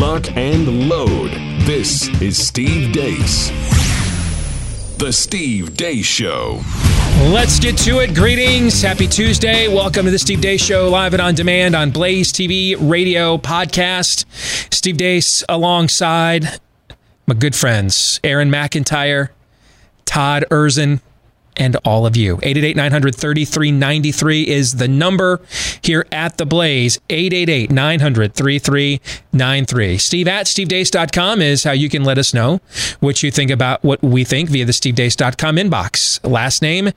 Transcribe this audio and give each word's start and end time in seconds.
lock, 0.00 0.34
and 0.34 0.88
load. 0.88 1.30
This 1.66 2.08
is 2.22 2.38
Steve 2.38 2.90
Deace. 2.90 3.50
The 4.96 5.12
Steve 5.12 5.76
Deace 5.76 6.06
Show. 6.06 6.62
Let's 7.30 7.58
get 7.58 7.76
to 7.80 7.98
it. 7.98 8.14
Greetings. 8.14 8.80
Happy 8.80 9.06
Tuesday. 9.06 9.68
Welcome 9.68 10.06
to 10.06 10.10
the 10.10 10.18
Steve 10.18 10.40
Deace 10.40 10.62
Show, 10.62 10.88
live 10.88 11.12
and 11.12 11.20
on 11.20 11.34
demand 11.34 11.76
on 11.76 11.90
Blaze 11.90 12.32
TV, 12.32 12.76
radio, 12.80 13.36
podcast. 13.36 14.24
Steve 14.72 14.96
Deace 14.96 15.44
alongside 15.50 16.60
my 17.26 17.34
good 17.34 17.54
friends, 17.54 18.20
Aaron 18.24 18.50
McIntire, 18.50 19.28
Todd 20.06 20.46
Erzen, 20.50 21.02
and 21.60 21.76
all 21.84 22.06
of 22.06 22.16
you. 22.16 22.34
888 22.42 22.74
900 22.76 23.14
3393 23.14 24.48
is 24.48 24.76
the 24.76 24.88
number 24.88 25.40
here 25.82 26.06
at 26.10 26.38
The 26.38 26.46
Blaze. 26.46 26.98
888 27.08 27.70
900 27.70 28.34
3393. 28.34 29.98
Steve 29.98 30.26
at 30.26 30.46
stevedeace.com 30.46 31.42
is 31.42 31.62
how 31.62 31.72
you 31.72 31.88
can 31.88 32.02
let 32.02 32.18
us 32.18 32.34
know 32.34 32.60
what 32.98 33.22
you 33.22 33.30
think 33.30 33.50
about 33.50 33.84
what 33.84 34.02
we 34.02 34.24
think 34.24 34.48
via 34.48 34.64
the 34.64 34.72
stevedeace.com 34.72 35.56
inbox. 35.56 36.18
Last 36.28 36.62
name, 36.62 36.90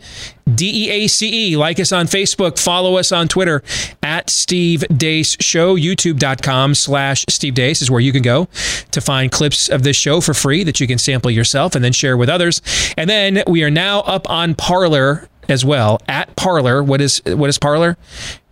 D 0.53 0.85
E 0.85 0.89
A 0.89 1.07
C 1.07 1.51
E. 1.51 1.57
Like 1.57 1.79
us 1.79 1.91
on 1.91 2.07
Facebook. 2.07 2.59
Follow 2.59 2.97
us 2.97 3.11
on 3.11 3.27
Twitter 3.27 3.63
at 4.01 4.29
Steve 4.29 4.83
Deace 4.89 5.37
Show. 5.41 5.75
YouTube.com 5.75 6.75
slash 6.75 7.25
Steve 7.29 7.53
Deace 7.53 7.81
is 7.81 7.89
where 7.89 7.99
you 7.99 8.11
can 8.11 8.21
go 8.21 8.47
to 8.91 9.01
find 9.01 9.31
clips 9.31 9.69
of 9.69 9.83
this 9.83 9.95
show 9.95 10.21
for 10.21 10.33
free 10.33 10.63
that 10.63 10.79
you 10.79 10.87
can 10.87 10.97
sample 10.97 11.31
yourself 11.31 11.75
and 11.75 11.83
then 11.83 11.93
share 11.93 12.17
with 12.17 12.29
others. 12.29 12.61
And 12.97 13.09
then 13.09 13.43
we 13.47 13.63
are 13.63 13.71
now 13.71 14.01
up 14.01 14.29
on 14.29 14.55
Parler 14.55 15.27
as 15.49 15.63
well 15.65 15.99
at 16.07 16.35
Parler. 16.35 16.81
What 16.83 17.01
is 17.01 17.21
what 17.25 17.49
is 17.49 17.57
Parler? 17.57 17.97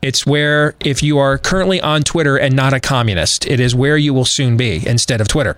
It's 0.01 0.25
where 0.25 0.75
if 0.79 1.03
you 1.03 1.19
are 1.19 1.37
currently 1.37 1.79
on 1.79 2.01
Twitter 2.01 2.35
and 2.37 2.55
not 2.55 2.73
a 2.73 2.79
communist, 2.79 3.45
it 3.45 3.59
is 3.59 3.75
where 3.75 3.97
you 3.97 4.13
will 4.13 4.25
soon 4.25 4.57
be 4.57 4.85
instead 4.87 5.21
of 5.21 5.27
Twitter. 5.27 5.57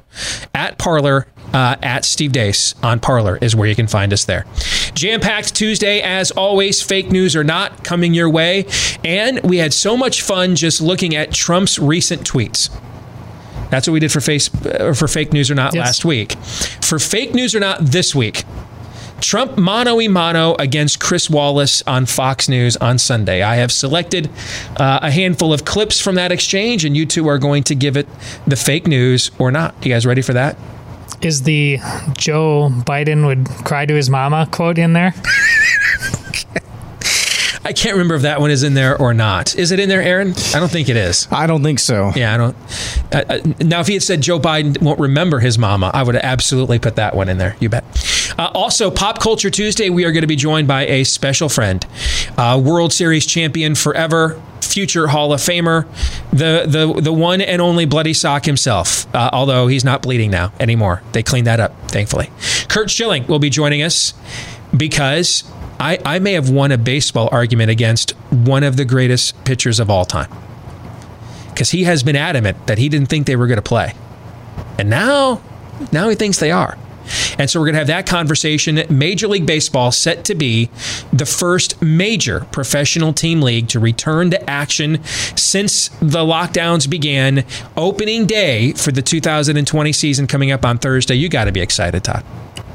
At 0.53 0.77
Parler, 0.77 1.27
uh, 1.53 1.77
at 1.81 2.03
Steve 2.03 2.33
Deace 2.33 2.75
on 2.83 2.99
Parler 2.99 3.37
is 3.41 3.55
where 3.55 3.69
you 3.69 3.75
can 3.75 3.87
find 3.87 4.11
us 4.11 4.25
there. 4.25 4.45
Jam 4.93 5.21
packed 5.21 5.55
Tuesday, 5.55 6.01
as 6.01 6.31
always. 6.31 6.81
Fake 6.81 7.09
news 7.09 7.35
or 7.37 7.43
not 7.45 7.83
coming 7.85 8.13
your 8.13 8.29
way, 8.29 8.65
and 9.05 9.39
we 9.43 9.57
had 9.57 9.71
so 9.73 9.95
much 9.95 10.21
fun 10.21 10.55
just 10.57 10.81
looking 10.81 11.15
at 11.15 11.31
Trump's 11.31 11.79
recent 11.79 12.29
tweets. 12.29 12.69
That's 13.69 13.87
what 13.87 13.93
we 13.93 13.99
did 14.01 14.11
for 14.11 14.19
face 14.21 14.53
uh, 14.65 14.93
for 14.93 15.07
fake 15.07 15.31
news 15.33 15.49
or 15.49 15.55
not 15.55 15.73
Yes. 15.73 15.85
last 15.85 16.05
week. 16.05 16.33
For 16.81 16.99
fake 16.99 17.33
news 17.33 17.55
or 17.55 17.59
not 17.59 17.79
this 17.79 18.13
week. 18.13 18.43
Trump 19.23 19.57
mano 19.57 20.01
a 20.01 20.07
mano 20.09 20.53
against 20.59 20.99
Chris 20.99 21.29
Wallace 21.29 21.81
on 21.87 22.05
Fox 22.05 22.49
News 22.49 22.75
on 22.77 22.97
Sunday. 22.97 23.41
I 23.41 23.55
have 23.55 23.71
selected 23.71 24.29
uh, 24.75 24.99
a 25.01 25.09
handful 25.09 25.53
of 25.53 25.63
clips 25.63 26.01
from 26.01 26.15
that 26.15 26.33
exchange, 26.33 26.83
and 26.83 26.95
you 26.95 27.05
two 27.05 27.27
are 27.29 27.37
going 27.37 27.63
to 27.63 27.73
give 27.73 27.95
it 27.95 28.05
the 28.45 28.57
fake 28.57 28.85
news 28.85 29.31
or 29.39 29.49
not. 29.49 29.75
You 29.81 29.93
guys 29.93 30.05
ready 30.05 30.21
for 30.21 30.33
that? 30.33 30.57
Is 31.21 31.43
the 31.43 31.77
Joe 32.17 32.69
Biden 32.69 33.25
would 33.25 33.47
cry 33.65 33.85
to 33.85 33.93
his 33.93 34.09
mama 34.09 34.45
quote 34.51 34.77
in 34.77 34.91
there? 34.91 35.13
I 37.65 37.71
can't 37.71 37.93
remember 37.93 38.15
if 38.15 38.23
that 38.23 38.41
one 38.41 38.51
is 38.51 38.63
in 38.63 38.73
there 38.73 38.97
or 38.97 39.13
not. 39.13 39.55
Is 39.55 39.71
it 39.71 39.79
in 39.79 39.87
there, 39.87 40.01
Aaron? 40.01 40.33
I 40.53 40.59
don't 40.59 40.71
think 40.71 40.89
it 40.89 40.97
is. 40.97 41.27
I 41.31 41.47
don't 41.47 41.63
think 41.63 41.79
so. 41.79 42.11
Yeah, 42.15 42.33
I 42.33 42.37
don't. 42.37 42.55
Uh, 43.11 43.23
uh, 43.29 43.53
now, 43.63 43.79
if 43.79 43.87
he 43.87 43.93
had 43.93 44.03
said 44.03 44.21
Joe 44.21 44.39
Biden 44.39 44.81
won't 44.81 44.99
remember 44.99 45.39
his 45.39 45.57
mama, 45.57 45.89
I 45.93 46.03
would 46.03 46.15
have 46.15 46.23
absolutely 46.23 46.79
put 46.79 46.97
that 46.97 47.15
one 47.15 47.29
in 47.29 47.37
there. 47.37 47.55
You 47.59 47.69
bet. 47.69 47.83
Uh, 48.37 48.51
also, 48.53 48.91
Pop 48.91 49.19
Culture 49.19 49.49
Tuesday, 49.49 49.89
we 49.89 50.05
are 50.05 50.11
going 50.11 50.21
to 50.21 50.27
be 50.27 50.35
joined 50.35 50.67
by 50.67 50.85
a 50.87 51.03
special 51.03 51.49
friend, 51.49 51.85
uh, 52.37 52.61
World 52.63 52.91
Series 52.91 53.25
champion 53.25 53.75
forever, 53.75 54.41
future 54.61 55.07
Hall 55.07 55.31
of 55.31 55.39
Famer, 55.39 55.87
the 56.31 56.65
the 56.67 57.01
the 57.01 57.13
one 57.13 57.41
and 57.41 57.61
only 57.61 57.85
Bloody 57.85 58.13
Sock 58.13 58.45
himself. 58.45 59.13
Uh, 59.15 59.29
although 59.31 59.67
he's 59.67 59.85
not 59.85 60.01
bleeding 60.01 60.31
now 60.31 60.51
anymore, 60.59 61.01
they 61.13 61.23
cleaned 61.23 61.47
that 61.47 61.59
up, 61.59 61.91
thankfully. 61.91 62.29
Curt 62.67 62.89
Schilling 62.89 63.25
will 63.27 63.39
be 63.39 63.49
joining 63.49 63.83
us 63.83 64.13
because 64.75 65.43
I, 65.79 65.99
I 66.05 66.19
may 66.19 66.33
have 66.33 66.49
won 66.49 66.71
a 66.71 66.77
baseball 66.77 67.29
argument 67.31 67.69
against 67.69 68.11
one 68.29 68.63
of 68.63 68.77
the 68.77 68.85
greatest 68.85 69.43
pitchers 69.43 69.79
of 69.79 69.89
all 69.89 70.05
time 70.05 70.31
because 71.49 71.71
he 71.71 71.83
has 71.83 72.03
been 72.03 72.15
adamant 72.15 72.67
that 72.67 72.77
he 72.77 72.89
didn't 72.89 73.09
think 73.09 73.27
they 73.27 73.35
were 73.35 73.47
going 73.47 73.57
to 73.57 73.61
play. 73.61 73.93
And 74.77 74.89
now, 74.89 75.41
now 75.91 76.09
he 76.09 76.15
thinks 76.15 76.39
they 76.39 76.51
are. 76.51 76.77
And 77.37 77.49
so 77.49 77.59
we're 77.59 77.65
going 77.65 77.73
to 77.73 77.79
have 77.79 77.87
that 77.87 78.07
conversation. 78.07 78.81
Major 78.89 79.27
League 79.27 79.45
Baseball 79.45 79.91
set 79.91 80.23
to 80.25 80.35
be 80.35 80.69
the 81.11 81.25
first 81.25 81.81
major 81.81 82.47
professional 82.51 83.13
team 83.13 83.41
league 83.41 83.67
to 83.69 83.79
return 83.79 84.31
to 84.31 84.49
action 84.49 85.03
since 85.03 85.89
the 85.99 86.19
lockdowns 86.19 86.89
began. 86.89 87.45
Opening 87.75 88.25
day 88.25 88.73
for 88.73 88.91
the 88.91 89.01
2020 89.01 89.91
season 89.91 90.27
coming 90.27 90.51
up 90.51 90.65
on 90.65 90.77
Thursday. 90.77 91.15
You 91.15 91.29
got 91.29 91.45
to 91.45 91.51
be 91.51 91.61
excited, 91.61 92.03
Todd. 92.03 92.23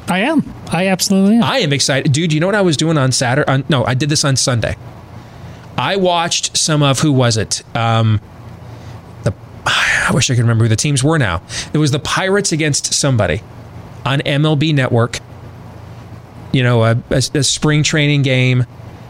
I 0.08 0.20
am. 0.20 0.52
I 0.68 0.88
absolutely 0.88 1.36
am. 1.36 1.42
I 1.44 1.58
am 1.58 1.72
excited, 1.72 2.12
dude. 2.12 2.32
You 2.32 2.40
know 2.40 2.46
what 2.46 2.54
I 2.54 2.62
was 2.62 2.76
doing 2.76 2.96
on 2.96 3.12
Saturday? 3.12 3.50
On, 3.50 3.64
no, 3.68 3.84
I 3.84 3.94
did 3.94 4.08
this 4.08 4.24
on 4.24 4.36
Sunday. 4.36 4.76
I 5.76 5.96
watched 5.96 6.56
some 6.56 6.82
of 6.82 7.00
who 7.00 7.12
was 7.12 7.36
it? 7.36 7.62
Um, 7.76 8.20
the 9.22 9.32
I 9.66 10.10
wish 10.12 10.30
I 10.30 10.34
could 10.34 10.42
remember 10.42 10.64
who 10.64 10.68
the 10.68 10.76
teams 10.76 11.04
were 11.04 11.18
now. 11.18 11.42
It 11.72 11.78
was 11.78 11.90
the 11.90 11.98
Pirates 11.98 12.52
against 12.52 12.94
somebody 12.94 13.42
on 14.04 14.20
MLB 14.20 14.74
Network. 14.74 15.20
You 16.52 16.62
know, 16.62 16.84
a, 16.84 17.02
a, 17.10 17.22
a 17.34 17.42
spring 17.42 17.82
training 17.82 18.22
game, 18.22 18.64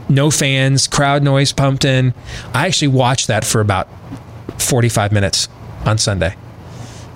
no 0.08 0.30
fans, 0.30 0.88
crowd 0.88 1.22
noise 1.22 1.52
pumped 1.52 1.84
in. 1.84 2.12
I 2.52 2.66
actually 2.66 2.88
watched 2.88 3.28
that 3.28 3.44
for 3.44 3.60
about 3.60 3.88
forty-five 4.58 5.12
minutes 5.12 5.48
on 5.86 5.96
Sunday. 5.98 6.34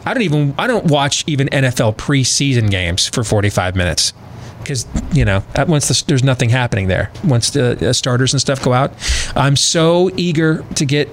I 0.04 0.14
don't 0.14 0.22
even 0.22 0.54
I 0.58 0.66
don't 0.66 0.86
watch 0.86 1.24
even 1.26 1.48
NFL 1.48 1.96
preseason 1.96 2.70
games 2.70 3.08
for 3.08 3.24
45 3.24 3.76
minutes 3.76 4.12
because 4.58 4.86
you 5.12 5.24
know 5.24 5.44
once 5.66 5.88
the, 5.88 6.04
there's 6.06 6.24
nothing 6.24 6.50
happening 6.50 6.88
there 6.88 7.10
once 7.24 7.50
the 7.50 7.90
uh, 7.90 7.92
starters 7.92 8.32
and 8.32 8.40
stuff 8.40 8.62
go 8.62 8.72
out. 8.72 8.92
I'm 9.36 9.56
so 9.56 10.10
eager 10.16 10.64
to 10.76 10.84
get 10.84 11.08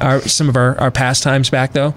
our 0.00 0.20
some 0.20 0.48
of 0.48 0.56
our, 0.56 0.78
our 0.78 0.90
pastimes 0.90 1.50
back 1.50 1.72
though. 1.72 1.94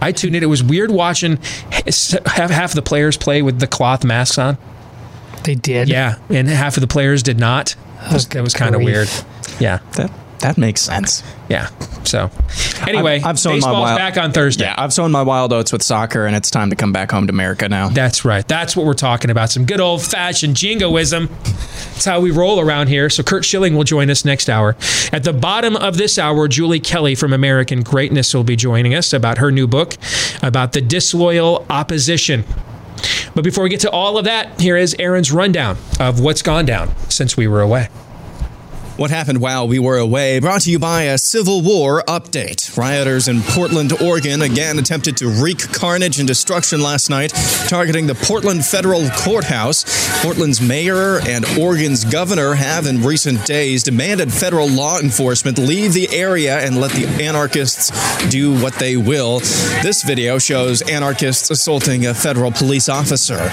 I 0.00 0.12
tuned 0.12 0.36
in. 0.36 0.42
It 0.42 0.46
was 0.46 0.62
weird 0.62 0.90
watching 0.90 1.38
half 1.70 2.50
half 2.50 2.70
of 2.70 2.74
the 2.74 2.82
players 2.82 3.16
play 3.16 3.42
with 3.42 3.60
the 3.60 3.66
cloth 3.66 4.04
masks 4.04 4.38
on. 4.38 4.58
They 5.44 5.54
did. 5.54 5.88
Yeah, 5.88 6.18
and 6.30 6.48
half 6.48 6.76
of 6.76 6.80
the 6.80 6.86
players 6.86 7.22
did 7.22 7.38
not. 7.38 7.76
That 8.02 8.12
was, 8.12 8.28
was 8.34 8.54
kind 8.54 8.74
of 8.74 8.82
weird. 8.82 9.08
Yeah, 9.60 9.78
That 9.92 10.10
that 10.44 10.58
makes 10.58 10.82
sense. 10.82 11.22
yeah. 11.48 11.68
So 12.04 12.30
anyway, 12.86 13.16
I've, 13.16 13.24
I've 13.24 13.38
sown 13.38 13.60
my 13.60 13.72
wild, 13.72 13.96
back 13.96 14.18
on 14.18 14.30
Thursday. 14.30 14.64
Yeah, 14.64 14.74
I've 14.76 14.92
sown 14.92 15.10
my 15.10 15.22
wild 15.22 15.54
oats 15.54 15.72
with 15.72 15.82
soccer, 15.82 16.26
and 16.26 16.36
it's 16.36 16.50
time 16.50 16.68
to 16.68 16.76
come 16.76 16.92
back 16.92 17.10
home 17.10 17.26
to 17.28 17.32
America 17.32 17.66
now. 17.66 17.88
That's 17.88 18.26
right. 18.26 18.46
That's 18.46 18.76
what 18.76 18.84
we're 18.84 18.92
talking 18.92 19.30
about. 19.30 19.48
Some 19.48 19.64
good 19.64 19.80
old 19.80 20.02
fashioned 20.02 20.54
jingoism. 20.54 21.28
That's 21.28 22.04
how 22.04 22.20
we 22.20 22.30
roll 22.30 22.60
around 22.60 22.88
here. 22.88 23.08
So 23.08 23.22
Curt 23.22 23.46
Schilling 23.46 23.74
will 23.74 23.84
join 23.84 24.10
us 24.10 24.26
next 24.26 24.50
hour. 24.50 24.76
At 25.14 25.24
the 25.24 25.32
bottom 25.32 25.76
of 25.76 25.96
this 25.96 26.18
hour, 26.18 26.46
Julie 26.46 26.78
Kelly 26.78 27.14
from 27.14 27.32
American 27.32 27.82
Greatness 27.82 28.34
will 28.34 28.44
be 28.44 28.54
joining 28.54 28.94
us 28.94 29.14
about 29.14 29.38
her 29.38 29.50
new 29.50 29.66
book 29.66 29.94
about 30.42 30.72
the 30.72 30.82
disloyal 30.82 31.64
opposition. 31.70 32.44
But 33.34 33.44
before 33.44 33.64
we 33.64 33.70
get 33.70 33.80
to 33.80 33.90
all 33.90 34.18
of 34.18 34.26
that, 34.26 34.60
here 34.60 34.76
is 34.76 34.94
Aaron's 34.98 35.32
rundown 35.32 35.78
of 35.98 36.20
what's 36.20 36.42
gone 36.42 36.66
down 36.66 36.94
since 37.08 37.34
we 37.34 37.48
were 37.48 37.62
away. 37.62 37.88
What 38.96 39.10
happened 39.10 39.40
while 39.40 39.66
we 39.66 39.80
were 39.80 39.98
away? 39.98 40.38
Brought 40.38 40.60
to 40.62 40.70
you 40.70 40.78
by 40.78 41.02
a 41.02 41.18
Civil 41.18 41.62
War 41.62 42.04
update. 42.06 42.76
Rioters 42.76 43.26
in 43.26 43.42
Portland, 43.42 43.92
Oregon 44.00 44.40
again 44.42 44.78
attempted 44.78 45.16
to 45.16 45.26
wreak 45.26 45.58
carnage 45.72 46.20
and 46.20 46.28
destruction 46.28 46.80
last 46.80 47.10
night, 47.10 47.32
targeting 47.66 48.06
the 48.06 48.14
Portland 48.14 48.64
Federal 48.64 49.08
Courthouse. 49.10 49.84
Portland's 50.22 50.60
mayor 50.60 51.18
and 51.26 51.44
Oregon's 51.58 52.04
governor 52.04 52.54
have 52.54 52.86
in 52.86 53.02
recent 53.02 53.44
days 53.44 53.82
demanded 53.82 54.32
federal 54.32 54.68
law 54.68 55.00
enforcement 55.00 55.58
leave 55.58 55.92
the 55.92 56.08
area 56.14 56.60
and 56.60 56.80
let 56.80 56.92
the 56.92 57.06
anarchists 57.20 57.90
do 58.28 58.56
what 58.62 58.74
they 58.74 58.96
will. 58.96 59.40
This 59.82 60.04
video 60.04 60.38
shows 60.38 60.82
anarchists 60.82 61.50
assaulting 61.50 62.06
a 62.06 62.14
federal 62.14 62.52
police 62.52 62.88
officer. 62.88 63.50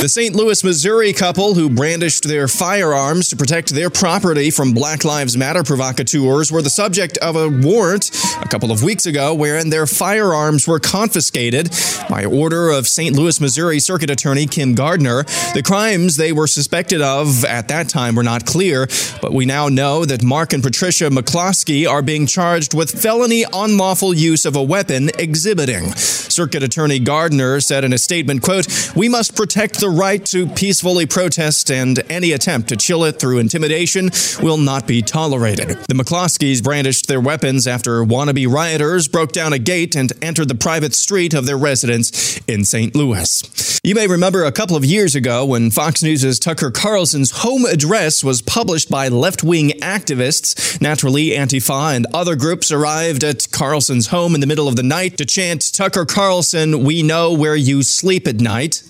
The 0.00 0.08
St. 0.08 0.34
Louis, 0.34 0.64
Missouri 0.64 1.12
couple 1.12 1.52
who 1.52 1.68
brandished 1.68 2.26
their 2.26 2.48
firearms 2.48 3.28
to 3.28 3.36
protect 3.36 3.68
their 3.68 3.90
property 3.90 4.50
from 4.50 4.72
Black 4.72 5.04
Lives 5.04 5.36
Matter 5.36 5.62
provocateurs 5.62 6.50
were 6.50 6.62
the 6.62 6.70
subject 6.70 7.18
of 7.18 7.36
a 7.36 7.50
warrant 7.50 8.10
a 8.40 8.48
couple 8.48 8.72
of 8.72 8.82
weeks 8.82 9.04
ago 9.04 9.34
wherein 9.34 9.68
their 9.68 9.86
firearms 9.86 10.66
were 10.66 10.80
confiscated 10.80 11.68
by 12.08 12.24
order 12.24 12.70
of 12.70 12.88
St. 12.88 13.14
Louis, 13.14 13.38
Missouri 13.42 13.78
Circuit 13.78 14.08
Attorney 14.08 14.46
Kim 14.46 14.74
Gardner. 14.74 15.24
The 15.52 15.62
crimes 15.62 16.16
they 16.16 16.32
were 16.32 16.46
suspected 16.46 17.02
of 17.02 17.44
at 17.44 17.68
that 17.68 17.90
time 17.90 18.14
were 18.14 18.22
not 18.22 18.46
clear, 18.46 18.88
but 19.20 19.34
we 19.34 19.44
now 19.44 19.68
know 19.68 20.06
that 20.06 20.22
Mark 20.22 20.54
and 20.54 20.62
Patricia 20.62 21.10
McCloskey 21.10 21.86
are 21.86 22.00
being 22.00 22.26
charged 22.26 22.72
with 22.72 23.02
felony 23.02 23.44
unlawful 23.52 24.14
use 24.14 24.46
of 24.46 24.56
a 24.56 24.62
weapon 24.62 25.10
exhibiting. 25.18 25.92
Circuit 25.92 26.62
Attorney 26.62 27.00
Gardner 27.00 27.60
said 27.60 27.84
in 27.84 27.92
a 27.92 27.98
statement, 27.98 28.40
quote, 28.40 28.66
"We 28.96 29.06
must 29.06 29.34
protect 29.34 29.80
the 29.80 29.89
the 29.90 29.96
right 29.96 30.24
to 30.26 30.46
peacefully 30.46 31.04
protest, 31.04 31.70
and 31.70 31.98
any 32.10 32.32
attempt 32.32 32.68
to 32.68 32.76
chill 32.76 33.04
it 33.04 33.18
through 33.18 33.38
intimidation 33.38 34.10
will 34.40 34.56
not 34.56 34.86
be 34.86 35.02
tolerated. 35.02 35.68
The 35.88 35.94
McCloskeys 35.94 36.62
brandished 36.62 37.08
their 37.08 37.20
weapons 37.20 37.66
after 37.66 38.04
wannabe 38.04 38.46
rioters 38.46 39.08
broke 39.08 39.32
down 39.32 39.52
a 39.52 39.58
gate 39.58 39.96
and 39.96 40.12
entered 40.22 40.48
the 40.48 40.54
private 40.54 40.94
street 40.94 41.34
of 41.34 41.46
their 41.46 41.58
residence 41.58 42.38
in 42.46 42.64
St. 42.64 42.94
Louis. 42.94 43.80
You 43.82 43.94
may 43.94 44.06
remember 44.06 44.44
a 44.44 44.52
couple 44.52 44.76
of 44.76 44.84
years 44.84 45.14
ago 45.14 45.44
when 45.44 45.70
Fox 45.70 46.02
News' 46.02 46.38
Tucker 46.38 46.70
Carlson's 46.70 47.30
home 47.30 47.64
address 47.64 48.22
was 48.22 48.42
published 48.42 48.90
by 48.90 49.08
left 49.08 49.42
wing 49.42 49.70
activists. 49.80 50.80
Naturally, 50.80 51.30
Antifa 51.30 51.96
and 51.96 52.06
other 52.12 52.36
groups 52.36 52.70
arrived 52.70 53.24
at 53.24 53.50
Carlson's 53.50 54.08
home 54.08 54.34
in 54.34 54.40
the 54.40 54.46
middle 54.46 54.68
of 54.68 54.76
the 54.76 54.82
night 54.82 55.16
to 55.16 55.24
chant, 55.24 55.72
Tucker 55.72 56.04
Carlson, 56.04 56.84
we 56.84 57.02
know 57.02 57.32
where 57.32 57.56
you 57.56 57.82
sleep 57.82 58.28
at 58.28 58.40
night. 58.40 58.82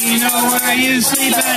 You 0.00 0.20
know 0.20 0.48
where 0.50 0.74
you 0.74 1.00
sleep 1.02 1.36
at. 1.36 1.49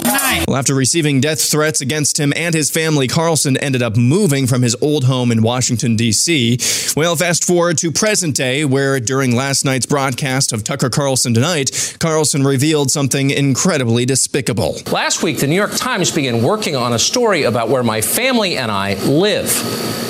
Well, 0.48 0.58
after 0.58 0.76
receiving 0.76 1.22
death 1.22 1.42
threats 1.42 1.82
against 1.82 2.20
him 2.20 2.34
and 2.36 2.54
his 2.54 2.70
family, 2.70 3.08
Carlson 3.08 3.58
ended 3.58 3.82
up 3.82 3.96
moving 3.96 4.48
from 4.48 4.62
his 4.62 4.76
old 4.82 5.06
home 5.06 5.32
in 5.32 5.42
Washington, 5.42 5.96
D.C. 5.96 6.58
Well, 6.96 7.16
fast 7.16 7.44
forward 7.44 7.78
to 7.80 7.92
present 7.92 8.36
day, 8.36 8.66
where 8.66 9.00
during 9.00 9.36
last 9.36 9.66
night's 9.66 9.86
broadcast 9.86 10.52
of 10.52 10.64
Tucker 10.64 10.90
Carlson 10.90 11.34
Tonight, 11.34 11.96
Carlson 12.00 12.44
revealed 12.44 12.92
something 12.92 13.30
incredibly 13.30 14.06
despicable. 14.06 14.78
Last 14.92 15.24
week, 15.24 15.40
the 15.40 15.48
New 15.48 15.56
York 15.56 15.76
Times 15.76 16.12
began 16.12 16.44
working 16.44 16.76
on 16.76 16.94
a 16.94 17.00
story 17.00 17.44
about 17.44 17.70
where 17.70 17.84
my 17.84 18.02
family 18.02 18.58
and 18.58 18.72
I 18.72 18.96
live. 19.06 19.50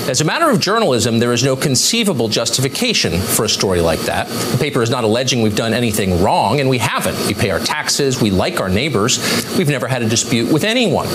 As 0.10 0.20
a 0.20 0.26
matter 0.26 0.50
of 0.50 0.60
journalism, 0.60 1.20
there 1.20 1.32
is 1.32 1.46
no 1.46 1.56
conceivable 1.56 2.28
justification 2.28 3.18
for 3.22 3.46
a 3.46 3.50
story 3.50 3.80
like 3.80 4.02
that. 4.02 4.28
The 4.28 4.58
paper 4.58 4.82
is 4.82 4.90
not 4.90 5.06
alleging 5.06 5.42
we've 5.42 5.56
done 5.56 5.74
anything 5.74 6.22
wrong, 6.22 6.60
and 6.60 6.70
we 6.70 6.78
haven't. 6.78 7.16
We 7.26 7.34
pay 7.34 7.52
our 7.52 7.60
taxes, 7.60 8.22
we 8.22 8.30
like 8.30 8.60
our 8.60 8.68
neighbors, 8.68 9.18
we've 9.58 9.70
never 9.74 9.88
had 9.88 10.02
a 10.02 10.08
dispute 10.08 10.54
with 10.54 10.64
anyone. 10.64 11.08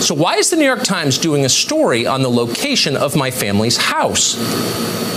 So, 0.00 0.14
why 0.14 0.36
is 0.36 0.48
the 0.48 0.56
New 0.56 0.64
York 0.64 0.84
Times 0.84 1.18
doing 1.18 1.44
a 1.44 1.48
story 1.48 2.06
on 2.06 2.22
the 2.22 2.30
location 2.30 2.96
of 2.96 3.16
my 3.16 3.30
family's 3.30 3.76
house? 3.76 4.36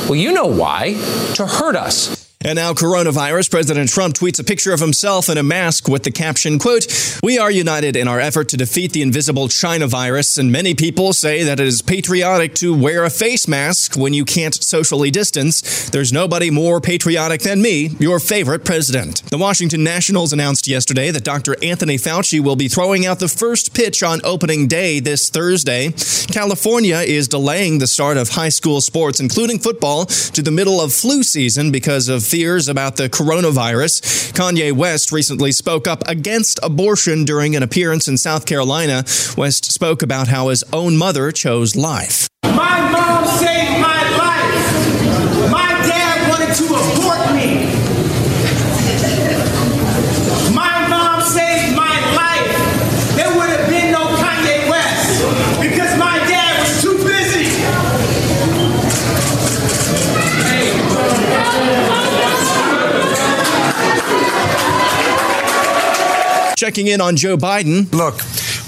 Well, 0.10 0.16
you 0.16 0.34
know 0.34 0.48
why 0.48 0.94
to 1.36 1.46
hurt 1.46 1.76
us. 1.76 2.19
And 2.46 2.56
now 2.56 2.72
coronavirus. 2.72 3.52
President 3.52 3.90
Trump 3.90 4.16
tweets 4.16 4.40
a 4.40 4.46
picture 4.46 4.72
of 4.72 4.80
himself 4.80 5.28
in 5.28 5.38
a 5.38 5.44
mask 5.44 5.90
with 5.90 6.04
the 6.04 6.12
caption, 6.12 6.58
quote, 6.58 6.88
We 7.22 7.38
are 7.38 7.52
united 7.52 7.98
in 7.98 8.08
our 8.08 8.22
effort 8.22 8.48
to 8.50 8.58
defeat 8.58 8.94
the 8.94 9.02
invisible 9.02 9.50
China 9.50 9.88
virus, 9.88 10.38
and 10.38 10.50
many 10.50 10.74
people 10.74 11.12
say 11.12 11.44
that 11.44 11.60
it 11.60 11.68
is 11.68 11.82
patriotic 11.82 12.56
to 12.56 12.74
wear 12.74 13.04
a 13.04 13.10
face 13.10 13.46
mask 13.46 13.98
when 13.98 14.14
you 14.14 14.24
can't 14.24 14.56
socially 14.56 15.12
distance. 15.12 15.90
There's 15.90 16.14
nobody 16.14 16.50
more 16.50 16.80
patriotic 16.80 17.42
than 17.42 17.62
me, 17.62 17.90
your 18.00 18.22
favorite 18.22 18.64
president. 18.64 19.22
The 19.30 19.38
Washington 19.38 19.84
Nationals 19.84 20.32
announced 20.32 20.66
yesterday 20.66 21.12
that 21.12 21.26
Dr. 21.26 21.62
Anthony 21.62 21.98
Fauci 21.98 22.40
will 22.40 22.56
be 22.56 22.70
throwing 22.70 23.06
out 23.06 23.20
the 23.20 23.28
first 23.28 23.74
pitch 23.76 24.02
on 24.02 24.22
opening 24.24 24.68
day 24.70 25.02
this 25.02 25.30
Thursday. 25.30 25.92
California 26.32 27.00
is 27.00 27.28
delaying 27.28 27.80
the 27.80 27.88
start 27.88 28.16
of 28.16 28.30
high 28.30 28.48
school 28.48 28.80
sports, 28.80 29.20
including 29.20 29.60
football, 29.60 30.06
to 30.06 30.42
the 30.42 30.52
middle 30.52 30.80
of 30.80 30.94
flu 30.94 31.22
season 31.22 31.70
because 31.70 32.08
of 32.08 32.29
fears 32.30 32.68
about 32.68 32.96
the 32.98 33.10
coronavirus. 33.10 34.32
Kanye 34.34 34.72
West 34.72 35.12
recently 35.12 35.52
spoke 35.52 35.88
up 35.88 36.04
against 36.08 36.60
abortion 36.62 37.26
during 37.26 37.56
an 37.56 37.64
appearance 37.64 38.08
in 38.08 38.18
South 38.18 38.46
Carolina. 38.46 39.04
West 39.36 39.72
spoke 39.72 40.02
about 40.02 40.28
how 40.28 40.50
his 40.50 40.64
own 40.72 40.96
mother 40.98 41.32
chose 41.32 41.76
life. 41.76 42.28
My 42.44 42.80
mom 42.92 43.26
saved 43.40 43.82
my 43.82 44.02
life. 44.18 45.52
My 45.52 45.70
dad 45.88 46.30
wanted 46.30 46.56
to 46.56 46.66
abort 46.66 47.36
me. 47.36 47.79
Checking 66.60 66.88
in 66.88 67.00
on 67.00 67.16
Joe 67.16 67.38
Biden. 67.38 67.90
Look, 67.94 68.20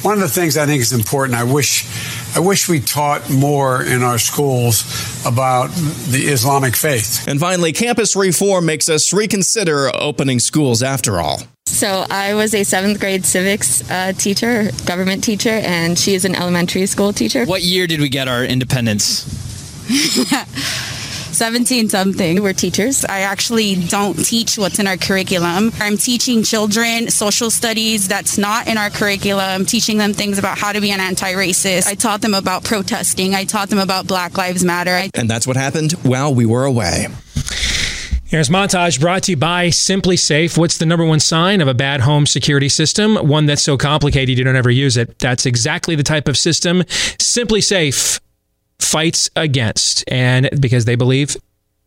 one 0.02 0.14
of 0.14 0.22
the 0.22 0.30
things 0.30 0.56
I 0.56 0.66
think 0.66 0.82
is 0.82 0.94
important, 0.94 1.38
I 1.38 1.44
wish 1.44 1.86
I 2.34 2.40
wish 2.40 2.70
we 2.70 2.80
taught 2.80 3.30
more 3.30 3.84
in 3.84 4.02
our 4.02 4.18
schools 4.18 4.86
about 5.26 5.72
the 6.08 6.30
Islamic 6.32 6.78
faith. 6.78 7.28
And 7.28 7.38
finally, 7.38 7.74
campus 7.74 8.16
reform 8.16 8.66
makes 8.66 8.88
us 8.88 9.12
reconsider 9.12 9.92
opening 9.94 10.40
schools 10.40 10.82
after 10.82 11.20
all. 11.20 11.42
So 11.66 12.06
I 12.10 12.34
was 12.34 12.56
a 12.56 12.64
seventh 12.64 13.02
grade 13.02 13.26
civics 13.26 13.84
uh, 13.92 14.14
teacher, 14.14 14.72
government 14.86 15.22
teacher, 15.22 15.50
and 15.50 16.00
she 16.00 16.14
is 16.14 16.24
an 16.24 16.34
elementary 16.34 16.86
school 16.86 17.12
teacher. 17.12 17.44
What 17.44 17.62
year 17.62 17.88
did 17.88 18.00
we 18.00 18.08
get 18.08 18.30
our 18.30 18.46
independence? 18.46 19.28
17 21.46 21.90
something. 21.90 22.44
We're 22.44 22.54
teachers. 22.54 23.04
I 23.04 23.22
actually 23.22 23.74
don't 23.74 24.14
teach 24.14 24.60
what's 24.60 24.78
in 24.78 24.86
our 24.86 24.96
curriculum. 24.96 25.72
I'm 25.80 25.98
teaching 25.98 26.44
children 26.44 27.10
social 27.10 27.50
studies 27.50 28.08
that's 28.08 28.38
not 28.38 28.68
in 28.68 28.78
our 28.78 28.92
curriculum. 28.92 29.44
I'm 29.44 29.66
teaching 29.66 29.98
them 29.98 30.14
things 30.14 30.38
about 30.38 30.60
how 30.60 30.72
to 30.72 30.80
be 30.80 30.92
an 30.92 31.00
anti-racist. 31.00 31.88
I 31.88 31.96
taught 31.96 32.22
them 32.22 32.36
about 32.36 32.64
protesting. 32.64 33.34
I 33.34 33.46
taught 33.46 33.72
them 33.72 33.80
about 33.80 34.06
Black 34.06 34.38
Lives 34.38 34.64
Matter. 34.64 34.92
I- 34.92 35.10
And 35.16 35.28
that's 35.28 35.48
what 35.48 35.58
happened 35.58 35.94
while 36.04 36.32
we 36.32 36.46
were 36.46 36.64
away. 36.64 37.08
Here's 38.26 38.50
montage 38.50 39.00
brought 39.00 39.24
to 39.24 39.32
you 39.32 39.38
by 39.38 39.70
SimpliSafe. 39.70 40.60
What's 40.60 40.78
the 40.78 40.86
number 40.86 41.06
one 41.06 41.20
sign 41.20 41.60
of 41.60 41.68
a 41.68 41.74
bad 41.74 42.02
home 42.02 42.28
security 42.28 42.70
system? 42.70 43.16
One 43.16 43.48
that's 43.48 43.64
so 43.64 43.78
complicated 43.78 44.38
you 44.38 44.44
don't 44.44 44.56
ever 44.56 44.70
use 44.70 44.96
it. 44.96 45.18
That's 45.18 45.48
exactly 45.48 45.96
the 45.96 46.04
type 46.04 46.28
of 46.28 46.38
system 46.38 46.84
SimpliSafe 47.18 48.20
fights 48.82 49.30
against, 49.36 50.04
and 50.08 50.50
because 50.60 50.86
they 50.86 50.96
believe 50.96 51.38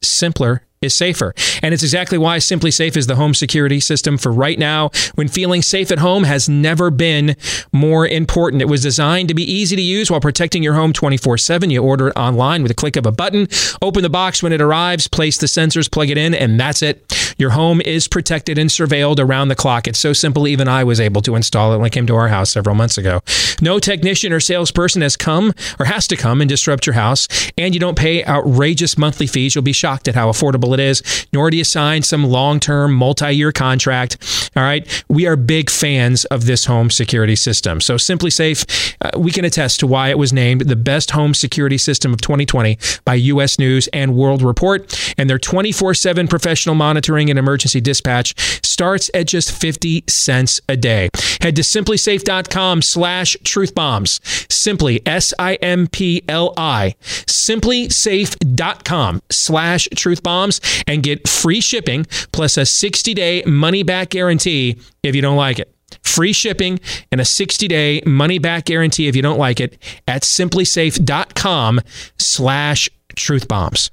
simpler 0.03 0.63
is 0.85 0.95
safer. 0.95 1.35
And 1.63 1.75
it's 1.75 1.83
exactly 1.83 2.19
why 2.19 2.39
SimpliSafe 2.39 2.97
is 2.97 3.07
the 3.07 3.17
home 3.17 3.35
security 3.35 3.81
system 3.81 4.19
for 4.19 4.33
right 4.33 4.59
now 4.59 4.91
when 5.15 5.29
feeling 5.29 5.63
safe 5.63 5.91
at 5.91 5.99
home 5.99 6.25
has 6.25 6.49
never 6.49 6.91
been 6.91 7.37
more 7.73 8.07
important. 8.07 8.63
It 8.63 8.69
was 8.69 8.83
designed 8.83 9.29
to 9.29 9.35
be 9.35 9.51
easy 9.51 9.77
to 9.77 9.83
use 9.83 10.11
while 10.11 10.21
protecting 10.21 10.63
your 10.63 10.75
home 10.75 10.93
24 10.93 11.39
7. 11.39 11.71
You 11.71 11.83
order 11.83 12.09
it 12.09 12.17
online 12.17 12.63
with 12.63 12.71
a 12.71 12.75
click 12.75 12.97
of 12.97 13.07
a 13.07 13.13
button, 13.13 13.49
open 13.83 14.03
the 14.03 14.11
box 14.11 14.43
when 14.43 14.53
it 14.53 14.61
arrives, 14.61 15.09
place 15.09 15.39
the 15.39 15.47
sensors, 15.47 15.91
plug 15.91 16.11
it 16.11 16.19
in, 16.19 16.35
and 16.35 16.59
that's 16.61 16.83
it. 16.83 17.11
Your 17.39 17.51
home 17.51 17.81
is 17.81 18.07
protected 18.07 18.59
and 18.59 18.71
surveilled 18.71 19.19
around 19.19 19.49
the 19.49 19.55
clock. 19.55 19.89
It's 19.89 19.99
so 19.99 20.13
simple, 20.13 20.47
even 20.47 20.69
I 20.69 20.85
was 20.85 21.01
able 21.01 21.21
to 21.23 21.35
install 21.35 21.73
it 21.73 21.79
when 21.79 21.87
I 21.87 21.91
came 21.91 22.07
to 22.07 22.15
our 22.15 22.29
house 22.29 22.53
several 22.53 22.77
months 22.77 22.99
ago. 22.99 23.21
No 23.61 23.79
technician 23.79 24.33
or 24.33 24.41
salesperson 24.41 25.03
has 25.03 25.17
come 25.17 25.53
or 25.79 25.87
has 25.87 26.07
to 26.09 26.17
come 26.17 26.41
and 26.41 26.49
disrupt 26.49 26.87
your 26.87 26.95
house, 26.95 27.29
and 27.59 27.75
you 27.75 27.81
don't 27.81 27.99
pay 27.99 28.25
outrageous 28.25 28.97
monthly 28.97 29.27
fees. 29.27 29.55
You'll 29.55 29.63
be 29.63 29.73
shocked 29.73 30.09
at 30.09 30.15
how 30.15 30.31
affordable 30.31 30.74
it 30.75 30.81
is, 30.81 31.27
nor 31.33 31.51
do 31.51 31.57
you 31.57 31.65
sign 31.65 32.03
some 32.03 32.25
long 32.25 32.61
term, 32.61 32.93
multi 32.93 33.33
year 33.33 33.53
contract. 33.53 34.51
All 34.57 34.63
right. 34.63 35.05
We 35.09 35.27
are 35.27 35.37
big 35.37 35.71
fans 35.71 36.25
of 36.27 36.47
this 36.47 36.67
home 36.67 36.91
security 36.91 37.37
system. 37.37 37.81
So, 37.81 37.97
SimpliSafe, 37.97 38.95
uh, 39.01 39.19
we 39.19 39.33
can 39.33 39.45
attest 39.45 39.81
to 39.81 39.87
why 39.87 40.11
it 40.11 40.19
was 40.19 40.33
named 40.33 40.63
the 40.63 40.77
best 40.77 41.13
home 41.13 41.35
security 41.35 41.79
system 41.79 42.13
of 42.13 42.21
2020 42.21 42.79
by 43.05 43.15
U.S. 43.15 43.59
News 43.59 43.89
and 43.89 44.15
World 44.15 44.43
Report. 44.43 45.15
And 45.19 45.29
their 45.29 45.39
24 45.39 45.95
7 45.95 46.29
professional 46.29 46.75
monitoring 46.75 47.31
and 47.31 47.39
emergency 47.39 47.81
dispatch 47.81 48.35
starts 48.65 49.11
at 49.15 49.27
just 49.27 49.53
50 49.53 50.05
cents 50.09 50.61
a 50.69 50.77
day. 50.77 51.09
Head 51.41 51.57
to 51.57 51.63
simplisafe.com 51.63 52.83
slash 52.83 53.37
truthbombs. 53.45 54.53
Simply, 54.53 55.01
S 55.07 55.33
I 55.39 55.55
M 55.57 55.87
P 55.87 56.23
L 56.29 56.53
I, 56.57 56.95
simplisafe.com 57.03 59.23
slash 59.31 59.89
truthbombs 59.95 60.54
and 60.87 61.03
get 61.03 61.29
free 61.29 61.61
shipping 61.61 62.07
plus 62.33 62.57
a 62.57 62.67
60 62.67 63.15
day 63.15 63.43
money 63.47 63.83
back 63.83 64.11
guarantee 64.11 64.79
if 65.03 65.15
you 65.15 65.23
don't 65.23 65.37
like 65.37 65.59
it. 65.59 65.75
Free 66.03 66.33
shipping 66.33 66.81
and 67.13 67.21
a 67.21 67.25
60 67.25 67.69
day 67.69 68.03
money 68.07 68.39
back 68.39 68.65
guarantee 68.67 69.09
if 69.09 69.17
you 69.17 69.23
don't 69.23 69.39
like 69.39 69.61
it 69.61 69.79
at 70.07 70.23
simplisafe.com 70.23 71.81
slash 72.19 72.91
truthbombs. 73.15 73.91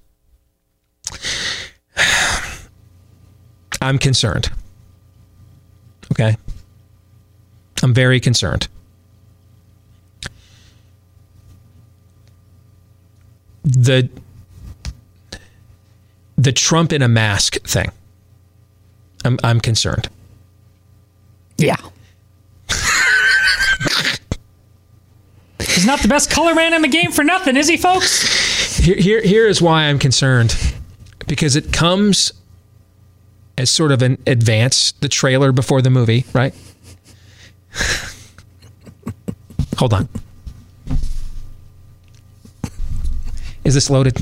I'm 3.82 3.98
concerned. 3.98 4.52
Okay. 6.12 6.38
I'm 7.84 7.94
very 7.94 8.20
concerned. 8.20 8.68
The 13.64 14.10
the 16.42 16.52
Trump 16.52 16.92
in 16.92 17.02
a 17.04 17.08
mask 17.08 17.62
thing. 17.62 17.92
I'm 19.24 19.38
I'm 19.44 19.60
concerned. 19.60 20.10
Yeah. 21.58 21.76
He's 25.60 25.86
not 25.86 26.00
the 26.00 26.08
best 26.08 26.32
color 26.32 26.56
man 26.56 26.74
in 26.74 26.82
the 26.82 26.88
game 26.88 27.12
for 27.12 27.24
nothing, 27.24 27.56
is 27.56 27.68
he, 27.68 27.78
folks? 27.78 28.78
Here, 28.78 28.96
here, 28.96 29.22
here 29.22 29.48
is 29.48 29.62
why 29.62 29.84
I'm 29.84 30.00
concerned 30.00 30.56
because 31.28 31.56
it 31.56 31.72
comes 31.72 32.32
as 33.58 33.70
sort 33.70 33.92
of 33.92 34.02
an 34.02 34.18
advance, 34.26 34.94
the 34.94 35.08
trailer 35.08 35.52
before 35.52 35.82
the 35.82 35.92
movie, 35.92 36.26
right? 36.34 36.56
Hold 39.78 39.94
on. 39.94 40.10
Is 43.64 43.76
this 43.76 43.90
loaded? 43.90 44.20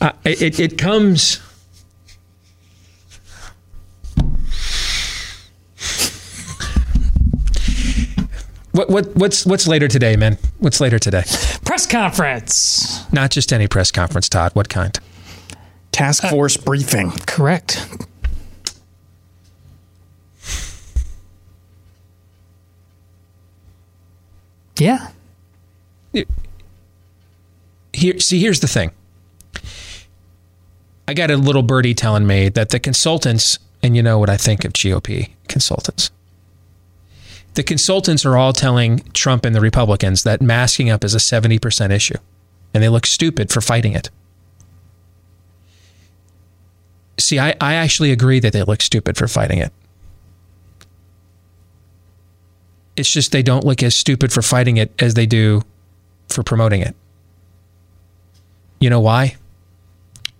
Uh, 0.00 0.12
it, 0.24 0.60
it 0.60 0.78
comes. 0.78 1.40
What, 8.72 8.90
what 8.90 9.16
what's 9.16 9.46
what's 9.46 9.66
later 9.66 9.88
today, 9.88 10.16
man? 10.16 10.36
What's 10.58 10.80
later 10.80 10.98
today? 10.98 11.22
Press 11.64 11.86
conference. 11.86 13.10
Not 13.10 13.30
just 13.30 13.52
any 13.52 13.68
press 13.68 13.90
conference, 13.90 14.28
Todd. 14.28 14.52
What 14.52 14.68
kind? 14.68 14.98
Task 15.92 16.24
force 16.24 16.58
briefing. 16.58 17.10
Correct. 17.26 18.06
Yeah. 24.78 25.08
Here, 27.92 28.20
see, 28.20 28.38
here's 28.38 28.60
the 28.60 28.68
thing. 28.68 28.90
I 31.08 31.14
got 31.14 31.30
a 31.30 31.36
little 31.36 31.62
birdie 31.62 31.94
telling 31.94 32.26
me 32.26 32.48
that 32.50 32.70
the 32.70 32.80
consultants, 32.80 33.58
and 33.82 33.96
you 33.96 34.02
know 34.02 34.18
what 34.18 34.28
I 34.28 34.36
think 34.36 34.64
of 34.64 34.72
GOP 34.72 35.30
consultants. 35.48 36.10
The 37.54 37.62
consultants 37.62 38.26
are 38.26 38.36
all 38.36 38.52
telling 38.52 38.98
Trump 39.14 39.44
and 39.44 39.54
the 39.54 39.60
Republicans 39.60 40.24
that 40.24 40.42
masking 40.42 40.90
up 40.90 41.04
is 41.04 41.14
a 41.14 41.18
70% 41.18 41.90
issue, 41.90 42.18
and 42.74 42.82
they 42.82 42.88
look 42.88 43.06
stupid 43.06 43.50
for 43.50 43.60
fighting 43.60 43.92
it. 43.92 44.10
See, 47.18 47.38
I, 47.38 47.54
I 47.60 47.74
actually 47.74 48.12
agree 48.12 48.40
that 48.40 48.52
they 48.52 48.62
look 48.62 48.82
stupid 48.82 49.16
for 49.16 49.26
fighting 49.26 49.58
it. 49.58 49.72
It's 52.96 53.10
just 53.10 53.32
they 53.32 53.42
don't 53.42 53.64
look 53.64 53.82
as 53.82 53.94
stupid 53.94 54.32
for 54.32 54.42
fighting 54.42 54.76
it 54.76 54.90
as 55.00 55.14
they 55.14 55.26
do 55.26 55.62
for 56.28 56.42
promoting 56.42 56.82
it. 56.82 56.94
You 58.80 58.90
know 58.90 59.00
why? 59.00 59.36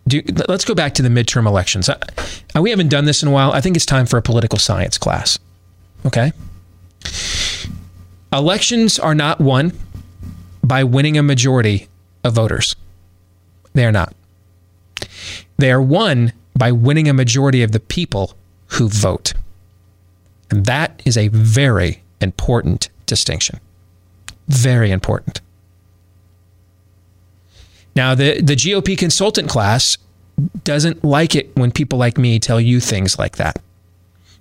Do, 0.09 0.23
let's 0.49 0.65
go 0.65 0.75
back 0.75 0.95
to 0.95 1.03
the 1.03 1.09
midterm 1.09 1.47
elections. 1.47 1.89
Uh, 1.89 1.99
we 2.61 2.71
haven't 2.71 2.89
done 2.89 3.07
this 3.07 3.23
in 3.23 3.29
a 3.29 3.33
while. 3.33 3.53
I 3.53 3.61
think 3.61 3.77
it's 3.77 3.87
time 3.87 4.07
for 4.07 4.17
a 4.17 4.23
political 4.23 4.59
science 4.59 4.99
class. 4.99 5.39
Okay? 6.05 6.33
Elections 8.33 8.99
are 8.99 9.15
not 9.15 9.41
won 9.41 9.73
by 10.63 10.85
winning 10.85 11.19
a 11.19 11.23
majority 11.23 11.89
of 12.23 12.35
voters. 12.35 12.77
They 13.73 13.85
are 13.85 13.93
not. 13.93 14.15
They 15.59 15.73
are 15.73 15.83
won 15.83 16.33
by 16.57 16.73
winning 16.73 17.09
a 17.09 17.13
majority 17.13 17.63
of 17.63 17.73
the 17.73 17.81
people 17.81 18.35
who 18.69 18.89
vote. 18.89 19.35
And 20.51 20.67
that 20.67 21.03
is 21.05 21.17
a 21.17 21.29
very 21.29 22.03
important 22.21 22.89
distinction. 23.07 23.61
Very 24.49 24.91
important. 24.91 25.41
Now, 27.97 28.15
the, 28.15 28.43
the 28.43 28.55
GOP 28.55 28.97
consultant 28.97 29.49
class 29.49 29.97
doesn't 30.65 31.03
like 31.03 31.35
it 31.35 31.57
when 31.57 31.73
people 31.73 31.99
like 31.99 32.19
me 32.19 32.39
tell 32.39 32.61
you 32.61 32.79
things 32.79 33.19
like 33.19 33.39
that 33.39 33.59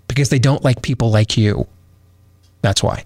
because 0.09 0.27
they 0.27 0.39
don't 0.39 0.61
like 0.61 0.81
people 0.81 1.09
like 1.09 1.37
you. 1.37 1.65
That's 2.61 2.83
why. 2.83 3.05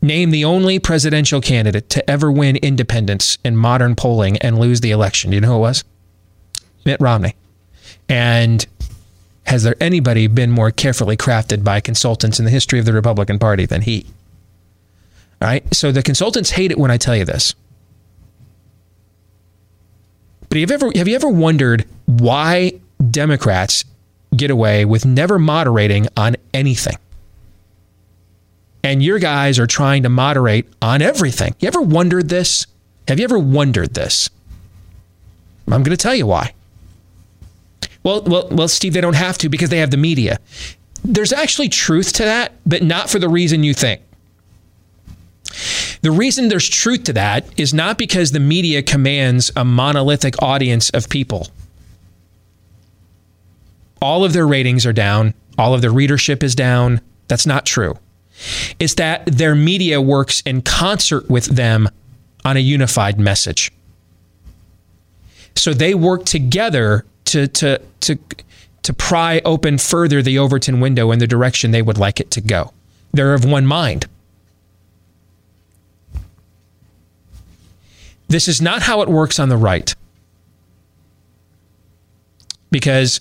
Name 0.00 0.30
the 0.30 0.44
only 0.44 0.78
presidential 0.78 1.40
candidate 1.40 1.90
to 1.90 2.08
ever 2.08 2.30
win 2.30 2.56
independence 2.56 3.36
in 3.44 3.56
modern 3.56 3.96
polling 3.96 4.36
and 4.38 4.58
lose 4.58 4.82
the 4.82 4.92
election. 4.92 5.30
Do 5.30 5.34
you 5.36 5.40
know 5.40 5.48
who 5.48 5.56
it 5.56 5.60
was? 5.60 5.84
Mitt 6.84 7.00
Romney. 7.00 7.34
And 8.08 8.64
has 9.46 9.64
there 9.64 9.74
anybody 9.80 10.28
been 10.28 10.52
more 10.52 10.70
carefully 10.70 11.16
crafted 11.16 11.64
by 11.64 11.80
consultants 11.80 12.38
in 12.38 12.44
the 12.44 12.52
history 12.52 12.78
of 12.78 12.84
the 12.84 12.92
Republican 12.92 13.40
Party 13.40 13.66
than 13.66 13.82
he? 13.82 14.06
Right. 15.44 15.74
So 15.74 15.92
the 15.92 16.02
consultants 16.02 16.48
hate 16.48 16.70
it 16.70 16.78
when 16.78 16.90
I 16.90 16.96
tell 16.96 17.14
you 17.14 17.26
this. 17.26 17.54
But 20.48 20.56
have 20.58 20.70
you 20.70 20.74
ever 20.74 20.90
have 20.96 21.06
you 21.06 21.14
ever 21.16 21.28
wondered 21.28 21.84
why 22.06 22.80
Democrats 23.10 23.84
get 24.34 24.50
away 24.50 24.86
with 24.86 25.04
never 25.04 25.38
moderating 25.38 26.08
on 26.16 26.36
anything? 26.54 26.96
And 28.82 29.02
your 29.02 29.18
guys 29.18 29.58
are 29.58 29.66
trying 29.66 30.04
to 30.04 30.08
moderate 30.08 30.66
on 30.80 31.02
everything. 31.02 31.54
You 31.60 31.68
ever 31.68 31.82
wondered 31.82 32.30
this? 32.30 32.66
Have 33.06 33.18
you 33.18 33.24
ever 33.24 33.38
wondered 33.38 33.92
this? 33.92 34.30
I'm 35.66 35.82
going 35.82 35.94
to 35.94 35.98
tell 35.98 36.14
you 36.14 36.26
why. 36.26 36.54
Well, 38.02 38.22
well, 38.22 38.48
well, 38.50 38.68
Steve, 38.68 38.94
they 38.94 39.02
don't 39.02 39.16
have 39.16 39.36
to 39.38 39.50
because 39.50 39.68
they 39.68 39.78
have 39.78 39.90
the 39.90 39.98
media. 39.98 40.38
There's 41.04 41.34
actually 41.34 41.68
truth 41.68 42.14
to 42.14 42.24
that, 42.24 42.52
but 42.64 42.82
not 42.82 43.10
for 43.10 43.18
the 43.18 43.28
reason 43.28 43.62
you 43.62 43.74
think. 43.74 44.00
The 46.04 46.10
reason 46.10 46.48
there's 46.48 46.68
truth 46.68 47.04
to 47.04 47.14
that 47.14 47.46
is 47.58 47.72
not 47.72 47.96
because 47.96 48.30
the 48.30 48.38
media 48.38 48.82
commands 48.82 49.50
a 49.56 49.64
monolithic 49.64 50.42
audience 50.42 50.90
of 50.90 51.08
people. 51.08 51.48
All 54.02 54.22
of 54.22 54.34
their 54.34 54.46
ratings 54.46 54.84
are 54.84 54.92
down, 54.92 55.32
all 55.56 55.72
of 55.72 55.80
their 55.80 55.90
readership 55.90 56.42
is 56.42 56.54
down. 56.54 57.00
That's 57.28 57.46
not 57.46 57.64
true. 57.64 57.98
It's 58.78 58.96
that 58.96 59.24
their 59.24 59.54
media 59.54 59.98
works 59.98 60.42
in 60.42 60.60
concert 60.60 61.30
with 61.30 61.46
them 61.46 61.88
on 62.44 62.58
a 62.58 62.60
unified 62.60 63.18
message. 63.18 63.72
So 65.56 65.72
they 65.72 65.94
work 65.94 66.26
together 66.26 67.06
to 67.32 67.48
to 67.48 67.80
to 68.00 68.18
to 68.82 68.92
pry 68.92 69.40
open 69.46 69.78
further 69.78 70.20
the 70.20 70.38
Overton 70.38 70.80
window 70.80 71.12
in 71.12 71.18
the 71.18 71.26
direction 71.26 71.70
they 71.70 71.80
would 71.80 71.96
like 71.96 72.20
it 72.20 72.30
to 72.32 72.42
go. 72.42 72.74
They're 73.14 73.32
of 73.32 73.46
one 73.46 73.64
mind. 73.64 74.06
This 78.28 78.48
is 78.48 78.60
not 78.60 78.82
how 78.82 79.02
it 79.02 79.08
works 79.08 79.38
on 79.38 79.48
the 79.48 79.56
right. 79.56 79.94
Because 82.70 83.20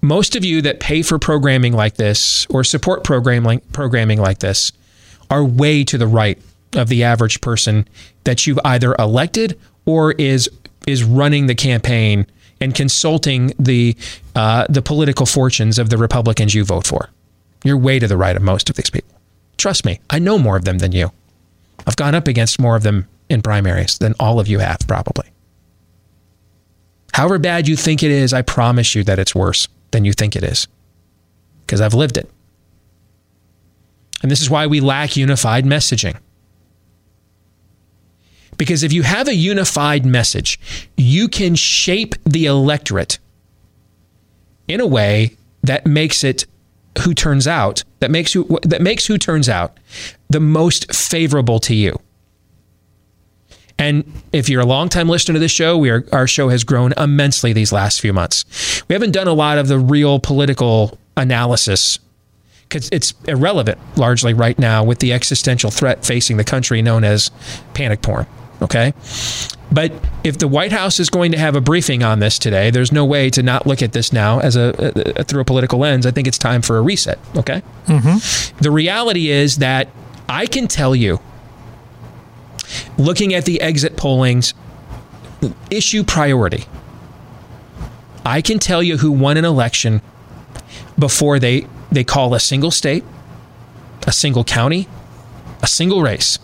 most 0.00 0.34
of 0.36 0.44
you 0.44 0.62
that 0.62 0.80
pay 0.80 1.02
for 1.02 1.18
programming 1.18 1.72
like 1.72 1.96
this 1.96 2.46
or 2.48 2.64
support 2.64 3.04
programming 3.04 3.60
programming 3.72 4.20
like 4.20 4.38
this 4.38 4.72
are 5.30 5.44
way 5.44 5.84
to 5.84 5.98
the 5.98 6.06
right 6.06 6.38
of 6.74 6.88
the 6.88 7.04
average 7.04 7.40
person 7.40 7.86
that 8.24 8.46
you've 8.46 8.58
either 8.64 8.94
elected 8.98 9.58
or 9.84 10.12
is 10.12 10.48
is 10.86 11.04
running 11.04 11.46
the 11.46 11.54
campaign 11.54 12.26
and 12.60 12.74
consulting 12.74 13.52
the 13.58 13.96
uh, 14.34 14.66
the 14.68 14.82
political 14.82 15.26
fortunes 15.26 15.78
of 15.78 15.90
the 15.90 15.98
Republicans 15.98 16.54
you 16.54 16.64
vote 16.64 16.86
for. 16.86 17.10
You're 17.64 17.78
way 17.78 17.98
to 17.98 18.06
the 18.06 18.16
right 18.16 18.36
of 18.36 18.42
most 18.42 18.68
of 18.70 18.76
these 18.76 18.90
people. 18.90 19.18
Trust 19.56 19.84
me, 19.84 20.00
I 20.10 20.18
know 20.18 20.38
more 20.38 20.56
of 20.56 20.64
them 20.64 20.78
than 20.78 20.92
you. 20.92 21.12
I've 21.86 21.96
gone 21.96 22.14
up 22.14 22.28
against 22.28 22.60
more 22.60 22.76
of 22.76 22.82
them 22.82 23.08
in 23.28 23.42
primaries 23.42 23.98
than 23.98 24.14
all 24.20 24.38
of 24.38 24.48
you 24.48 24.58
have, 24.58 24.78
probably. 24.86 25.26
However 27.12 27.38
bad 27.38 27.68
you 27.68 27.76
think 27.76 28.02
it 28.02 28.10
is, 28.10 28.32
I 28.32 28.42
promise 28.42 28.94
you 28.94 29.04
that 29.04 29.18
it's 29.18 29.34
worse 29.34 29.68
than 29.92 30.04
you 30.04 30.12
think 30.12 30.34
it 30.34 30.42
is 30.42 30.66
because 31.60 31.80
I've 31.80 31.94
lived 31.94 32.16
it. 32.16 32.28
And 34.22 34.30
this 34.30 34.40
is 34.40 34.50
why 34.50 34.66
we 34.66 34.80
lack 34.80 35.16
unified 35.16 35.64
messaging. 35.64 36.16
Because 38.56 38.82
if 38.82 38.92
you 38.92 39.02
have 39.02 39.28
a 39.28 39.34
unified 39.34 40.06
message, 40.06 40.58
you 40.96 41.28
can 41.28 41.54
shape 41.54 42.14
the 42.24 42.46
electorate 42.46 43.18
in 44.68 44.80
a 44.80 44.86
way 44.86 45.36
that 45.62 45.86
makes 45.86 46.24
it 46.24 46.46
who 47.02 47.14
turns 47.14 47.46
out, 47.46 47.84
that 48.00 48.10
makes 48.10 48.32
who 48.32 48.58
that 48.62 48.80
makes 48.80 49.06
who 49.06 49.18
turns 49.18 49.48
out 49.48 49.78
the 50.30 50.40
most 50.40 50.92
favorable 50.94 51.58
to 51.60 51.74
you. 51.74 51.98
And 53.78 54.04
if 54.32 54.48
you're 54.48 54.62
a 54.62 54.66
longtime 54.66 55.08
listener 55.08 55.34
to 55.34 55.40
this 55.40 55.50
show, 55.50 55.76
we 55.76 55.90
are, 55.90 56.04
our 56.12 56.26
show 56.26 56.48
has 56.48 56.64
grown 56.64 56.92
immensely 56.96 57.52
these 57.52 57.72
last 57.72 58.00
few 58.00 58.12
months. 58.12 58.82
We 58.88 58.94
haven't 58.94 59.10
done 59.10 59.26
a 59.26 59.32
lot 59.32 59.58
of 59.58 59.68
the 59.68 59.78
real 59.78 60.20
political 60.20 60.98
analysis 61.16 61.98
because 62.68 62.88
it's 62.90 63.14
irrelevant 63.28 63.78
largely 63.96 64.32
right 64.32 64.58
now 64.58 64.82
with 64.84 64.98
the 64.98 65.12
existential 65.12 65.70
threat 65.70 66.04
facing 66.04 66.36
the 66.36 66.44
country 66.44 66.82
known 66.82 67.04
as 67.04 67.30
panic 67.74 68.02
porn. 68.02 68.26
Okay. 68.62 68.94
But 69.72 69.92
if 70.22 70.38
the 70.38 70.46
White 70.46 70.72
House 70.72 71.00
is 71.00 71.10
going 71.10 71.32
to 71.32 71.38
have 71.38 71.56
a 71.56 71.60
briefing 71.60 72.02
on 72.02 72.20
this 72.20 72.38
today, 72.38 72.70
there's 72.70 72.92
no 72.92 73.04
way 73.04 73.28
to 73.30 73.42
not 73.42 73.66
look 73.66 73.82
at 73.82 73.92
this 73.92 74.12
now 74.12 74.38
as 74.38 74.56
a, 74.56 74.74
a, 74.78 75.20
a 75.20 75.24
through 75.24 75.40
a 75.40 75.44
political 75.44 75.80
lens. 75.80 76.06
I 76.06 76.12
think 76.12 76.28
it's 76.28 76.38
time 76.38 76.62
for 76.62 76.78
a 76.78 76.82
reset. 76.82 77.18
Okay. 77.36 77.62
Mm-hmm. 77.86 78.58
The 78.62 78.70
reality 78.70 79.30
is 79.30 79.58
that 79.58 79.88
I 80.28 80.46
can 80.46 80.68
tell 80.68 80.94
you 80.94 81.20
looking 82.98 83.34
at 83.34 83.44
the 83.44 83.60
exit 83.60 83.96
pollings, 83.96 84.54
issue 85.70 86.04
priority. 86.04 86.64
I 88.24 88.40
can 88.40 88.58
tell 88.58 88.82
you 88.82 88.98
who 88.98 89.12
won 89.12 89.36
an 89.36 89.44
election 89.44 90.00
before 90.98 91.38
they, 91.38 91.66
they 91.92 92.04
call 92.04 92.34
a 92.34 92.40
single 92.40 92.70
state, 92.70 93.04
a 94.06 94.12
single 94.12 94.44
county, 94.44 94.88
a 95.62 95.66
single 95.66 96.02
race. 96.02 96.38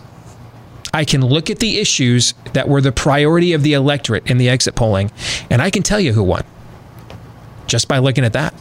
I 0.93 1.05
can 1.05 1.25
look 1.25 1.49
at 1.49 1.59
the 1.59 1.79
issues 1.79 2.33
that 2.53 2.67
were 2.67 2.81
the 2.81 2.91
priority 2.91 3.53
of 3.53 3.63
the 3.63 3.73
electorate 3.73 4.29
in 4.29 4.37
the 4.37 4.49
exit 4.49 4.75
polling, 4.75 5.11
and 5.49 5.61
I 5.61 5.69
can 5.69 5.83
tell 5.83 5.99
you 5.99 6.13
who 6.13 6.23
won 6.23 6.43
just 7.71 7.87
by 7.87 7.99
looking 7.99 8.25
at 8.25 8.33
that. 8.33 8.53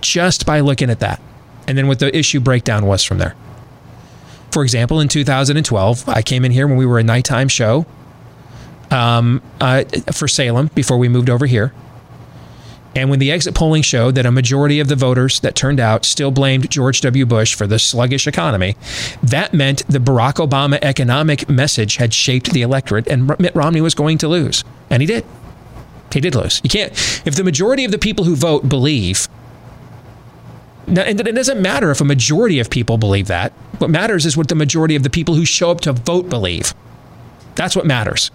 Just 0.00 0.46
by 0.46 0.60
looking 0.60 0.88
at 0.88 1.00
that. 1.00 1.20
And 1.66 1.76
then 1.76 1.88
what 1.88 1.98
the 1.98 2.16
issue 2.16 2.38
breakdown 2.38 2.86
was 2.86 3.02
from 3.02 3.18
there. 3.18 3.34
For 4.56 4.62
example, 4.62 5.00
in 5.00 5.08
2012, 5.08 6.08
I 6.08 6.22
came 6.22 6.42
in 6.42 6.50
here 6.50 6.66
when 6.66 6.78
we 6.78 6.86
were 6.86 6.98
a 6.98 7.02
nighttime 7.02 7.46
show 7.46 7.84
um, 8.90 9.42
uh, 9.60 9.84
for 10.12 10.26
Salem 10.26 10.70
before 10.74 10.96
we 10.96 11.10
moved 11.10 11.28
over 11.28 11.44
here. 11.44 11.74
And 12.94 13.10
when 13.10 13.18
the 13.18 13.30
exit 13.30 13.54
polling 13.54 13.82
showed 13.82 14.14
that 14.14 14.24
a 14.24 14.30
majority 14.30 14.80
of 14.80 14.88
the 14.88 14.96
voters 14.96 15.40
that 15.40 15.56
turned 15.56 15.78
out 15.78 16.06
still 16.06 16.30
blamed 16.30 16.70
George 16.70 17.02
W. 17.02 17.26
Bush 17.26 17.54
for 17.54 17.66
the 17.66 17.78
sluggish 17.78 18.26
economy, 18.26 18.76
that 19.22 19.52
meant 19.52 19.86
the 19.88 19.98
Barack 19.98 20.36
Obama 20.36 20.78
economic 20.80 21.50
message 21.50 21.96
had 21.96 22.14
shaped 22.14 22.52
the 22.52 22.62
electorate 22.62 23.06
and 23.08 23.38
Mitt 23.38 23.54
Romney 23.54 23.82
was 23.82 23.94
going 23.94 24.16
to 24.16 24.26
lose. 24.26 24.64
And 24.88 25.02
he 25.02 25.06
did. 25.06 25.26
He 26.14 26.20
did 26.22 26.34
lose. 26.34 26.62
You 26.64 26.70
can't, 26.70 26.92
if 27.26 27.34
the 27.34 27.44
majority 27.44 27.84
of 27.84 27.90
the 27.90 27.98
people 27.98 28.24
who 28.24 28.34
vote 28.34 28.70
believe, 28.70 29.28
and 30.86 31.20
it 31.20 31.34
doesn't 31.34 31.60
matter 31.60 31.90
if 31.90 32.00
a 32.00 32.04
majority 32.04 32.60
of 32.60 32.70
people 32.70 32.98
believe 32.98 33.26
that. 33.26 33.52
What 33.78 33.90
matters 33.90 34.24
is 34.24 34.36
what 34.36 34.48
the 34.48 34.54
majority 34.54 34.96
of 34.96 35.02
the 35.02 35.10
people 35.10 35.34
who 35.34 35.44
show 35.44 35.70
up 35.70 35.80
to 35.82 35.92
vote 35.92 36.28
believe. 36.28 36.74
That's 37.54 37.74
what 37.74 37.86
matters. 37.86 38.30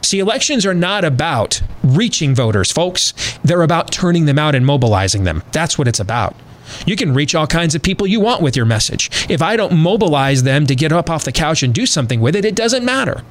See, 0.00 0.18
elections 0.18 0.64
are 0.64 0.74
not 0.74 1.04
about 1.04 1.62
reaching 1.82 2.34
voters, 2.34 2.72
folks. 2.72 3.12
They're 3.44 3.62
about 3.62 3.92
turning 3.92 4.24
them 4.24 4.38
out 4.38 4.54
and 4.54 4.64
mobilizing 4.64 5.24
them. 5.24 5.42
That's 5.52 5.78
what 5.78 5.88
it's 5.88 6.00
about. 6.00 6.34
You 6.86 6.96
can 6.96 7.12
reach 7.12 7.34
all 7.34 7.46
kinds 7.46 7.74
of 7.74 7.82
people 7.82 8.06
you 8.06 8.20
want 8.20 8.40
with 8.40 8.56
your 8.56 8.66
message. 8.66 9.10
If 9.28 9.42
I 9.42 9.56
don't 9.56 9.74
mobilize 9.74 10.42
them 10.42 10.66
to 10.66 10.74
get 10.74 10.92
up 10.92 11.10
off 11.10 11.24
the 11.24 11.32
couch 11.32 11.62
and 11.62 11.74
do 11.74 11.84
something 11.84 12.20
with 12.20 12.34
it, 12.34 12.44
it 12.44 12.54
doesn't 12.54 12.84
matter. 12.84 13.22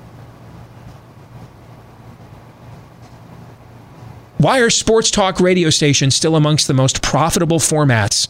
Why 4.38 4.60
are 4.60 4.70
sports 4.70 5.12
talk 5.12 5.40
radio 5.40 5.70
stations 5.70 6.16
still 6.16 6.36
amongst 6.36 6.68
the 6.68 6.74
most 6.74 7.02
profitable 7.02 7.60
formats 7.60 8.28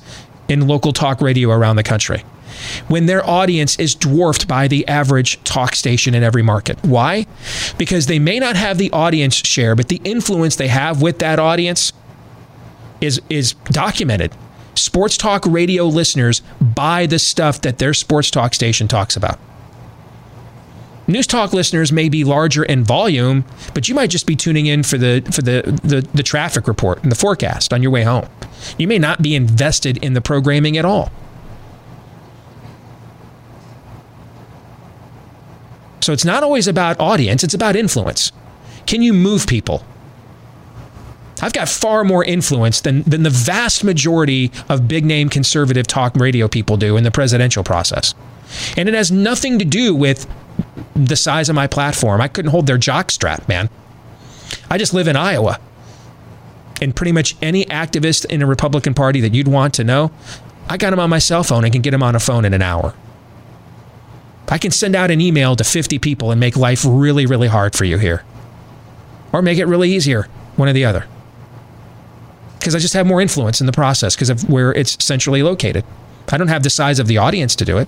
in 0.48 0.68
local 0.68 0.94
talk 0.94 1.22
radio 1.22 1.50
around 1.52 1.78
the 1.78 1.84
country? 1.84 2.24
when 2.88 3.06
their 3.06 3.28
audience 3.28 3.78
is 3.80 3.96
dwarfed 3.96 4.48
by 4.48 4.68
the 4.68 4.88
average 4.88 5.44
talk 5.44 5.76
station 5.76 6.14
in 6.14 6.24
every 6.24 6.44
market. 6.44 6.78
Why? 6.84 7.26
Because 7.78 8.06
they 8.06 8.20
may 8.20 8.40
not 8.40 8.56
have 8.56 8.78
the 8.78 8.92
audience 8.92 9.36
share, 9.36 9.76
but 9.76 9.88
the 9.88 10.02
influence 10.04 10.56
they 10.56 10.68
have 10.68 11.02
with 11.02 11.20
that 11.20 11.40
audience 11.40 11.94
is 13.02 13.22
is 13.30 13.54
documented. 13.66 14.32
Sports 14.76 15.18
talk 15.18 15.46
radio 15.46 15.86
listeners 15.86 16.42
buy 16.62 17.06
the 17.06 17.20
stuff 17.20 17.62
that 17.62 17.78
their 17.78 17.94
sports 17.94 18.32
talk 18.32 18.54
station 18.54 18.88
talks 18.88 19.16
about. 19.16 19.40
News 21.06 21.28
talk 21.28 21.52
listeners 21.52 21.92
may 21.92 22.08
be 22.08 22.24
larger 22.24 22.64
in 22.64 22.84
volume, 22.84 23.44
but 23.74 23.90
you 23.90 23.96
might 23.96 24.10
just 24.10 24.26
be 24.26 24.36
tuning 24.36 24.68
in 24.68 24.84
for 24.84 24.98
the 24.98 25.22
for 25.34 25.42
the, 25.42 25.80
the, 25.84 26.02
the 26.14 26.24
traffic 26.24 26.68
report 26.68 27.04
and 27.04 27.12
the 27.12 27.16
forecast 27.16 27.74
on 27.74 27.82
your 27.82 27.92
way 27.92 28.04
home. 28.04 28.28
You 28.78 28.88
may 28.88 29.00
not 29.00 29.22
be 29.22 29.36
invested 29.36 29.98
in 29.98 30.14
the 30.14 30.22
programming 30.22 30.78
at 30.78 30.86
all. 30.86 31.12
So 36.00 36.12
it's 36.12 36.26
not 36.26 36.44
always 36.44 36.68
about 36.68 37.00
audience, 37.00 37.44
it's 37.44 37.54
about 37.54 37.76
influence. 37.76 38.32
Can 38.86 39.02
you 39.02 39.14
move 39.14 39.48
people? 39.48 39.86
I've 41.42 41.54
got 41.54 41.68
far 41.68 42.06
more 42.06 42.24
influence 42.24 42.82
than, 42.82 43.04
than 43.04 43.24
the 43.24 43.30
vast 43.30 43.84
majority 43.84 44.52
of 44.70 44.88
big 44.88 45.04
name 45.04 45.30
conservative 45.30 45.88
talk 45.88 46.16
radio 46.16 46.48
people 46.48 46.78
do 46.78 46.96
in 46.96 47.04
the 47.04 47.12
presidential 47.12 47.64
process. 47.64 48.16
And 48.78 48.88
it 48.88 48.96
has 48.96 49.12
nothing 49.12 49.60
to 49.60 49.66
do 49.66 49.96
with 49.96 50.28
the 50.96 51.16
size 51.16 51.50
of 51.50 51.56
my 51.56 51.68
platform. 51.68 52.22
I 52.22 52.28
couldn't 52.28 52.52
hold 52.52 52.68
their 52.68 52.78
jock 52.78 53.12
strap, 53.12 53.48
man. 53.48 53.70
I 54.70 54.78
just 54.78 54.94
live 54.94 55.08
in 55.08 55.16
Iowa. 55.16 55.60
And 56.82 56.96
pretty 56.96 57.12
much 57.12 57.36
any 57.42 57.66
activist 57.66 58.26
in 58.26 58.42
a 58.42 58.46
Republican 58.46 58.94
Party 58.94 59.22
that 59.22 59.34
you'd 59.34 59.48
want 59.48 59.74
to 59.76 59.84
know, 59.84 60.12
I 60.68 60.78
got 60.78 60.90
them 60.90 61.00
on 61.00 61.10
my 61.10 61.20
cell 61.20 61.44
phone 61.44 61.64
and 61.64 61.72
can 61.72 61.82
get 61.82 61.92
them 61.92 62.04
on 62.04 62.16
a 62.16 62.20
phone 62.20 62.46
in 62.46 62.54
an 62.54 62.62
hour. 62.62 62.94
I 64.50 64.58
can 64.58 64.72
send 64.72 64.96
out 64.96 65.10
an 65.10 65.22
email 65.22 65.56
to 65.56 65.64
50 65.64 66.00
people 66.00 66.32
and 66.32 66.40
make 66.40 66.56
life 66.56 66.86
really, 66.88 67.26
really 67.26 67.48
hard 67.48 67.76
for 67.76 67.86
you 67.86 67.98
here. 67.98 68.24
Or 69.32 69.42
make 69.42 69.58
it 69.58 69.66
really 69.66 69.92
easier, 69.92 70.28
one 70.58 70.70
or 70.70 70.74
the 70.74 70.86
other. 70.86 71.06
Because 72.60 72.76
I 72.76 72.80
just 72.80 72.94
have 72.94 73.08
more 73.08 73.22
influence 73.22 73.62
in 73.62 73.66
the 73.66 73.72
process 73.72 74.16
because 74.16 74.30
of 74.30 74.50
where 74.50 74.74
it's 74.74 75.04
centrally 75.04 75.42
located. 75.42 75.86
I 76.32 76.38
don't 76.38 76.50
have 76.50 76.64
the 76.64 76.70
size 76.70 77.00
of 77.00 77.08
the 77.08 77.18
audience 77.18 77.56
to 77.58 77.66
do 77.66 77.78
it. 77.78 77.88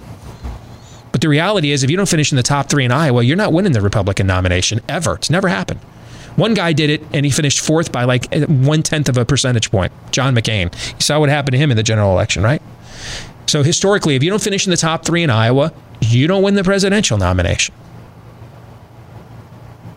But 1.16 1.22
the 1.22 1.30
reality 1.30 1.72
is, 1.72 1.82
if 1.82 1.90
you 1.90 1.96
don't 1.96 2.10
finish 2.10 2.34
in 2.34 2.36
the 2.36 2.44
top 2.44 2.68
three 2.68 2.84
in 2.84 2.92
Iowa, 2.92 3.24
you're 3.24 3.38
not 3.38 3.54
winning 3.54 3.72
the 3.72 3.80
Republican 3.80 4.28
nomination 4.28 4.82
ever. 4.90 5.16
It's 5.16 5.30
never 5.30 5.48
happened. 5.48 5.80
One 6.36 6.54
guy 6.54 6.74
did 6.74 6.90
it 6.90 7.04
and 7.14 7.26
he 7.26 7.32
finished 7.32 7.62
fourth 7.62 7.90
by 7.94 8.04
like 8.04 8.28
one 8.50 8.84
tenth 8.84 9.08
of 9.08 9.16
a 9.16 9.24
percentage 9.24 9.72
point. 9.72 9.94
John 10.12 10.36
McCain. 10.36 10.74
You 10.94 11.00
saw 11.00 11.22
what 11.22 11.30
happened 11.30 11.54
to 11.54 11.58
him 11.58 11.72
in 11.72 11.78
the 11.78 11.84
general 11.84 12.12
election, 12.12 12.44
right? 12.44 12.62
So 13.46 13.64
historically, 13.64 14.18
if 14.18 14.24
you 14.24 14.30
don't 14.30 14.42
finish 14.42 14.68
in 14.68 14.72
the 14.72 14.76
top 14.76 15.06
three 15.06 15.24
in 15.24 15.30
Iowa, 15.30 15.72
you 16.02 16.28
don't 16.28 16.44
win 16.44 16.56
the 16.56 16.66
presidential 16.66 17.18
nomination. 17.18 17.74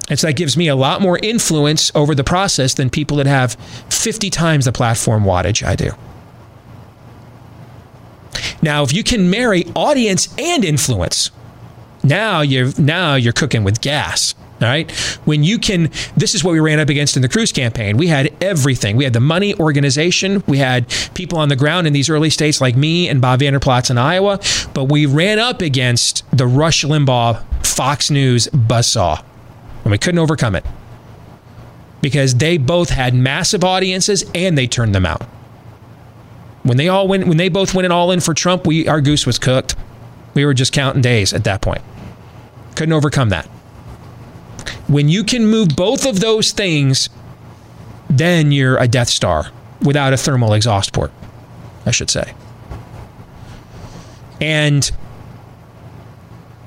And 0.08 0.20
so 0.20 0.28
that 0.28 0.34
gives 0.34 0.56
me 0.56 0.68
a 0.68 0.76
lot 0.76 1.00
more 1.00 1.18
influence 1.20 1.90
over 1.96 2.14
the 2.14 2.22
process 2.22 2.74
than 2.74 2.90
people 2.90 3.16
that 3.16 3.26
have 3.26 3.54
50 3.90 4.30
times 4.30 4.66
the 4.66 4.72
platform 4.72 5.24
wattage 5.24 5.66
I 5.66 5.74
do. 5.74 5.90
Now, 8.62 8.82
if 8.82 8.92
you 8.92 9.02
can 9.02 9.30
marry 9.30 9.64
audience 9.74 10.34
and 10.38 10.64
influence, 10.64 11.30
now 12.02 12.40
you're 12.40 12.72
now 12.78 13.14
you're 13.14 13.32
cooking 13.32 13.64
with 13.64 13.80
gas. 13.80 14.34
All 14.60 14.66
right. 14.66 14.90
When 15.24 15.44
you 15.44 15.58
can, 15.58 15.90
this 16.16 16.34
is 16.34 16.42
what 16.42 16.50
we 16.50 16.58
ran 16.58 16.80
up 16.80 16.88
against 16.88 17.14
in 17.14 17.22
the 17.22 17.28
Cruz 17.28 17.52
campaign. 17.52 17.96
We 17.96 18.08
had 18.08 18.34
everything. 18.42 18.96
We 18.96 19.04
had 19.04 19.12
the 19.12 19.20
money 19.20 19.54
organization. 19.54 20.42
We 20.48 20.58
had 20.58 20.92
people 21.14 21.38
on 21.38 21.48
the 21.48 21.54
ground 21.54 21.86
in 21.86 21.92
these 21.92 22.10
early 22.10 22.28
states 22.28 22.60
like 22.60 22.74
me 22.76 23.08
and 23.08 23.20
Bob 23.20 23.38
Vander 23.38 23.60
Plaats 23.60 23.88
in 23.88 23.98
Iowa. 23.98 24.40
But 24.74 24.84
we 24.84 25.06
ran 25.06 25.38
up 25.38 25.60
against 25.60 26.24
the 26.36 26.48
Rush 26.48 26.84
Limbaugh 26.84 27.44
Fox 27.64 28.10
News 28.10 28.48
buzzsaw. 28.48 29.22
And 29.84 29.92
we 29.92 29.98
couldn't 29.98 30.18
overcome 30.18 30.56
it 30.56 30.64
because 32.00 32.34
they 32.34 32.58
both 32.58 32.90
had 32.90 33.14
massive 33.14 33.62
audiences 33.62 34.24
and 34.34 34.58
they 34.58 34.66
turned 34.66 34.92
them 34.92 35.06
out. 35.06 35.22
When 36.62 36.76
they 36.76 36.88
all 36.88 37.08
went, 37.08 37.26
when 37.26 37.36
they 37.36 37.48
both 37.48 37.74
went 37.74 37.86
it 37.86 37.92
all 37.92 38.10
in 38.10 38.20
for 38.20 38.34
Trump, 38.34 38.66
we 38.66 38.88
our 38.88 39.00
goose 39.00 39.26
was 39.26 39.38
cooked. 39.38 39.76
We 40.34 40.44
were 40.44 40.54
just 40.54 40.72
counting 40.72 41.02
days 41.02 41.32
at 41.32 41.44
that 41.44 41.60
point. 41.60 41.82
Couldn't 42.74 42.92
overcome 42.92 43.30
that. 43.30 43.46
When 44.86 45.08
you 45.08 45.24
can 45.24 45.46
move 45.46 45.68
both 45.76 46.06
of 46.06 46.20
those 46.20 46.52
things, 46.52 47.08
then 48.08 48.52
you're 48.52 48.78
a 48.78 48.88
Death 48.88 49.08
Star 49.08 49.50
without 49.82 50.12
a 50.12 50.16
thermal 50.16 50.52
exhaust 50.54 50.92
port, 50.92 51.12
I 51.86 51.90
should 51.90 52.10
say. 52.10 52.34
And 54.40 54.90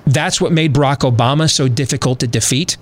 that's 0.06 0.42
what 0.42 0.52
made 0.52 0.74
Barack 0.74 1.10
Obama 1.10 1.50
so 1.50 1.68
difficult 1.68 2.20
to 2.20 2.28
defeat 2.28 2.78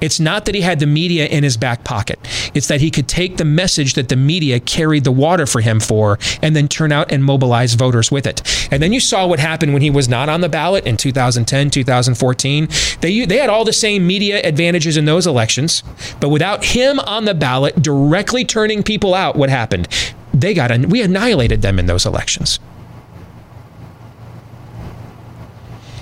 it's 0.00 0.20
not 0.20 0.44
that 0.44 0.54
he 0.54 0.60
had 0.60 0.80
the 0.80 0.86
media 0.86 1.26
in 1.26 1.44
his 1.44 1.56
back 1.56 1.84
pocket. 1.84 2.18
It's 2.54 2.68
that 2.68 2.80
he 2.80 2.90
could 2.90 3.08
take 3.08 3.36
the 3.36 3.44
message 3.44 3.94
that 3.94 4.08
the 4.08 4.16
media 4.16 4.60
carried 4.60 5.04
the 5.04 5.12
water 5.12 5.46
for 5.46 5.60
him 5.60 5.80
for 5.80 6.18
and 6.42 6.54
then 6.54 6.68
turn 6.68 6.92
out 6.92 7.12
and 7.12 7.24
mobilize 7.24 7.74
voters 7.74 8.10
with 8.10 8.26
it. 8.26 8.42
And 8.70 8.82
then 8.82 8.92
you 8.92 9.00
saw 9.00 9.26
what 9.26 9.38
happened 9.38 9.72
when 9.72 9.82
he 9.82 9.90
was 9.90 10.08
not 10.08 10.28
on 10.28 10.40
the 10.40 10.48
ballot 10.48 10.86
in 10.86 10.96
2010, 10.96 11.70
2014. 11.70 12.68
They, 13.00 13.24
they 13.24 13.36
had 13.38 13.50
all 13.50 13.64
the 13.64 13.72
same 13.72 14.06
media 14.06 14.40
advantages 14.42 14.96
in 14.96 15.04
those 15.04 15.26
elections, 15.26 15.82
but 16.20 16.28
without 16.28 16.64
him 16.64 16.98
on 17.00 17.24
the 17.24 17.34
ballot 17.34 17.80
directly 17.82 18.44
turning 18.44 18.82
people 18.82 19.14
out, 19.14 19.36
what 19.36 19.50
happened? 19.50 19.88
They 20.32 20.54
got, 20.54 20.76
we 20.86 21.02
annihilated 21.02 21.62
them 21.62 21.78
in 21.78 21.86
those 21.86 22.06
elections. 22.06 22.58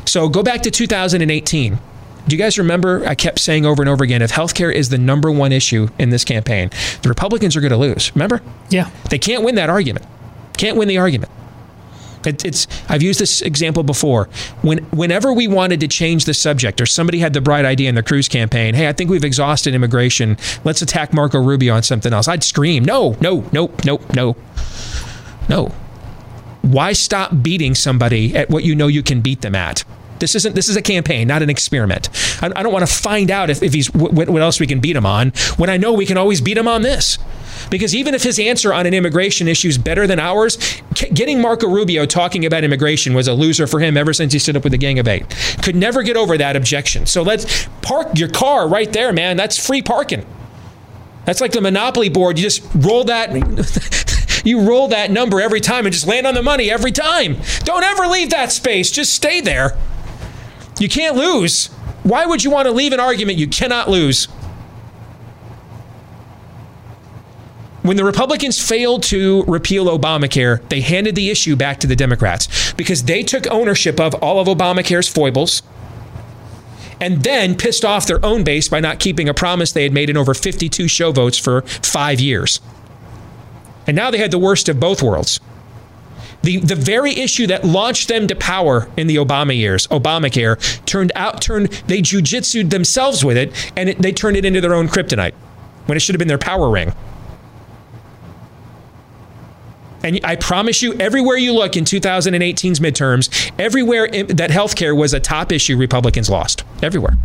So 0.07 0.29
go 0.29 0.43
back 0.43 0.63
to 0.63 0.71
2018 0.71 1.79
do 2.27 2.37
you 2.37 2.43
guys 2.43 2.59
remember? 2.59 3.07
I 3.07 3.15
kept 3.15 3.39
saying 3.39 3.67
over 3.67 3.83
and 3.83 3.89
over 3.89 4.05
again 4.05 4.23
if 4.23 4.31
healthcare 4.31 4.73
is 4.73 4.89
the 4.89 4.99
number 4.99 5.31
one 5.31 5.53
issue 5.53 5.89
in 5.99 6.11
this 6.11 6.25
campaign, 6.25 6.71
the 7.03 7.09
Republicans 7.09 7.57
are 7.57 7.61
going 7.61 7.73
to 7.73 7.77
lose. 7.77 8.15
Remember? 8.15 8.41
Yeah. 8.71 8.91
They 9.11 9.19
can't 9.19 9.43
win 9.43 9.57
that 9.57 9.71
argument. 9.71 10.07
Can't 10.57 10.77
win 10.77 10.89
the 10.89 10.99
argument. 10.99 11.31
It, 12.27 12.45
it's 12.45 12.67
I've 12.89 13.03
used 13.03 13.19
this 13.19 13.43
example 13.43 13.83
before. 13.83 14.29
When 14.63 14.79
whenever 14.91 15.33
we 15.33 15.49
wanted 15.49 15.81
to 15.81 15.89
change 15.89 16.25
the 16.25 16.35
subject, 16.35 16.81
or 16.81 16.87
somebody 16.87 17.19
had 17.19 17.33
the 17.33 17.41
bright 17.41 17.65
idea 17.65 17.89
in 17.89 17.95
the 17.95 18.03
Cruz 18.03 18.29
campaign, 18.29 18.75
hey, 18.75 18.89
I 18.89 18.93
think 18.93 19.11
we've 19.11 19.25
exhausted 19.25 19.75
immigration. 19.75 20.37
Let's 20.65 20.83
attack 20.83 21.13
Marco 21.13 21.41
Rubio 21.43 21.75
on 21.75 21.83
something 21.83 22.13
else. 22.13 22.29
I'd 22.29 22.45
scream, 22.45 22.85
no, 22.85 23.17
no, 23.21 23.45
no, 23.53 23.73
no, 23.85 24.01
no, 24.15 24.37
no. 25.49 25.73
Why 26.63 26.93
stop 26.93 27.43
beating 27.43 27.75
somebody 27.75 28.37
at 28.37 28.49
what 28.51 28.63
you 28.63 28.75
know 28.75 28.87
you 28.87 29.03
can 29.03 29.21
beat 29.21 29.41
them 29.41 29.57
at? 29.57 29.85
This 30.23 30.37
isn't 30.37 30.55
this 30.55 30.69
is 30.69 30.77
a 30.77 30.83
campaign, 30.83 31.27
not 31.27 31.43
an 31.43 31.51
experiment. 31.51 32.09
I, 32.41 32.53
I 32.55 32.63
don't 32.63 32.73
want 32.73 32.87
to 32.87 32.95
find 32.95 33.29
out 33.29 33.51
if, 33.51 33.61
if 33.61 33.75
he's 33.75 33.93
what, 33.93 34.29
what 34.29 34.41
else 34.41 34.61
we 34.61 34.69
can 34.69 34.79
beat 34.79 34.95
him 34.95 35.05
on 35.05 35.31
when 35.57 35.69
I 35.69 35.77
know 35.79 35.93
we 35.93 36.07
can 36.07 36.17
always 36.17 36.41
beat 36.41 36.57
him 36.57 36.69
on 36.69 36.83
this. 36.83 37.19
Because 37.71 37.93
even 37.93 38.15
if 38.15 38.23
his 38.23 38.39
answer 38.39 38.73
on 38.73 38.87
an 38.87 38.95
immigration 38.95 39.49
issue 39.49 39.67
is 39.67 39.79
better 39.79 40.07
than 40.07 40.21
ours, 40.21 40.81
getting 41.13 41.41
Marco 41.41 41.67
Rubio 41.67 42.07
talking 42.07 42.47
about 42.47 42.63
immigration 42.63 43.15
was 43.15 43.27
a 43.27 43.35
loser 43.35 43.67
for 43.67 43.81
him 43.81 43.97
ever 43.97 44.13
since 44.13 44.33
he 44.33 44.39
stood 44.39 44.57
up 44.57 44.63
with 44.63 44.71
the 44.71 44.79
Gang 44.79 45.01
of 45.01 45.09
Eight. 45.09 45.29
Could 45.61 45.75
never 45.75 46.05
get 46.05 46.17
over 46.17 46.39
that 46.39 46.55
objection. 46.55 47.05
So 47.07 47.23
let's 47.23 47.67
park 47.83 48.17
your 48.17 48.29
car 48.29 48.69
right 48.69 48.93
there, 48.93 49.13
man. 49.13 49.37
That's 49.37 49.59
free 49.59 49.83
parking. 49.83 50.25
That's 51.25 51.41
like 51.41 51.51
the 51.51 51.61
Monopoly 51.61 52.11
board. 52.11 52.39
You 52.39 52.45
just 52.45 52.63
roll 52.77 53.03
that. 53.05 53.33
you 54.45 54.69
roll 54.69 54.87
that 54.89 55.11
number 55.11 55.41
every 55.41 55.61
time 55.61 55.85
and 55.85 55.93
just 55.93 56.07
land 56.07 56.29
on 56.29 56.35
the 56.35 56.43
money 56.43 56.71
every 56.71 56.93
time. 56.93 57.39
Don't 57.65 57.83
ever 57.83 58.07
leave 58.07 58.31
that 58.31 58.53
space. 58.53 58.93
Just 58.93 59.15
stay 59.15 59.41
there. 59.41 59.77
You 60.79 60.89
can't 60.89 61.17
lose. 61.17 61.69
Why 62.03 62.27
would 62.27 62.43
you 62.43 62.51
want 62.51 62.67
to 62.67 62.73
leave 62.73 62.93
an 62.93 63.01
argument 63.01 63.39
you 63.39 63.47
cannot 63.47 63.89
lose? 63.89 64.27
When 67.83 67.97
the 67.97 68.05
Republicans 68.05 68.61
failed 68.61 69.03
to 69.05 69.43
repeal 69.45 69.87
Obamacare, 69.87 70.67
they 70.69 70.81
handed 70.81 71.17
the 71.17 71.31
issue 71.31 71.57
back 71.57 71.81
to 71.81 71.87
the 71.89 71.97
Democrats 71.97 72.73
because 72.75 73.05
they 73.05 73.25
took 73.25 73.47
ownership 73.49 73.99
of 73.99 74.15
all 74.15 74.39
of 74.39 74.47
Obamacare's 74.47 75.09
foibles 75.09 75.63
and 77.01 77.25
then 77.25 77.57
pissed 77.57 77.85
off 77.85 78.07
their 78.07 78.25
own 78.25 78.45
base 78.45 78.69
by 78.69 78.79
not 78.79 79.01
keeping 79.01 79.29
a 79.29 79.35
promise 79.35 79.73
they 79.73 79.83
had 79.83 79.93
made 79.93 80.09
in 80.09 80.17
over 80.17 80.33
52 80.33 80.87
show 80.87 81.11
votes 81.11 81.37
for 81.37 81.63
five 81.63 82.21
years. 82.21 82.61
And 83.89 83.97
now 83.97 84.13
they 84.13 84.19
had 84.19 84.31
the 84.31 84.39
worst 84.39 84.69
of 84.69 84.79
both 84.79 85.03
worlds. 85.03 85.41
The, 86.42 86.59
the 86.59 86.74
very 86.74 87.12
issue 87.12 87.46
that 87.46 87.64
launched 87.64 88.09
them 88.09 88.26
to 88.26 88.35
power 88.35 88.88
in 88.96 89.07
the 89.07 89.16
Obama 89.16 89.57
years, 89.57 89.87
Obamacare, 89.88 90.85
turned 90.87 91.12
out, 91.14 91.40
turned, 91.40 91.68
they 91.87 92.00
jujitsued 92.00 92.70
themselves 92.70 93.24
with 93.24 93.37
it, 93.37 93.72
and 93.76 93.88
it, 93.90 93.98
they 93.98 94.12
turned 94.12 94.37
it 94.37 94.44
into 94.44 94.61
their 94.61 94.74
own 94.74 94.88
kryptonite 94.88 95.35
when 95.87 95.96
it 95.96 96.00
should 96.00 96.14
have 96.14 96.18
been 96.18 96.28
their 96.28 96.38
power 96.38 96.68
ring. 96.68 96.92
And 100.05 100.18
I 100.24 100.37
promise 100.37 100.83
you, 100.83 100.94
everywhere 100.94 101.37
you 101.37 101.52
look 101.52 101.76
in 101.76 101.85
2018's 101.85 102.81
midterms, 102.81 103.52
everywhere 103.59 104.09
that 104.09 104.50
healthcare 104.50 104.96
was 104.96 105.14
a 105.14 105.20
top 105.20 105.52
issue, 105.52 105.76
Republicans 105.76 106.28
lost. 106.28 106.64
Everywhere. 106.83 107.16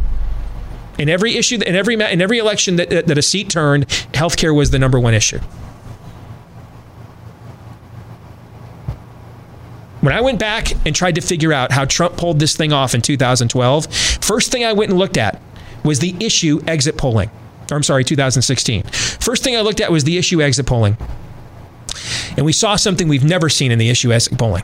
In 1.00 1.10
every 1.10 1.36
issue, 1.38 1.60
in 1.66 1.76
every 1.76 1.96
in 1.96 2.22
every 2.22 2.38
election 2.38 2.76
that, 2.78 2.90
that 2.90 3.18
a 3.18 3.22
seat 3.22 3.50
turned, 3.50 3.88
healthcare 4.14 4.56
was 4.56 4.72
the 4.72 4.80
number 4.80 5.00
one 5.00 5.14
issue. 5.14 5.40
When 10.08 10.16
I 10.16 10.22
went 10.22 10.40
back 10.40 10.72
and 10.86 10.96
tried 10.96 11.16
to 11.16 11.22
figure 11.22 11.52
out 11.52 11.74
how 11.74 11.84
Trump 11.84 12.16
pulled 12.16 12.40
this 12.40 12.56
thing 12.56 12.72
off 12.72 12.96
in 12.96 13.02
2012, 13.02 13.94
first 13.94 14.54
thing 14.54 14.64
I 14.64 14.72
went 14.72 14.90
and 14.90 14.98
looked 14.98 15.18
at 15.18 15.42
was 15.84 16.00
the 16.00 16.16
issue 16.22 16.62
exit 16.66 16.98
polling. 16.98 17.30
Or 17.70 17.76
I'm 17.76 17.84
sorry, 17.84 18.06
2016. 18.06 18.84
First 18.84 19.44
thing 19.44 19.58
I 19.58 19.60
looked 19.60 19.82
at 19.82 19.92
was 19.92 20.06
the 20.06 20.18
issue 20.18 20.42
exit 20.42 20.66
polling. 20.66 20.96
And 22.38 22.46
we 22.46 22.54
saw 22.54 22.78
something 22.78 23.10
we've 23.10 23.26
never 23.26 23.50
seen 23.50 23.70
in 23.70 23.80
the 23.80 23.90
issue 23.90 24.14
exit 24.14 24.38
polling. 24.38 24.64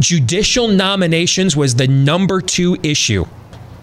Judicial 0.00 0.68
nominations 0.68 1.56
was 1.56 1.76
the 1.76 1.88
number 1.88 2.42
two 2.42 2.76
issue 2.82 3.24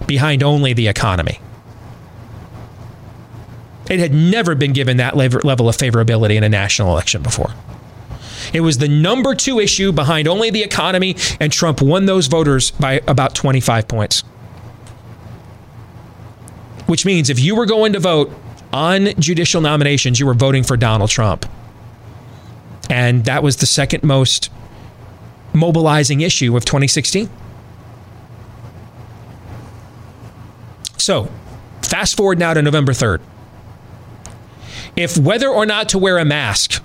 behind 0.06 0.44
only 0.44 0.74
the 0.74 0.88
economy. 0.88 1.40
It 3.90 3.98
had 3.98 4.14
never 4.14 4.54
been 4.54 4.74
given 4.74 4.98
that 4.98 5.18
level 5.18 5.68
of 5.68 5.76
favorability 5.76 6.36
in 6.36 6.44
a 6.44 6.50
national 6.50 6.92
election 6.92 7.24
before. 7.24 7.56
It 8.54 8.62
was 8.62 8.78
the 8.78 8.88
number 8.88 9.36
two 9.36 9.60
issue 9.60 9.92
behind 9.92 10.28
only 10.28 10.50
the 10.50 10.64
economy, 10.64 11.16
and 11.40 11.52
Trump 11.52 11.82
won 11.82 12.06
those 12.06 12.28
voters 12.28 12.72
by 12.72 13.02
about 13.08 13.36
25 13.36 13.88
points. 13.88 14.22
Which 16.86 17.06
means 17.06 17.30
if 17.30 17.40
you 17.40 17.56
were 17.56 17.66
going 17.66 17.94
to 17.94 18.00
vote 18.00 18.32
on 18.72 19.08
judicial 19.20 19.62
nominations, 19.62 20.20
you 20.20 20.26
were 20.26 20.34
voting 20.34 20.64
for 20.64 20.78
Donald 20.78 21.10
Trump. 21.10 21.46
And 22.90 23.26
that 23.26 23.42
was 23.42 23.58
the 23.58 23.66
second 23.66 24.04
most 24.04 24.52
mobilizing 25.54 26.22
issue 26.22 26.56
of 26.56 26.66
2016. 26.66 27.30
So, 30.98 31.30
fast 31.82 32.18
forward 32.18 32.40
now 32.40 32.54
to 32.54 32.62
November 32.62 32.92
3rd. 32.92 33.22
If 34.96 35.18
whether 35.18 35.48
or 35.50 35.66
not 35.66 35.90
to 35.90 35.98
wear 35.98 36.18
a 36.18 36.26
mask, 36.26 36.82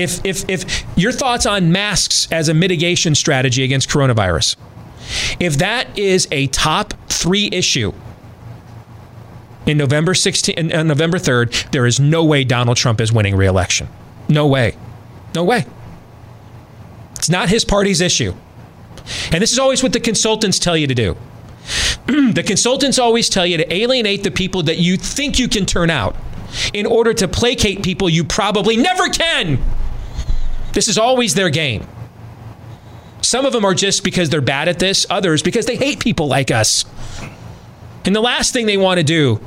if, 0.00 0.24
if, 0.24 0.48
if 0.48 0.84
your 0.96 1.12
thoughts 1.12 1.46
on 1.46 1.72
masks 1.72 2.28
as 2.32 2.48
a 2.48 2.54
mitigation 2.54 3.14
strategy 3.14 3.62
against 3.62 3.88
coronavirus, 3.88 4.56
if 5.38 5.58
that 5.58 5.98
is 5.98 6.28
a 6.30 6.46
top 6.48 6.94
three 7.08 7.48
issue 7.52 7.92
in 9.66 9.76
November 9.78 10.14
16, 10.14 10.72
uh, 10.72 10.82
November 10.82 11.18
3rd, 11.18 11.70
there 11.70 11.86
is 11.86 12.00
no 12.00 12.24
way 12.24 12.44
Donald 12.44 12.76
Trump 12.76 13.00
is 13.00 13.12
winning 13.12 13.36
re-election. 13.36 13.88
No 14.28 14.46
way. 14.46 14.76
No 15.34 15.44
way. 15.44 15.64
It's 17.16 17.30
not 17.30 17.48
his 17.48 17.64
party's 17.64 18.00
issue. 18.00 18.34
And 19.32 19.42
this 19.42 19.52
is 19.52 19.58
always 19.58 19.82
what 19.82 19.92
the 19.92 20.00
consultants 20.00 20.58
tell 20.58 20.76
you 20.76 20.86
to 20.86 20.94
do. 20.94 21.16
the 22.06 22.42
consultants 22.44 22.98
always 22.98 23.28
tell 23.28 23.46
you 23.46 23.56
to 23.58 23.74
alienate 23.74 24.22
the 24.22 24.30
people 24.30 24.62
that 24.64 24.78
you 24.78 24.96
think 24.96 25.38
you 25.38 25.48
can 25.48 25.66
turn 25.66 25.90
out 25.90 26.16
in 26.72 26.86
order 26.86 27.12
to 27.14 27.28
placate 27.28 27.82
people 27.82 28.08
you 28.08 28.24
probably 28.24 28.76
never 28.76 29.08
can. 29.08 29.62
This 30.72 30.88
is 30.88 30.98
always 30.98 31.34
their 31.34 31.50
game. 31.50 31.86
Some 33.22 33.46
of 33.46 33.52
them 33.52 33.64
are 33.64 33.74
just 33.74 34.02
because 34.02 34.30
they're 34.30 34.40
bad 34.40 34.68
at 34.68 34.78
this, 34.78 35.06
others 35.10 35.42
because 35.42 35.66
they 35.66 35.76
hate 35.76 36.00
people 36.00 36.26
like 36.26 36.50
us. 36.50 36.84
And 38.04 38.16
the 38.16 38.20
last 38.20 38.52
thing 38.52 38.66
they 38.66 38.76
want 38.76 38.98
to 38.98 39.04
do 39.04 39.40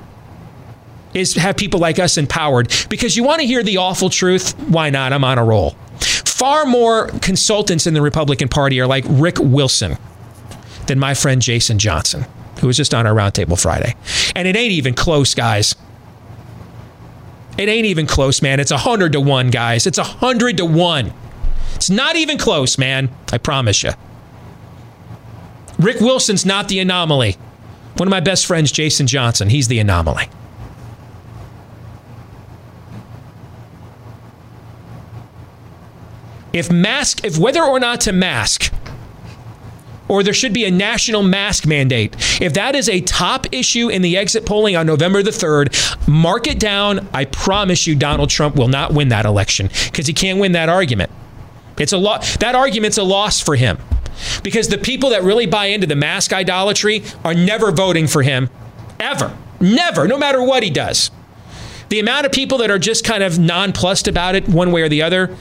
is 1.14 1.36
have 1.36 1.58
people 1.58 1.80
like 1.80 2.00
us 2.00 2.18
empowered 2.18 2.72
because 2.90 3.16
you 3.18 3.24
want 3.24 3.42
to 3.42 3.48
hear 3.48 3.64
the 3.64 3.78
awful 3.78 4.10
truth. 4.10 4.58
Why 4.70 4.90
not? 4.90 5.14
I'm 5.14 5.24
on 5.24 5.38
a 5.38 5.44
roll. 5.44 5.72
Far 6.00 6.66
more 6.66 7.08
consultants 7.22 7.88
in 7.88 7.94
the 7.94 8.02
Republican 8.02 8.48
Party 8.48 8.80
are 8.80 8.88
like 8.88 9.06
Rick 9.08 9.38
Wilson 9.40 9.98
than 10.88 11.00
my 11.00 11.14
friend 11.14 11.42
Jason 11.42 11.80
Johnson, 11.80 12.26
who 12.60 12.68
was 12.68 12.78
just 12.78 12.94
on 12.94 13.08
our 13.08 13.14
roundtable 13.14 13.60
Friday. 13.62 13.96
And 14.36 14.48
it 14.48 14.56
ain't 14.56 14.74
even 14.74 14.94
close, 14.94 15.34
guys. 15.34 15.76
It 17.58 17.70
ain't 17.70 17.86
even 17.86 18.08
close, 18.08 18.42
man. 18.42 18.60
It's 18.60 18.72
a 18.72 18.78
hundred 18.78 19.14
to 19.14 19.22
one, 19.22 19.50
guys. 19.50 19.86
It's 19.86 19.98
a 19.98 20.04
hundred 20.04 20.58
to 20.58 20.66
one. 20.66 21.14
It's 21.76 21.90
not 21.90 22.16
even 22.16 22.38
close, 22.38 22.78
man. 22.78 23.10
I 23.32 23.38
promise 23.38 23.84
you. 23.84 23.92
Rick 25.80 26.00
Wilson's 26.00 26.46
not 26.46 26.68
the 26.68 26.80
anomaly. 26.80 27.38
One 27.98 28.08
of 28.08 28.12
my 28.12 28.22
best 28.22 28.46
friends, 28.46 28.72
Jason 28.72 29.06
Johnson, 29.06 29.50
he's 29.50 29.68
the 29.68 29.80
anomaly. 29.80 30.30
If 36.54 36.72
mask, 36.72 37.26
if 37.26 37.38
whether 37.38 37.64
or 37.64 37.80
not 37.80 38.02
to 38.02 38.14
mask, 38.14 38.72
or 40.08 40.24
there 40.24 40.34
should 40.34 40.54
be 40.54 40.66
a 40.66 40.72
national 40.72 41.24
mask 41.24 41.66
mandate. 41.66 42.16
If 42.42 42.54
that 42.54 42.76
is 42.76 42.90
a 42.90 43.02
top 43.02 43.48
issue 43.52 43.90
in 43.90 44.02
the 44.02 44.18
exit 44.18 44.46
polling 44.46 44.76
on 44.76 44.86
November 44.86 45.24
the 45.24 45.32
3rd, 45.32 46.08
mark 46.08 46.48
it 46.48 46.60
down. 46.60 47.08
I 47.14 47.26
promise 47.26 47.88
you 47.88 47.96
Donald 47.96 48.30
Trump 48.30 48.56
will 48.56 48.68
not 48.68 48.94
win 48.94 49.10
that 49.10 49.26
election 49.26 49.70
because 49.86 50.08
he 50.08 50.14
can't 50.14 50.40
win 50.40 50.52
that 50.54 50.70
argument. 50.70 51.12
It's 51.78 51.94
a 51.94 51.98
lot 51.98 52.24
that 52.40 52.56
argument's 52.56 52.98
a 52.98 53.04
loss 53.04 53.40
for 53.40 53.56
him. 53.56 53.78
Because 54.44 54.68
the 54.68 54.78
people 54.78 55.10
that 55.10 55.24
really 55.24 55.48
buy 55.48 55.68
into 55.68 55.88
the 55.88 55.96
mask 55.96 56.34
idolatry 56.34 57.04
are 57.24 57.34
never 57.34 57.72
voting 57.72 58.08
for 58.08 58.22
him 58.22 58.50
ever. 59.00 59.36
Never, 59.60 60.08
no 60.08 60.18
matter 60.18 60.44
what 60.44 60.64
he 60.64 60.70
does. 60.70 61.10
The 61.90 62.00
amount 62.00 62.26
of 62.26 62.32
people 62.32 62.58
that 62.60 62.72
are 62.72 62.80
just 62.80 63.04
kind 63.06 63.24
of 63.24 63.40
nonplussed 63.40 64.08
about 64.08 64.36
it 64.36 64.48
one 64.48 64.72
way 64.72 64.82
or 64.82 64.90
the 64.90 65.02
other, 65.02 65.36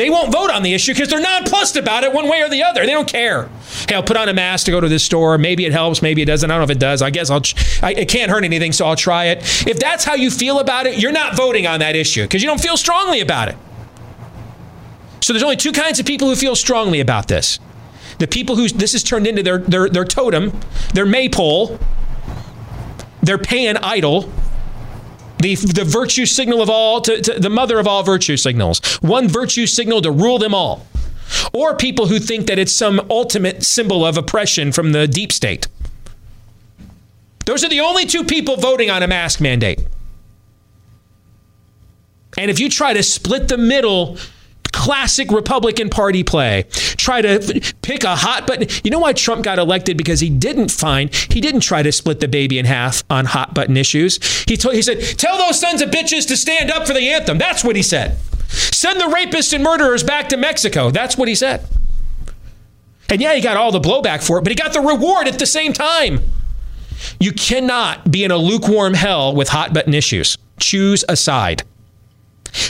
they 0.00 0.08
won't 0.08 0.32
vote 0.32 0.50
on 0.50 0.62
the 0.62 0.72
issue 0.72 0.94
because 0.94 1.10
they're 1.10 1.20
nonplussed 1.20 1.76
about 1.76 2.04
it 2.04 2.12
one 2.14 2.26
way 2.26 2.40
or 2.40 2.48
the 2.48 2.62
other. 2.62 2.86
They 2.86 2.92
don't 2.92 3.06
care. 3.06 3.50
Hey, 3.86 3.96
I'll 3.96 4.02
put 4.02 4.16
on 4.16 4.30
a 4.30 4.32
mask 4.32 4.64
to 4.64 4.70
go 4.70 4.80
to 4.80 4.88
this 4.88 5.04
store. 5.04 5.36
Maybe 5.36 5.66
it 5.66 5.72
helps. 5.72 6.00
Maybe 6.00 6.22
it 6.22 6.24
doesn't. 6.24 6.50
I 6.50 6.54
don't 6.54 6.60
know 6.60 6.72
if 6.72 6.76
it 6.76 6.80
does. 6.80 7.02
I 7.02 7.10
guess 7.10 7.28
I'll. 7.28 7.42
I, 7.82 7.92
it 7.92 8.08
can't 8.08 8.30
hurt 8.30 8.42
anything, 8.42 8.72
so 8.72 8.86
I'll 8.86 8.96
try 8.96 9.26
it. 9.26 9.40
If 9.66 9.78
that's 9.78 10.02
how 10.02 10.14
you 10.14 10.30
feel 10.30 10.58
about 10.58 10.86
it, 10.86 10.98
you're 10.98 11.12
not 11.12 11.36
voting 11.36 11.66
on 11.66 11.80
that 11.80 11.96
issue 11.96 12.22
because 12.22 12.42
you 12.42 12.48
don't 12.48 12.62
feel 12.62 12.78
strongly 12.78 13.20
about 13.20 13.50
it. 13.50 13.56
So 15.20 15.34
there's 15.34 15.42
only 15.42 15.56
two 15.56 15.72
kinds 15.72 16.00
of 16.00 16.06
people 16.06 16.28
who 16.28 16.34
feel 16.34 16.56
strongly 16.56 17.00
about 17.00 17.28
this: 17.28 17.60
the 18.18 18.26
people 18.26 18.56
who 18.56 18.70
this 18.70 18.92
has 18.92 19.02
turned 19.02 19.26
into 19.26 19.42
their 19.42 19.58
their, 19.58 19.90
their 19.90 20.06
totem, 20.06 20.58
their 20.94 21.04
maypole, 21.04 21.78
their 23.22 23.36
pan 23.36 23.76
idol 23.76 24.32
the, 25.40 25.54
the 25.54 25.84
virtue 25.84 26.26
signal 26.26 26.62
of 26.62 26.70
all, 26.70 27.00
to, 27.02 27.20
to 27.20 27.38
the 27.38 27.50
mother 27.50 27.78
of 27.78 27.86
all 27.86 28.02
virtue 28.02 28.36
signals, 28.36 28.80
one 29.00 29.28
virtue 29.28 29.66
signal 29.66 30.02
to 30.02 30.10
rule 30.10 30.38
them 30.38 30.54
all. 30.54 30.86
Or 31.52 31.76
people 31.76 32.06
who 32.06 32.18
think 32.18 32.46
that 32.46 32.58
it's 32.58 32.74
some 32.74 33.06
ultimate 33.08 33.62
symbol 33.62 34.04
of 34.04 34.16
oppression 34.16 34.72
from 34.72 34.92
the 34.92 35.06
deep 35.06 35.32
state. 35.32 35.68
Those 37.46 37.64
are 37.64 37.68
the 37.68 37.80
only 37.80 38.06
two 38.06 38.24
people 38.24 38.56
voting 38.56 38.90
on 38.90 39.02
a 39.02 39.08
mask 39.08 39.40
mandate. 39.40 39.80
And 42.36 42.50
if 42.50 42.60
you 42.60 42.68
try 42.68 42.92
to 42.92 43.02
split 43.02 43.48
the 43.48 43.58
middle 43.58 44.18
classic 44.80 45.30
Republican 45.30 45.90
Party 45.90 46.24
play. 46.24 46.64
Try 46.72 47.20
to 47.20 47.74
pick 47.82 48.02
a 48.02 48.16
hot 48.16 48.46
button. 48.46 48.66
You 48.82 48.90
know 48.90 48.98
why 48.98 49.12
Trump 49.12 49.44
got 49.44 49.58
elected? 49.58 49.98
Because 49.98 50.20
he 50.20 50.30
didn't 50.30 50.70
find, 50.70 51.14
he 51.14 51.42
didn't 51.42 51.60
try 51.60 51.82
to 51.82 51.92
split 51.92 52.20
the 52.20 52.28
baby 52.28 52.58
in 52.58 52.64
half 52.64 53.04
on 53.10 53.26
hot 53.26 53.52
button 53.52 53.76
issues. 53.76 54.18
He, 54.48 54.56
told, 54.56 54.74
he 54.74 54.80
said, 54.80 55.00
Tell 55.18 55.36
those 55.36 55.60
sons 55.60 55.82
of 55.82 55.90
bitches 55.90 56.26
to 56.28 56.36
stand 56.36 56.70
up 56.70 56.86
for 56.86 56.94
the 56.94 57.10
anthem. 57.10 57.36
That's 57.36 57.62
what 57.62 57.76
he 57.76 57.82
said. 57.82 58.16
Send 58.48 58.98
the 58.98 59.04
rapists 59.04 59.52
and 59.52 59.62
murderers 59.62 60.02
back 60.02 60.30
to 60.30 60.38
Mexico. 60.38 60.90
That's 60.90 61.18
what 61.18 61.28
he 61.28 61.34
said. 61.34 61.68
And 63.10 63.20
yeah, 63.20 63.34
he 63.34 63.42
got 63.42 63.58
all 63.58 63.72
the 63.72 63.80
blowback 63.80 64.26
for 64.26 64.38
it, 64.38 64.44
but 64.44 64.50
he 64.50 64.56
got 64.56 64.72
the 64.72 64.80
reward 64.80 65.28
at 65.28 65.38
the 65.38 65.46
same 65.46 65.74
time. 65.74 66.20
You 67.20 67.32
cannot 67.32 68.10
be 68.10 68.24
in 68.24 68.30
a 68.30 68.38
lukewarm 68.38 68.94
hell 68.94 69.34
with 69.34 69.50
hot 69.50 69.74
button 69.74 69.92
issues. 69.92 70.38
Choose 70.58 71.04
a 71.06 71.16
side. 71.16 71.64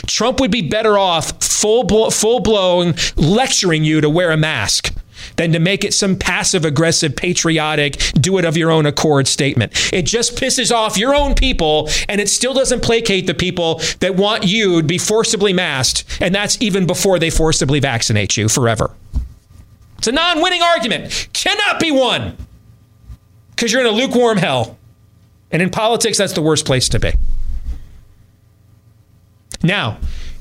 Trump 0.07 0.39
would 0.39 0.51
be 0.51 0.61
better 0.61 0.97
off 0.97 1.43
full 1.43 2.11
full 2.11 2.39
blown 2.39 2.95
lecturing 3.15 3.83
you 3.83 4.01
to 4.01 4.09
wear 4.09 4.31
a 4.31 4.37
mask 4.37 4.93
than 5.35 5.51
to 5.53 5.59
make 5.59 5.83
it 5.83 5.93
some 5.93 6.15
passive 6.15 6.65
aggressive 6.65 7.15
patriotic 7.15 7.93
do 8.13 8.37
it 8.37 8.45
of 8.45 8.57
your 8.57 8.71
own 8.71 8.85
accord 8.85 9.27
statement. 9.27 9.71
It 9.93 10.03
just 10.03 10.35
pisses 10.35 10.71
off 10.71 10.97
your 10.97 11.13
own 11.15 11.35
people 11.35 11.89
and 12.09 12.19
it 12.19 12.29
still 12.29 12.53
doesn't 12.53 12.81
placate 12.81 13.27
the 13.27 13.33
people 13.33 13.81
that 13.99 14.15
want 14.15 14.45
you 14.45 14.81
to 14.81 14.87
be 14.87 14.97
forcibly 14.97 15.53
masked 15.53 16.05
and 16.21 16.33
that's 16.33 16.57
even 16.61 16.85
before 16.85 17.19
they 17.19 17.29
forcibly 17.29 17.79
vaccinate 17.79 18.37
you 18.37 18.49
forever. 18.49 18.91
It's 19.97 20.07
a 20.07 20.11
non-winning 20.11 20.61
argument. 20.61 21.29
Cannot 21.33 21.79
be 21.79 21.91
won. 21.91 22.35
Cuz 23.55 23.71
you're 23.71 23.81
in 23.81 23.87
a 23.87 23.91
lukewarm 23.91 24.37
hell. 24.37 24.77
And 25.51 25.61
in 25.61 25.69
politics 25.69 26.17
that's 26.17 26.33
the 26.33 26.41
worst 26.41 26.65
place 26.65 26.89
to 26.89 26.99
be. 26.99 27.11
Now, 29.63 29.97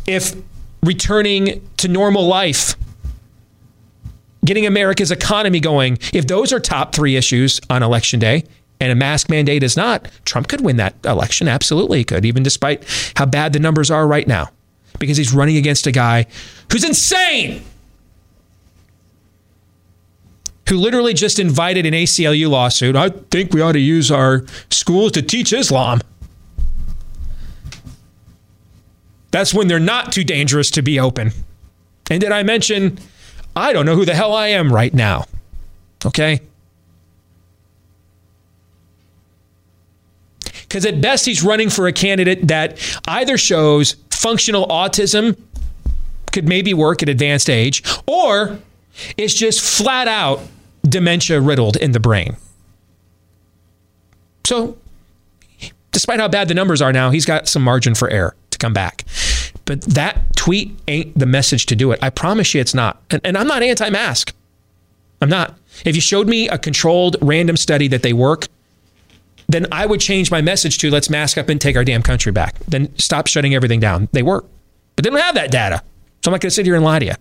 if 0.06 0.35
returning 0.83 1.68
to 1.76 1.88
normal 1.88 2.26
life, 2.26 2.74
getting 4.44 4.66
America's 4.66 5.11
economy 5.11 5.61
going, 5.61 5.98
if 6.12 6.26
those 6.26 6.52
are 6.52 6.61
top 6.61 6.94
three 6.94 7.16
issues 7.16 7.61
on 7.68 7.83
election 7.83 8.18
day, 8.18 8.44
and 8.80 8.90
a 8.90 8.94
mask 8.94 9.28
mandate 9.28 9.62
is 9.62 9.76
not, 9.76 10.09
Trump 10.24 10.48
could 10.48 10.62
win 10.62 10.78
that 10.78 10.94
election. 11.04 11.48
Absolutely, 11.48 11.98
he 11.98 12.04
could, 12.04 12.24
even 12.24 12.42
despite 12.42 12.83
how 13.16 13.26
bad 13.26 13.52
the 13.52 13.59
numbers 13.59 13.90
are 13.90 14.06
right 14.06 14.26
now, 14.26 14.48
because 14.98 15.18
he's 15.18 15.35
running 15.35 15.59
against 15.59 15.87
a 15.87 15.92
guy 15.92 16.26
who's 16.72 16.83
insane, 16.83 17.62
who 20.68 20.78
literally 20.78 21.12
just 21.12 21.38
invited 21.38 21.85
an 21.85 21.92
ACLU 21.92 22.48
lawsuit. 22.48 22.96
I 22.96 23.11
think 23.11 23.52
we 23.52 23.61
ought 23.61 23.72
to 23.72 23.80
use 23.80 24.11
our 24.11 24.46
schools 24.70 25.12
to 25.12 25.20
teach 25.20 25.52
Islam. 25.52 26.00
That's 29.31 29.55
when 29.55 29.69
they're 29.69 29.79
not 29.79 30.12
too 30.12 30.25
dangerous 30.25 30.71
to 30.73 30.83
be 30.83 30.99
open. 30.99 31.33
And 32.11 32.21
did 32.21 32.33
I 32.33 32.43
mention, 32.43 32.99
I 33.55 33.73
don't 33.73 33.87
know 33.87 33.95
who 33.95 34.05
the 34.05 34.14
hell 34.14 34.35
I 34.35 34.49
am 34.49 34.73
right 34.73 34.93
now? 34.93 35.27
Okay? 36.05 36.40
Because 40.62 40.87
at 40.87 41.01
best, 41.01 41.27
he's 41.27 41.43
running 41.43 41.69
for 41.69 41.87
a 41.87 41.93
candidate 41.93 42.49
that 42.49 42.79
either 43.07 43.37
shows 43.37 43.97
functional 44.11 44.66
autism 44.69 45.37
could 46.33 46.49
maybe 46.49 46.75
work 46.75 47.03
at 47.03 47.09
advanced 47.09 47.51
age, 47.51 47.83
or 48.07 48.59
is 49.16 49.35
just 49.35 49.61
flat 49.61 50.07
out 50.07 50.40
dementia 50.85 51.40
riddled 51.40 51.77
in 51.77 51.93
the 51.93 52.01
brain. 52.01 52.37
So, 54.45 54.77
despite 55.93 56.21
how 56.21 56.29
bad 56.29 56.49
the 56.49 56.55
numbers 56.55 56.81
are 56.81 56.93
now, 56.93 57.11
he's 57.11 57.25
got 57.25 57.49
some 57.49 57.62
margin 57.62 57.95
for 57.95 58.09
error 58.11 58.35
to 58.51 58.59
come 58.59 58.73
back. 58.73 59.05
But 59.70 59.83
that 59.83 60.35
tweet 60.35 60.76
ain't 60.88 61.16
the 61.16 61.26
message 61.26 61.66
to 61.66 61.76
do 61.76 61.92
it. 61.92 62.00
I 62.02 62.11
promise 62.11 62.52
you 62.54 62.61
it's 62.61 62.74
not. 62.74 63.00
And, 63.09 63.20
and 63.22 63.38
I'm 63.38 63.46
not 63.46 63.62
anti 63.62 63.88
mask. 63.88 64.35
I'm 65.22 65.28
not. 65.28 65.56
If 65.85 65.94
you 65.94 66.00
showed 66.00 66.26
me 66.26 66.48
a 66.48 66.59
controlled 66.59 67.16
random 67.22 67.56
study 67.56 67.87
that 67.87 68.02
they 68.02 68.12
work, 68.12 68.48
then 69.48 69.68
I 69.70 69.87
would 69.87 70.00
change 70.00 70.28
my 70.28 70.42
message 70.42 70.78
to 70.78 70.90
let's 70.90 71.09
mask 71.09 71.38
up 71.38 71.48
and 71.48 71.61
take 71.61 71.76
our 71.76 71.85
damn 71.85 72.02
country 72.02 72.33
back. 72.33 72.59
Then 72.66 72.98
stop 72.98 73.28
shutting 73.28 73.54
everything 73.54 73.78
down. 73.78 74.09
They 74.11 74.24
work. 74.24 74.44
But 74.96 75.04
they 75.04 75.11
don't 75.11 75.20
have 75.20 75.37
that 75.37 75.52
data. 75.52 75.85
So 76.24 76.30
I'm 76.30 76.33
not 76.33 76.40
going 76.40 76.50
to 76.50 76.50
sit 76.50 76.66
here 76.66 76.74
and 76.74 76.85
lie 76.85 76.98
to 76.98 77.06
you. 77.06 77.14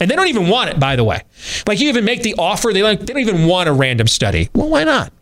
And 0.00 0.10
they 0.10 0.16
don't 0.16 0.28
even 0.28 0.48
want 0.48 0.70
it, 0.70 0.80
by 0.80 0.96
the 0.96 1.04
way. 1.04 1.20
Like 1.68 1.78
you 1.78 1.90
even 1.90 2.06
make 2.06 2.22
the 2.22 2.36
offer, 2.38 2.72
they, 2.72 2.82
like, 2.82 3.00
they 3.00 3.12
don't 3.12 3.20
even 3.20 3.46
want 3.46 3.68
a 3.68 3.72
random 3.74 4.06
study. 4.06 4.48
Well, 4.54 4.70
why 4.70 4.84
not? 4.84 5.12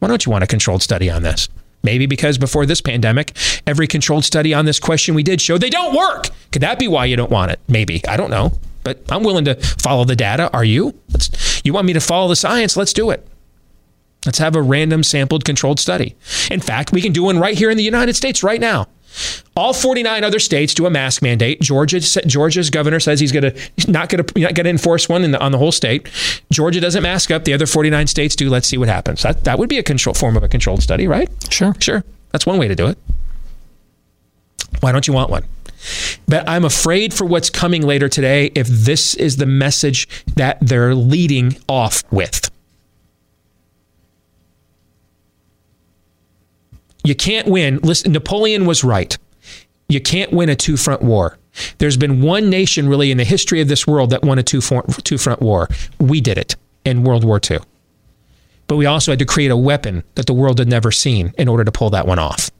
Why 0.00 0.08
don't 0.08 0.26
you 0.26 0.30
want 0.30 0.44
a 0.44 0.46
controlled 0.46 0.82
study 0.82 1.08
on 1.08 1.22
this? 1.22 1.48
Maybe 1.82 2.06
because 2.06 2.38
before 2.38 2.66
this 2.66 2.80
pandemic, 2.80 3.36
every 3.66 3.86
controlled 3.86 4.24
study 4.24 4.52
on 4.52 4.64
this 4.64 4.80
question 4.80 5.14
we 5.14 5.22
did 5.22 5.40
showed 5.40 5.60
they 5.60 5.70
don't 5.70 5.94
work. 5.94 6.28
Could 6.52 6.62
that 6.62 6.78
be 6.78 6.88
why 6.88 7.04
you 7.04 7.16
don't 7.16 7.30
want 7.30 7.52
it? 7.52 7.60
Maybe. 7.68 8.04
I 8.06 8.16
don't 8.16 8.30
know. 8.30 8.52
But 8.84 9.00
I'm 9.10 9.22
willing 9.22 9.44
to 9.44 9.54
follow 9.54 10.04
the 10.04 10.16
data. 10.16 10.50
Are 10.52 10.64
you? 10.64 10.98
Let's, 11.10 11.60
you 11.64 11.72
want 11.72 11.86
me 11.86 11.92
to 11.92 12.00
follow 12.00 12.28
the 12.28 12.36
science? 12.36 12.76
Let's 12.76 12.92
do 12.92 13.10
it. 13.10 13.26
Let's 14.26 14.38
have 14.38 14.56
a 14.56 14.62
random 14.62 15.02
sampled 15.02 15.44
controlled 15.44 15.78
study. 15.78 16.16
In 16.50 16.60
fact, 16.60 16.92
we 16.92 17.00
can 17.00 17.12
do 17.12 17.22
one 17.22 17.38
right 17.38 17.56
here 17.56 17.70
in 17.70 17.76
the 17.76 17.82
United 17.84 18.14
States 18.14 18.42
right 18.42 18.60
now. 18.60 18.88
All 19.56 19.72
49 19.72 20.24
other 20.24 20.38
states 20.38 20.74
do 20.74 20.86
a 20.86 20.90
mask 20.90 21.22
mandate. 21.22 21.60
Georgia, 21.60 22.00
Georgia's 22.00 22.70
governor 22.70 23.00
says 23.00 23.20
he's 23.20 23.32
going 23.32 23.52
to 23.52 23.90
not 23.90 24.08
going 24.08 24.24
to 24.24 24.40
not 24.40 24.54
going 24.54 24.64
to 24.64 24.70
enforce 24.70 25.08
one 25.08 25.30
the, 25.30 25.40
on 25.40 25.52
the 25.52 25.58
whole 25.58 25.72
state. 25.72 26.08
Georgia 26.50 26.80
doesn't 26.80 27.02
mask 27.02 27.30
up. 27.30 27.44
The 27.44 27.54
other 27.54 27.66
49 27.66 28.06
states 28.06 28.36
do. 28.36 28.48
Let's 28.48 28.68
see 28.68 28.78
what 28.78 28.88
happens. 28.88 29.22
That 29.22 29.44
that 29.44 29.58
would 29.58 29.68
be 29.68 29.78
a 29.78 29.82
control 29.82 30.14
form 30.14 30.36
of 30.36 30.42
a 30.42 30.48
controlled 30.48 30.82
study, 30.82 31.06
right? 31.06 31.28
Sure, 31.50 31.74
sure. 31.80 32.04
That's 32.32 32.46
one 32.46 32.58
way 32.58 32.68
to 32.68 32.74
do 32.74 32.86
it. 32.86 32.98
Why 34.80 34.92
don't 34.92 35.06
you 35.06 35.14
want 35.14 35.30
one? 35.30 35.44
But 36.26 36.48
I'm 36.48 36.64
afraid 36.64 37.14
for 37.14 37.24
what's 37.24 37.50
coming 37.50 37.82
later 37.82 38.08
today 38.08 38.50
if 38.54 38.66
this 38.66 39.14
is 39.14 39.36
the 39.36 39.46
message 39.46 40.08
that 40.34 40.58
they're 40.60 40.94
leading 40.94 41.56
off 41.68 42.04
with. 42.12 42.50
You 47.08 47.14
can't 47.14 47.48
win. 47.48 47.78
Listen, 47.78 48.12
Napoleon 48.12 48.66
was 48.66 48.84
right. 48.84 49.16
You 49.88 49.98
can't 49.98 50.30
win 50.30 50.50
a 50.50 50.54
two 50.54 50.76
front 50.76 51.00
war. 51.00 51.38
There's 51.78 51.96
been 51.96 52.20
one 52.20 52.50
nation 52.50 52.86
really 52.86 53.10
in 53.10 53.16
the 53.16 53.24
history 53.24 53.62
of 53.62 53.68
this 53.68 53.86
world 53.86 54.10
that 54.10 54.22
won 54.22 54.38
a 54.38 54.42
two 54.42 54.60
front 54.60 55.40
war. 55.40 55.70
We 55.98 56.20
did 56.20 56.36
it 56.36 56.54
in 56.84 57.04
World 57.04 57.24
War 57.24 57.40
II. 57.50 57.60
But 58.66 58.76
we 58.76 58.84
also 58.84 59.12
had 59.12 59.18
to 59.20 59.24
create 59.24 59.50
a 59.50 59.56
weapon 59.56 60.04
that 60.16 60.26
the 60.26 60.34
world 60.34 60.58
had 60.58 60.68
never 60.68 60.92
seen 60.92 61.32
in 61.38 61.48
order 61.48 61.64
to 61.64 61.72
pull 61.72 61.88
that 61.88 62.06
one 62.06 62.18
off. 62.18 62.50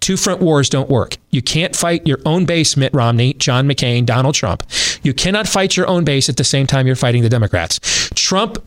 Two 0.00 0.18
front 0.18 0.42
wars 0.42 0.68
don't 0.68 0.90
work. 0.90 1.16
You 1.30 1.40
can't 1.40 1.74
fight 1.74 2.06
your 2.06 2.18
own 2.26 2.44
base, 2.44 2.76
Mitt 2.76 2.92
Romney, 2.92 3.32
John 3.32 3.66
McCain, 3.66 4.04
Donald 4.04 4.34
Trump. 4.34 4.62
You 5.02 5.14
cannot 5.14 5.48
fight 5.48 5.74
your 5.74 5.86
own 5.86 6.04
base 6.04 6.28
at 6.28 6.36
the 6.36 6.44
same 6.44 6.66
time 6.66 6.86
you're 6.86 6.96
fighting 6.96 7.22
the 7.22 7.30
Democrats. 7.30 8.10
Trump 8.14 8.62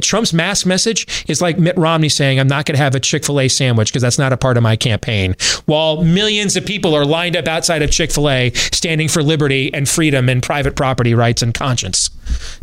Trump's 0.00 0.32
mask 0.32 0.66
message 0.66 1.24
is 1.28 1.40
like 1.40 1.58
Mitt 1.58 1.76
Romney 1.76 2.08
saying, 2.08 2.40
I'm 2.40 2.48
not 2.48 2.66
going 2.66 2.76
to 2.76 2.82
have 2.82 2.94
a 2.94 3.00
Chick 3.00 3.24
fil 3.24 3.40
A 3.40 3.48
sandwich 3.48 3.88
because 3.88 4.02
that's 4.02 4.18
not 4.18 4.32
a 4.32 4.36
part 4.36 4.56
of 4.56 4.62
my 4.62 4.76
campaign. 4.76 5.36
While 5.66 6.02
millions 6.02 6.56
of 6.56 6.66
people 6.66 6.94
are 6.94 7.04
lined 7.04 7.36
up 7.36 7.46
outside 7.46 7.82
of 7.82 7.90
Chick 7.90 8.10
fil 8.10 8.28
A 8.28 8.50
standing 8.54 9.08
for 9.08 9.22
liberty 9.22 9.72
and 9.72 9.88
freedom 9.88 10.28
and 10.28 10.42
private 10.42 10.76
property 10.76 11.14
rights 11.14 11.42
and 11.42 11.54
conscience. 11.54 12.10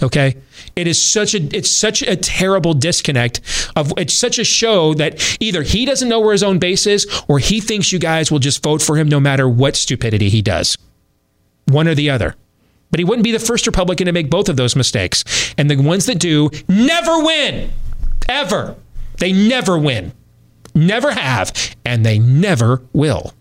Okay? 0.02 0.36
It 0.76 0.88
is 0.88 1.04
such 1.04 1.34
a 1.34 1.40
it's 1.56 1.72
such 1.72 2.02
a 2.02 2.16
terrible 2.16 2.74
disconnect 2.74 3.42
of 3.76 3.94
it's 3.98 4.14
such 4.14 4.40
a 4.40 4.44
show 4.44 4.94
that 4.96 5.38
either 5.40 5.64
he 5.64 5.86
doesn't 5.86 6.10
know 6.10 6.20
where 6.20 6.34
his 6.34 6.44
own 6.44 6.60
base 6.60 6.86
is 6.86 7.08
or 7.28 7.40
he 7.40 7.60
thinks 7.60 7.92
you 7.92 8.00
guys 8.00 8.32
will 8.32 8.40
just 8.40 8.64
vote 8.64 8.82
for 8.82 8.98
him 8.98 9.08
no 9.08 9.20
matter 9.20 9.48
what 9.48 9.76
stupidity 9.76 10.30
he 10.30 10.42
does. 10.42 10.78
One 11.66 11.88
or 11.88 11.96
the 11.96 12.10
other. 12.10 12.36
But 12.92 13.00
he 13.00 13.04
wouldn't 13.04 13.24
be 13.24 13.32
the 13.32 13.40
first 13.40 13.68
Republican 13.68 14.06
to 14.06 14.12
make 14.12 14.30
both 14.30 14.50
of 14.50 14.58
those 14.58 14.76
mistakes. 14.76 15.54
And 15.58 15.70
the 15.70 15.78
ones 15.78 16.06
that 16.08 16.20
do 16.20 16.50
never 16.68 17.24
win. 17.24 17.72
Ever. 18.28 18.76
They 19.18 19.32
never 19.32 19.78
win. 19.78 20.12
Never 20.74 21.12
have. 21.12 21.76
And 21.86 22.06
they 22.06 22.20
never 22.20 22.82
will. 22.94 23.34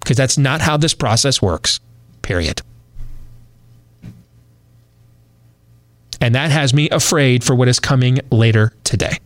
Because 0.00 0.16
that's 0.16 0.36
not 0.36 0.60
how 0.60 0.76
this 0.76 0.94
process 0.94 1.40
works. 1.40 1.80
Period. 2.22 2.60
And 6.20 6.34
that 6.34 6.50
has 6.50 6.72
me 6.72 6.88
afraid 6.90 7.42
for 7.42 7.54
what 7.54 7.68
is 7.68 7.80
coming 7.80 8.20
later 8.30 8.72
today. 8.84 9.18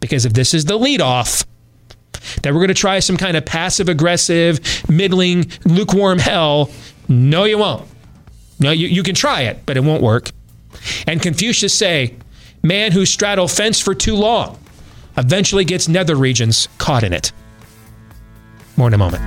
Because 0.00 0.24
if 0.24 0.34
this 0.34 0.54
is 0.54 0.66
the 0.66 0.78
leadoff, 0.78 1.44
that 2.42 2.52
we're 2.52 2.60
going 2.60 2.68
to 2.68 2.74
try 2.74 3.00
some 3.00 3.16
kind 3.16 3.36
of 3.36 3.44
passive 3.44 3.88
aggressive, 3.88 4.60
middling, 4.88 5.50
lukewarm 5.64 6.18
hell, 6.18 6.70
no, 7.08 7.44
you 7.44 7.58
won't. 7.58 7.88
No, 8.58 8.70
you, 8.70 8.88
you 8.88 9.02
can 9.02 9.14
try 9.14 9.42
it, 9.42 9.64
but 9.66 9.76
it 9.76 9.84
won't 9.84 10.02
work. 10.02 10.30
And 11.06 11.20
Confucius 11.20 11.74
say, 11.74 12.14
man 12.62 12.92
who 12.92 13.04
straddle 13.04 13.48
fence 13.48 13.80
for 13.80 13.94
too 13.94 14.14
long 14.14 14.58
eventually 15.16 15.64
gets 15.64 15.88
nether 15.88 16.16
regions 16.16 16.68
caught 16.78 17.02
in 17.02 17.12
it. 17.12 17.32
More 18.76 18.88
in 18.88 18.94
a 18.94 18.98
moment. 18.98 19.22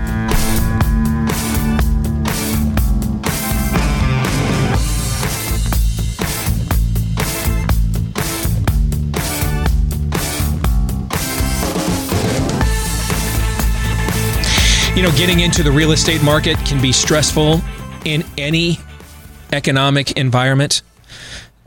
You 14.95 15.03
know, 15.03 15.11
getting 15.11 15.39
into 15.39 15.63
the 15.63 15.71
real 15.71 15.93
estate 15.93 16.21
market 16.21 16.57
can 16.65 16.81
be 16.81 16.91
stressful 16.91 17.61
in 18.03 18.23
any 18.37 18.77
economic 19.51 20.11
environment. 20.13 20.81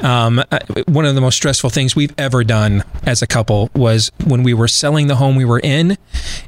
Um, 0.02 0.40
uh, 0.50 0.58
one 0.88 1.04
of 1.04 1.14
the 1.14 1.20
most 1.20 1.36
stressful 1.36 1.70
things 1.70 1.94
we've 1.94 2.14
ever 2.18 2.42
done 2.42 2.82
as 3.04 3.22
a 3.22 3.26
couple 3.26 3.70
was 3.74 4.10
when 4.24 4.42
we 4.42 4.52
were 4.52 4.66
selling 4.66 5.06
the 5.06 5.14
home 5.14 5.36
we 5.36 5.44
were 5.44 5.60
in 5.60 5.96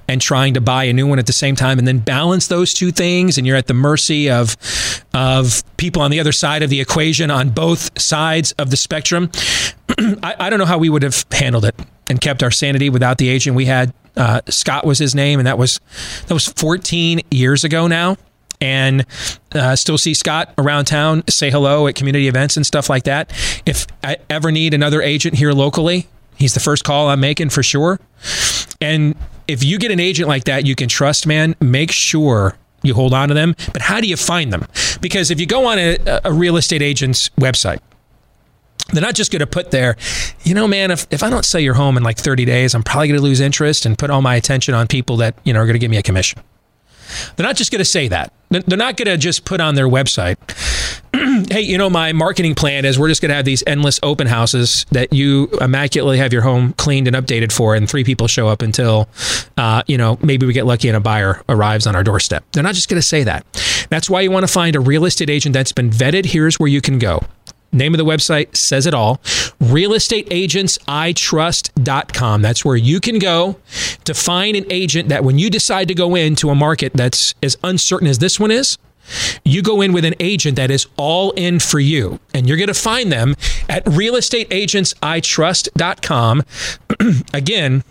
and 0.09 0.21
trying 0.21 0.55
to 0.55 0.61
buy 0.61 0.85
a 0.85 0.93
new 0.93 1.07
one 1.07 1.21
at 1.21 1.27
the 1.27 1.33
same 1.33 1.55
time, 1.55 1.79
and 1.79 1.87
then 1.87 1.99
balance 1.99 2.49
those 2.49 2.75
two 2.75 2.91
things, 2.91 3.39
and 3.39 3.47
you're 3.47 3.57
at 3.57 3.67
the 3.67 3.75
mercy 3.75 4.29
of 4.29 4.57
of 5.15 5.63
people 5.77 6.03
on 6.03 6.11
the 6.11 6.19
other 6.19 6.33
side 6.33 6.63
of 6.63 6.71
the 6.71 6.81
equation 6.81 7.31
on 7.31 7.51
both 7.51 8.01
sides 8.01 8.53
of 8.53 8.71
the 8.71 8.77
spectrum. 8.77 9.31
I, 10.23 10.35
I 10.41 10.51
don't 10.51 10.59
know 10.59 10.65
how 10.65 10.79
we 10.79 10.89
would 10.89 11.03
have 11.03 11.25
handled 11.31 11.65
it 11.65 11.79
and 12.09 12.21
kept 12.21 12.43
our 12.43 12.51
sanity 12.51 12.91
without 12.91 13.19
the 13.19 13.29
agent 13.29 13.55
we 13.55 13.67
had. 13.67 13.95
Uh, 14.17 14.41
Scott 14.49 14.85
was 14.85 14.99
his 14.99 15.15
name, 15.15 15.39
and 15.39 15.47
that 15.47 15.59
was 15.59 15.79
that 16.27 16.35
was 16.35 16.47
14 16.47 17.21
years 17.31 17.63
ago 17.63 17.87
now 17.87 18.17
and 18.61 19.07
uh, 19.53 19.77
still 19.77 19.99
see 19.99 20.15
Scott 20.15 20.53
around 20.59 20.87
town, 20.87 21.23
say 21.29 21.51
hello 21.51 21.87
at 21.87 21.95
community 21.95 22.29
events 22.29 22.57
and 22.57 22.67
stuff 22.67 22.89
like 22.89 23.05
that. 23.05 23.33
If 23.67 23.87
I 24.03 24.17
ever 24.31 24.51
need 24.51 24.75
another 24.75 25.03
agent 25.03 25.37
here 25.37 25.53
locally, 25.53 26.07
he's 26.37 26.55
the 26.55 26.61
first 26.61 26.85
call 26.85 27.09
I'm 27.09 27.21
making 27.21 27.51
for 27.51 27.63
sure. 27.63 28.01
And 28.81 29.15
if 29.49 29.63
you 29.63 29.79
get 29.79 29.91
an 29.91 30.01
agent 30.01 30.29
like 30.29 30.45
that 30.45 30.67
you 30.67 30.75
can 30.75 30.89
trust, 30.89 31.27
man, 31.27 31.55
make 31.61 31.91
sure 31.91 32.57
you 32.83 32.95
hold 32.95 33.15
on 33.15 33.29
to 33.29 33.35
them. 33.35 33.55
But 33.73 33.83
how 33.83 34.01
do 34.01 34.07
you 34.07 34.17
find 34.17 34.53
them? 34.53 34.67
Because 35.01 35.31
if 35.31 35.41
you 35.41 35.47
go 35.47 35.67
on 35.67 35.79
a, 35.79 35.97
a 36.25 36.33
real 36.33 36.57
estate 36.57 36.83
agent's 36.83 37.31
website, 37.31 37.81
they're 38.93 39.03
not 39.03 39.15
just 39.15 39.33
going 39.33 39.41
to 39.41 39.47
put 39.47 39.71
there, 39.71 39.97
you 40.43 40.55
know, 40.55 40.69
man, 40.69 40.91
if, 40.91 41.07
if 41.11 41.23
I 41.23 41.31
don't 41.31 41.45
sell 41.45 41.61
your 41.61 41.75
home 41.75 41.97
in 41.97 42.03
like 42.03 42.19
30 42.19 42.45
days, 42.45 42.75
I'm 42.75 42.83
probably 42.83 43.09
going 43.09 43.19
to 43.19 43.25
lose 43.25 43.41
interest 43.41 43.87
and 43.87 43.97
put 43.97 44.11
all 44.11 44.21
my 44.21 44.37
attention 44.37 44.75
on 44.75 44.87
people 44.87 45.17
that, 45.19 45.35
you 45.45 45.53
know, 45.53 45.61
are 45.61 45.65
going 45.65 45.75
to 45.75 45.79
give 45.79 45.91
me 45.91 45.97
a 45.97 46.03
commission. 46.03 46.43
They're 47.37 47.47
not 47.47 47.57
just 47.57 47.71
going 47.71 47.81
to 47.81 47.85
say 47.85 48.09
that. 48.09 48.33
They're 48.51 48.79
not 48.79 48.97
going 48.97 49.07
to 49.07 49.17
just 49.17 49.45
put 49.45 49.61
on 49.61 49.75
their 49.75 49.89
website, 49.89 50.37
hey, 51.51 51.61
you 51.61 51.79
know, 51.79 51.91
my 51.91 52.13
marketing 52.13 52.55
plan 52.55 52.85
is 52.85 52.99
we're 52.99 53.09
just 53.09 53.21
going 53.21 53.29
to 53.31 53.35
have 53.35 53.45
these 53.45 53.63
endless 53.67 54.01
open 54.03 54.27
houses 54.27 54.85
that 54.91 55.13
you 55.13 55.49
immaculately 55.61 56.19
have 56.19 56.33
your 56.33 56.43
home 56.43 56.73
cleaned 56.75 57.07
and 57.07 57.17
updated 57.17 57.53
for, 57.53 57.75
and 57.75 57.89
three 57.89 58.05
people 58.05 58.27
show 58.27 58.49
up 58.49 58.63
until, 58.63 59.09
uh, 59.57 59.83
you 59.87 59.97
know, 59.97 60.19
maybe 60.23 60.47
we 60.47 60.53
get 60.53 60.67
lucky 60.67 60.89
and 60.89 60.97
a 60.97 61.01
buyer 61.01 61.43
arrives 61.49 61.87
on 61.87 61.95
our 61.95 62.03
doorstep. 62.03 62.45
They're 62.53 62.63
not 62.63 62.75
just 62.75 62.89
going 62.89 63.01
to 63.01 63.07
say 63.07 63.25
that. 63.25 63.45
That's 63.91 64.11
why 64.11 64.23
you 64.23 64.31
want 64.31 64.47
to 64.47 64.53
find 64.53 64.75
a 64.77 64.81
real 64.81 65.05
estate 65.05 65.31
agent 65.31 65.53
that's 65.53 65.73
been 65.73 65.91
vetted. 65.91 66.27
Here's 66.27 66.59
where 66.59 66.69
you 66.69 66.81
can 66.81 66.99
go. 66.99 67.23
Name 67.75 67.93
of 67.93 67.99
the 67.99 68.05
website 68.05 68.57
says 68.57 68.87
it 68.87 68.95
all. 68.95 69.17
Realestateagentsitrust.com. 69.61 72.43
That's 72.43 72.65
where 72.65 72.77
you 72.77 73.01
can 73.01 73.19
go 73.19 73.57
to 74.05 74.15
find 74.15 74.57
an 74.57 74.65
agent 74.71 75.09
that 75.09 75.25
when 75.25 75.37
you 75.39 75.51
decide 75.51 75.89
to 75.89 75.95
go 75.95 76.15
into 76.15 76.51
a 76.51 76.55
market 76.55 76.93
that's 76.95 77.35
as 77.43 77.59
uncertain 77.65 78.07
as 78.07 78.21
this 78.21 78.39
one 78.39 78.53
is, 78.53 78.79
you 79.45 79.61
go 79.63 79.83
in 79.83 79.93
with 79.93 80.05
an 80.05 80.15
agent 80.21 80.55
that 80.57 80.71
is 80.71 80.87
all 80.97 81.33
in 81.33 81.59
for 81.59 81.81
you. 81.81 82.21
And 82.33 82.49
you're 82.49 82.57
going 82.57 82.69
to 82.69 82.75
find 82.75 83.13
them 83.13 83.35
at 83.69 83.85
realestateagentsitrust.com. 83.85 86.43
Again, 87.35 87.85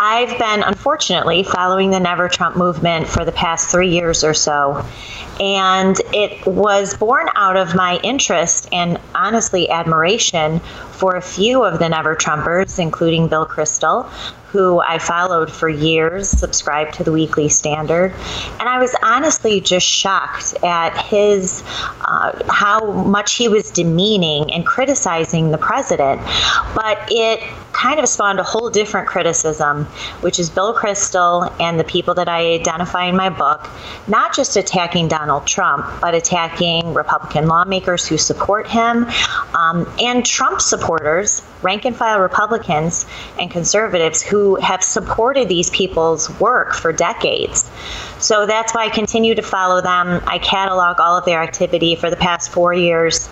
I've 0.00 0.38
been 0.38 0.62
unfortunately 0.62 1.42
following 1.42 1.90
the 1.90 1.98
Never 1.98 2.28
Trump 2.28 2.56
movement 2.56 3.08
for 3.08 3.24
the 3.24 3.32
past 3.32 3.70
3 3.70 3.88
years 3.88 4.22
or 4.22 4.32
so. 4.32 4.84
And 5.40 6.00
it 6.12 6.46
was 6.46 6.96
born 6.96 7.28
out 7.34 7.56
of 7.56 7.74
my 7.74 7.98
interest 8.02 8.68
and 8.72 9.00
honestly 9.14 9.68
admiration 9.70 10.60
for 10.98 11.14
a 11.14 11.22
few 11.22 11.64
of 11.64 11.78
the 11.78 11.88
Never 11.88 12.16
Trumpers, 12.16 12.78
including 12.78 13.28
Bill 13.28 13.46
Kristol, 13.46 14.10
who 14.50 14.80
I 14.80 14.98
followed 14.98 15.52
for 15.52 15.68
years, 15.68 16.28
subscribed 16.28 16.94
to 16.94 17.04
the 17.04 17.12
Weekly 17.12 17.48
Standard, 17.48 18.12
and 18.58 18.68
I 18.68 18.78
was 18.78 18.96
honestly 19.02 19.60
just 19.60 19.86
shocked 19.86 20.54
at 20.64 20.96
his 21.06 21.62
uh, 22.00 22.42
how 22.48 22.92
much 22.92 23.34
he 23.34 23.46
was 23.46 23.70
demeaning 23.70 24.52
and 24.52 24.66
criticizing 24.66 25.50
the 25.50 25.58
president. 25.58 26.22
But 26.74 26.98
it 27.10 27.42
kind 27.78 28.00
of 28.00 28.08
spawned 28.08 28.40
a 28.40 28.42
whole 28.42 28.70
different 28.70 29.06
criticism, 29.06 29.84
which 30.20 30.40
is 30.40 30.50
Bill 30.50 30.74
Kristol 30.74 31.54
and 31.60 31.78
the 31.78 31.84
people 31.84 32.14
that 32.14 32.28
I 32.28 32.54
identify 32.54 33.04
in 33.04 33.16
my 33.16 33.28
book, 33.28 33.68
not 34.08 34.34
just 34.34 34.56
attacking 34.56 35.06
Donald 35.06 35.46
Trump, 35.46 35.86
but 36.00 36.12
attacking 36.12 36.92
Republican 36.92 37.46
lawmakers 37.46 38.04
who 38.04 38.18
support 38.18 38.66
him 38.66 39.06
um, 39.54 39.88
and 40.00 40.26
Trump 40.26 40.60
supporters, 40.60 40.87
rank 41.62 41.84
and 41.84 41.96
file 41.96 42.20
Republicans 42.20 43.06
and 43.38 43.50
conservatives 43.50 44.22
who 44.22 44.56
have 44.56 44.82
supported 44.82 45.48
these 45.48 45.70
people's 45.70 46.30
work 46.40 46.74
for 46.74 46.92
decades. 46.92 47.70
So 48.18 48.46
that's 48.46 48.74
why 48.74 48.86
I 48.86 48.88
continue 48.88 49.34
to 49.34 49.42
follow 49.42 49.80
them. 49.80 50.22
I 50.26 50.38
catalog 50.38 51.00
all 51.00 51.16
of 51.16 51.24
their 51.24 51.42
activity 51.42 51.94
for 51.96 52.10
the 52.10 52.16
past 52.16 52.50
four 52.50 52.72
years 52.72 53.28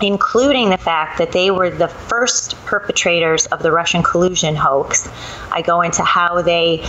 including 0.00 0.70
the 0.70 0.78
fact 0.78 1.18
that 1.18 1.32
they 1.32 1.50
were 1.50 1.70
the 1.70 1.88
first 1.88 2.54
perpetrators 2.64 3.46
of 3.46 3.62
the 3.62 3.72
Russian 3.72 4.02
collusion 4.02 4.54
hoax. 4.54 5.08
I 5.50 5.62
go 5.62 5.80
into 5.80 6.02
how 6.02 6.42
they 6.42 6.84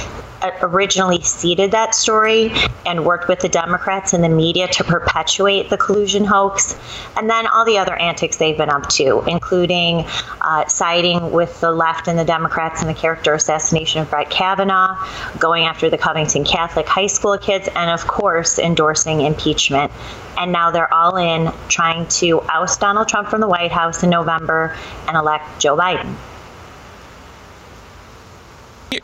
originally 0.62 1.22
seeded 1.22 1.72
that 1.72 1.96
story 1.96 2.52
and 2.86 3.06
worked 3.06 3.28
with 3.28 3.40
the 3.40 3.50
Democrats 3.50 4.14
and 4.14 4.24
the 4.24 4.30
media 4.30 4.68
to 4.68 4.84
perpetuate 4.84 5.70
the 5.70 5.78
collusion 5.78 6.26
hoax, 6.26 6.78
and 7.18 7.30
then 7.30 7.48
all 7.48 7.66
the 7.66 7.78
other 7.78 7.96
antics 7.96 8.38
they've 8.38 8.58
been 8.58 8.70
up 8.70 8.88
to, 8.90 9.24
including 9.28 10.06
uh, 10.42 10.68
siding 10.68 11.32
with 11.32 11.60
the 11.62 11.72
left 11.72 12.08
and 12.08 12.18
the 12.18 12.26
Democrats 12.26 12.82
in 12.82 12.88
the 12.88 12.94
character 12.94 13.34
assassination 13.34 14.02
of 14.02 14.10
Brett 14.10 14.30
Kavanaugh, 14.30 14.98
going 15.40 15.66
after 15.66 15.90
the 15.90 15.98
Covington 15.98 16.44
Catholic 16.44 16.88
high 16.88 17.08
school 17.08 17.38
kids, 17.38 17.68
and 17.76 17.90
of 17.90 18.08
course, 18.08 18.60
endorsing 18.60 19.22
impeachment. 19.22 19.92
And 20.38 20.52
now 20.52 20.72
they're 20.72 20.94
all 20.94 21.18
in 21.18 21.52
trying 21.68 22.08
to 22.08 22.42
oust 22.44 22.80
Donald 22.80 23.10
Trump 23.10 23.30
from 23.30 23.42
the 23.42 23.48
White 23.48 23.72
House 23.72 24.04
in 24.04 24.10
November 24.10 24.76
and 25.08 25.18
elect 25.18 25.60
Joe 25.60 25.76
Biden. 25.76 26.16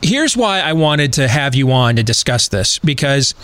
Here's 0.02 0.36
why 0.36 0.60
I 0.60 0.72
wanted 0.72 1.12
to 1.14 1.28
have 1.28 1.54
you 1.54 1.70
on 1.70 1.96
to 1.96 2.02
discuss 2.02 2.48
this 2.48 2.78
because 2.80 3.34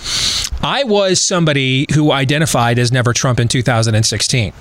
I 0.62 0.84
was 0.84 1.20
somebody 1.20 1.86
who 1.94 2.10
identified 2.10 2.78
as 2.78 2.90
Never 2.90 3.12
Trump 3.12 3.38
in 3.38 3.48
2016. 3.48 4.52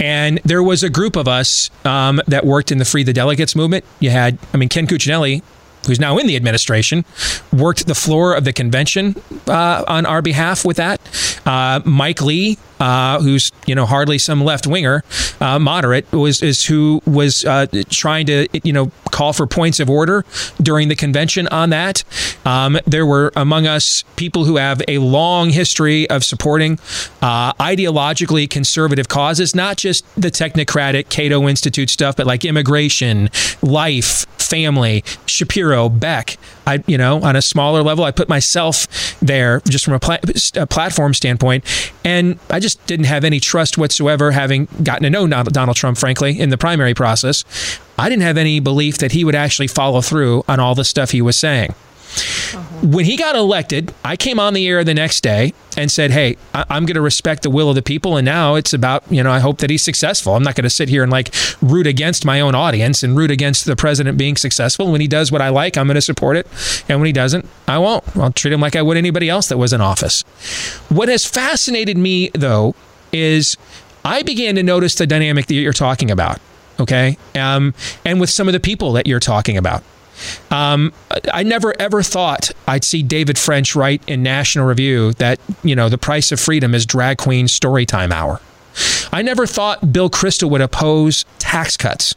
And 0.00 0.40
there 0.44 0.62
was 0.62 0.82
a 0.82 0.90
group 0.90 1.16
of 1.16 1.26
us 1.28 1.70
um, 1.84 2.20
that 2.26 2.44
worked 2.44 2.70
in 2.70 2.78
the 2.78 2.84
Free 2.84 3.02
the 3.02 3.12
Delegates 3.12 3.56
movement. 3.56 3.84
You 4.00 4.10
had, 4.10 4.38
I 4.52 4.56
mean, 4.56 4.68
Ken 4.68 4.86
Cuccinelli, 4.86 5.42
who's 5.86 6.00
now 6.00 6.16
in 6.18 6.26
the 6.26 6.36
administration, 6.36 7.04
worked 7.52 7.86
the 7.86 7.94
floor 7.94 8.34
of 8.34 8.44
the 8.44 8.52
convention 8.52 9.16
uh, 9.48 9.84
on 9.86 10.06
our 10.06 10.22
behalf 10.22 10.64
with 10.64 10.76
that. 10.78 11.00
Uh, 11.44 11.80
Mike 11.84 12.22
Lee, 12.22 12.58
uh, 12.80 13.20
who's 13.20 13.52
you 13.66 13.74
know 13.74 13.86
hardly 13.86 14.18
some 14.18 14.42
left 14.42 14.66
winger, 14.66 15.02
uh, 15.40 15.58
moderate, 15.58 16.10
was 16.12 16.42
is 16.42 16.64
who 16.64 17.00
was 17.06 17.44
uh, 17.44 17.66
trying 17.90 18.26
to 18.26 18.48
you 18.62 18.72
know 18.72 18.90
call 19.10 19.32
for 19.32 19.46
points 19.46 19.80
of 19.80 19.88
order 19.88 20.24
during 20.60 20.88
the 20.88 20.96
convention 20.96 21.46
on 21.48 21.70
that. 21.70 22.04
Um, 22.44 22.78
there 22.86 23.06
were 23.06 23.32
among 23.36 23.66
us 23.66 24.04
people 24.16 24.44
who 24.44 24.56
have 24.56 24.82
a 24.88 24.98
long 24.98 25.50
history 25.50 26.08
of 26.10 26.24
supporting 26.24 26.78
uh, 27.22 27.52
ideologically 27.54 28.48
conservative 28.48 29.08
causes, 29.08 29.54
not 29.54 29.76
just 29.76 30.04
the 30.20 30.30
technocratic 30.30 31.08
Cato 31.08 31.48
Institute 31.48 31.90
stuff, 31.90 32.16
but 32.16 32.26
like 32.26 32.44
immigration, 32.44 33.30
life, 33.62 34.26
family, 34.38 35.04
Shapiro, 35.26 35.88
Beck. 35.88 36.36
I, 36.66 36.82
you 36.86 36.98
know, 36.98 37.22
on 37.22 37.36
a 37.36 37.42
smaller 37.42 37.82
level, 37.82 38.04
I 38.04 38.10
put 38.10 38.28
myself 38.28 39.18
there 39.20 39.60
just 39.68 39.84
from 39.84 39.94
a, 39.94 40.00
pla- 40.00 40.18
a 40.56 40.66
platform 40.66 41.14
standpoint, 41.14 41.64
and 42.04 42.38
I 42.50 42.60
just 42.60 42.84
didn't 42.86 43.06
have 43.06 43.24
any 43.24 43.40
trust 43.40 43.78
whatsoever, 43.78 44.30
having 44.30 44.68
gotten 44.82 45.02
to 45.04 45.10
know 45.10 45.26
Donald 45.26 45.76
Trump, 45.76 45.98
frankly, 45.98 46.38
in 46.38 46.50
the 46.50 46.58
primary 46.58 46.94
process. 46.94 47.44
I 47.98 48.08
didn't 48.08 48.22
have 48.22 48.38
any 48.38 48.60
belief 48.60 48.98
that 48.98 49.12
he 49.12 49.24
would 49.24 49.34
actually 49.34 49.68
follow 49.68 50.00
through 50.00 50.44
on 50.48 50.60
all 50.60 50.74
the 50.74 50.84
stuff 50.84 51.10
he 51.10 51.22
was 51.22 51.38
saying. 51.38 51.74
When 52.82 53.04
he 53.04 53.16
got 53.16 53.34
elected, 53.34 53.92
I 54.04 54.16
came 54.16 54.38
on 54.38 54.54
the 54.54 54.66
air 54.68 54.84
the 54.84 54.94
next 54.94 55.22
day 55.22 55.52
and 55.76 55.90
said, 55.90 56.10
"Hey, 56.10 56.36
I- 56.54 56.64
I'm 56.70 56.86
going 56.86 56.94
to 56.94 57.00
respect 57.00 57.42
the 57.42 57.50
will 57.50 57.68
of 57.68 57.74
the 57.74 57.82
people." 57.82 58.16
And 58.16 58.24
now 58.24 58.54
it's 58.54 58.72
about 58.72 59.02
you 59.10 59.22
know 59.22 59.30
I 59.30 59.38
hope 59.40 59.58
that 59.58 59.70
he's 59.70 59.82
successful. 59.82 60.36
I'm 60.36 60.42
not 60.42 60.54
going 60.54 60.64
to 60.64 60.70
sit 60.70 60.88
here 60.88 61.02
and 61.02 61.10
like 61.10 61.34
root 61.60 61.86
against 61.86 62.24
my 62.24 62.40
own 62.40 62.54
audience 62.54 63.02
and 63.02 63.16
root 63.16 63.30
against 63.30 63.64
the 63.64 63.74
president 63.76 64.18
being 64.18 64.36
successful. 64.36 64.90
When 64.92 65.00
he 65.00 65.08
does 65.08 65.32
what 65.32 65.40
I 65.40 65.48
like, 65.48 65.76
I'm 65.76 65.86
going 65.86 65.94
to 65.96 66.00
support 66.02 66.36
it, 66.36 66.46
and 66.88 67.00
when 67.00 67.06
he 67.06 67.12
doesn't, 67.12 67.48
I 67.66 67.78
won't. 67.78 68.04
I'll 68.16 68.32
treat 68.32 68.52
him 68.52 68.60
like 68.60 68.76
I 68.76 68.82
would 68.82 68.96
anybody 68.96 69.28
else 69.28 69.48
that 69.48 69.58
was 69.58 69.72
in 69.72 69.80
office. 69.80 70.22
What 70.88 71.08
has 71.08 71.24
fascinated 71.24 71.96
me 71.98 72.30
though 72.34 72.74
is 73.12 73.56
I 74.04 74.22
began 74.22 74.54
to 74.56 74.62
notice 74.62 74.94
the 74.94 75.06
dynamic 75.06 75.46
that 75.46 75.54
you're 75.54 75.72
talking 75.72 76.10
about. 76.10 76.38
Okay, 76.78 77.16
um, 77.36 77.72
and 78.04 78.20
with 78.20 78.30
some 78.30 78.48
of 78.48 78.52
the 78.52 78.60
people 78.60 78.92
that 78.92 79.06
you're 79.06 79.20
talking 79.20 79.56
about. 79.56 79.82
Um, 80.50 80.92
I 81.32 81.42
never 81.42 81.74
ever 81.80 82.02
thought 82.02 82.50
I'd 82.66 82.84
see 82.84 83.02
David 83.02 83.38
French 83.38 83.74
write 83.74 84.02
in 84.06 84.22
National 84.22 84.66
Review 84.66 85.12
that 85.14 85.40
you 85.62 85.74
know 85.76 85.88
the 85.88 85.98
price 85.98 86.32
of 86.32 86.40
freedom 86.40 86.74
is 86.74 86.86
drag 86.86 87.18
queen 87.18 87.46
storytime 87.46 88.12
hour. 88.12 88.40
I 89.12 89.22
never 89.22 89.46
thought 89.46 89.92
Bill 89.92 90.10
Kristol 90.10 90.50
would 90.50 90.60
oppose 90.60 91.24
tax 91.38 91.76
cuts. 91.76 92.14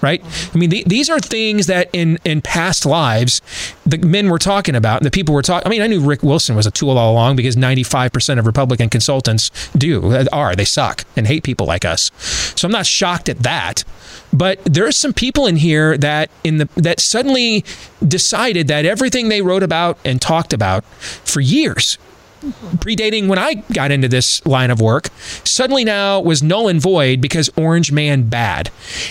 Right? 0.00 0.22
I 0.54 0.58
mean, 0.58 0.70
the, 0.70 0.82
these 0.86 1.10
are 1.10 1.20
things 1.20 1.66
that 1.66 1.90
in 1.92 2.18
in 2.24 2.40
past 2.40 2.86
lives, 2.86 3.42
the 3.84 3.98
men 3.98 4.30
were 4.30 4.38
talking 4.38 4.74
about, 4.74 5.00
and 5.00 5.06
the 5.06 5.10
people 5.10 5.34
were 5.34 5.42
talking. 5.42 5.66
I 5.66 5.70
mean, 5.70 5.82
I 5.82 5.86
knew 5.86 6.00
Rick 6.00 6.22
Wilson 6.22 6.56
was 6.56 6.66
a 6.66 6.70
tool 6.70 6.96
all 6.96 7.12
along 7.12 7.36
because 7.36 7.56
ninety 7.56 7.82
five 7.82 8.12
percent 8.12 8.40
of 8.40 8.46
Republican 8.46 8.88
consultants 8.88 9.50
do 9.76 10.26
are 10.32 10.56
they 10.56 10.64
suck 10.64 11.04
and 11.16 11.26
hate 11.26 11.42
people 11.42 11.66
like 11.66 11.84
us. 11.84 12.10
So 12.56 12.66
I'm 12.66 12.72
not 12.72 12.86
shocked 12.86 13.28
at 13.28 13.40
that. 13.40 13.84
But 14.32 14.64
there 14.64 14.86
are 14.86 14.92
some 14.92 15.12
people 15.12 15.46
in 15.46 15.56
here 15.56 15.98
that 15.98 16.30
in 16.44 16.58
the 16.58 16.68
that 16.76 17.00
suddenly 17.00 17.64
decided 18.06 18.68
that 18.68 18.86
everything 18.86 19.28
they 19.28 19.42
wrote 19.42 19.62
about 19.62 19.98
and 20.04 20.20
talked 20.20 20.52
about 20.52 20.84
for 20.84 21.40
years 21.40 21.98
predating 22.40 23.28
when 23.28 23.38
I 23.38 23.54
got 23.72 23.90
into 23.90 24.08
this 24.08 24.44
line 24.46 24.70
of 24.70 24.80
work, 24.80 25.08
suddenly 25.44 25.84
now 25.84 26.20
was 26.20 26.42
null 26.42 26.68
and 26.68 26.80
void 26.80 27.20
because 27.20 27.50
Orange 27.56 27.92
Man 27.92 28.28
bad. 28.28 28.70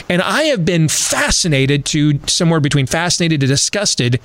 And 0.10 0.22
I 0.22 0.44
have 0.44 0.66
been 0.66 0.88
fascinated 0.88 1.86
to 1.88 2.20
somewhere 2.28 2.60
between 2.60 2.86
fascinated 2.86 3.42
to 3.42 3.48
disgusted 3.48 4.20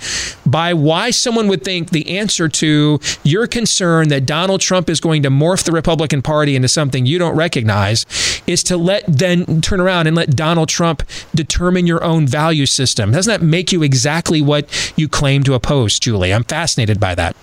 by 0.47 0.75
why 0.75 1.11
someone 1.11 1.49
would 1.49 1.65
think 1.65 1.91
the 1.91 2.19
answer 2.19 2.49
to 2.49 3.01
your 3.23 3.47
concern 3.47 4.09
that 4.09 4.27
Donald 4.27 4.61
Trump 4.61 4.89
is 4.89 5.01
going 5.01 5.23
to 5.23 5.31
morph 5.31 5.65
the 5.65 5.73
Republican 5.73 6.23
Party 6.23 6.57
into 6.57 6.69
something 6.69 7.07
you 7.07 7.19
don't 7.19 7.37
recognize 7.37 8.07
is 8.47 8.63
to 8.65 8.77
let 8.77 9.05
then 9.07 9.61
turn 9.61 9.81
around 9.81 10.07
and 10.07 10.17
let 10.17 10.37
Donald 10.37 10.69
Trump 10.69 11.03
determine 11.35 11.87
your 11.87 12.03
own 12.05 12.27
value 12.27 12.67
system. 12.67 13.13
Doesn't 13.13 13.31
that 13.31 13.45
make 13.45 13.73
you 13.73 13.83
exactly 13.83 14.41
what 14.41 14.93
you 14.97 15.09
claim 15.09 15.43
to 15.45 15.55
oppose, 15.55 15.99
Julie? 15.99 16.33
I'm 16.33 16.45
fascinated 16.45 17.01
by 17.01 17.15
that. 17.15 17.37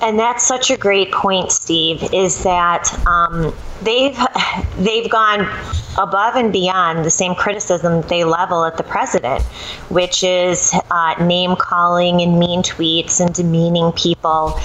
And 0.00 0.18
that's 0.18 0.46
such 0.46 0.70
a 0.70 0.76
great 0.76 1.12
point, 1.12 1.52
Steve. 1.52 2.02
Is 2.14 2.42
that 2.44 2.88
um, 3.06 3.54
they've 3.82 4.18
they've 4.78 5.10
gone 5.10 5.40
above 5.98 6.36
and 6.36 6.52
beyond 6.52 7.04
the 7.04 7.10
same 7.10 7.34
criticism 7.34 8.02
they 8.02 8.24
level 8.24 8.64
at 8.64 8.76
the 8.76 8.82
president, 8.82 9.42
which 9.90 10.22
is 10.22 10.74
uh, 10.90 11.14
name 11.24 11.56
calling 11.56 12.22
and 12.22 12.38
mean 12.38 12.62
tweets 12.62 13.20
and 13.20 13.34
demeaning 13.34 13.92
people. 13.92 14.58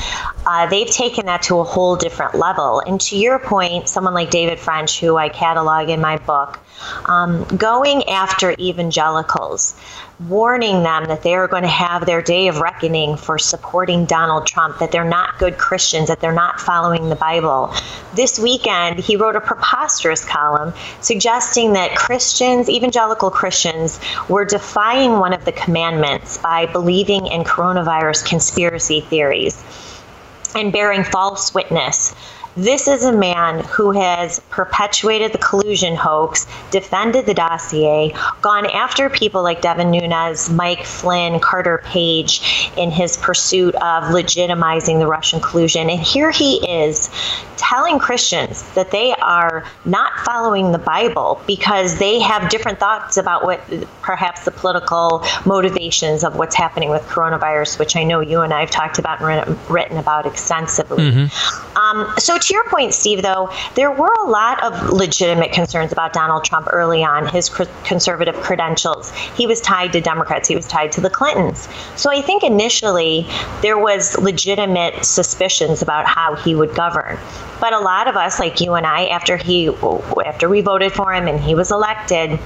Uh, 0.45 0.67
they've 0.67 0.91
taken 0.91 1.25
that 1.25 1.41
to 1.41 1.59
a 1.59 1.63
whole 1.63 1.95
different 1.95 2.35
level. 2.35 2.79
And 2.79 3.01
to 3.01 3.17
your 3.17 3.39
point, 3.39 3.89
someone 3.89 4.13
like 4.13 4.29
David 4.29 4.59
French, 4.59 4.99
who 4.99 5.17
I 5.17 5.29
catalog 5.29 5.89
in 5.89 5.99
my 5.99 6.17
book, 6.17 6.59
um, 7.05 7.43
going 7.57 8.07
after 8.09 8.55
evangelicals, 8.59 9.75
warning 10.19 10.83
them 10.83 11.05
that 11.05 11.23
they 11.23 11.35
are 11.35 11.47
going 11.47 11.63
to 11.63 11.69
have 11.69 12.05
their 12.05 12.21
day 12.21 12.47
of 12.47 12.59
reckoning 12.59 13.17
for 13.17 13.37
supporting 13.37 14.05
Donald 14.05 14.47
Trump, 14.47 14.79
that 14.79 14.91
they're 14.91 15.03
not 15.03 15.37
good 15.39 15.57
Christians, 15.57 16.07
that 16.07 16.21
they're 16.21 16.31
not 16.31 16.59
following 16.59 17.09
the 17.09 17.15
Bible. 17.15 17.73
This 18.13 18.39
weekend, 18.39 18.99
he 18.99 19.17
wrote 19.17 19.35
a 19.35 19.41
preposterous 19.41 20.23
column 20.23 20.73
suggesting 21.01 21.73
that 21.73 21.95
Christians, 21.95 22.69
evangelical 22.69 23.29
Christians, 23.29 23.99
were 24.29 24.45
defying 24.45 25.19
one 25.19 25.33
of 25.33 25.43
the 25.43 25.51
commandments 25.51 26.37
by 26.37 26.65
believing 26.65 27.27
in 27.27 27.43
coronavirus 27.43 28.25
conspiracy 28.25 29.01
theories 29.01 29.61
and 30.55 30.71
bearing 30.71 31.03
false 31.03 31.53
witness 31.53 32.15
this 32.57 32.87
is 32.87 33.03
a 33.03 33.11
man 33.11 33.63
who 33.65 33.91
has 33.91 34.39
perpetuated 34.49 35.33
the 35.33 35.37
collusion 35.37 35.95
hoax, 35.95 36.47
defended 36.71 37.25
the 37.25 37.33
dossier, 37.33 38.15
gone 38.41 38.65
after 38.67 39.09
people 39.09 39.43
like 39.43 39.61
Devin 39.61 39.91
Nunes, 39.91 40.49
Mike 40.49 40.85
Flynn, 40.85 41.39
Carter 41.39 41.81
Page 41.85 42.71
in 42.77 42.91
his 42.91 43.17
pursuit 43.17 43.75
of 43.75 44.05
legitimizing 44.05 44.99
the 44.99 45.07
Russian 45.07 45.39
collusion. 45.39 45.89
And 45.89 45.99
here 45.99 46.31
he 46.31 46.65
is 46.69 47.09
telling 47.57 47.99
Christians 47.99 48.63
that 48.73 48.91
they 48.91 49.13
are 49.13 49.65
not 49.85 50.13
following 50.19 50.71
the 50.71 50.77
Bible 50.77 51.41
because 51.47 51.97
they 51.97 52.19
have 52.19 52.49
different 52.49 52.79
thoughts 52.79 53.17
about 53.17 53.43
what 53.43 53.61
perhaps 54.01 54.45
the 54.45 54.51
political 54.51 55.25
motivations 55.45 56.23
of 56.23 56.35
what's 56.35 56.55
happening 56.55 56.89
with 56.89 57.01
coronavirus, 57.03 57.79
which 57.79 57.95
I 57.95 58.03
know 58.03 58.19
you 58.19 58.41
and 58.41 58.53
I 58.53 58.61
have 58.61 58.71
talked 58.71 58.99
about 58.99 59.21
and 59.21 59.69
written 59.69 59.97
about 59.97 60.25
extensively. 60.25 61.11
Mm-hmm. 61.11 61.77
Um, 61.77 62.13
so 62.17 62.37
to 62.45 62.53
your 62.53 62.63
point, 62.65 62.93
Steve, 62.93 63.23
though, 63.23 63.49
there 63.73 63.91
were 63.91 64.13
a 64.13 64.27
lot 64.27 64.63
of 64.63 64.91
legitimate 64.91 65.51
concerns 65.51 65.91
about 65.91 66.13
Donald 66.13 66.43
Trump 66.43 66.67
early 66.71 67.03
on, 67.03 67.25
his 67.27 67.49
conservative 67.83 68.35
credentials. 68.35 69.11
He 69.35 69.47
was 69.47 69.61
tied 69.61 69.93
to 69.93 70.01
Democrats, 70.01 70.47
he 70.47 70.55
was 70.55 70.67
tied 70.67 70.91
to 70.93 71.01
the 71.01 71.09
Clintons. 71.09 71.67
So 71.95 72.11
I 72.11 72.21
think 72.21 72.43
initially 72.43 73.27
there 73.61 73.79
was 73.79 74.15
legitimate 74.19 75.05
suspicions 75.05 75.81
about 75.81 76.05
how 76.05 76.35
he 76.35 76.53
would 76.53 76.75
govern. 76.75 77.17
But 77.59 77.73
a 77.73 77.79
lot 77.79 78.07
of 78.07 78.15
us, 78.15 78.39
like 78.39 78.61
you 78.61 78.75
and 78.75 78.85
I, 78.85 79.07
after 79.07 79.37
he 79.37 79.69
after 80.25 80.47
we 80.47 80.61
voted 80.61 80.93
for 80.93 81.13
him 81.13 81.27
and 81.27 81.39
he 81.39 81.55
was 81.55 81.71
elected, 81.71 82.39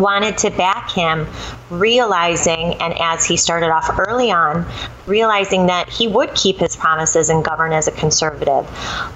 wanted 0.00 0.38
to 0.38 0.50
back 0.50 0.90
him, 0.90 1.26
realizing, 1.70 2.74
and 2.74 2.94
as 2.98 3.24
he 3.24 3.36
started 3.36 3.70
off 3.70 3.90
early 3.98 4.30
on, 4.30 4.66
realizing 5.06 5.66
that 5.66 5.88
he 5.88 6.08
would 6.08 6.34
keep 6.34 6.58
his 6.58 6.76
promises 6.76 7.28
and 7.28 7.44
govern 7.44 7.72
as 7.72 7.86
a 7.86 7.92
conservative. 7.92 8.68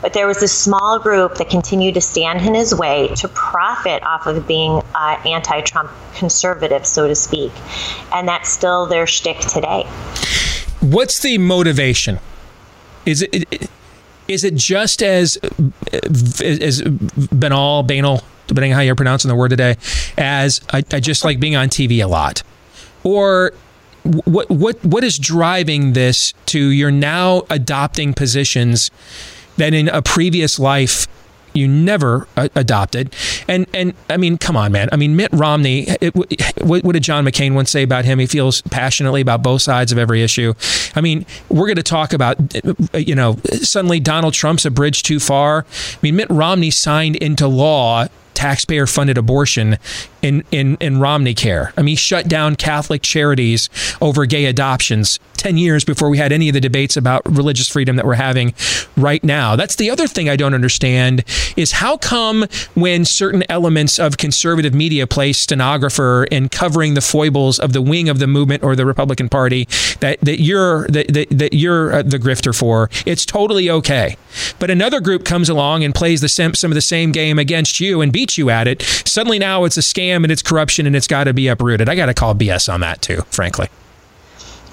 But 0.03 0.13
there 0.13 0.27
was 0.27 0.41
this 0.41 0.53
small 0.53 0.99
group 0.99 1.37
that 1.37 1.51
continued 1.51 1.95
to 1.95 2.01
stand 2.01 2.43
in 2.43 2.55
his 2.55 2.75
way 2.75 3.09
to 3.17 3.29
profit 3.29 4.03
off 4.03 4.27
of 4.27 4.47
being 4.47 4.83
uh, 4.95 5.21
anti 5.25 5.61
Trump 5.63 5.91
conservative, 6.15 6.87
so 6.87 7.09
to 7.09 7.15
speak. 7.15 7.53
And 8.13 8.29
that's 8.29 8.51
still 8.51 8.87
their 8.87 9.07
shtick 9.07 9.41
today. 9.41 9.85
What's 10.81 11.21
the 11.21 11.39
motivation? 11.39 12.21
Is 13.07 13.23
it. 13.23 13.71
Is 14.27 14.43
it 14.43 14.55
just 14.55 15.03
as 15.03 15.37
as 16.43 16.81
banal, 16.81 17.83
banal, 17.83 18.23
depending 18.47 18.73
on 18.73 18.77
how 18.77 18.83
you're 18.83 18.95
pronouncing 18.95 19.29
the 19.29 19.35
word 19.35 19.49
today, 19.49 19.77
as 20.19 20.61
I, 20.73 20.85
I 20.93 21.01
just 21.01 21.25
like 21.25 21.41
being 21.41 21.57
on 21.57 21.69
TV 21.69 22.03
a 22.03 22.07
lot, 22.07 22.43
or 23.03 23.53
what 24.25 24.51
what 24.51 24.85
what 24.85 25.05
is 25.05 25.19
driving 25.19 25.95
this 25.95 26.35
to 26.47 26.59
you're 26.59 26.91
now 26.91 27.43
adopting 27.49 28.13
positions 28.13 28.91
that 29.57 29.73
in 29.73 29.89
a 29.89 30.03
previous 30.03 30.59
life 30.59 31.07
you 31.55 31.69
never 31.69 32.27
uh, 32.37 32.49
adopted. 32.55 33.15
And 33.49 33.67
and 33.73 33.95
I 34.11 34.17
mean, 34.17 34.39
come 34.39 34.57
on, 34.57 34.73
man. 34.73 34.89
I 34.93 34.97
mean, 34.97 35.17
Mitt 35.17 35.33
Romney. 35.33 35.87
It, 36.01 36.15
what, 36.15 36.85
what, 36.85 36.93
did 36.93 37.03
John 37.03 37.25
McCain 37.25 37.55
once 37.55 37.71
say 37.71 37.83
about 37.83 38.05
him? 38.05 38.19
He 38.19 38.27
feels 38.27 38.61
passionately 38.63 39.21
about 39.21 39.43
both 39.43 39.63
sides 39.63 39.93
of 39.93 39.99
every 39.99 40.23
issue. 40.23 40.55
I 40.95 41.01
mean, 41.01 41.25
we're 41.49 41.67
going 41.67 41.77
to 41.77 41.83
talk 41.83 42.13
about, 42.13 42.37
uh, 42.65 42.99
you 42.99 43.15
know, 43.15 43.37
suddenly 43.63 44.01
Donald 44.01 44.35
Trump's 44.35 44.67
a 44.67 44.71
bridge 44.71 45.03
too 45.03 45.21
far. 45.21 45.65
I 45.93 45.99
mean, 46.03 46.17
Mitt 46.17 46.29
Romney 46.29 46.71
signed 46.71 47.17
into 47.17 47.47
law 47.47 48.09
taxpayer 48.45 48.87
funded 48.87 49.17
abortion 49.17 49.79
in, 50.21 50.45
in, 50.51 50.77
in 50.77 51.01
Romney 51.01 51.33
Care. 51.33 51.73
I 51.79 51.81
mean, 51.81 51.93
he 51.93 51.97
shut 51.97 52.29
down 52.29 52.57
Catholic 52.57 53.01
charities 53.01 53.71
over 54.03 54.27
gay 54.27 54.45
adoptions 54.45 55.19
10 55.45 55.59
years 55.59 55.85
before 55.85 56.09
we 56.09 56.17
had 56.17 56.33
any 56.33 56.49
of 56.49 56.55
the 56.55 56.61
debates 56.61 56.97
about 56.97 57.23
religious 57.27 57.69
freedom 57.69 57.97
that 57.97 58.07
we're 58.07 58.15
having 58.15 58.55
right 58.97 59.23
now. 59.23 59.57
That's 59.57 59.77
the 59.77 59.91
other 59.91 60.07
thing 60.07 60.29
I 60.29 60.37
don't 60.37 60.55
understand 60.55 61.23
is 61.57 61.73
how 61.73 61.99
come 61.99 62.47
when 62.75 63.05
certain 63.05 63.45
elements 63.51 63.99
of 63.99 64.17
conservative 64.17 64.73
media 64.73 65.07
play 65.07 65.35
stenographer 65.35 66.25
in 66.31 66.49
covering 66.49 66.95
the 66.95 67.03
foibles 67.03 67.59
of 67.59 67.75
the 67.75 67.83
wing 67.83 68.09
of 68.09 68.19
the 68.19 68.27
movement 68.27 68.63
or 68.63 68.75
the 68.75 68.87
Republican 68.87 69.29
Party 69.29 69.69
that, 70.01 70.19
that 70.23 70.41
you're 70.41 70.87
that, 70.89 71.13
that, 71.13 71.29
that 71.31 71.53
you're 71.53 71.93
uh, 71.93 72.03
the 72.03 72.19
grifter 72.19 72.57
for, 72.59 72.89
it's 73.05 73.27
totally 73.27 73.69
okay. 73.69 74.17
But 74.59 74.71
another 74.71 75.01
group 75.01 75.25
comes 75.25 75.51
along 75.51 75.85
and 75.85 75.95
plays 75.95 76.23
the 76.23 76.29
some, 76.29 76.55
some 76.55 76.71
of 76.71 76.75
the 76.75 76.81
same 76.81 77.13
game 77.13 77.39
against 77.39 77.81
you 77.81 78.01
and 78.01 78.13
beats 78.13 78.34
you 78.39 78.51
at 78.51 78.69
it. 78.69 78.83
Suddenly 78.83 79.39
now 79.39 79.65
it's 79.65 79.77
a 79.77 79.81
scam 79.81 80.23
and 80.25 80.31
it's 80.31 80.43
corruption 80.43 80.87
and 80.87 80.95
it's 80.97 81.07
got 81.07 81.25
to 81.25 81.33
be 81.33 81.49
uprooted. 81.49 81.89
I 81.89 81.95
got 81.95 82.07
to 82.07 82.15
call 82.15 82.35
BS 82.35 82.73
on 82.73 82.81
that 82.81 83.03
too, 83.03 83.23
frankly. 83.31 83.69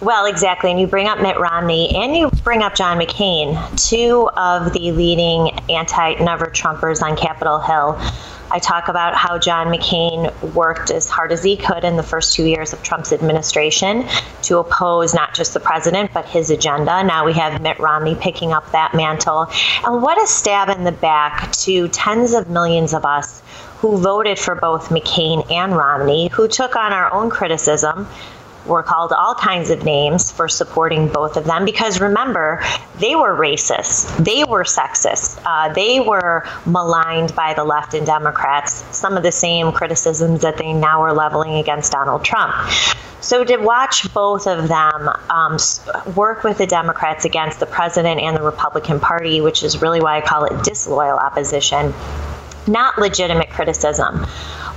Well, 0.02 0.26
exactly. 0.26 0.72
And 0.72 0.80
you 0.80 0.88
bring 0.88 1.08
up 1.08 1.22
Mitt 1.22 1.40
Romney 1.40 1.96
and 1.96 2.18
you 2.18 2.32
bring 2.44 2.64
up 2.64 2.74
John 2.74 3.00
McCain, 3.00 3.56
two 3.88 4.28
of 4.30 4.74
the 4.74 4.92
leading 4.92 5.52
anti 5.70 6.16
never 6.16 6.48
Trumpers 6.48 7.04
on 7.04 7.16
Capitol 7.16 7.60
Hill. 7.60 8.00
I 8.54 8.60
talk 8.60 8.90
about 8.90 9.16
how 9.16 9.38
John 9.38 9.68
McCain 9.68 10.54
worked 10.54 10.92
as 10.92 11.08
hard 11.08 11.32
as 11.32 11.42
he 11.42 11.56
could 11.56 11.86
in 11.86 11.96
the 11.96 12.04
first 12.04 12.34
two 12.34 12.46
years 12.46 12.74
of 12.74 12.84
Trump's 12.84 13.14
administration 13.14 14.06
to 14.42 14.58
oppose 14.58 15.14
not 15.14 15.34
just 15.34 15.54
the 15.54 15.62
president, 15.62 16.12
but 16.14 16.26
his 16.26 16.50
agenda. 16.50 17.02
Now 17.04 17.24
we 17.24 17.34
have 17.34 17.62
Mitt 17.62 17.80
Romney 17.80 18.16
picking 18.16 18.52
up 18.52 18.70
that 18.72 18.94
mantle. 18.94 19.48
And 19.86 20.02
what 20.02 20.22
a 20.22 20.28
stab 20.28 20.68
in 20.68 20.84
the 20.84 20.92
back 20.92 21.52
to 21.54 21.88
tens 21.90 22.34
of 22.34 22.50
millions 22.50 22.94
of 22.94 23.06
us 23.06 23.42
who 23.82 23.98
voted 23.98 24.38
for 24.38 24.54
both 24.54 24.90
McCain 24.90 25.52
and 25.52 25.76
Romney, 25.76 26.30
who 26.30 26.48
took 26.48 26.76
on 26.76 26.94
our 26.94 27.12
own 27.12 27.32
criticism 27.32 28.08
were 28.68 28.84
called 28.84 29.12
all 29.12 29.34
kinds 29.34 29.72
of 29.72 29.84
names 29.84 30.32
for 30.32 30.48
supporting 30.48 31.08
both 31.08 31.36
of 31.36 31.46
them. 31.46 31.66
Because 31.66 32.00
remember, 32.00 32.64
they 33.00 33.16
were 33.16 33.36
racist, 33.36 34.24
they 34.24 34.44
were 34.44 34.64
sexist, 34.64 35.42
uh, 35.46 35.74
they 35.74 36.00
were 36.00 36.48
maligned 36.68 37.36
by 37.36 37.56
the 37.56 37.64
left 37.64 37.96
and 37.96 38.06
Democrats, 38.06 38.86
some 38.96 39.18
of 39.18 39.24
the 39.24 39.32
same 39.32 39.72
criticisms 39.72 40.42
that 40.42 40.58
they 40.58 40.74
now 40.74 41.02
are 41.02 41.14
leveling 41.14 41.56
against 41.56 41.92
Donald 41.92 42.24
Trump. 42.24 42.54
So 43.20 43.44
to 43.44 43.58
watch 43.58 44.12
both 44.14 44.46
of 44.46 44.68
them 44.68 45.10
um, 45.30 45.58
work 46.16 46.44
with 46.44 46.58
the 46.60 46.68
Democrats 46.68 47.26
against 47.26 47.60
the 47.60 47.68
president 47.68 48.20
and 48.20 48.36
the 48.36 48.42
Republican 48.42 49.00
Party, 49.00 49.42
which 49.42 49.64
is 49.64 49.82
really 49.82 50.02
why 50.02 50.18
I 50.18 50.22
call 50.22 50.46
it 50.46 50.64
disloyal 50.64 51.18
opposition, 51.18 51.94
not 52.68 52.98
legitimate 52.98 53.50
criticism. 53.50 54.26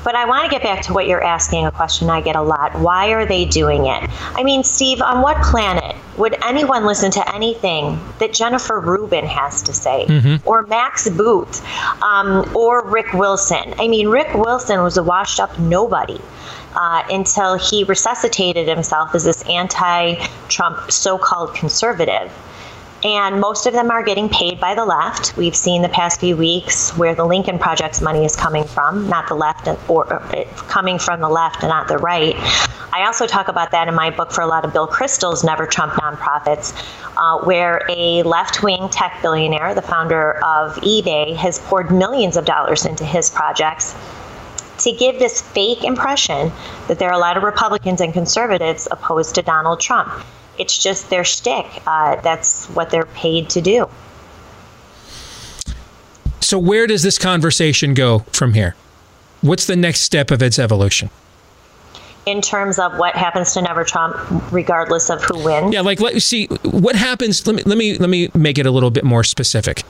But 0.04 0.14
I 0.14 0.26
want 0.26 0.44
to 0.44 0.50
get 0.50 0.62
back 0.62 0.82
to 0.82 0.92
what 0.92 1.06
you're 1.06 1.24
asking 1.24 1.64
a 1.64 1.70
question 1.70 2.10
I 2.10 2.20
get 2.20 2.36
a 2.36 2.42
lot. 2.42 2.78
Why 2.78 3.12
are 3.12 3.24
they 3.24 3.46
doing 3.46 3.86
it? 3.86 4.10
I 4.34 4.42
mean, 4.42 4.62
Steve, 4.62 5.00
on 5.00 5.22
what 5.22 5.42
planet 5.42 5.96
would 6.18 6.36
anyone 6.44 6.84
listen 6.84 7.10
to 7.12 7.34
anything 7.34 7.98
that 8.18 8.34
Jennifer 8.34 8.78
Rubin 8.78 9.24
has 9.24 9.62
to 9.62 9.72
say 9.72 10.04
mm-hmm. 10.06 10.46
or 10.46 10.66
Max 10.66 11.08
Boot 11.08 11.62
um, 12.02 12.54
or 12.54 12.86
Rick 12.86 13.14
Wilson? 13.14 13.74
I 13.78 13.88
mean, 13.88 14.08
Rick 14.08 14.34
Wilson 14.34 14.82
was 14.82 14.98
a 14.98 15.02
washed 15.02 15.40
up 15.40 15.58
nobody. 15.58 16.20
Uh, 16.76 17.04
until 17.08 17.56
he 17.56 17.84
resuscitated 17.84 18.66
himself 18.66 19.14
as 19.14 19.22
this 19.22 19.42
anti 19.48 20.16
Trump 20.48 20.90
so 20.90 21.16
called 21.16 21.54
conservative 21.54 22.32
and 23.04 23.38
most 23.38 23.66
of 23.66 23.74
them 23.74 23.90
are 23.90 24.02
getting 24.02 24.30
paid 24.30 24.58
by 24.58 24.74
the 24.74 24.84
left. 24.84 25.36
We've 25.36 25.54
seen 25.54 25.82
the 25.82 25.90
past 25.90 26.20
few 26.20 26.36
weeks 26.36 26.96
where 26.96 27.14
the 27.14 27.24
Lincoln 27.24 27.58
Project's 27.58 28.00
money 28.00 28.24
is 28.24 28.34
coming 28.34 28.64
from, 28.64 29.08
not 29.08 29.28
the 29.28 29.34
left, 29.34 29.68
or, 29.88 30.10
or 30.10 30.44
coming 30.68 30.98
from 30.98 31.20
the 31.20 31.28
left 31.28 31.62
and 31.62 31.68
not 31.68 31.86
the 31.86 31.98
right. 31.98 32.34
I 32.94 33.04
also 33.06 33.26
talk 33.26 33.48
about 33.48 33.72
that 33.72 33.88
in 33.88 33.94
my 33.94 34.10
book 34.10 34.32
for 34.32 34.40
a 34.40 34.46
lot 34.46 34.64
of 34.64 34.72
Bill 34.72 34.86
Kristol's 34.86 35.44
Never 35.44 35.66
Trump 35.66 35.92
nonprofits, 35.94 36.72
uh, 37.16 37.44
where 37.44 37.82
a 37.90 38.22
left 38.22 38.62
wing 38.62 38.88
tech 38.88 39.18
billionaire, 39.20 39.74
the 39.74 39.82
founder 39.82 40.36
of 40.44 40.76
eBay, 40.76 41.36
has 41.36 41.58
poured 41.58 41.90
millions 41.90 42.36
of 42.38 42.46
dollars 42.46 42.86
into 42.86 43.04
his 43.04 43.28
projects 43.28 43.94
to 44.78 44.92
give 44.92 45.18
this 45.18 45.42
fake 45.42 45.84
impression 45.84 46.52
that 46.88 46.98
there 46.98 47.10
are 47.10 47.14
a 47.14 47.18
lot 47.18 47.36
of 47.36 47.42
Republicans 47.42 48.00
and 48.00 48.12
conservatives 48.12 48.88
opposed 48.90 49.34
to 49.34 49.42
Donald 49.42 49.80
Trump. 49.80 50.24
It's 50.58 50.82
just 50.82 51.10
their 51.10 51.24
shtick. 51.24 51.66
Uh, 51.86 52.20
that's 52.20 52.66
what 52.68 52.90
they're 52.90 53.06
paid 53.06 53.50
to 53.50 53.60
do. 53.60 53.88
So, 56.40 56.58
where 56.58 56.86
does 56.86 57.02
this 57.02 57.18
conversation 57.18 57.94
go 57.94 58.20
from 58.32 58.54
here? 58.54 58.76
What's 59.40 59.66
the 59.66 59.76
next 59.76 60.00
step 60.00 60.30
of 60.30 60.42
its 60.42 60.58
evolution? 60.58 61.10
in 62.26 62.40
terms 62.40 62.78
of 62.78 62.96
what 62.96 63.14
happens 63.14 63.52
to 63.52 63.62
Never 63.62 63.84
Trump, 63.84 64.16
regardless 64.50 65.10
of 65.10 65.22
who 65.22 65.44
wins. 65.44 65.74
Yeah, 65.74 65.82
like 65.82 66.00
let 66.00 66.20
see 66.22 66.46
what 66.62 66.96
happens. 66.96 67.46
Let 67.46 67.56
me 67.56 67.62
let 67.64 67.76
me 67.76 67.98
let 67.98 68.08
me 68.08 68.30
make 68.34 68.58
it 68.58 68.66
a 68.66 68.70
little 68.70 68.90
bit 68.90 69.04
more 69.04 69.24
specific. 69.24 69.80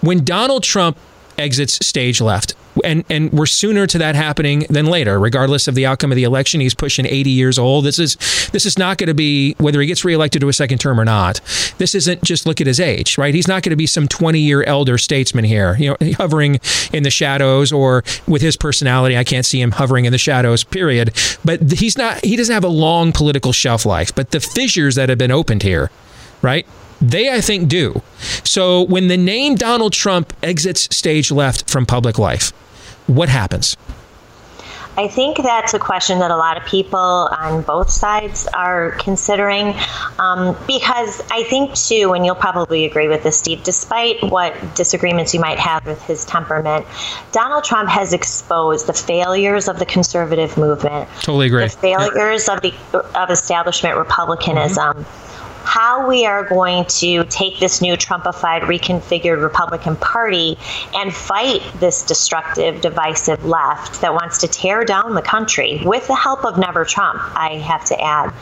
When 0.00 0.24
Donald 0.24 0.62
Trump 0.62 0.96
exits 1.38 1.84
stage 1.86 2.20
left. 2.20 2.54
And 2.84 3.04
and 3.08 3.32
we're 3.32 3.46
sooner 3.46 3.86
to 3.86 3.98
that 3.98 4.14
happening 4.14 4.66
than 4.68 4.86
later, 4.86 5.18
regardless 5.18 5.68
of 5.68 5.74
the 5.74 5.86
outcome 5.86 6.12
of 6.12 6.16
the 6.16 6.24
election. 6.24 6.60
He's 6.60 6.74
pushing 6.74 7.06
80 7.06 7.30
years 7.30 7.58
old. 7.58 7.84
This 7.84 7.98
is 7.98 8.16
this 8.52 8.66
is 8.66 8.78
not 8.78 8.98
going 8.98 9.08
to 9.08 9.14
be 9.14 9.54
whether 9.58 9.80
he 9.80 9.86
gets 9.86 10.04
reelected 10.04 10.40
to 10.40 10.48
a 10.48 10.52
second 10.52 10.78
term 10.78 11.00
or 11.00 11.04
not. 11.04 11.40
This 11.78 11.94
isn't 11.94 12.22
just 12.22 12.46
look 12.46 12.60
at 12.60 12.66
his 12.66 12.80
age, 12.80 13.18
right? 13.18 13.34
He's 13.34 13.48
not 13.48 13.62
going 13.62 13.70
to 13.70 13.76
be 13.76 13.86
some 13.86 14.08
20 14.08 14.38
year 14.38 14.62
elder 14.64 14.98
statesman 14.98 15.44
here, 15.44 15.76
you 15.78 15.90
know, 15.90 15.96
hovering 16.16 16.60
in 16.92 17.02
the 17.02 17.10
shadows 17.10 17.72
or 17.72 18.04
with 18.26 18.42
his 18.42 18.56
personality. 18.56 19.16
I 19.16 19.24
can't 19.24 19.46
see 19.46 19.60
him 19.60 19.72
hovering 19.72 20.04
in 20.04 20.12
the 20.12 20.18
shadows. 20.18 20.64
Period. 20.64 21.14
But 21.44 21.72
he's 21.72 21.96
not. 21.96 22.24
He 22.24 22.36
doesn't 22.36 22.52
have 22.52 22.64
a 22.64 22.68
long 22.68 23.12
political 23.12 23.52
shelf 23.52 23.86
life. 23.86 24.14
But 24.14 24.30
the 24.30 24.40
fissures 24.40 24.94
that 24.96 25.08
have 25.08 25.18
been 25.18 25.30
opened 25.30 25.62
here, 25.62 25.90
right? 26.42 26.66
They, 27.00 27.30
I 27.30 27.40
think, 27.40 27.68
do. 27.68 28.02
So 28.42 28.82
when 28.82 29.08
the 29.08 29.16
name 29.16 29.54
Donald 29.54 29.92
Trump 29.92 30.32
exits 30.42 30.94
stage 30.96 31.30
left 31.30 31.70
from 31.70 31.84
public 31.84 32.18
life, 32.18 32.52
what 33.06 33.28
happens? 33.28 33.76
I 34.98 35.08
think 35.08 35.36
that's 35.36 35.74
a 35.74 35.78
question 35.78 36.20
that 36.20 36.30
a 36.30 36.36
lot 36.36 36.56
of 36.56 36.64
people 36.64 36.98
on 36.98 37.60
both 37.62 37.90
sides 37.90 38.46
are 38.54 38.92
considering 38.92 39.74
um, 40.18 40.56
because 40.66 41.20
I 41.30 41.42
think, 41.42 41.74
too, 41.74 42.14
and 42.14 42.24
you'll 42.24 42.34
probably 42.34 42.86
agree 42.86 43.06
with 43.06 43.22
this, 43.22 43.36
Steve, 43.36 43.62
despite 43.62 44.22
what 44.22 44.54
disagreements 44.74 45.34
you 45.34 45.40
might 45.40 45.58
have 45.58 45.84
with 45.84 46.02
his 46.04 46.24
temperament, 46.24 46.86
Donald 47.32 47.64
Trump 47.64 47.90
has 47.90 48.14
exposed 48.14 48.86
the 48.86 48.94
failures 48.94 49.68
of 49.68 49.78
the 49.78 49.86
conservative 49.86 50.56
movement. 50.56 51.08
Totally 51.20 51.48
agree. 51.48 51.64
The 51.64 51.68
failures 51.68 52.48
of 52.48 52.62
the 52.62 52.72
of 53.14 53.30
establishment 53.30 53.98
republicanism. 53.98 54.96
Mm-hmm 54.96 55.25
how 55.76 56.08
we 56.08 56.24
are 56.24 56.42
going 56.42 56.86
to 56.86 57.22
take 57.24 57.58
this 57.58 57.82
new 57.82 57.98
Trumpified, 57.98 58.62
reconfigured 58.62 59.42
Republican 59.42 59.94
Party 59.96 60.56
and 60.94 61.14
fight 61.14 61.60
this 61.80 62.02
destructive, 62.02 62.80
divisive 62.80 63.44
left 63.44 64.00
that 64.00 64.14
wants 64.14 64.38
to 64.38 64.48
tear 64.48 64.86
down 64.86 65.14
the 65.14 65.20
country 65.20 65.82
with 65.84 66.06
the 66.06 66.14
help 66.14 66.46
of 66.46 66.56
Never 66.56 66.86
Trump, 66.86 67.20
I 67.36 67.56
have 67.56 67.84
to 67.86 68.02
add. 68.02 68.32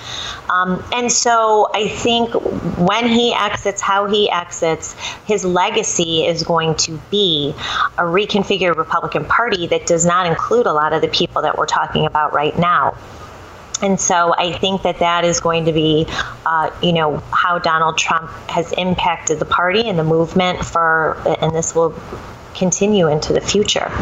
Um, 0.49 0.81
and 0.93 1.11
so 1.11 1.69
I 1.75 1.89
think 1.89 2.33
when 2.79 3.09
he 3.09 3.35
exits, 3.35 3.81
how 3.81 4.07
he 4.07 4.31
exits, 4.31 4.93
his 5.27 5.45
legacy 5.45 6.25
is 6.25 6.45
going 6.45 6.77
to 6.77 7.01
be 7.11 7.53
a 7.99 8.03
reconfigured 8.03 8.77
Republican 8.77 9.25
Party 9.25 9.67
that 9.67 9.89
does 9.89 10.07
not 10.07 10.29
include 10.29 10.67
a 10.67 10.73
lot 10.73 10.93
of 10.93 11.03
the 11.03 11.09
people 11.09 11.43
that 11.43 11.59
we're 11.59 11.67
talking 11.67 12.07
about 12.07 12.33
right 12.33 12.57
now. 12.57 12.97
And 13.85 14.01
so 14.01 14.35
I 14.39 14.53
think 14.53 14.81
that 14.83 15.01
that 15.01 15.25
is 15.25 15.41
going 15.41 15.67
to 15.67 15.73
be, 15.73 16.07
uh, 16.47 16.71
you 16.83 16.95
know, 16.95 17.19
how 17.33 17.59
Donald 17.59 17.99
Trump 17.99 18.31
has 18.49 18.73
impacted 18.73 19.39
the 19.39 19.45
party 19.45 19.87
and 19.91 19.99
the 19.99 20.05
movement 20.05 20.65
for, 20.65 21.19
and 21.43 21.55
this 21.55 21.75
will 21.75 21.95
continue 22.55 23.09
into 23.09 23.35
the 23.35 23.43
future. 23.43 23.93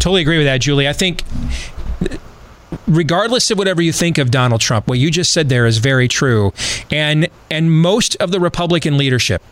Totally 0.00 0.22
agree 0.22 0.38
with 0.38 0.48
that, 0.48 0.60
Julie. 0.60 0.88
I 0.88 0.92
think 0.92 1.22
regardless 2.88 3.52
of 3.52 3.58
whatever 3.58 3.80
you 3.80 3.92
think 3.92 4.18
of 4.18 4.32
Donald 4.32 4.60
Trump, 4.60 4.88
what 4.88 4.98
you 4.98 5.12
just 5.12 5.32
said 5.32 5.48
there 5.48 5.64
is 5.64 5.78
very 5.78 6.08
true. 6.08 6.52
And 6.90 7.28
and 7.50 7.70
most 7.70 8.16
of 8.16 8.32
the 8.32 8.40
Republican 8.40 8.98
leadership 8.98 9.42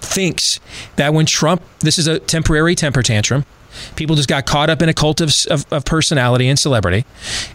thinks 0.00 0.58
that 0.96 1.12
when 1.12 1.26
Trump 1.26 1.62
this 1.80 1.98
is 1.98 2.06
a 2.06 2.18
temporary 2.18 2.74
temper 2.74 3.02
tantrum 3.02 3.44
People 3.96 4.16
just 4.16 4.28
got 4.28 4.46
caught 4.46 4.70
up 4.70 4.82
in 4.82 4.88
a 4.88 4.94
cult 4.94 5.20
of, 5.20 5.32
of, 5.50 5.64
of 5.72 5.84
personality 5.84 6.48
and 6.48 6.58
celebrity. 6.58 7.04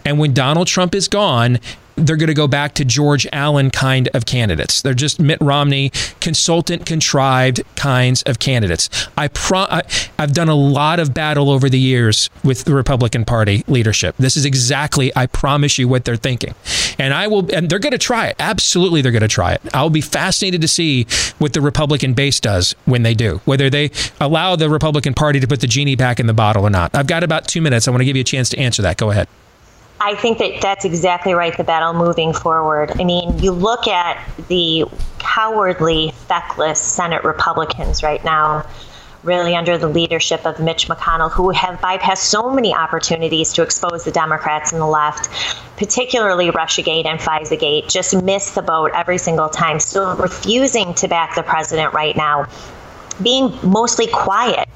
And 0.04 0.18
when 0.18 0.32
Donald 0.34 0.66
Trump 0.66 0.94
is 0.94 1.08
gone, 1.08 1.58
they're 1.98 2.16
going 2.16 2.28
to 2.28 2.34
go 2.34 2.46
back 2.46 2.74
to 2.74 2.84
George 2.84 3.26
Allen 3.32 3.70
kind 3.70 4.08
of 4.14 4.26
candidates. 4.26 4.82
They're 4.82 4.94
just 4.94 5.20
Mitt 5.20 5.40
Romney, 5.40 5.90
consultant 6.20 6.86
contrived 6.86 7.62
kinds 7.76 8.22
of 8.22 8.38
candidates. 8.38 8.88
I 9.16 9.28
pro- 9.28 9.66
I, 9.68 9.82
have 10.18 10.32
done 10.32 10.48
a 10.48 10.54
lot 10.54 11.00
of 11.00 11.14
battle 11.14 11.50
over 11.50 11.68
the 11.68 11.78
years 11.78 12.30
with 12.44 12.64
the 12.64 12.74
Republican 12.74 13.24
Party 13.24 13.64
leadership. 13.66 14.16
This 14.18 14.36
is 14.36 14.44
exactly, 14.44 15.12
I 15.16 15.26
promise 15.26 15.78
you, 15.78 15.88
what 15.88 16.04
they're 16.04 16.16
thinking. 16.16 16.54
And 16.98 17.14
I 17.14 17.26
will, 17.26 17.52
and 17.54 17.68
they're 17.68 17.78
going 17.78 17.92
to 17.92 17.98
try 17.98 18.26
it. 18.26 18.36
Absolutely, 18.38 19.02
they're 19.02 19.12
going 19.12 19.22
to 19.22 19.28
try 19.28 19.52
it. 19.52 19.60
I'll 19.74 19.90
be 19.90 20.00
fascinated 20.00 20.60
to 20.62 20.68
see 20.68 21.04
what 21.38 21.52
the 21.52 21.60
Republican 21.60 22.14
base 22.14 22.40
does 22.40 22.74
when 22.84 23.02
they 23.02 23.14
do, 23.14 23.40
whether 23.44 23.70
they 23.70 23.90
allow 24.20 24.56
the 24.56 24.70
Republican 24.70 25.14
Party 25.14 25.40
to 25.40 25.46
put 25.46 25.60
the 25.60 25.66
genie 25.66 25.96
back 25.96 26.20
in 26.20 26.26
the 26.26 26.34
bottle 26.34 26.64
or 26.64 26.70
not. 26.70 26.94
I've 26.94 27.06
got 27.06 27.22
about 27.22 27.48
two 27.48 27.60
minutes. 27.60 27.86
I 27.86 27.90
want 27.90 28.00
to 28.00 28.04
give 28.04 28.16
you 28.16 28.22
a 28.22 28.24
chance 28.24 28.48
to 28.50 28.58
answer 28.58 28.82
that. 28.82 28.96
Go 28.96 29.10
ahead. 29.10 29.28
I 30.00 30.14
think 30.14 30.38
that 30.38 30.60
that's 30.60 30.84
exactly 30.84 31.34
right, 31.34 31.56
the 31.56 31.64
battle 31.64 31.92
moving 31.92 32.32
forward. 32.32 32.92
I 33.00 33.04
mean, 33.04 33.38
you 33.40 33.50
look 33.50 33.88
at 33.88 34.24
the 34.48 34.84
cowardly, 35.18 36.12
feckless 36.28 36.80
Senate 36.80 37.24
Republicans 37.24 38.02
right 38.02 38.22
now, 38.24 38.64
really 39.24 39.56
under 39.56 39.76
the 39.76 39.88
leadership 39.88 40.46
of 40.46 40.60
Mitch 40.60 40.86
McConnell, 40.88 41.30
who 41.30 41.50
have 41.50 41.80
bypassed 41.80 42.18
so 42.18 42.50
many 42.50 42.72
opportunities 42.72 43.52
to 43.54 43.62
expose 43.62 44.04
the 44.04 44.12
Democrats 44.12 44.70
and 44.70 44.80
the 44.80 44.86
left, 44.86 45.28
particularly 45.76 46.50
Russiagate 46.50 47.04
and 47.04 47.18
FISAgate, 47.18 47.88
just 47.88 48.22
miss 48.22 48.54
the 48.54 48.62
boat 48.62 48.92
every 48.94 49.18
single 49.18 49.48
time, 49.48 49.80
still 49.80 50.14
refusing 50.16 50.94
to 50.94 51.08
back 51.08 51.34
the 51.34 51.42
president 51.42 51.92
right 51.92 52.16
now, 52.16 52.46
being 53.20 53.58
mostly 53.64 54.06
quiet 54.06 54.68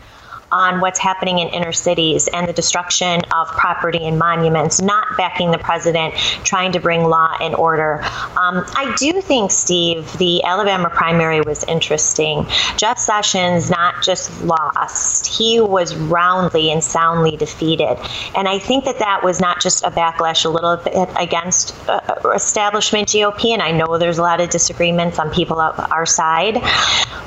on 0.53 0.80
what's 0.80 0.98
happening 0.98 1.38
in 1.38 1.48
inner 1.48 1.72
cities 1.72 2.28
and 2.28 2.46
the 2.46 2.53
destruction 2.53 3.22
of 3.34 3.48
property 3.48 4.07
and 4.07 4.18
monuments, 4.18 4.80
not 4.80 5.16
backing 5.16 5.50
the 5.50 5.59
president, 5.59 6.14
trying 6.44 6.72
to 6.72 6.80
bring 6.80 7.05
law 7.05 7.34
and 7.40 7.55
order. 7.55 8.00
Um, 8.36 8.64
I 8.76 8.94
do 8.98 9.20
think, 9.20 9.50
Steve, 9.50 10.16
the 10.18 10.44
Alabama 10.44 10.90
primary 10.90 11.40
was 11.40 11.64
interesting. 11.64 12.46
Jeff 12.76 12.98
Sessions 12.98 13.70
not 13.70 14.03
just 14.03 14.42
lost, 14.44 15.26
he 15.26 15.61
was 15.61 15.96
roundly 15.96 16.70
and 16.70 16.84
soundly 16.84 17.36
defeated. 17.36 17.98
And 18.36 18.46
I 18.46 18.59
think 18.59 18.84
that 18.84 18.98
that 18.98 19.22
was 19.24 19.40
not 19.40 19.61
just 19.61 19.84
a 19.84 19.90
backlash 19.90 20.44
a 20.44 20.48
little 20.48 20.76
bit 20.76 21.09
against 21.18 21.74
uh, 21.88 22.00
establishment 22.34 23.09
GOP, 23.09 23.50
and 23.50 23.62
I 23.62 23.72
know 23.72 23.98
there's 23.98 24.18
a 24.18 24.22
lot 24.22 24.40
of 24.40 24.50
disagreements 24.50 25.18
on 25.18 25.30
people 25.30 25.59
of 25.61 25.78
our 25.90 26.07
side, 26.07 26.55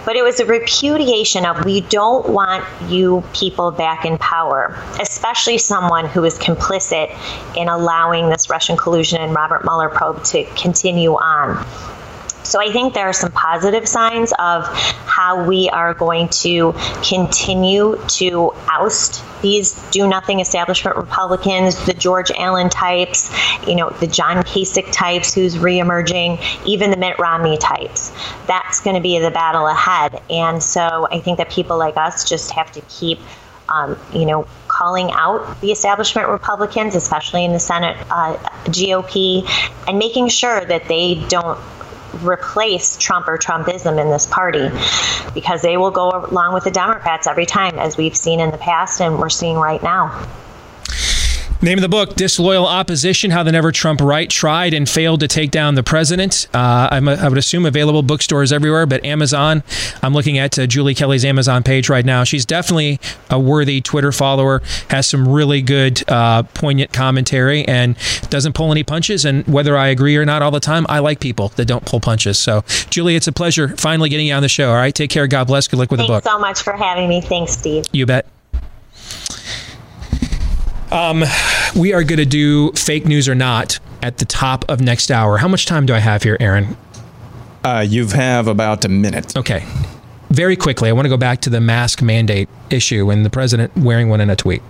but 0.06 0.16
it 0.16 0.24
was 0.24 0.40
a 0.40 0.46
repudiation 0.46 1.46
of 1.46 1.66
we 1.66 1.82
don't 1.82 2.30
want 2.30 2.64
you 2.88 3.15
people 3.34 3.72
back 3.72 4.06
in 4.06 4.18
power, 4.18 4.76
especially 5.00 5.58
someone 5.58 6.06
who 6.08 6.24
is 6.24 6.38
complicit 6.38 7.16
in 7.56 7.68
allowing 7.68 8.30
this 8.30 8.50
Russian 8.50 8.78
collusion 8.78 9.22
and 9.22 9.34
Robert 9.34 9.64
Mueller 9.64 9.90
probe 9.90 10.24
to 10.26 10.44
continue 10.56 11.14
on. 11.14 11.66
So 12.46 12.62
I 12.62 12.72
think 12.72 12.94
there 12.94 13.08
are 13.08 13.14
some 13.14 13.32
positive 13.32 13.88
signs 13.88 14.32
of 14.40 14.66
how 15.06 15.44
we 15.46 15.70
are 15.70 15.94
going 15.94 16.30
to 16.30 16.74
continue 17.08 18.00
to 18.08 18.54
oust 18.70 19.24
these 19.42 19.74
do 19.92 20.08
nothing 20.08 20.40
establishment 20.40 20.98
Republicans, 20.98 21.86
the 21.86 21.94
George 21.94 22.32
Allen 22.32 22.70
types, 22.70 23.32
you 23.68 23.76
know, 23.76 23.90
the 23.90 24.08
John 24.08 24.38
Kasich 24.38 24.92
types 24.92 25.34
who's 25.34 25.56
reemerging, 25.56 26.42
even 26.66 26.90
the 26.90 26.98
Mitt 26.98 27.20
Romney 27.20 27.58
types. 27.58 28.12
That's 28.48 28.80
going 28.82 28.96
to 28.96 29.02
be 29.02 29.20
the 29.20 29.32
battle 29.32 29.68
ahead. 29.68 30.22
And 30.30 30.64
so 30.64 31.08
I 31.12 31.20
think 31.20 31.38
that 31.38 31.52
people 31.52 31.78
like 31.78 31.96
us 31.96 32.28
just 32.28 32.52
have 32.52 32.72
to 32.72 32.82
keep 32.90 33.20
um, 33.70 33.98
you 34.14 34.26
know, 34.26 34.48
calling 34.68 35.10
out 35.12 35.60
the 35.62 35.72
establishment 35.72 36.28
Republicans, 36.28 36.96
especially 36.96 37.46
in 37.46 37.52
the 37.52 37.60
Senate 37.60 37.98
uh, 38.12 38.36
GOP, 38.66 39.50
and 39.88 39.98
making 39.98 40.28
sure 40.28 40.64
that 40.66 40.88
they 40.88 41.16
don't 41.30 41.60
replace 42.24 42.98
Trump 42.98 43.28
or 43.28 43.38
Trumpism 43.38 44.02
in 44.02 44.10
this 44.10 44.26
party 44.26 44.70
because 45.34 45.62
they 45.62 45.78
will 45.78 45.92
go 45.92 46.10
along 46.10 46.54
with 46.54 46.64
the 46.64 46.72
Democrats 46.72 47.28
every 47.28 47.46
time, 47.46 47.80
as 47.80 47.98
we've 47.98 48.16
seen 48.16 48.40
in 48.40 48.52
the 48.52 48.58
past 48.58 49.02
and 49.02 49.20
we're 49.20 49.30
seeing 49.30 49.58
right 49.58 49.82
now. 49.82 50.28
Name 51.62 51.78
of 51.78 51.82
the 51.82 51.90
book: 51.90 52.16
Disloyal 52.16 52.68
Opposition: 52.68 53.32
How 53.32 53.42
the 53.42 53.52
Never 53.52 53.72
Trump 53.72 54.02
Right 54.02 54.30
Tried 54.30 54.74
and 54.74 54.88
Failed 54.88 55.22
to 55.22 55.28
Take 55.28 55.52
Down 55.52 55.76
the 55.76 55.84
President. 55.84 56.48
Uh, 56.54 56.90
a, 56.92 56.96
i 56.96 57.30
would 57.30 57.38
assume 57.38 57.66
available 57.66 58.04
bookstores 58.04 58.52
everywhere, 58.52 58.86
but 58.86 59.04
Amazon. 59.06 59.64
I'm 60.04 60.14
looking 60.14 60.38
at 60.38 60.60
uh, 60.60 60.68
Julie 60.68 60.94
Kelly's 60.94 61.24
Amazon 61.24 61.64
page 61.64 61.88
right 61.88 62.06
now. 62.06 62.26
She's 62.26 62.46
definitely 62.46 63.00
a 63.30 63.40
worthy 63.40 63.80
Twitter 63.80 64.12
follower. 64.12 64.62
Has 64.90 65.08
some 65.08 65.28
really 65.28 65.62
good, 65.62 66.04
uh, 66.10 66.44
poignant 66.44 66.92
commentary, 66.92 67.66
and 67.66 67.96
doesn't 68.30 68.54
pull 68.54 68.72
any 68.72 68.84
punches. 68.84 69.24
And 69.24 69.48
whether 69.48 69.78
I 69.78 69.88
agree 69.88 70.18
or 70.18 70.26
not 70.26 70.42
all 70.42 70.52
the 70.52 70.60
time, 70.60 70.86
I 70.90 71.00
like 71.00 71.22
people 71.22 71.50
that 71.56 71.66
don't 71.66 71.86
pull 71.86 72.02
punches. 72.02 72.38
So, 72.38 72.66
Julie, 72.90 73.16
it's 73.16 73.28
a 73.28 73.34
pleasure 73.34 73.70
finally 73.78 74.10
getting 74.10 74.28
you 74.28 74.34
on 74.34 74.42
the 74.42 74.50
show. 74.50 74.70
All 74.70 74.76
right, 74.76 74.94
take 74.94 75.10
care. 75.10 75.26
God 75.26 75.48
bless. 75.48 75.68
Good 75.70 75.80
luck 75.80 75.90
with 75.90 76.02
Thanks 76.02 76.08
the 76.08 76.14
book. 76.14 76.24
Thanks 76.26 76.36
so 76.36 76.40
much 76.40 76.62
for 76.62 76.74
having 76.74 77.08
me. 77.08 77.22
Thanks, 77.22 77.54
Steve. 77.54 77.86
You 77.94 78.06
bet. 78.06 78.28
Um, 80.96 81.26
we 81.76 81.92
are 81.92 82.06
going 82.06 82.20
to 82.20 82.26
do 82.26 82.72
fake 82.72 83.06
news 83.06 83.28
or 83.28 83.36
not 83.36 83.80
at 84.02 84.20
the 84.20 84.24
top 84.24 84.64
of 84.70 84.80
next 84.80 85.12
hour. 85.12 85.38
How 85.38 85.50
much 85.50 85.66
time 85.66 85.86
do 85.86 85.94
I 85.94 86.00
have 86.00 86.24
here, 86.24 86.38
Aaron? 86.40 86.78
Uh, 87.66 87.86
you 87.86 88.08
have 88.08 88.48
about 88.48 88.86
a 88.86 88.88
minute. 88.88 89.36
Okay. 89.36 89.66
Very 90.30 90.56
quickly, 90.56 90.88
I 90.88 90.94
want 90.94 91.04
to 91.04 91.10
go 91.10 91.18
back 91.18 91.42
to 91.42 91.50
the 91.50 91.60
mask 91.60 92.02
mandate 92.02 92.48
issue 92.70 93.12
and 93.12 93.26
the 93.26 93.30
president 93.30 93.76
wearing 93.76 94.08
one 94.08 94.22
in 94.22 94.30
a 94.30 94.38
tweet. 94.38 94.62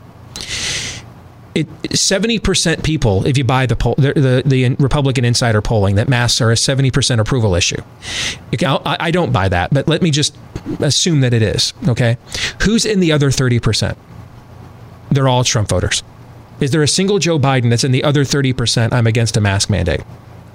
It, 1.53 1.67
70% 1.83 2.83
people, 2.83 3.27
if 3.27 3.37
you 3.37 3.43
buy 3.43 3.67
the, 3.67 3.75
poll, 3.75 3.93
the, 3.95 4.13
the, 4.13 4.43
the 4.43 4.75
Republican 4.79 5.25
Insider 5.25 5.61
polling, 5.61 5.93
that 5.95 6.09
masks 6.09 6.41
are 6.41 6.51
a 6.51 6.55
70% 6.55 7.19
approval 7.19 7.53
issue. 7.53 7.81
I, 8.63 8.97
I 8.99 9.11
don't 9.11 9.31
buy 9.31 9.47
that, 9.49 9.71
but 9.71 9.87
let 9.87 10.01
me 10.01 10.09
just 10.09 10.35
assume 10.79 11.21
that 11.21 11.35
it 11.35 11.43
is. 11.43 11.73
Okay. 11.87 12.17
Who's 12.63 12.83
in 12.83 12.99
the 12.99 13.11
other 13.11 13.29
30%? 13.29 13.95
they're 15.15 15.27
all 15.27 15.43
Trump 15.43 15.69
voters. 15.69 16.03
Is 16.59 16.71
there 16.71 16.83
a 16.83 16.87
single 16.87 17.19
Joe 17.19 17.37
Biden 17.37 17.69
that's 17.69 17.83
in 17.83 17.91
the 17.91 18.03
other 18.03 18.23
30% 18.23 18.93
I'm 18.93 19.07
against 19.07 19.37
a 19.37 19.41
mask 19.41 19.69
mandate? 19.69 20.01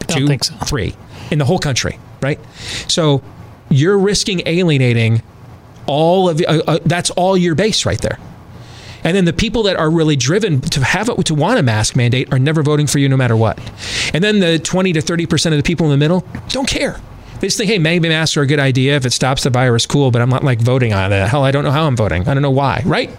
Two, 0.09 0.27
so. 0.27 0.55
three 0.65 0.97
in 1.31 1.39
the 1.39 1.45
whole 1.45 1.59
country, 1.59 1.99
right? 2.21 2.41
So 2.89 3.23
you're 3.69 3.99
risking 3.99 4.43
alienating 4.47 5.23
all 5.87 6.29
of 6.29 6.41
uh, 6.41 6.63
uh, 6.67 6.79
that's 6.85 7.11
all 7.11 7.37
your 7.37 7.55
base 7.55 7.87
right 7.87 8.01
there. 8.01 8.19
And 9.03 9.17
then 9.17 9.25
the 9.25 9.33
people 9.33 9.63
that 9.65 9.77
are 9.77 9.91
really 9.91 10.17
driven 10.17 10.61
to 10.61 10.85
have 10.85 11.09
it 11.09 11.25
to 11.27 11.35
want 11.35 11.59
a 11.59 11.63
mask 11.63 11.97
mandate 11.97 12.33
are 12.33 12.39
never 12.39 12.63
voting 12.63 12.87
for 12.87 12.99
you 12.99 13.09
no 13.09 13.17
matter 13.17 13.37
what. 13.37 13.59
And 14.13 14.23
then 14.23 14.41
the 14.41 14.59
20 14.59 14.93
to 14.93 15.01
30% 15.01 15.47
of 15.47 15.53
the 15.53 15.63
people 15.63 15.87
in 15.87 15.91
the 15.91 15.97
middle 15.97 16.27
don't 16.49 16.69
care. 16.69 17.01
They 17.41 17.47
just 17.47 17.57
think, 17.57 17.71
hey, 17.71 17.79
maybe 17.79 18.11
masks 18.11 18.37
are 18.37 18.43
a 18.43 18.47
good 18.47 18.59
idea. 18.59 18.97
If 18.97 19.07
it 19.07 19.13
stops 19.13 19.45
the 19.45 19.51
virus, 19.51 19.87
cool, 19.87 20.11
but 20.11 20.21
I'm 20.21 20.29
not 20.29 20.45
like 20.45 20.61
voting 20.61 20.93
on 20.93 21.11
it. 21.13 21.27
Hell, 21.29 21.43
I 21.43 21.51
don't 21.51 21.65
know 21.65 21.71
how 21.71 21.87
I'm 21.87 21.97
voting. 21.97 22.29
I 22.29 22.35
don't 22.35 22.43
know 22.43 22.51
why, 22.51 22.83
right? 22.85 23.11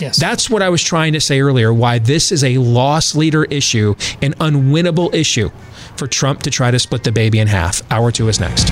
Yes. 0.00 0.18
That's 0.18 0.50
what 0.50 0.62
I 0.62 0.68
was 0.68 0.82
trying 0.82 1.12
to 1.12 1.20
say 1.20 1.40
earlier 1.40 1.72
why 1.72 1.98
this 1.98 2.32
is 2.32 2.44
a 2.44 2.58
loss 2.58 3.14
leader 3.14 3.44
issue, 3.44 3.94
an 4.22 4.34
unwinnable 4.34 5.14
issue 5.14 5.50
for 5.96 6.06
Trump 6.06 6.42
to 6.42 6.50
try 6.50 6.70
to 6.70 6.78
split 6.78 7.04
the 7.04 7.12
baby 7.12 7.38
in 7.38 7.48
half. 7.48 7.82
Hour 7.90 8.10
two 8.10 8.28
is 8.28 8.40
next. 8.40 8.70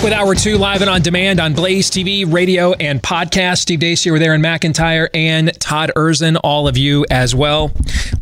Back 0.00 0.04
with 0.04 0.12
Hour 0.14 0.34
2 0.34 0.56
live 0.56 0.80
and 0.80 0.88
on 0.88 1.02
demand 1.02 1.40
on 1.40 1.52
Blaze 1.52 1.90
TV, 1.90 2.24
radio, 2.30 2.72
and 2.72 3.02
podcast. 3.02 3.58
Steve 3.58 3.80
Deace 3.80 4.02
here 4.02 4.14
with 4.14 4.22
Aaron 4.22 4.40
McIntire 4.40 5.10
and 5.12 5.52
Todd 5.60 5.90
Erzen, 5.94 6.40
all 6.42 6.66
of 6.66 6.78
you 6.78 7.04
as 7.10 7.34
well. 7.34 7.70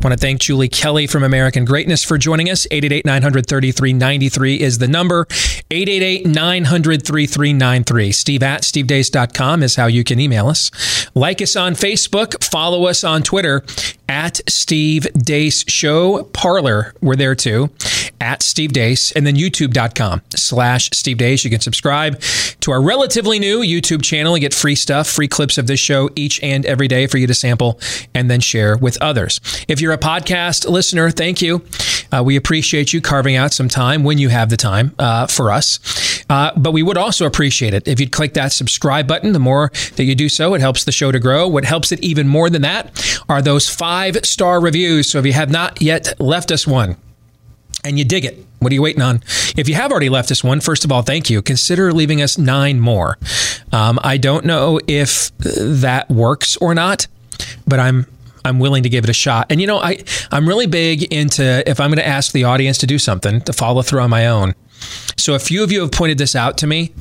Want 0.01 0.11
to 0.11 0.17
thank 0.17 0.41
Julie 0.41 0.67
Kelly 0.67 1.07
from 1.07 1.23
American 1.23 1.63
Greatness 1.63 2.03
for 2.03 2.17
joining 2.17 2.49
us. 2.49 2.67
888 2.69 3.05
900 3.05 3.97
93 3.97 4.59
is 4.59 4.79
the 4.79 4.89
number. 4.89 5.25
888 5.71 6.25
900 6.25 7.05
3393. 7.05 8.11
Steve 8.11 8.43
at 8.43 8.63
stevedeace.com 8.63 9.63
is 9.63 9.77
how 9.77 9.85
you 9.85 10.03
can 10.03 10.19
email 10.19 10.49
us. 10.49 10.71
Like 11.15 11.41
us 11.41 11.55
on 11.55 11.75
Facebook. 11.75 12.43
Follow 12.43 12.87
us 12.87 13.05
on 13.05 13.23
Twitter 13.23 13.63
at 14.09 14.41
Steve 14.49 15.07
Deace 15.13 15.63
Show. 15.69 16.23
Parler, 16.23 16.93
we're 16.99 17.15
there 17.15 17.35
too. 17.35 17.69
At 18.19 18.43
Steve 18.43 18.73
Deace. 18.73 19.13
And 19.13 19.25
then 19.25 19.35
youtube.com 19.35 20.23
slash 20.35 20.89
Steve 20.91 21.17
Deace. 21.17 21.45
You 21.45 21.51
can 21.51 21.61
subscribe 21.61 22.19
to 22.59 22.71
our 22.71 22.81
relatively 22.81 23.39
new 23.39 23.59
YouTube 23.59 24.03
channel 24.03 24.33
and 24.33 24.41
get 24.41 24.53
free 24.53 24.75
stuff, 24.75 25.07
free 25.07 25.27
clips 25.27 25.57
of 25.57 25.67
this 25.67 25.79
show 25.79 26.09
each 26.15 26.41
and 26.43 26.65
every 26.65 26.87
day 26.87 27.07
for 27.07 27.17
you 27.17 27.27
to 27.27 27.33
sample 27.33 27.79
and 28.13 28.29
then 28.29 28.41
share 28.41 28.75
with 28.75 29.01
others. 29.01 29.39
If 29.67 29.79
you're 29.79 29.93
a 29.93 29.97
podcast 29.97 30.67
listener, 30.67 31.11
thank 31.11 31.41
you. 31.41 31.61
Uh, 32.11 32.23
we 32.23 32.35
appreciate 32.35 32.93
you 32.93 33.01
carving 33.01 33.35
out 33.35 33.53
some 33.53 33.67
time 33.67 34.03
when 34.03 34.17
you 34.17 34.29
have 34.29 34.49
the 34.49 34.57
time 34.57 34.93
uh, 34.99 35.27
for 35.27 35.51
us. 35.51 35.79
Uh, 36.29 36.51
but 36.57 36.71
we 36.71 36.83
would 36.83 36.97
also 36.97 37.25
appreciate 37.25 37.73
it 37.73 37.87
if 37.87 37.99
you'd 37.99 38.11
click 38.11 38.33
that 38.33 38.51
subscribe 38.51 39.07
button. 39.07 39.33
The 39.33 39.39
more 39.39 39.71
that 39.95 40.03
you 40.03 40.15
do 40.15 40.29
so, 40.29 40.53
it 40.53 40.61
helps 40.61 40.83
the 40.83 40.91
show 40.91 41.11
to 41.11 41.19
grow. 41.19 41.47
What 41.47 41.65
helps 41.65 41.91
it 41.91 41.99
even 42.03 42.27
more 42.27 42.49
than 42.49 42.61
that 42.61 43.21
are 43.27 43.41
those 43.41 43.69
five 43.69 44.17
star 44.23 44.61
reviews. 44.61 45.09
So 45.09 45.19
if 45.19 45.25
you 45.25 45.33
have 45.33 45.49
not 45.49 45.81
yet 45.81 46.19
left 46.19 46.51
us 46.51 46.67
one, 46.67 46.97
and 47.83 47.97
you 47.97 48.05
dig 48.05 48.25
it. 48.25 48.45
What 48.59 48.71
are 48.71 48.75
you 48.75 48.81
waiting 48.81 49.01
on? 49.01 49.21
If 49.55 49.69
you 49.69 49.75
have 49.75 49.91
already 49.91 50.09
left 50.09 50.31
us 50.31 50.43
one, 50.43 50.59
first 50.59 50.83
of 50.83 50.91
all, 50.91 51.01
thank 51.01 51.29
you. 51.29 51.41
Consider 51.41 51.93
leaving 51.93 52.21
us 52.21 52.37
nine 52.37 52.79
more. 52.79 53.17
Um, 53.71 53.99
I 54.03 54.17
don't 54.17 54.45
know 54.45 54.79
if 54.87 55.31
that 55.37 56.09
works 56.09 56.57
or 56.57 56.75
not, 56.75 57.07
but 57.65 57.79
I'm 57.79 58.05
I'm 58.49 58.59
willing 58.59 58.83
to 58.83 58.89
give 58.89 59.03
it 59.03 59.09
a 59.09 59.13
shot. 59.13 59.47
And 59.49 59.61
you 59.61 59.67
know, 59.67 59.79
I 59.79 60.03
I'm 60.31 60.47
really 60.47 60.67
big 60.67 61.03
into 61.13 61.67
if 61.69 61.79
I'm 61.79 61.89
going 61.89 61.99
to 61.99 62.07
ask 62.07 62.33
the 62.33 62.43
audience 62.43 62.77
to 62.79 62.87
do 62.87 62.99
something 62.99 63.41
to 63.41 63.53
follow 63.53 63.81
through 63.81 64.01
on 64.01 64.09
my 64.09 64.27
own. 64.27 64.55
So 65.17 65.35
a 65.35 65.39
few 65.39 65.63
of 65.63 65.71
you 65.71 65.81
have 65.81 65.91
pointed 65.91 66.17
this 66.17 66.35
out 66.35 66.57
to 66.59 66.67
me 66.67 66.93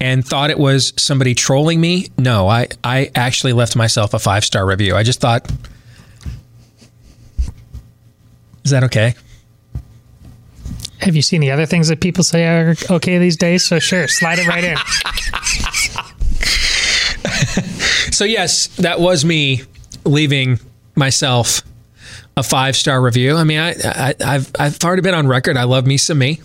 and 0.00 0.26
thought 0.26 0.50
it 0.50 0.58
was 0.58 0.92
somebody 0.96 1.34
trolling 1.34 1.80
me. 1.80 2.08
No, 2.18 2.48
I 2.48 2.68
I 2.82 3.10
actually 3.14 3.52
left 3.52 3.76
myself 3.76 4.14
a 4.14 4.18
five 4.18 4.44
star 4.44 4.66
review. 4.66 4.96
I 4.96 5.02
just 5.02 5.20
thought, 5.20 5.50
is 8.64 8.70
that 8.70 8.84
okay? 8.84 9.14
Have 11.00 11.14
you 11.14 11.22
seen 11.22 11.40
the 11.40 11.50
other 11.50 11.66
things 11.66 11.88
that 11.88 12.00
people 12.00 12.24
say 12.24 12.46
are 12.46 12.74
okay 12.90 13.18
these 13.18 13.36
days? 13.36 13.64
So 13.64 13.78
sure, 13.78 14.08
slide 14.08 14.38
it 14.38 14.48
right 14.48 14.64
in. 14.64 14.76
so 18.12 18.24
yes, 18.24 18.68
that 18.78 18.98
was 18.98 19.24
me 19.24 19.62
leaving 20.06 20.58
myself 20.94 21.62
a 22.36 22.42
five 22.42 22.76
star 22.76 23.00
review. 23.00 23.36
I 23.36 23.44
mean, 23.44 23.58
I, 23.58 24.14
I 24.20 24.32
have 24.32 24.50
I've 24.58 24.78
already 24.84 25.02
been 25.02 25.14
on 25.14 25.26
record. 25.26 25.56
I 25.56 25.64
love 25.64 25.86
me 25.86 25.96
some 25.96 26.18
me, 26.18 26.40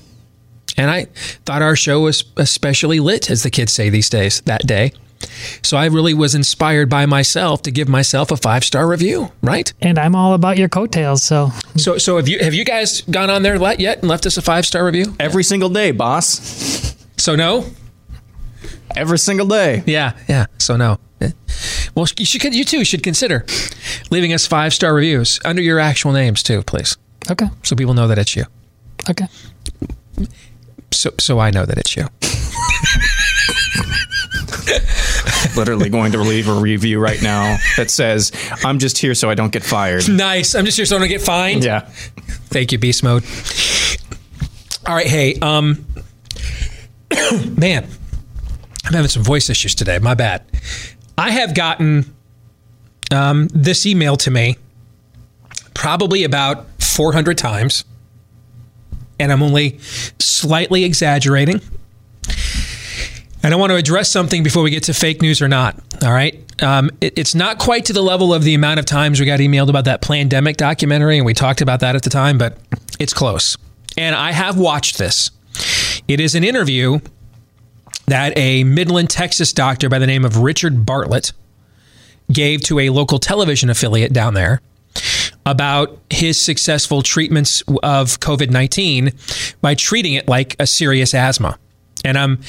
and 0.78 0.89
I 0.89 1.05
thought 1.45 1.62
our 1.62 1.76
show 1.76 2.01
was 2.01 2.24
especially 2.38 2.99
lit, 2.99 3.30
as 3.30 3.43
the 3.43 3.49
kids 3.49 3.74
say 3.74 3.89
these 3.89 4.09
days. 4.09 4.41
That 4.41 4.66
day. 4.66 4.93
So 5.62 5.78
I 5.78 5.86
really 5.86 6.14
was 6.14 6.34
inspired 6.34 6.89
by 6.89 7.05
myself 7.05 7.62
to 7.64 7.72
give 7.72 7.88
myself 7.88 8.32
a 8.32 8.38
five 8.38 8.64
star 8.64 8.88
review, 8.88 9.32
right? 9.41 9.72
And 9.82 9.99
I'm 9.99 10.16
all 10.16 10.34
about 10.34 10.57
your 10.57 10.70
coattails, 10.70 11.24
so 11.24 11.51
So, 11.78 11.97
so 11.97 12.18
have 12.18 12.28
you 12.28 12.39
have 12.39 12.53
you 12.53 12.66
guys 12.66 13.01
gone 13.01 13.30
on 13.30 13.43
there 13.43 13.55
yet 13.80 13.99
and 13.99 14.09
left 14.09 14.26
us 14.26 14.38
a 14.38 14.41
five 14.41 14.66
star 14.66 14.86
review? 14.86 15.16
Every 15.20 15.43
single 15.43 15.70
day, 15.70 15.91
boss. 15.91 16.95
So 17.18 17.36
no. 17.36 17.66
Every 18.96 19.20
single 19.20 19.48
day. 19.48 19.84
Yeah, 19.86 20.14
yeah. 20.28 20.48
So 20.58 20.78
no. 20.78 21.00
Well, 21.96 22.08
you 22.18 22.26
should 22.26 22.56
you 22.56 22.64
too 22.64 22.84
should 22.84 23.04
consider 23.04 23.46
leaving 24.10 24.34
us 24.34 24.48
five 24.48 24.74
star 24.74 24.94
reviews 24.94 25.39
under 25.46 25.62
your 25.62 25.80
actual 25.80 26.12
names 26.12 26.42
too, 26.42 26.64
please. 26.64 26.98
Okay. 27.30 27.48
So 27.64 27.76
people 27.76 27.94
know 27.94 28.08
that 28.08 28.18
it's 28.18 28.36
you. 28.36 28.46
Okay. 29.10 29.28
So 30.92 31.12
so 31.20 31.39
I 31.39 31.52
know 31.52 31.66
that 31.66 31.78
it's 31.78 31.96
you. 31.96 32.08
Literally 35.56 35.89
going 35.89 36.12
to 36.14 36.20
leave 36.20 36.48
a 36.48 36.54
review 36.54 37.00
right 37.00 37.22
now 37.22 37.58
that 37.78 37.92
says, 37.92 38.32
"I'm 38.64 38.80
just 38.80 38.98
here 38.98 39.14
so 39.14 39.30
I 39.30 39.36
don't 39.36 39.52
get 39.52 39.64
fired." 39.64 40.08
Nice. 40.10 40.56
I'm 40.56 40.66
just 40.66 40.78
here 40.78 40.86
so 40.86 40.96
I 40.96 41.00
don't 41.00 41.10
get 41.10 41.22
fined. 41.22 41.64
Yeah. 41.64 41.82
Thank 42.50 42.72
you, 42.72 42.78
Beast 42.78 43.04
Mode. 43.04 43.24
All 44.88 44.96
right, 44.96 45.08
hey, 45.08 45.36
um, 45.42 45.86
man, 47.58 47.88
I'm 48.86 48.94
having 48.94 49.10
some 49.10 49.24
voice 49.24 49.50
issues 49.50 49.76
today. 49.76 50.00
My 50.00 50.14
bad. 50.14 50.44
I 51.18 51.32
have 51.32 51.54
gotten 51.54 52.14
um, 53.12 53.48
this 53.54 53.86
email 53.86 54.18
to 54.18 54.32
me 54.32 54.58
probably 55.74 56.24
about 56.24 56.66
400 56.82 57.38
times, 57.38 57.86
and 59.20 59.32
I'm 59.32 59.44
only 59.44 59.78
slightly 60.20 60.84
exaggerating. 60.84 61.62
And 63.44 63.54
I 63.54 63.58
want 63.58 63.72
to 63.72 63.76
address 63.76 64.10
something 64.12 64.44
before 64.44 64.62
we 64.62 64.70
get 64.70 64.84
to 64.84 64.94
fake 64.94 65.22
news 65.22 65.42
or 65.42 65.48
not. 65.48 65.76
All 66.04 66.12
right. 66.12 66.40
Um, 66.62 66.92
it- 67.02 67.14
it's 67.18 67.34
not 67.34 67.58
quite 67.58 67.86
to 67.86 67.94
the 67.94 68.02
level 68.04 68.34
of 68.36 68.44
the 68.44 68.54
amount 68.54 68.80
of 68.80 68.86
times 68.86 69.20
we 69.20 69.26
got 69.26 69.40
emailed 69.40 69.70
about 69.70 69.86
that 69.86 70.02
pandemic 70.02 70.58
documentary, 70.58 71.18
and 71.18 71.26
we 71.26 71.34
talked 71.34 71.62
about 71.62 71.80
that 71.80 71.96
at 71.96 72.04
the 72.04 72.10
time, 72.12 72.38
but 72.38 72.58
it's 73.00 73.14
close. 73.14 73.58
And 73.98 74.16
I 74.16 74.32
have 74.32 74.58
watched 74.58 74.98
this. 75.00 75.32
It 76.08 76.20
is 76.20 76.36
an 76.36 76.44
interview 76.44 77.00
that 78.12 78.38
a 78.38 78.66
Midland, 78.66 79.09
Texas 79.09 79.53
doctor 79.53 79.88
by 79.88 79.97
the 79.97 80.05
name 80.05 80.26
of 80.26 80.38
Richard 80.38 80.86
Bartlett 80.86 81.32
gave 82.30 82.62
to 82.64 82.80
a 82.80 82.89
local 82.89 83.20
television 83.20 83.70
affiliate 83.70 84.12
down 84.12 84.34
there 84.34 84.62
about 85.45 85.97
his 86.09 86.39
successful 86.39 87.01
treatments 87.01 87.62
of 87.84 88.20
COVID 88.20 88.49
19 88.49 89.14
by 89.62 89.76
treating 89.76 90.14
it 90.14 90.28
like 90.28 90.57
a 90.59 90.68
serious 90.68 91.14
asthma. 91.14 91.57
And 92.04 92.18
I'm, 92.18 92.39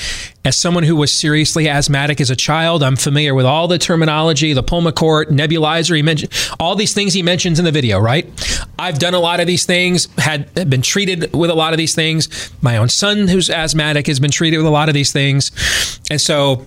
as 0.44 0.56
someone 0.56 0.84
who 0.84 0.96
was 0.96 1.12
seriously 1.12 1.68
asthmatic 1.68 2.20
as 2.20 2.30
a 2.30 2.36
child, 2.36 2.82
I'm 2.82 2.96
familiar 2.96 3.34
with 3.34 3.46
all 3.46 3.68
the 3.68 3.78
terminology, 3.78 4.52
the 4.52 4.62
Pulmicort, 4.62 5.26
nebulizer. 5.26 5.94
He 5.94 6.02
mentioned 6.02 6.32
all 6.58 6.74
these 6.74 6.94
things 6.94 7.12
he 7.12 7.22
mentions 7.22 7.58
in 7.58 7.64
the 7.64 7.72
video, 7.72 7.98
right? 7.98 8.26
I've 8.78 8.98
done 8.98 9.14
a 9.14 9.20
lot 9.20 9.40
of 9.40 9.46
these 9.46 9.66
things, 9.66 10.08
had 10.18 10.52
been 10.54 10.82
treated 10.82 11.34
with 11.34 11.50
a 11.50 11.54
lot 11.54 11.72
of 11.72 11.78
these 11.78 11.94
things. 11.94 12.50
My 12.62 12.78
own 12.78 12.88
son, 12.88 13.28
who's 13.28 13.50
asthmatic, 13.50 14.06
has 14.06 14.20
been 14.20 14.30
treated 14.30 14.56
with 14.56 14.66
a 14.66 14.70
lot 14.70 14.88
of 14.88 14.94
these 14.94 15.12
things. 15.12 16.00
And 16.10 16.20
so 16.20 16.66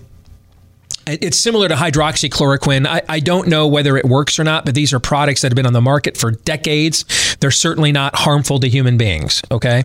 it's 1.06 1.38
similar 1.38 1.68
to 1.68 1.74
hydroxychloroquine. 1.74 2.86
I, 2.86 3.02
I 3.08 3.20
don't 3.20 3.48
know 3.48 3.68
whether 3.68 3.96
it 3.96 4.04
works 4.04 4.38
or 4.38 4.44
not, 4.44 4.64
but 4.64 4.74
these 4.74 4.92
are 4.92 4.98
products 4.98 5.42
that 5.42 5.52
have 5.52 5.56
been 5.56 5.66
on 5.66 5.72
the 5.72 5.80
market 5.80 6.16
for 6.16 6.32
decades. 6.32 7.04
They're 7.40 7.50
certainly 7.50 7.92
not 7.92 8.16
harmful 8.16 8.58
to 8.60 8.68
human 8.68 8.96
beings. 8.96 9.42
Okay. 9.50 9.84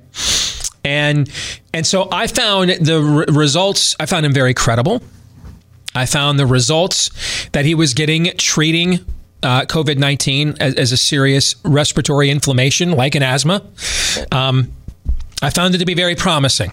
And 0.84 1.30
and 1.74 1.86
so 1.86 2.08
I 2.12 2.28
found 2.28 2.72
the 2.72 3.02
re- 3.02 3.26
results. 3.30 3.96
I 4.00 4.06
found 4.06 4.26
him 4.26 4.34
very 4.34 4.54
credible. 4.54 5.02
I 5.94 6.06
found 6.06 6.40
the 6.40 6.46
results 6.46 7.10
that 7.50 7.66
he 7.66 7.76
was 7.76 7.94
getting 7.94 8.32
treating 8.38 9.00
uh, 9.44 9.62
COVID 9.66 9.98
nineteen 9.98 10.56
as, 10.60 10.76
as 10.76 10.92
a 10.92 10.98
serious 10.98 11.56
respiratory 11.64 12.30
inflammation, 12.30 12.92
like 12.92 13.16
an 13.16 13.24
asthma. 13.24 13.62
Um, 14.32 14.72
I 15.42 15.50
found 15.50 15.76
it 15.76 15.80
to 15.80 15.86
be 15.86 15.94
very 15.94 16.16
promising. 16.16 16.72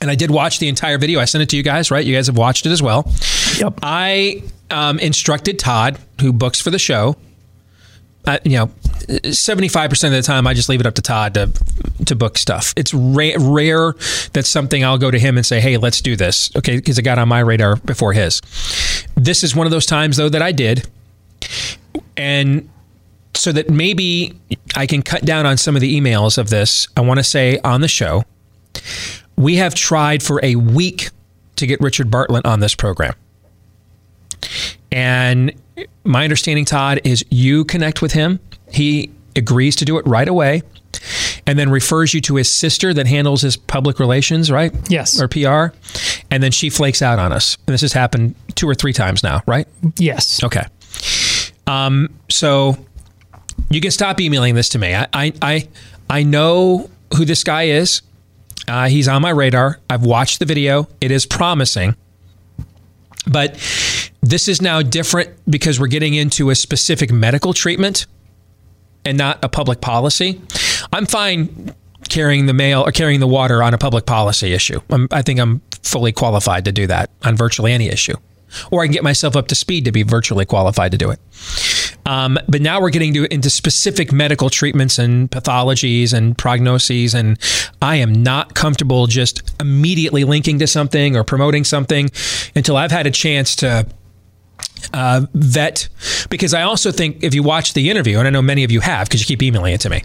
And 0.00 0.10
I 0.10 0.14
did 0.14 0.30
watch 0.30 0.60
the 0.60 0.68
entire 0.68 0.96
video. 0.96 1.20
I 1.20 1.26
sent 1.26 1.42
it 1.42 1.48
to 1.50 1.56
you 1.56 1.62
guys, 1.62 1.90
right? 1.90 2.04
You 2.04 2.14
guys 2.14 2.26
have 2.28 2.36
watched 2.38 2.64
it 2.66 2.70
as 2.70 2.80
well. 2.82 3.12
Yep. 3.58 3.80
I 3.82 4.42
um, 4.70 4.98
instructed 4.98 5.58
Todd, 5.58 5.98
who 6.20 6.32
books 6.32 6.60
for 6.60 6.70
the 6.70 6.78
show. 6.78 7.16
Uh, 8.26 8.38
you 8.44 8.52
know, 8.52 8.70
seventy-five 9.32 9.90
percent 9.90 10.14
of 10.14 10.22
the 10.22 10.26
time, 10.26 10.46
I 10.46 10.54
just 10.54 10.68
leave 10.68 10.80
it 10.80 10.86
up 10.86 10.94
to 10.94 11.02
Todd 11.02 11.34
to 11.34 11.50
to 12.06 12.16
book 12.16 12.38
stuff. 12.38 12.72
It's 12.76 12.94
ra- 12.94 13.36
rare 13.38 13.94
that 14.32 14.46
something 14.46 14.84
I'll 14.84 14.98
go 14.98 15.10
to 15.10 15.18
him 15.18 15.36
and 15.36 15.46
say, 15.46 15.60
"Hey, 15.60 15.76
let's 15.76 16.00
do 16.00 16.16
this," 16.16 16.50
okay? 16.56 16.76
Because 16.76 16.98
it 16.98 17.02
got 17.02 17.18
on 17.18 17.28
my 17.28 17.40
radar 17.40 17.76
before 17.76 18.12
his. 18.12 18.40
This 19.14 19.44
is 19.44 19.54
one 19.54 19.66
of 19.66 19.70
those 19.70 19.86
times, 19.86 20.16
though, 20.16 20.28
that 20.28 20.42
I 20.42 20.52
did, 20.52 20.88
and 22.16 22.68
so 23.34 23.52
that 23.52 23.70
maybe 23.70 24.38
I 24.76 24.86
can 24.86 25.02
cut 25.02 25.24
down 25.24 25.46
on 25.46 25.56
some 25.56 25.76
of 25.76 25.80
the 25.80 26.00
emails 26.00 26.38
of 26.38 26.50
this. 26.50 26.88
I 26.96 27.00
want 27.00 27.18
to 27.18 27.24
say 27.24 27.58
on 27.64 27.80
the 27.80 27.88
show, 27.88 28.24
we 29.36 29.56
have 29.56 29.74
tried 29.74 30.22
for 30.22 30.40
a 30.42 30.56
week 30.56 31.10
to 31.56 31.66
get 31.66 31.80
Richard 31.80 32.10
Bartlett 32.10 32.44
on 32.46 32.60
this 32.60 32.74
program. 32.74 33.14
And 34.92 35.52
my 36.04 36.24
understanding, 36.24 36.64
Todd, 36.64 37.00
is 37.04 37.24
you 37.30 37.64
connect 37.64 38.02
with 38.02 38.12
him. 38.12 38.40
He 38.72 39.10
agrees 39.36 39.76
to 39.76 39.84
do 39.84 39.98
it 39.98 40.06
right 40.06 40.28
away 40.28 40.62
and 41.46 41.58
then 41.58 41.70
refers 41.70 42.12
you 42.14 42.20
to 42.20 42.36
his 42.36 42.50
sister 42.50 42.92
that 42.92 43.06
handles 43.06 43.42
his 43.42 43.56
public 43.56 43.98
relations, 43.98 44.50
right? 44.50 44.72
Yes. 44.90 45.20
Or 45.20 45.28
PR. 45.28 45.74
And 46.30 46.42
then 46.42 46.52
she 46.52 46.70
flakes 46.70 47.02
out 47.02 47.18
on 47.18 47.32
us. 47.32 47.56
And 47.66 47.74
this 47.74 47.80
has 47.80 47.92
happened 47.92 48.34
two 48.54 48.68
or 48.68 48.74
three 48.74 48.92
times 48.92 49.22
now, 49.22 49.42
right? 49.46 49.66
Yes. 49.96 50.42
Okay. 50.42 50.64
Um, 51.66 52.12
so 52.28 52.76
you 53.68 53.80
can 53.80 53.90
stop 53.90 54.20
emailing 54.20 54.54
this 54.54 54.68
to 54.70 54.78
me. 54.78 54.94
I 54.94 55.06
I 55.12 55.32
I, 55.42 55.68
I 56.08 56.22
know 56.22 56.90
who 57.16 57.24
this 57.24 57.44
guy 57.44 57.64
is. 57.64 58.02
Uh, 58.68 58.88
he's 58.88 59.08
on 59.08 59.22
my 59.22 59.30
radar. 59.30 59.80
I've 59.88 60.04
watched 60.04 60.38
the 60.38 60.44
video. 60.44 60.88
It 61.00 61.10
is 61.10 61.26
promising. 61.26 61.96
But 63.26 63.54
this 64.22 64.48
is 64.48 64.62
now 64.62 64.82
different 64.82 65.30
because 65.48 65.78
we're 65.80 65.88
getting 65.88 66.14
into 66.14 66.50
a 66.50 66.54
specific 66.54 67.10
medical 67.10 67.52
treatment 67.52 68.06
and 69.04 69.18
not 69.18 69.42
a 69.44 69.48
public 69.48 69.80
policy. 69.80 70.40
I'm 70.92 71.06
fine 71.06 71.74
carrying 72.08 72.46
the 72.46 72.52
mail 72.52 72.82
or 72.82 72.92
carrying 72.92 73.20
the 73.20 73.26
water 73.26 73.62
on 73.62 73.74
a 73.74 73.78
public 73.78 74.06
policy 74.06 74.52
issue. 74.52 74.80
I'm, 74.90 75.08
I 75.10 75.22
think 75.22 75.38
I'm 75.38 75.62
fully 75.82 76.12
qualified 76.12 76.64
to 76.66 76.72
do 76.72 76.86
that 76.88 77.10
on 77.24 77.36
virtually 77.36 77.72
any 77.72 77.88
issue. 77.88 78.16
Or 78.72 78.82
I 78.82 78.86
can 78.86 78.92
get 78.92 79.04
myself 79.04 79.36
up 79.36 79.46
to 79.48 79.54
speed 79.54 79.84
to 79.84 79.92
be 79.92 80.02
virtually 80.02 80.44
qualified 80.44 80.90
to 80.90 80.98
do 80.98 81.10
it. 81.10 81.20
Um, 82.04 82.36
but 82.48 82.60
now 82.60 82.80
we're 82.80 82.90
getting 82.90 83.14
to, 83.14 83.32
into 83.32 83.48
specific 83.48 84.12
medical 84.12 84.50
treatments 84.50 84.98
and 84.98 85.30
pathologies 85.30 86.12
and 86.12 86.36
prognoses, 86.36 87.14
and 87.14 87.38
I 87.80 87.96
am 87.96 88.12
not 88.12 88.54
comfortable 88.54 89.06
just 89.06 89.42
immediately 89.60 90.24
linking 90.24 90.58
to 90.58 90.66
something 90.66 91.16
or 91.16 91.22
promoting 91.22 91.62
something 91.62 92.10
until 92.56 92.76
I've 92.76 92.90
had 92.90 93.06
a 93.06 93.12
chance 93.12 93.54
to 93.56 93.86
uh, 94.92 95.26
vet. 95.34 95.88
Because 96.28 96.54
I 96.54 96.62
also 96.62 96.92
think 96.92 97.22
if 97.22 97.34
you 97.34 97.42
watch 97.42 97.74
the 97.74 97.90
interview, 97.90 98.18
and 98.18 98.26
I 98.26 98.30
know 98.30 98.42
many 98.42 98.64
of 98.64 98.70
you 98.70 98.80
have 98.80 99.08
because 99.08 99.20
you 99.20 99.26
keep 99.26 99.42
emailing 99.42 99.74
it 99.74 99.80
to 99.82 99.90
me, 99.90 100.02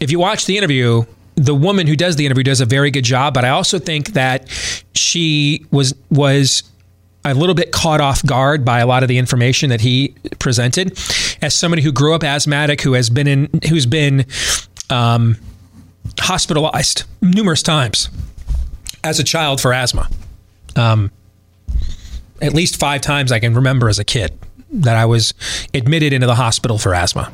if 0.00 0.10
you 0.10 0.18
watch 0.18 0.46
the 0.46 0.56
interview, 0.56 1.04
the 1.34 1.54
woman 1.54 1.86
who 1.86 1.96
does 1.96 2.16
the 2.16 2.26
interview 2.26 2.44
does 2.44 2.60
a 2.60 2.66
very 2.66 2.90
good 2.90 3.04
job. 3.04 3.34
But 3.34 3.44
I 3.44 3.50
also 3.50 3.78
think 3.78 4.08
that 4.08 4.48
she 4.94 5.66
was 5.70 5.94
was 6.10 6.62
a 7.24 7.34
little 7.34 7.54
bit 7.54 7.72
caught 7.72 8.00
off 8.00 8.24
guard 8.24 8.64
by 8.64 8.80
a 8.80 8.86
lot 8.86 9.02
of 9.02 9.08
the 9.08 9.18
information 9.18 9.70
that 9.70 9.80
he 9.80 10.14
presented. 10.38 10.98
As 11.42 11.54
somebody 11.54 11.82
who 11.82 11.92
grew 11.92 12.14
up 12.14 12.24
asthmatic, 12.24 12.80
who 12.80 12.94
has 12.94 13.10
been 13.10 13.26
in, 13.26 13.48
who's 13.68 13.86
been 13.86 14.26
um, 14.90 15.36
hospitalized 16.18 17.04
numerous 17.20 17.62
times 17.62 18.08
as 19.04 19.18
a 19.18 19.24
child 19.24 19.60
for 19.60 19.72
asthma, 19.72 20.08
um, 20.76 21.10
at 22.40 22.54
least 22.54 22.78
five 22.78 23.00
times 23.00 23.32
I 23.32 23.38
can 23.38 23.54
remember 23.54 23.88
as 23.88 23.98
a 23.98 24.04
kid 24.04 24.38
that 24.70 24.96
I 24.96 25.06
was 25.06 25.34
admitted 25.74 26.12
into 26.12 26.26
the 26.26 26.34
hospital 26.34 26.78
for 26.78 26.94
asthma. 26.94 27.32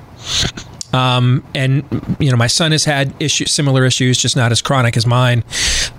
Um, 0.92 1.44
and 1.54 1.82
you 2.20 2.30
know, 2.30 2.36
my 2.36 2.46
son 2.46 2.70
has 2.70 2.84
had 2.84 3.14
issues, 3.20 3.50
similar 3.50 3.84
issues, 3.84 4.16
just 4.16 4.36
not 4.36 4.52
as 4.52 4.62
chronic 4.62 4.96
as 4.96 5.06
mine. 5.06 5.42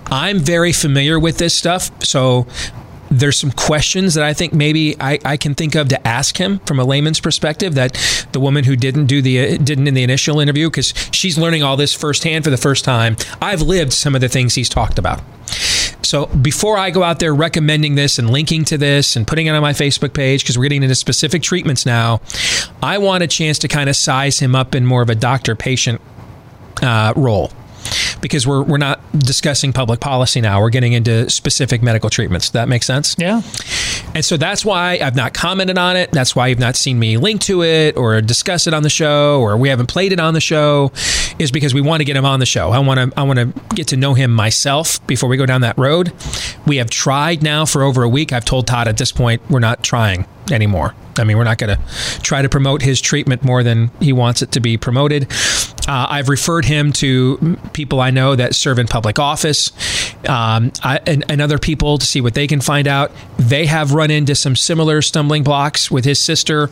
I'm 0.06 0.38
very 0.38 0.72
familiar 0.72 1.18
with 1.20 1.36
this 1.36 1.54
stuff, 1.54 1.90
so 2.02 2.46
there's 3.10 3.38
some 3.38 3.50
questions 3.52 4.14
that 4.14 4.24
I 4.24 4.32
think 4.32 4.52
maybe 4.52 4.96
I, 4.98 5.18
I 5.24 5.36
can 5.36 5.54
think 5.54 5.74
of 5.74 5.88
to 5.88 6.06
ask 6.06 6.38
him 6.38 6.58
from 6.60 6.78
a 6.78 6.84
layman's 6.84 7.20
perspective. 7.20 7.74
That 7.74 7.94
the 8.32 8.40
woman 8.40 8.64
who 8.64 8.74
didn't 8.74 9.06
do 9.06 9.20
the 9.20 9.58
didn't 9.58 9.86
in 9.86 9.94
the 9.94 10.02
initial 10.02 10.40
interview 10.40 10.68
because 10.68 10.94
she's 11.12 11.36
learning 11.36 11.62
all 11.62 11.76
this 11.76 11.94
firsthand 11.94 12.44
for 12.44 12.50
the 12.50 12.56
first 12.56 12.84
time. 12.84 13.16
I've 13.42 13.60
lived 13.60 13.92
some 13.92 14.14
of 14.14 14.22
the 14.22 14.28
things 14.28 14.54
he's 14.54 14.68
talked 14.68 14.98
about. 14.98 15.20
So 16.06 16.26
before 16.26 16.78
I 16.78 16.90
go 16.90 17.02
out 17.02 17.18
there 17.18 17.34
recommending 17.34 17.94
this 17.96 18.18
and 18.18 18.30
linking 18.30 18.64
to 18.66 18.78
this 18.78 19.16
and 19.16 19.26
putting 19.26 19.46
it 19.46 19.50
on 19.50 19.60
my 19.62 19.72
Facebook 19.72 20.14
page, 20.14 20.42
because 20.42 20.56
we're 20.56 20.64
getting 20.64 20.82
into 20.82 20.94
specific 20.94 21.42
treatments 21.42 21.84
now, 21.84 22.20
I 22.82 22.98
want 22.98 23.22
a 23.22 23.26
chance 23.26 23.58
to 23.60 23.68
kind 23.68 23.90
of 23.90 23.96
size 23.96 24.38
him 24.38 24.54
up 24.54 24.74
in 24.74 24.86
more 24.86 25.02
of 25.02 25.10
a 25.10 25.14
doctor 25.14 25.54
patient 25.56 26.00
uh, 26.82 27.12
role. 27.16 27.50
because 28.20 28.46
we're 28.46 28.62
we're 28.62 28.78
not 28.78 29.00
discussing 29.18 29.72
public 29.72 30.00
policy 30.00 30.40
now. 30.40 30.60
We're 30.60 30.70
getting 30.70 30.92
into 30.92 31.28
specific 31.30 31.82
medical 31.82 32.10
treatments. 32.10 32.46
Does 32.46 32.52
that 32.52 32.68
make 32.68 32.82
sense? 32.82 33.14
Yeah. 33.18 33.42
And 34.14 34.24
so 34.24 34.36
that's 34.36 34.64
why 34.64 34.98
I've 35.02 35.16
not 35.16 35.34
commented 35.34 35.78
on 35.78 35.96
it. 35.96 36.10
That's 36.10 36.34
why 36.34 36.48
you've 36.48 36.58
not 36.58 36.76
seen 36.76 36.98
me 36.98 37.16
link 37.16 37.40
to 37.42 37.62
it 37.62 37.96
or 37.96 38.20
discuss 38.20 38.66
it 38.66 38.74
on 38.74 38.82
the 38.82 38.90
show 38.90 39.40
or 39.40 39.56
we 39.56 39.68
haven't 39.68 39.88
played 39.88 40.12
it 40.12 40.20
on 40.20 40.34
the 40.34 40.40
show 40.40 40.92
is 41.38 41.50
because 41.50 41.74
we 41.74 41.80
want 41.80 42.00
to 42.00 42.04
get 42.04 42.16
him 42.16 42.24
on 42.24 42.40
the 42.40 42.46
show. 42.46 42.70
I 42.70 42.78
want 42.78 43.12
to 43.12 43.18
I 43.18 43.22
want 43.24 43.38
to 43.38 43.74
get 43.74 43.88
to 43.88 43.96
know 43.96 44.14
him 44.14 44.32
myself 44.32 45.04
before 45.06 45.28
we 45.28 45.36
go 45.36 45.46
down 45.46 45.60
that 45.60 45.76
road. 45.76 46.12
We 46.66 46.76
have 46.76 46.90
tried 46.90 47.42
now 47.42 47.66
for 47.66 47.82
over 47.82 48.02
a 48.02 48.08
week. 48.08 48.32
I've 48.32 48.44
told 48.44 48.66
Todd 48.66 48.88
at 48.88 48.96
this 48.96 49.12
point 49.12 49.42
we're 49.50 49.60
not 49.60 49.82
trying 49.82 50.26
anymore. 50.50 50.94
I 51.18 51.24
mean, 51.24 51.38
we're 51.38 51.44
not 51.44 51.58
going 51.58 51.76
to 51.76 52.22
try 52.22 52.42
to 52.42 52.48
promote 52.48 52.82
his 52.82 53.00
treatment 53.00 53.42
more 53.42 53.62
than 53.62 53.90
he 54.00 54.12
wants 54.12 54.42
it 54.42 54.52
to 54.52 54.60
be 54.60 54.76
promoted. 54.76 55.30
Uh, 55.88 56.06
I've 56.10 56.28
referred 56.28 56.64
him 56.64 56.92
to 56.94 57.58
people 57.72 58.00
I 58.00 58.10
know 58.10 58.34
that 58.34 58.54
serve 58.54 58.78
in 58.78 58.86
public 58.86 59.18
office 59.18 59.70
um, 60.28 60.72
I, 60.82 61.00
and, 61.06 61.24
and 61.28 61.40
other 61.40 61.58
people 61.58 61.98
to 61.98 62.06
see 62.06 62.20
what 62.20 62.34
they 62.34 62.46
can 62.46 62.60
find 62.60 62.88
out. 62.88 63.12
They 63.38 63.66
have 63.66 63.92
run 63.96 64.10
into 64.10 64.34
some 64.34 64.54
similar 64.54 65.02
stumbling 65.02 65.42
blocks 65.42 65.90
with 65.90 66.04
his 66.04 66.20
sister. 66.20 66.68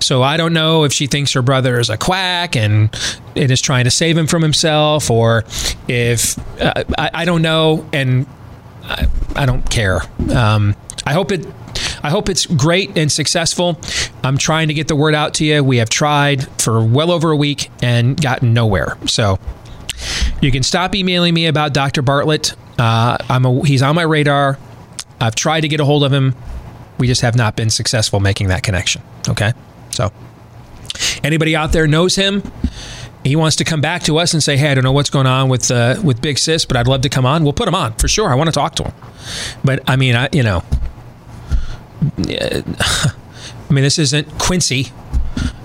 So 0.00 0.22
I 0.22 0.36
don't 0.36 0.52
know 0.52 0.84
if 0.84 0.92
she 0.92 1.06
thinks 1.06 1.32
her 1.32 1.42
brother 1.42 1.78
is 1.78 1.90
a 1.90 1.96
quack 1.96 2.56
and, 2.56 2.94
and 3.34 3.50
is 3.50 3.60
trying 3.60 3.84
to 3.84 3.90
save 3.90 4.16
him 4.16 4.26
from 4.26 4.42
himself, 4.42 5.10
or 5.10 5.44
if 5.88 6.38
uh, 6.60 6.84
I, 6.98 7.10
I 7.14 7.24
don't 7.24 7.42
know. 7.42 7.88
And 7.92 8.26
I, 8.84 9.08
I 9.34 9.46
don't 9.46 9.68
care. 9.70 10.00
Um, 10.34 10.74
I 11.04 11.12
hope 11.12 11.32
it. 11.32 11.46
I 12.02 12.10
hope 12.10 12.28
it's 12.28 12.46
great 12.46 12.96
and 12.96 13.10
successful. 13.10 13.80
I'm 14.22 14.38
trying 14.38 14.68
to 14.68 14.74
get 14.74 14.88
the 14.88 14.96
word 14.96 15.14
out 15.14 15.34
to 15.34 15.44
you. 15.44 15.62
We 15.62 15.78
have 15.78 15.88
tried 15.88 16.48
for 16.60 16.84
well 16.84 17.10
over 17.10 17.30
a 17.30 17.36
week 17.36 17.70
and 17.82 18.20
gotten 18.20 18.54
nowhere. 18.54 18.96
So 19.06 19.38
you 20.40 20.50
can 20.52 20.62
stop 20.62 20.94
emailing 20.94 21.34
me 21.34 21.46
about 21.46 21.74
Dr. 21.74 22.02
Bartlett. 22.02 22.54
Uh, 22.78 23.18
I'm 23.28 23.44
a, 23.44 23.66
he's 23.66 23.82
on 23.82 23.94
my 23.94 24.02
radar. 24.02 24.58
I've 25.20 25.34
tried 25.34 25.60
to 25.60 25.68
get 25.68 25.80
a 25.80 25.84
hold 25.84 26.04
of 26.04 26.12
him. 26.12 26.34
We 26.98 27.06
just 27.06 27.20
have 27.22 27.36
not 27.36 27.56
been 27.56 27.70
successful 27.70 28.20
making 28.20 28.48
that 28.48 28.62
connection. 28.62 29.02
Okay, 29.28 29.52
so 29.90 30.12
anybody 31.22 31.54
out 31.56 31.72
there 31.72 31.86
knows 31.86 32.16
him. 32.16 32.42
He 33.24 33.34
wants 33.34 33.56
to 33.56 33.64
come 33.64 33.80
back 33.80 34.02
to 34.04 34.18
us 34.18 34.32
and 34.32 34.42
say, 34.42 34.56
"Hey, 34.56 34.70
I 34.70 34.74
don't 34.74 34.84
know 34.84 34.92
what's 34.92 35.10
going 35.10 35.26
on 35.26 35.48
with 35.48 35.70
uh, 35.70 35.96
with 36.02 36.22
Big 36.22 36.38
Sis, 36.38 36.64
but 36.64 36.76
I'd 36.76 36.86
love 36.86 37.00
to 37.02 37.08
come 37.08 37.26
on. 37.26 37.42
We'll 37.42 37.52
put 37.52 37.66
him 37.68 37.74
on 37.74 37.94
for 37.94 38.08
sure. 38.08 38.30
I 38.30 38.34
want 38.34 38.48
to 38.48 38.52
talk 38.52 38.76
to 38.76 38.84
him." 38.84 38.94
But 39.64 39.82
I 39.88 39.96
mean, 39.96 40.14
I 40.14 40.28
you 40.32 40.42
know, 40.42 40.62
I 42.18 43.12
mean, 43.68 43.82
this 43.82 43.98
isn't 43.98 44.38
Quincy. 44.38 44.92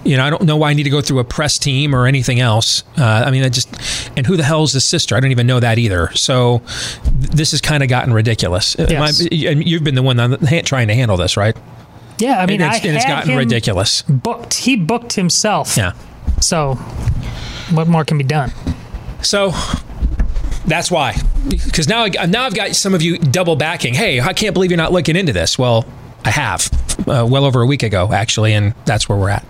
You 0.03 0.17
know, 0.17 0.25
I 0.25 0.29
don't 0.31 0.41
know 0.43 0.57
why 0.57 0.71
I 0.71 0.73
need 0.73 0.83
to 0.83 0.89
go 0.89 0.99
through 1.01 1.19
a 1.19 1.23
press 1.23 1.59
team 1.59 1.93
or 1.95 2.07
anything 2.07 2.39
else. 2.39 2.83
Uh, 2.97 3.03
I 3.25 3.29
mean, 3.31 3.43
I 3.43 3.49
just 3.49 3.69
and 4.17 4.25
who 4.25 4.35
the 4.35 4.43
hell 4.43 4.63
is 4.63 4.73
his 4.73 4.83
sister? 4.83 5.15
I 5.15 5.19
don't 5.19 5.31
even 5.31 5.45
know 5.47 5.59
that 5.59 5.77
either. 5.77 6.11
So 6.15 6.61
th- 7.03 7.31
this 7.31 7.51
has 7.51 7.61
kind 7.61 7.83
of 7.83 7.89
gotten 7.89 8.11
ridiculous. 8.13 8.75
Yes. 8.79 9.21
I- 9.21 9.29
and 9.47 9.65
you've 9.67 9.83
been 9.83 9.95
the 9.95 10.01
one 10.03 10.19
on 10.19 10.37
trying 10.65 10.87
to 10.87 10.95
handle 10.95 11.17
this, 11.17 11.37
right? 11.37 11.55
Yeah, 12.17 12.39
I 12.41 12.45
mean, 12.45 12.61
and 12.61 12.73
it's, 12.73 12.83
I 12.83 12.87
and 12.87 12.97
it's 12.97 13.05
gotten 13.05 13.35
ridiculous. 13.37 14.01
Booked. 14.03 14.53
He 14.55 14.75
booked 14.75 15.13
himself. 15.13 15.77
Yeah. 15.77 15.93
So, 16.39 16.75
what 17.71 17.87
more 17.87 18.03
can 18.05 18.17
be 18.17 18.23
done? 18.23 18.51
So 19.21 19.51
that's 20.65 20.89
why. 20.91 21.15
Because 21.47 21.87
now, 21.87 22.03
I- 22.05 22.25
now 22.27 22.43
I've 22.43 22.53
got 22.55 22.75
some 22.75 22.93
of 22.93 23.01
you 23.01 23.17
double 23.17 23.55
backing. 23.55 23.93
Hey, 23.93 24.19
I 24.19 24.33
can't 24.33 24.53
believe 24.53 24.71
you're 24.71 24.77
not 24.77 24.91
looking 24.91 25.15
into 25.15 25.33
this. 25.33 25.57
Well, 25.57 25.85
I 26.25 26.29
have, 26.31 26.69
uh, 27.07 27.25
well 27.29 27.45
over 27.45 27.61
a 27.61 27.65
week 27.65 27.83
ago, 27.83 28.11
actually, 28.13 28.53
and 28.53 28.73
that's 28.85 29.07
where 29.09 29.17
we're 29.17 29.29
at. 29.29 29.45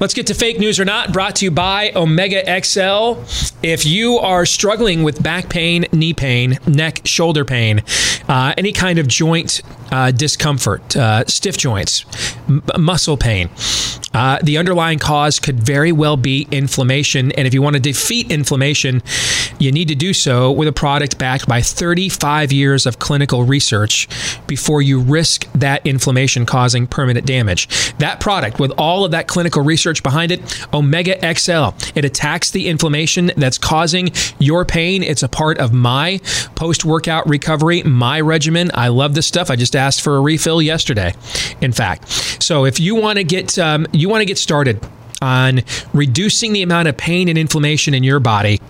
Let's 0.00 0.12
get 0.12 0.26
to 0.26 0.34
fake 0.34 0.58
news 0.58 0.80
or 0.80 0.84
not, 0.84 1.12
brought 1.12 1.36
to 1.36 1.44
you 1.44 1.52
by 1.52 1.92
Omega 1.94 2.42
XL. 2.62 3.22
If 3.62 3.86
you 3.86 4.18
are 4.18 4.44
struggling 4.44 5.04
with 5.04 5.22
back 5.22 5.48
pain, 5.48 5.86
knee 5.92 6.12
pain, 6.12 6.58
neck, 6.66 7.02
shoulder 7.04 7.44
pain, 7.44 7.82
uh, 8.28 8.54
any 8.58 8.72
kind 8.72 8.98
of 8.98 9.06
joint 9.06 9.62
uh, 9.92 10.10
discomfort, 10.10 10.96
uh, 10.96 11.24
stiff 11.26 11.56
joints, 11.56 12.04
m- 12.48 12.62
muscle 12.76 13.16
pain, 13.16 13.50
uh, 14.12 14.38
the 14.42 14.58
underlying 14.58 14.98
cause 14.98 15.38
could 15.38 15.60
very 15.60 15.92
well 15.92 16.16
be 16.16 16.48
inflammation. 16.50 17.30
And 17.32 17.46
if 17.46 17.54
you 17.54 17.62
want 17.62 17.74
to 17.74 17.80
defeat 17.80 18.30
inflammation, 18.30 19.02
you 19.58 19.70
need 19.72 19.88
to 19.88 19.94
do 19.94 20.12
so 20.12 20.50
with 20.50 20.68
a 20.68 20.72
product 20.72 21.18
backed 21.18 21.48
by 21.48 21.60
35 21.60 22.52
years 22.52 22.86
of 22.86 22.98
clinical 22.98 23.44
research 23.44 24.08
before 24.46 24.82
you 24.82 25.00
risk 25.00 25.50
that 25.52 25.86
inflammation 25.86 26.46
causing 26.46 26.86
permanent 26.86 27.26
damage. 27.26 27.92
That 27.98 28.20
product, 28.20 28.58
with 28.58 28.72
all 28.78 29.04
of 29.04 29.10
that 29.12 29.28
clinical 29.28 29.62
research 29.62 29.83
behind 30.02 30.32
it, 30.32 30.66
Omega 30.72 31.14
XL, 31.34 31.70
it 31.94 32.04
attacks 32.04 32.50
the 32.50 32.68
inflammation 32.68 33.30
that's 33.36 33.58
causing 33.58 34.10
your 34.38 34.64
pain. 34.64 35.02
It's 35.02 35.22
a 35.22 35.28
part 35.28 35.58
of 35.58 35.72
my 35.72 36.20
post 36.54 36.84
workout 36.84 37.28
recovery, 37.28 37.82
my 37.82 38.20
regimen. 38.20 38.70
I 38.74 38.88
love 38.88 39.14
this 39.14 39.26
stuff. 39.26 39.50
I 39.50 39.56
just 39.56 39.76
asked 39.76 40.02
for 40.02 40.16
a 40.16 40.20
refill 40.20 40.62
yesterday, 40.62 41.14
in 41.60 41.72
fact. 41.72 42.08
So 42.42 42.64
if 42.64 42.80
you 42.80 42.94
want 42.94 43.18
to 43.18 43.24
get 43.24 43.58
um, 43.58 43.86
you 43.92 44.08
want 44.08 44.22
to 44.22 44.26
get 44.26 44.38
started 44.38 44.84
on 45.22 45.62
reducing 45.92 46.52
the 46.52 46.62
amount 46.62 46.88
of 46.88 46.96
pain 46.96 47.28
and 47.28 47.38
inflammation 47.38 47.94
in 47.94 48.02
your 48.02 48.20
body 48.20 48.60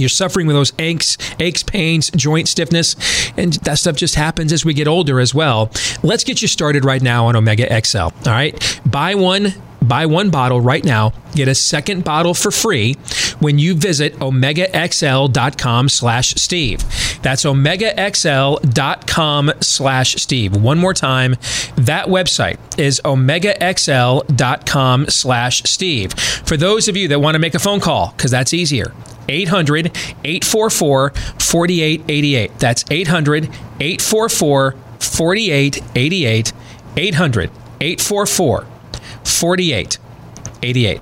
you're 0.00 0.08
suffering 0.08 0.46
with 0.46 0.56
those 0.56 0.72
aches, 0.78 1.18
aches, 1.38 1.62
pains, 1.62 2.10
joint 2.10 2.48
stiffness, 2.48 2.96
and 3.36 3.52
that 3.54 3.78
stuff 3.78 3.96
just 3.96 4.14
happens 4.14 4.52
as 4.52 4.64
we 4.64 4.72
get 4.72 4.88
older 4.88 5.20
as 5.20 5.34
well. 5.34 5.70
Let's 6.02 6.24
get 6.24 6.40
you 6.40 6.48
started 6.48 6.84
right 6.84 7.02
now 7.02 7.26
on 7.26 7.36
Omega 7.36 7.68
XL. 7.82 7.98
All 7.98 8.12
right, 8.26 8.80
buy 8.86 9.14
one. 9.14 9.52
Buy 9.90 10.06
one 10.06 10.30
bottle 10.30 10.60
right 10.60 10.84
now. 10.84 11.12
Get 11.34 11.48
a 11.48 11.54
second 11.56 12.04
bottle 12.04 12.32
for 12.32 12.52
free 12.52 12.94
when 13.40 13.58
you 13.58 13.74
visit 13.74 14.14
omegaxl.com 14.20 15.88
slash 15.88 16.34
Steve. 16.36 16.78
That's 17.22 17.42
omegaxl.com 17.42 19.52
slash 19.60 20.14
Steve. 20.14 20.62
One 20.62 20.78
more 20.78 20.94
time. 20.94 21.32
That 21.74 22.06
website 22.06 22.60
is 22.78 23.00
omegaxl.com 23.04 25.06
slash 25.08 25.62
Steve. 25.64 26.12
For 26.12 26.56
those 26.56 26.86
of 26.86 26.96
you 26.96 27.08
that 27.08 27.18
want 27.18 27.34
to 27.34 27.40
make 27.40 27.56
a 27.56 27.58
phone 27.58 27.80
call, 27.80 28.14
because 28.16 28.30
that's 28.30 28.54
easier, 28.54 28.94
800 29.28 29.86
844 30.22 31.10
4888. 31.40 32.58
That's 32.60 32.84
800 32.88 33.46
844 33.80 34.76
4888. 35.00 36.52
800 36.96 37.50
844 37.80 38.66
4888. 39.24 41.00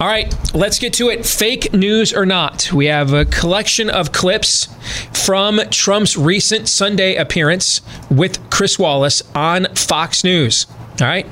All 0.00 0.06
right, 0.06 0.32
let's 0.54 0.78
get 0.78 0.92
to 0.94 1.08
it. 1.08 1.26
Fake 1.26 1.72
news 1.72 2.12
or 2.12 2.24
not? 2.24 2.72
We 2.72 2.86
have 2.86 3.12
a 3.12 3.24
collection 3.24 3.90
of 3.90 4.12
clips 4.12 4.68
from 5.12 5.60
Trump's 5.70 6.16
recent 6.16 6.68
Sunday 6.68 7.16
appearance 7.16 7.80
with 8.08 8.48
Chris 8.48 8.78
Wallace 8.78 9.22
on 9.34 9.66
Fox 9.74 10.22
News. 10.22 10.66
All 11.00 11.06
right, 11.06 11.26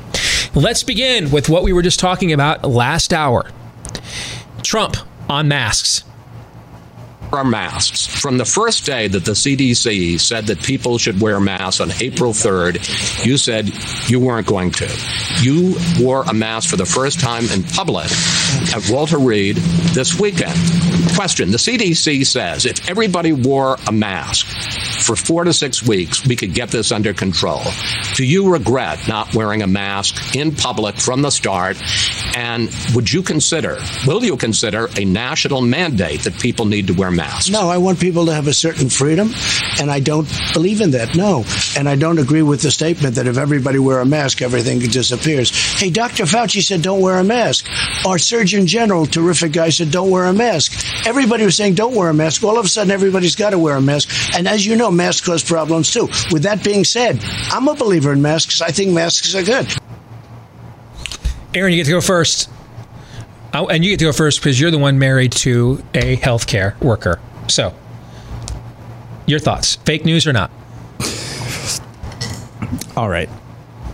let's 0.54 0.82
begin 0.82 1.30
with 1.30 1.48
what 1.48 1.62
we 1.62 1.72
were 1.72 1.82
just 1.82 2.00
talking 2.00 2.32
about 2.32 2.64
last 2.64 3.12
hour 3.12 3.50
Trump 4.62 4.96
on 5.28 5.46
masks. 5.46 6.02
Our 7.32 7.44
masks. 7.44 8.06
From 8.06 8.38
the 8.38 8.44
first 8.44 8.86
day 8.86 9.08
that 9.08 9.24
the 9.24 9.32
CDC 9.32 10.18
said 10.20 10.46
that 10.46 10.62
people 10.62 10.96
should 10.96 11.20
wear 11.20 11.40
masks 11.40 11.80
on 11.80 11.90
April 12.00 12.32
3rd, 12.32 13.26
you 13.26 13.36
said 13.36 13.70
you 14.08 14.20
weren't 14.20 14.46
going 14.46 14.70
to. 14.72 14.88
You 15.40 15.76
wore 16.00 16.22
a 16.22 16.32
mask 16.32 16.70
for 16.70 16.76
the 16.76 16.86
first 16.86 17.20
time 17.20 17.44
in 17.50 17.62
public 17.64 18.06
at 18.74 18.88
Walter 18.90 19.18
Reed 19.18 19.56
this 19.56 20.18
weekend. 20.18 20.54
Question 21.14 21.50
The 21.50 21.58
CDC 21.58 22.26
says 22.26 22.64
if 22.64 22.88
everybody 22.88 23.32
wore 23.32 23.76
a 23.86 23.92
mask 23.92 24.46
for 25.02 25.14
four 25.16 25.44
to 25.44 25.52
six 25.52 25.82
weeks, 25.82 26.26
we 26.26 26.36
could 26.36 26.54
get 26.54 26.70
this 26.70 26.90
under 26.92 27.14
control. 27.14 27.62
Do 28.14 28.24
you 28.24 28.52
regret 28.52 29.06
not 29.06 29.34
wearing 29.34 29.62
a 29.62 29.66
mask 29.66 30.34
in 30.34 30.54
public 30.54 30.96
from 30.96 31.22
the 31.22 31.30
start? 31.30 31.76
And 32.36 32.70
would 32.94 33.12
you 33.12 33.22
consider, 33.22 33.78
will 34.06 34.24
you 34.24 34.36
consider 34.36 34.88
a 34.96 35.04
national 35.04 35.60
mandate 35.60 36.22
that 36.22 36.38
people 36.38 36.66
need 36.66 36.88
to 36.88 36.94
wear 36.94 37.10
masks? 37.16 37.50
No, 37.50 37.68
I 37.68 37.78
want 37.78 37.98
people 37.98 38.26
to 38.26 38.34
have 38.34 38.46
a 38.46 38.52
certain 38.52 38.88
freedom, 38.88 39.32
and 39.80 39.90
I 39.90 40.00
don't 40.00 40.28
believe 40.52 40.80
in 40.80 40.92
that. 40.92 41.16
No. 41.16 41.44
And 41.76 41.88
I 41.88 41.96
don't 41.96 42.18
agree 42.18 42.42
with 42.42 42.62
the 42.62 42.70
statement 42.70 43.14
that 43.16 43.26
if 43.26 43.38
everybody 43.38 43.78
wear 43.78 44.00
a 44.00 44.06
mask, 44.06 44.42
everything 44.42 44.78
disappears. 44.78 45.50
Hey, 45.78 45.90
Dr. 45.90 46.24
Fauci 46.24 46.62
said 46.62 46.82
don't 46.82 47.00
wear 47.00 47.18
a 47.18 47.24
mask. 47.24 47.68
Our 48.06 48.18
Surgeon 48.18 48.66
General, 48.66 49.06
terrific 49.06 49.52
guy, 49.52 49.70
said 49.70 49.90
don't 49.90 50.10
wear 50.10 50.26
a 50.26 50.32
mask. 50.32 51.06
Everybody 51.06 51.44
was 51.44 51.56
saying 51.56 51.74
don't 51.74 51.94
wear 51.94 52.10
a 52.10 52.14
mask. 52.14 52.44
All 52.44 52.58
of 52.58 52.64
a 52.64 52.68
sudden, 52.68 52.90
everybody's 52.90 53.36
got 53.36 53.50
to 53.50 53.58
wear 53.58 53.76
a 53.76 53.80
mask. 53.80 54.36
And 54.36 54.46
as 54.46 54.64
you 54.64 54.76
know, 54.76 54.90
masks 54.90 55.26
cause 55.26 55.42
problems 55.42 55.92
too. 55.92 56.08
With 56.30 56.42
that 56.42 56.62
being 56.62 56.84
said, 56.84 57.20
I'm 57.50 57.68
a 57.68 57.74
believer 57.74 58.12
in 58.12 58.22
masks. 58.22 58.60
I 58.60 58.68
think 58.68 58.92
masks 58.92 59.34
are 59.34 59.42
good. 59.42 59.72
Aaron, 61.54 61.72
you 61.72 61.78
get 61.78 61.86
to 61.86 61.92
go 61.92 62.00
first. 62.00 62.50
Oh, 63.58 63.68
and 63.68 63.82
you 63.82 63.90
get 63.90 64.00
to 64.00 64.04
go 64.04 64.12
first 64.12 64.40
because 64.40 64.60
you're 64.60 64.70
the 64.70 64.76
one 64.76 64.98
married 64.98 65.32
to 65.32 65.82
a 65.94 66.18
healthcare 66.18 66.78
worker. 66.82 67.18
So, 67.48 67.74
your 69.24 69.38
thoughts? 69.38 69.76
Fake 69.76 70.04
news 70.04 70.26
or 70.26 70.34
not? 70.34 70.50
All 72.98 73.08
right. 73.08 73.30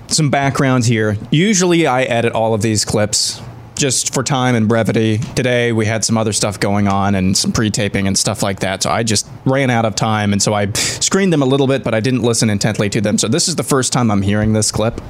Some 0.09 0.31
background 0.31 0.85
here. 0.85 1.17
Usually 1.31 1.87
I 1.87 2.03
edit 2.03 2.33
all 2.33 2.55
of 2.55 2.63
these 2.63 2.85
clips 2.85 3.41
just 3.77 4.13
for 4.13 4.25
time 4.25 4.57
and 4.57 4.69
brevity. 4.69 5.19
Today 5.19 5.71
we 5.71 5.87
had 5.87 6.05
some 6.05 6.19
other 6.19 6.33
stuff 6.33 6.59
going 6.59 6.89
on 6.89 7.15
and 7.15 7.37
some 7.37 7.53
pre-taping 7.53 8.09
and 8.09 8.19
stuff 8.19 8.43
like 8.43 8.61
that. 8.61 8.83
So 8.83 8.91
I 8.91 9.05
just 9.05 9.29
ran 9.45 9.71
out 9.71 9.85
of 9.85 9.95
time, 9.95 10.33
and 10.33 10.43
so 10.43 10.55
I 10.55 10.73
screened 10.73 11.33
them 11.33 11.41
a 11.41 11.47
little 11.47 11.69
bit, 11.69 11.85
but 11.85 11.95
I 11.95 12.01
didn't 12.01 12.23
listen 12.23 12.51
intently 12.51 12.91
to 12.91 13.01
them. 13.01 13.17
So 13.17 13.29
this 13.29 13.47
is 13.47 13.55
the 13.55 13.63
first 13.63 13.93
time 13.93 14.11
I'm 14.11 14.23
hearing 14.23 14.55
this 14.55 14.73
clip. 14.73 15.01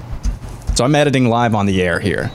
So 0.75 0.85
I'm 0.85 0.95
editing 0.95 1.31
live 1.31 1.55
on 1.55 1.65
the 1.65 1.81
air 1.81 2.01
here. 2.01 2.31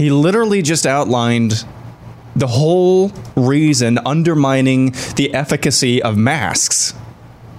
He 0.00 0.08
literally 0.08 0.62
just 0.62 0.86
outlined 0.86 1.66
the 2.34 2.46
whole 2.46 3.12
reason 3.36 3.98
undermining 3.98 4.94
the 5.16 5.34
efficacy 5.34 6.02
of 6.02 6.16
masks. 6.16 6.94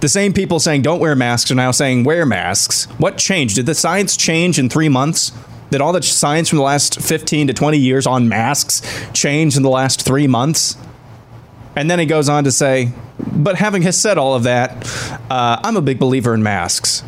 The 0.00 0.08
same 0.08 0.32
people 0.32 0.58
saying 0.58 0.82
don't 0.82 0.98
wear 0.98 1.14
masks 1.14 1.52
are 1.52 1.54
now 1.54 1.70
saying 1.70 2.02
wear 2.02 2.26
masks. 2.26 2.86
What 2.98 3.16
changed? 3.16 3.54
Did 3.54 3.66
the 3.66 3.76
science 3.76 4.16
change 4.16 4.58
in 4.58 4.68
three 4.68 4.88
months? 4.88 5.30
Did 5.70 5.80
all 5.80 5.92
the 5.92 6.02
science 6.02 6.48
from 6.48 6.58
the 6.58 6.64
last 6.64 7.00
15 7.00 7.46
to 7.46 7.52
20 7.52 7.78
years 7.78 8.08
on 8.08 8.28
masks 8.28 8.82
change 9.12 9.56
in 9.56 9.62
the 9.62 9.70
last 9.70 10.02
three 10.02 10.26
months? 10.26 10.76
And 11.76 11.88
then 11.88 12.00
he 12.00 12.06
goes 12.06 12.28
on 12.28 12.42
to 12.42 12.50
say, 12.50 12.90
but 13.20 13.54
having 13.54 13.88
said 13.92 14.18
all 14.18 14.34
of 14.34 14.42
that, 14.42 14.84
uh, 15.30 15.60
I'm 15.62 15.76
a 15.76 15.80
big 15.80 16.00
believer 16.00 16.34
in 16.34 16.42
masks. 16.42 17.04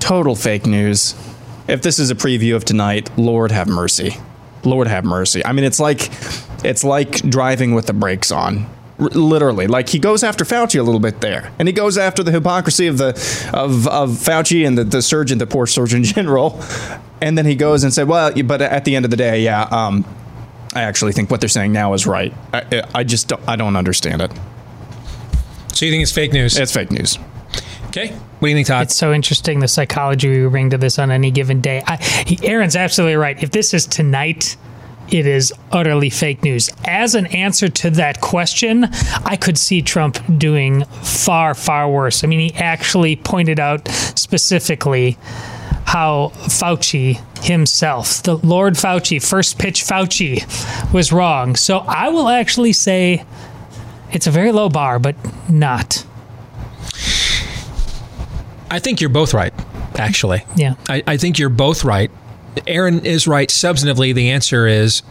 Total 0.00 0.34
fake 0.34 0.66
news. 0.66 1.14
If 1.68 1.82
this 1.82 2.00
is 2.00 2.10
a 2.10 2.16
preview 2.16 2.56
of 2.56 2.64
tonight, 2.64 3.16
Lord 3.16 3.52
have 3.52 3.68
mercy. 3.68 4.16
Lord 4.64 4.86
have 4.86 5.04
mercy. 5.04 5.44
I 5.44 5.52
mean, 5.52 5.64
it's 5.64 5.80
like 5.80 6.10
it's 6.64 6.84
like 6.84 7.28
driving 7.28 7.74
with 7.74 7.86
the 7.86 7.92
brakes 7.92 8.30
on. 8.30 8.66
R- 8.98 9.08
literally, 9.08 9.66
like 9.66 9.88
he 9.88 9.98
goes 9.98 10.22
after 10.22 10.44
Fauci 10.44 10.78
a 10.78 10.82
little 10.82 11.00
bit 11.00 11.20
there, 11.20 11.52
and 11.58 11.66
he 11.68 11.72
goes 11.72 11.98
after 11.98 12.22
the 12.22 12.30
hypocrisy 12.30 12.86
of 12.86 12.98
the 12.98 13.08
of, 13.52 13.88
of 13.88 14.10
Fauci 14.10 14.66
and 14.66 14.78
the, 14.78 14.84
the 14.84 15.02
surgeon, 15.02 15.38
the 15.38 15.46
poor 15.46 15.66
Surgeon 15.66 16.04
General, 16.04 16.62
and 17.20 17.36
then 17.36 17.46
he 17.46 17.54
goes 17.54 17.84
and 17.84 17.92
said, 17.92 18.06
"Well, 18.08 18.32
but 18.44 18.62
at 18.62 18.84
the 18.84 18.94
end 18.94 19.04
of 19.04 19.10
the 19.10 19.16
day, 19.16 19.42
yeah, 19.42 19.62
um, 19.62 20.04
I 20.74 20.82
actually 20.82 21.12
think 21.12 21.30
what 21.30 21.40
they're 21.40 21.48
saying 21.48 21.72
now 21.72 21.92
is 21.94 22.06
right. 22.06 22.32
I, 22.52 22.82
I 22.94 23.04
just 23.04 23.28
don't, 23.28 23.42
I 23.48 23.56
don't 23.56 23.76
understand 23.76 24.22
it. 24.22 24.30
So 25.74 25.86
you 25.86 25.92
think 25.92 26.02
it's 26.02 26.12
fake 26.12 26.32
news? 26.32 26.58
It's 26.58 26.72
fake 26.72 26.90
news. 26.90 27.18
Okay. 27.88 28.16
What 28.42 28.48
do 28.48 28.50
you 28.50 28.56
think, 28.56 28.66
Todd? 28.66 28.82
It's 28.82 28.96
so 28.96 29.12
interesting 29.12 29.60
the 29.60 29.68
psychology 29.68 30.28
we 30.28 30.48
bring 30.48 30.70
to 30.70 30.76
this 30.76 30.98
on 30.98 31.12
any 31.12 31.30
given 31.30 31.60
day. 31.60 31.80
I, 31.86 31.98
he, 32.26 32.40
Aaron's 32.44 32.74
absolutely 32.74 33.14
right. 33.14 33.40
If 33.40 33.52
this 33.52 33.72
is 33.72 33.86
tonight, 33.86 34.56
it 35.12 35.28
is 35.28 35.52
utterly 35.70 36.10
fake 36.10 36.42
news. 36.42 36.68
As 36.84 37.14
an 37.14 37.26
answer 37.26 37.68
to 37.68 37.90
that 37.90 38.20
question, 38.20 38.88
I 39.24 39.36
could 39.36 39.56
see 39.56 39.80
Trump 39.80 40.18
doing 40.38 40.82
far, 40.86 41.54
far 41.54 41.88
worse. 41.88 42.24
I 42.24 42.26
mean, 42.26 42.40
he 42.40 42.52
actually 42.54 43.14
pointed 43.14 43.60
out 43.60 43.86
specifically 43.86 45.16
how 45.84 46.32
Fauci 46.34 47.20
himself, 47.44 48.24
the 48.24 48.38
Lord 48.38 48.74
Fauci, 48.74 49.24
first 49.24 49.56
pitch 49.56 49.84
Fauci, 49.84 50.92
was 50.92 51.12
wrong. 51.12 51.54
So 51.54 51.78
I 51.78 52.08
will 52.08 52.28
actually 52.28 52.72
say 52.72 53.24
it's 54.10 54.26
a 54.26 54.32
very 54.32 54.50
low 54.50 54.68
bar, 54.68 54.98
but 54.98 55.14
not. 55.48 56.04
I 58.72 58.78
think 58.78 59.00
you're 59.00 59.10
both 59.10 59.34
right, 59.34 59.52
actually. 59.96 60.44
Yeah. 60.56 60.74
I, 60.88 61.02
I 61.06 61.16
think 61.18 61.38
you're 61.38 61.50
both 61.50 61.84
right. 61.84 62.10
Aaron 62.66 63.04
is 63.04 63.26
right. 63.26 63.48
Substantively, 63.48 64.14
the 64.14 64.30
answer 64.30 64.66
is 64.66 65.02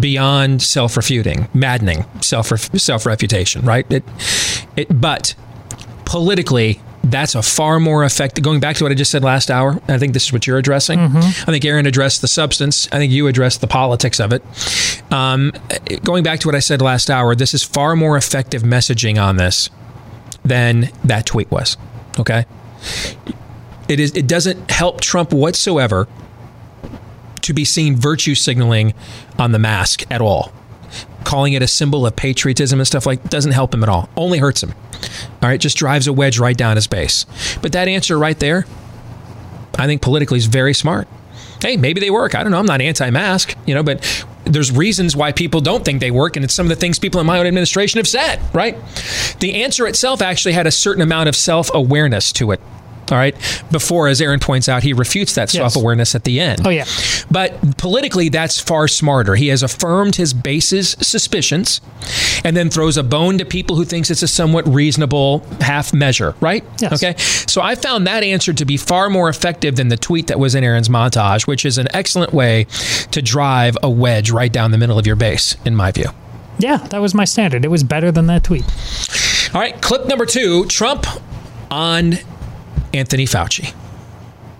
beyond 0.00 0.60
self-refuting, 0.60 1.48
maddening 1.54 2.04
self 2.20 2.48
self-refutation, 2.48 3.62
right? 3.62 3.90
It, 3.90 4.04
it, 4.76 5.00
but 5.00 5.34
politically, 6.04 6.80
that's 7.04 7.34
a 7.34 7.42
far 7.42 7.80
more 7.80 8.04
effective. 8.04 8.44
Going 8.44 8.60
back 8.60 8.76
to 8.76 8.84
what 8.84 8.92
I 8.92 8.94
just 8.94 9.10
said 9.10 9.22
last 9.22 9.50
hour, 9.50 9.80
I 9.88 9.96
think 9.96 10.12
this 10.12 10.26
is 10.26 10.32
what 10.32 10.46
you're 10.46 10.58
addressing. 10.58 10.98
I 11.00 11.22
think 11.46 11.64
Aaron 11.64 11.86
addressed 11.86 12.20
the 12.20 12.28
substance. 12.28 12.88
I 12.92 12.98
think 12.98 13.12
you 13.12 13.26
addressed 13.26 13.60
the 13.60 13.66
politics 13.66 14.20
of 14.20 14.32
it. 14.32 14.42
Um, 15.12 15.52
going 16.02 16.24
back 16.24 16.40
to 16.40 16.48
what 16.48 16.54
I 16.54 16.60
said 16.60 16.82
last 16.82 17.08
hour, 17.08 17.34
this 17.34 17.54
is 17.54 17.62
far 17.62 17.96
more 17.96 18.16
effective 18.16 18.62
messaging 18.62 19.22
on 19.22 19.36
this 19.36 19.70
than 20.44 20.90
that 21.04 21.24
tweet 21.24 21.50
was. 21.50 21.76
Okay, 22.18 22.44
it 23.88 24.00
is. 24.00 24.14
It 24.14 24.26
doesn't 24.26 24.70
help 24.70 25.00
Trump 25.00 25.32
whatsoever 25.32 26.08
to 27.42 27.52
be 27.52 27.64
seen 27.64 27.96
virtue 27.96 28.34
signaling 28.34 28.94
on 29.38 29.52
the 29.52 29.58
mask 29.58 30.04
at 30.10 30.20
all. 30.20 30.52
Calling 31.24 31.52
it 31.52 31.62
a 31.62 31.68
symbol 31.68 32.06
of 32.06 32.16
patriotism 32.16 32.80
and 32.80 32.86
stuff 32.86 33.06
like 33.06 33.22
doesn't 33.30 33.52
help 33.52 33.74
him 33.74 33.82
at 33.82 33.88
all. 33.88 34.08
Only 34.16 34.38
hurts 34.38 34.62
him. 34.62 34.74
All 35.42 35.48
right, 35.48 35.60
just 35.60 35.76
drives 35.76 36.06
a 36.06 36.12
wedge 36.12 36.38
right 36.38 36.56
down 36.56 36.76
his 36.76 36.86
base. 36.86 37.26
But 37.62 37.72
that 37.72 37.88
answer 37.88 38.18
right 38.18 38.38
there, 38.38 38.66
I 39.78 39.86
think 39.86 40.02
politically 40.02 40.38
is 40.38 40.46
very 40.46 40.74
smart. 40.74 41.08
Hey, 41.62 41.76
maybe 41.76 42.00
they 42.00 42.10
work. 42.10 42.34
I 42.34 42.42
don't 42.42 42.52
know. 42.52 42.58
I'm 42.58 42.66
not 42.66 42.80
anti-mask, 42.80 43.56
you 43.66 43.74
know, 43.74 43.82
but 43.82 44.24
there's 44.50 44.72
reasons 44.72 45.16
why 45.16 45.32
people 45.32 45.60
don't 45.60 45.84
think 45.84 46.00
they 46.00 46.10
work, 46.10 46.36
and 46.36 46.44
it's 46.44 46.54
some 46.54 46.66
of 46.66 46.70
the 46.70 46.76
things 46.76 46.98
people 46.98 47.20
in 47.20 47.26
my 47.26 47.38
own 47.38 47.46
administration 47.46 47.98
have 47.98 48.08
said. 48.08 48.40
Right? 48.54 48.76
The 49.40 49.62
answer 49.62 49.86
itself 49.86 50.22
actually 50.22 50.52
had 50.52 50.66
a 50.66 50.70
certain 50.70 51.02
amount 51.02 51.28
of 51.28 51.36
self-awareness 51.36 52.32
to 52.32 52.52
it. 52.52 52.60
All 53.10 53.18
right. 53.18 53.34
Before, 53.70 54.08
as 54.08 54.20
Aaron 54.20 54.40
points 54.40 54.68
out, 54.68 54.82
he 54.82 54.92
refutes 54.92 55.34
that 55.34 55.50
self 55.50 55.76
awareness 55.76 56.14
at 56.14 56.24
the 56.24 56.40
end. 56.40 56.66
Oh, 56.66 56.70
yeah. 56.70 56.84
But 57.30 57.76
politically, 57.78 58.28
that's 58.28 58.60
far 58.60 58.88
smarter. 58.88 59.34
He 59.34 59.48
has 59.48 59.62
affirmed 59.62 60.16
his 60.16 60.32
base's 60.32 60.96
suspicions 61.00 61.80
and 62.44 62.56
then 62.56 62.70
throws 62.70 62.96
a 62.96 63.02
bone 63.02 63.38
to 63.38 63.44
people 63.44 63.76
who 63.76 63.84
thinks 63.84 64.10
it's 64.10 64.22
a 64.22 64.28
somewhat 64.28 64.66
reasonable 64.68 65.40
half 65.60 65.92
measure, 65.92 66.34
right? 66.40 66.64
Yes. 66.80 67.02
Okay. 67.02 67.16
So 67.18 67.60
I 67.60 67.74
found 67.74 68.06
that 68.06 68.22
answer 68.22 68.52
to 68.52 68.64
be 68.64 68.76
far 68.76 69.10
more 69.10 69.28
effective 69.28 69.76
than 69.76 69.88
the 69.88 69.96
tweet 69.96 70.28
that 70.28 70.38
was 70.38 70.54
in 70.54 70.64
Aaron's 70.64 70.88
montage, 70.88 71.46
which 71.46 71.64
is 71.64 71.78
an 71.78 71.88
excellent 71.94 72.32
way 72.32 72.66
to 73.10 73.22
drive 73.22 73.76
a 73.82 73.90
wedge 73.90 74.30
right 74.30 74.52
down 74.52 74.70
the 74.70 74.78
middle 74.78 74.98
of 74.98 75.06
your 75.06 75.16
base, 75.16 75.56
in 75.64 75.74
my 75.74 75.90
view. 75.90 76.06
Yeah, 76.58 76.76
that 76.88 77.00
was 77.00 77.14
my 77.14 77.24
standard. 77.24 77.64
It 77.64 77.68
was 77.68 77.82
better 77.82 78.12
than 78.12 78.26
that 78.26 78.44
tweet. 78.44 78.64
All 79.54 79.60
right, 79.60 79.80
clip 79.80 80.06
number 80.06 80.26
two 80.26 80.66
Trump 80.66 81.06
on 81.70 82.14
Anthony 82.92 83.26
Fauci. 83.26 83.74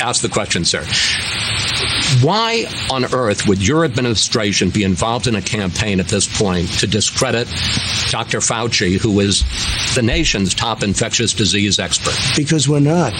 Ask 0.00 0.22
the 0.22 0.28
question, 0.28 0.64
sir. 0.64 0.82
Why 2.22 2.64
on 2.90 3.04
earth 3.14 3.46
would 3.46 3.66
your 3.66 3.84
administration 3.84 4.70
be 4.70 4.82
involved 4.82 5.26
in 5.26 5.34
a 5.34 5.42
campaign 5.42 6.00
at 6.00 6.08
this 6.08 6.26
point 6.26 6.68
to 6.80 6.86
discredit 6.86 7.46
Dr. 8.10 8.38
Fauci, 8.38 8.98
who 8.98 9.20
is 9.20 9.44
the 9.94 10.02
nation's 10.02 10.54
top 10.54 10.82
infectious 10.82 11.34
disease 11.34 11.78
expert? 11.78 12.14
Because 12.36 12.68
we're 12.68 12.80
not. 12.80 13.12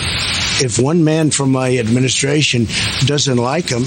If 0.62 0.78
one 0.78 1.04
man 1.04 1.30
from 1.30 1.52
my 1.52 1.78
administration 1.78 2.66
doesn't 3.04 3.38
like 3.38 3.68
him 3.68 3.82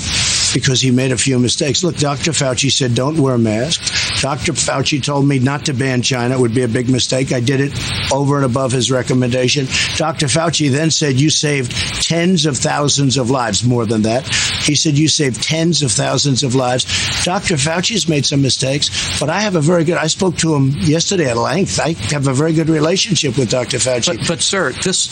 because 0.54 0.80
he 0.80 0.92
made 0.92 1.12
a 1.12 1.18
few 1.18 1.40
mistakes, 1.40 1.84
look, 1.84 1.98
Dr. 1.98 2.32
Fauci 2.32 2.72
said 2.72 2.96
don't 2.96 3.20
wear 3.20 3.38
masks. 3.38 4.03
Dr. 4.24 4.54
Fauci 4.54 5.04
told 5.04 5.28
me 5.28 5.38
not 5.38 5.66
to 5.66 5.74
ban 5.74 6.02
China. 6.02 6.36
It 6.36 6.40
would 6.40 6.56
be 6.56 6.62
a 6.62 6.68
big 6.70 6.90
mistake. 6.90 7.34
I 7.34 7.42
did 7.42 7.60
it 7.60 7.74
over 8.10 8.38
and 8.38 8.46
above 8.46 8.72
his 8.72 8.90
recommendation. 8.90 9.66
Dr. 9.98 10.28
Fauci 10.28 10.72
then 10.72 10.92
said 10.92 11.20
you 11.20 11.30
saved 11.30 11.74
tens 12.02 12.46
of 12.46 12.56
thousands 12.56 13.18
of 13.18 13.30
lives, 13.30 13.66
more 13.66 13.86
than 13.86 14.04
that. 14.04 14.26
He 14.64 14.76
said 14.76 14.98
you 14.98 15.10
saved 15.10 15.44
tens 15.44 15.84
of 15.84 15.92
thousands 15.92 16.42
of 16.42 16.56
lives. 16.56 16.86
Dr. 17.26 17.56
Fauci's 17.56 18.08
made 18.08 18.26
some 18.26 18.42
mistakes, 18.42 19.20
but 19.20 19.30
I 19.30 19.42
have 19.42 19.58
a 19.58 19.62
very 19.62 19.84
good, 19.84 19.98
I 19.98 20.08
spoke 20.08 20.38
to 20.38 20.56
him 20.56 20.70
yesterday 20.70 21.30
at 21.30 21.36
length. 21.36 21.82
I 21.82 21.92
have 22.14 22.28
a 22.28 22.34
very 22.34 22.54
good 22.54 22.70
relationship 22.70 23.38
with 23.38 23.50
Dr. 23.50 23.76
Fauci. 23.76 24.18
But, 24.20 24.26
but 24.26 24.42
sir, 24.42 24.72
this 24.72 25.08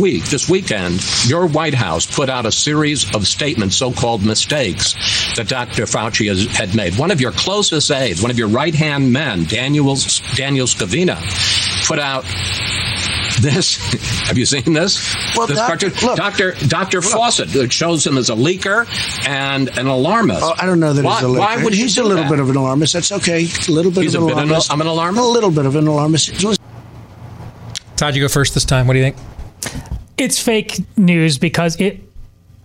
week, 0.00 0.24
this 0.24 0.48
weekend, 0.48 1.04
your 1.26 1.46
White 1.46 1.74
House 1.74 2.06
put 2.06 2.28
out 2.28 2.46
a 2.46 2.52
series 2.52 3.14
of 3.14 3.26
statements, 3.26 3.76
so-called 3.76 4.24
mistakes, 4.24 4.94
that 5.36 5.48
Dr. 5.48 5.84
Fauci 5.84 6.28
has, 6.28 6.44
had 6.46 6.74
made. 6.74 6.98
One 6.98 7.10
of 7.10 7.20
your 7.20 7.32
closest 7.32 7.90
aides, 7.90 8.22
one 8.22 8.30
of 8.30 8.38
your 8.38 8.48
right-hand 8.48 9.12
men, 9.12 9.44
Daniel, 9.44 9.96
Daniel 10.34 10.66
Scavino, 10.66 11.16
put 11.86 11.98
out 11.98 12.24
this. 13.40 13.76
Have 14.26 14.38
you 14.38 14.46
seen 14.46 14.72
this? 14.72 15.14
Well, 15.36 15.46
this 15.46 15.56
doc- 15.58 15.66
cartoon? 15.68 15.92
look. 16.02 16.16
Dr. 16.16 16.52
Dr. 16.68 17.00
Fauci 17.00 17.54
it 17.54 17.72
shows 17.72 18.04
him 18.06 18.16
as 18.18 18.30
a 18.30 18.34
leaker 18.34 18.86
and 19.28 19.68
an 19.78 19.86
alarmist. 19.86 20.40
Oh, 20.42 20.54
I 20.58 20.66
don't 20.66 20.80
know 20.80 20.92
that 20.92 21.04
why, 21.04 21.14
he's 21.20 21.24
a 21.24 21.32
Why 21.32 21.62
would 21.62 21.72
he's 21.74 21.96
you 21.96 22.02
a 22.02 22.06
little 22.06 22.24
that? 22.24 22.30
bit 22.30 22.40
of 22.40 22.50
an 22.50 22.56
alarmist. 22.56 22.92
That's 22.94 23.12
okay. 23.12 23.46
A 23.68 23.70
little 23.70 23.92
bit 23.92 24.02
He's 24.02 24.14
of 24.14 24.22
a 24.22 24.24
an 24.26 24.28
bit 24.30 24.38
an- 24.38 24.44
alarmist. 24.48 24.72
I'm 24.72 24.80
an 24.80 24.86
alarmist? 24.86 25.22
A 25.24 25.28
little 25.28 25.50
bit 25.50 25.66
of 25.66 25.76
an 25.76 25.86
alarmist. 25.86 26.42
Listen, 26.42 26.64
Todd, 27.96 28.14
you 28.16 28.22
go 28.22 28.28
first 28.28 28.54
this 28.54 28.64
time. 28.64 28.86
What 28.86 28.94
do 28.94 28.98
you 29.00 29.04
think? 29.04 29.16
It's 30.18 30.38
fake 30.38 30.80
news 30.96 31.38
because 31.38 31.80
it 31.80 32.00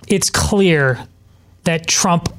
it's 0.08 0.30
clear 0.30 1.06
that 1.64 1.88
Trump 1.88 2.34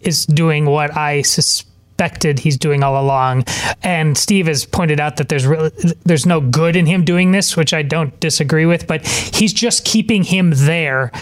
is 0.00 0.26
doing 0.26 0.66
what 0.66 0.96
I 0.96 1.22
suspected 1.22 2.38
he's 2.38 2.56
doing 2.56 2.82
all 2.82 3.02
along. 3.02 3.44
And 3.82 4.16
Steve 4.16 4.46
has 4.46 4.64
pointed 4.64 5.00
out 5.00 5.16
that 5.16 5.28
there's 5.28 5.46
really, 5.46 5.70
there's 6.04 6.26
no 6.26 6.40
good 6.40 6.76
in 6.76 6.86
him 6.86 7.04
doing 7.04 7.32
this, 7.32 7.56
which 7.56 7.72
I 7.72 7.82
don't 7.82 8.18
disagree 8.20 8.66
with, 8.66 8.86
but 8.86 9.06
he's 9.06 9.52
just 9.52 9.84
keeping 9.84 10.24
him 10.24 10.52
there 10.54 11.12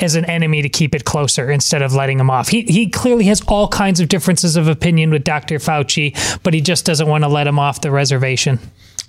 as 0.00 0.14
an 0.14 0.24
enemy 0.24 0.62
to 0.62 0.68
keep 0.68 0.94
it 0.94 1.04
closer 1.04 1.50
instead 1.50 1.82
of 1.82 1.92
letting 1.92 2.18
him 2.18 2.30
off. 2.30 2.48
He 2.48 2.62
he 2.62 2.88
clearly 2.88 3.24
has 3.26 3.42
all 3.42 3.68
kinds 3.68 4.00
of 4.00 4.08
differences 4.08 4.56
of 4.56 4.66
opinion 4.66 5.10
with 5.10 5.24
Dr. 5.24 5.56
Fauci, 5.56 6.16
but 6.42 6.54
he 6.54 6.60
just 6.60 6.86
doesn't 6.86 7.06
want 7.06 7.24
to 7.24 7.28
let 7.28 7.46
him 7.46 7.58
off 7.58 7.82
the 7.82 7.90
reservation. 7.90 8.58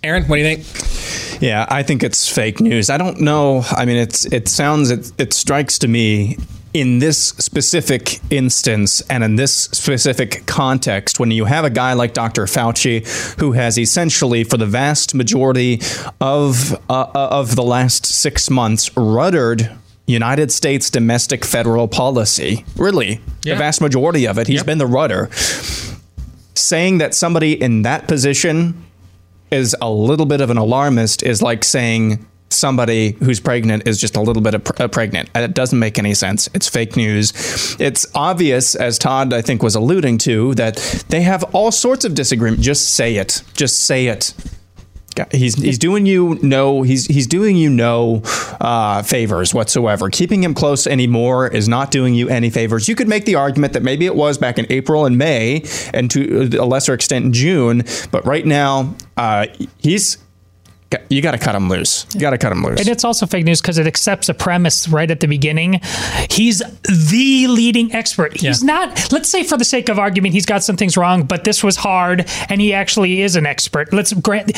Aaron, 0.03 0.23
what 0.25 0.37
do 0.37 0.41
you 0.41 0.55
think? 0.55 1.41
Yeah, 1.41 1.65
I 1.69 1.83
think 1.83 2.03
it's 2.03 2.27
fake 2.27 2.59
news. 2.59 2.89
I 2.89 2.97
don't 2.97 3.21
know. 3.21 3.63
I 3.71 3.85
mean, 3.85 3.97
it's 3.97 4.25
it 4.25 4.47
sounds 4.47 4.89
it, 4.91 5.11
it 5.19 5.33
strikes 5.33 5.77
to 5.79 5.87
me 5.87 6.37
in 6.73 6.99
this 6.99 7.17
specific 7.19 8.19
instance 8.31 9.01
and 9.09 9.23
in 9.23 9.35
this 9.35 9.53
specific 9.53 10.45
context, 10.45 11.19
when 11.19 11.29
you 11.29 11.45
have 11.45 11.65
a 11.65 11.69
guy 11.69 11.93
like 11.93 12.13
Dr. 12.13 12.45
Fauci, 12.45 13.05
who 13.39 13.51
has 13.51 13.77
essentially, 13.77 14.43
for 14.43 14.57
the 14.57 14.65
vast 14.65 15.13
majority 15.13 15.81
of 16.19 16.73
uh, 16.89 17.07
of 17.13 17.55
the 17.55 17.63
last 17.63 18.05
six 18.05 18.49
months, 18.49 18.95
ruddered 18.97 19.69
United 20.07 20.51
States 20.51 20.89
domestic 20.89 21.45
federal 21.45 21.87
policy, 21.87 22.65
really, 22.75 23.19
Yeah. 23.43 23.53
the 23.53 23.59
vast 23.59 23.81
majority 23.81 24.25
of 24.25 24.37
it, 24.39 24.47
he's 24.47 24.57
Yep. 24.57 24.65
been 24.65 24.77
the 24.79 24.87
rudder. 24.87 25.29
Saying 26.55 26.97
that 26.99 27.13
somebody 27.15 27.53
in 27.61 27.83
that 27.83 28.07
position 28.07 28.83
is 29.51 29.75
a 29.81 29.89
little 29.89 30.25
bit 30.25 30.41
of 30.41 30.49
an 30.49 30.57
alarmist 30.57 31.23
is 31.23 31.41
like 31.41 31.63
saying 31.63 32.25
somebody 32.49 33.11
who's 33.13 33.39
pregnant 33.39 33.87
is 33.87 33.99
just 33.99 34.15
a 34.15 34.21
little 34.21 34.41
bit 34.41 34.53
of 34.53 34.63
pr- 34.63 34.83
uh, 34.83 34.87
pregnant. 34.87 35.29
And 35.33 35.43
It 35.43 35.53
doesn't 35.53 35.77
make 35.77 35.97
any 35.97 36.13
sense. 36.13 36.49
It's 36.53 36.67
fake 36.67 36.95
news. 36.95 37.33
It's 37.79 38.05
obvious, 38.15 38.75
as 38.75 38.97
Todd, 38.97 39.33
I 39.33 39.41
think, 39.41 39.63
was 39.63 39.75
alluding 39.75 40.17
to, 40.19 40.53
that 40.55 40.77
they 41.09 41.21
have 41.21 41.43
all 41.55 41.71
sorts 41.71 42.05
of 42.05 42.13
disagreement. 42.13 42.61
Just 42.61 42.93
say 42.93 43.15
it. 43.15 43.41
Just 43.53 43.81
say 43.83 44.07
it. 44.07 44.33
He's 45.31 45.55
he's 45.55 45.77
doing 45.77 46.05
you 46.05 46.39
no 46.41 46.83
he's 46.83 47.05
he's 47.05 47.27
doing 47.27 47.57
you 47.57 47.69
no 47.69 48.21
uh, 48.59 49.03
favors 49.03 49.53
whatsoever. 49.53 50.09
Keeping 50.09 50.43
him 50.43 50.53
close 50.53 50.87
anymore 50.87 51.47
is 51.47 51.67
not 51.67 51.91
doing 51.91 52.13
you 52.15 52.29
any 52.29 52.49
favors. 52.49 52.87
You 52.87 52.95
could 52.95 53.07
make 53.07 53.25
the 53.25 53.35
argument 53.35 53.73
that 53.73 53.83
maybe 53.83 54.05
it 54.05 54.15
was 54.15 54.37
back 54.37 54.57
in 54.57 54.65
April 54.69 55.05
and 55.05 55.17
May, 55.17 55.63
and 55.93 56.09
to 56.11 56.49
a 56.59 56.65
lesser 56.65 56.93
extent 56.93 57.33
June, 57.33 57.83
but 58.11 58.25
right 58.25 58.45
now 58.45 58.95
uh, 59.17 59.47
he's 59.77 60.17
you 61.09 61.21
got 61.21 61.31
to 61.31 61.37
cut 61.37 61.55
him 61.55 61.69
loose. 61.69 62.05
You 62.13 62.19
got 62.21 62.31
to 62.31 62.37
cut 62.37 62.51
him 62.51 62.63
loose. 62.63 62.79
And 62.79 62.89
it's 62.89 63.03
also 63.03 63.25
fake 63.25 63.45
news 63.45 63.61
because 63.61 63.77
it 63.77 63.87
accepts 63.87 64.29
a 64.29 64.33
premise 64.33 64.87
right 64.87 65.09
at 65.09 65.19
the 65.19 65.27
beginning. 65.27 65.79
He's 66.29 66.59
the 66.59 67.47
leading 67.47 67.93
expert. 67.93 68.37
He's 68.37 68.63
not, 68.63 69.11
let's 69.11 69.29
say 69.29 69.43
for 69.43 69.57
the 69.57 69.65
sake 69.65 69.89
of 69.89 69.99
argument, 69.99 70.33
he's 70.33 70.45
got 70.45 70.63
some 70.63 70.77
things 70.77 70.97
wrong, 70.97 71.23
but 71.23 71.43
this 71.43 71.63
was 71.63 71.75
hard 71.75 72.29
and 72.49 72.61
he 72.61 72.73
actually 72.73 73.21
is 73.21 73.35
an 73.35 73.45
expert. 73.45 73.93
Let's 73.93 74.13
grant 74.13 74.51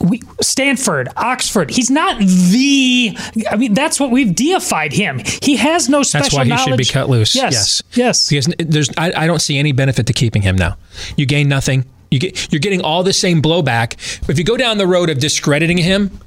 we, 0.00 0.22
Stanford, 0.40 1.08
Oxford. 1.16 1.70
He's 1.70 1.90
not 1.90 2.18
the, 2.18 3.16
I 3.50 3.56
mean, 3.56 3.74
that's 3.74 3.98
what 3.98 4.10
we've 4.10 4.34
deified 4.34 4.92
him. 4.92 5.20
He 5.42 5.56
has 5.56 5.88
no 5.88 6.02
special 6.02 6.38
That's 6.38 6.50
why 6.50 6.56
he 6.56 6.64
should 6.64 6.78
be 6.78 6.84
cut 6.84 7.08
loose. 7.08 7.34
Yes. 7.34 7.82
Yes. 7.92 8.28
Because 8.28 8.46
there's, 8.58 8.90
I, 8.96 9.12
I 9.24 9.26
don't 9.26 9.40
see 9.40 9.58
any 9.58 9.72
benefit 9.72 10.06
to 10.06 10.12
keeping 10.12 10.42
him 10.42 10.56
now. 10.56 10.76
You 11.16 11.26
gain 11.26 11.48
nothing. 11.48 11.84
You 12.10 12.18
get, 12.18 12.52
you're 12.52 12.60
getting 12.60 12.80
all 12.80 13.02
the 13.02 13.12
same 13.12 13.42
blowback. 13.42 13.94
If 14.28 14.38
you 14.38 14.44
go 14.44 14.56
down 14.56 14.78
the 14.78 14.86
road 14.86 15.10
of 15.10 15.18
discrediting 15.18 15.78
him, 15.78 16.20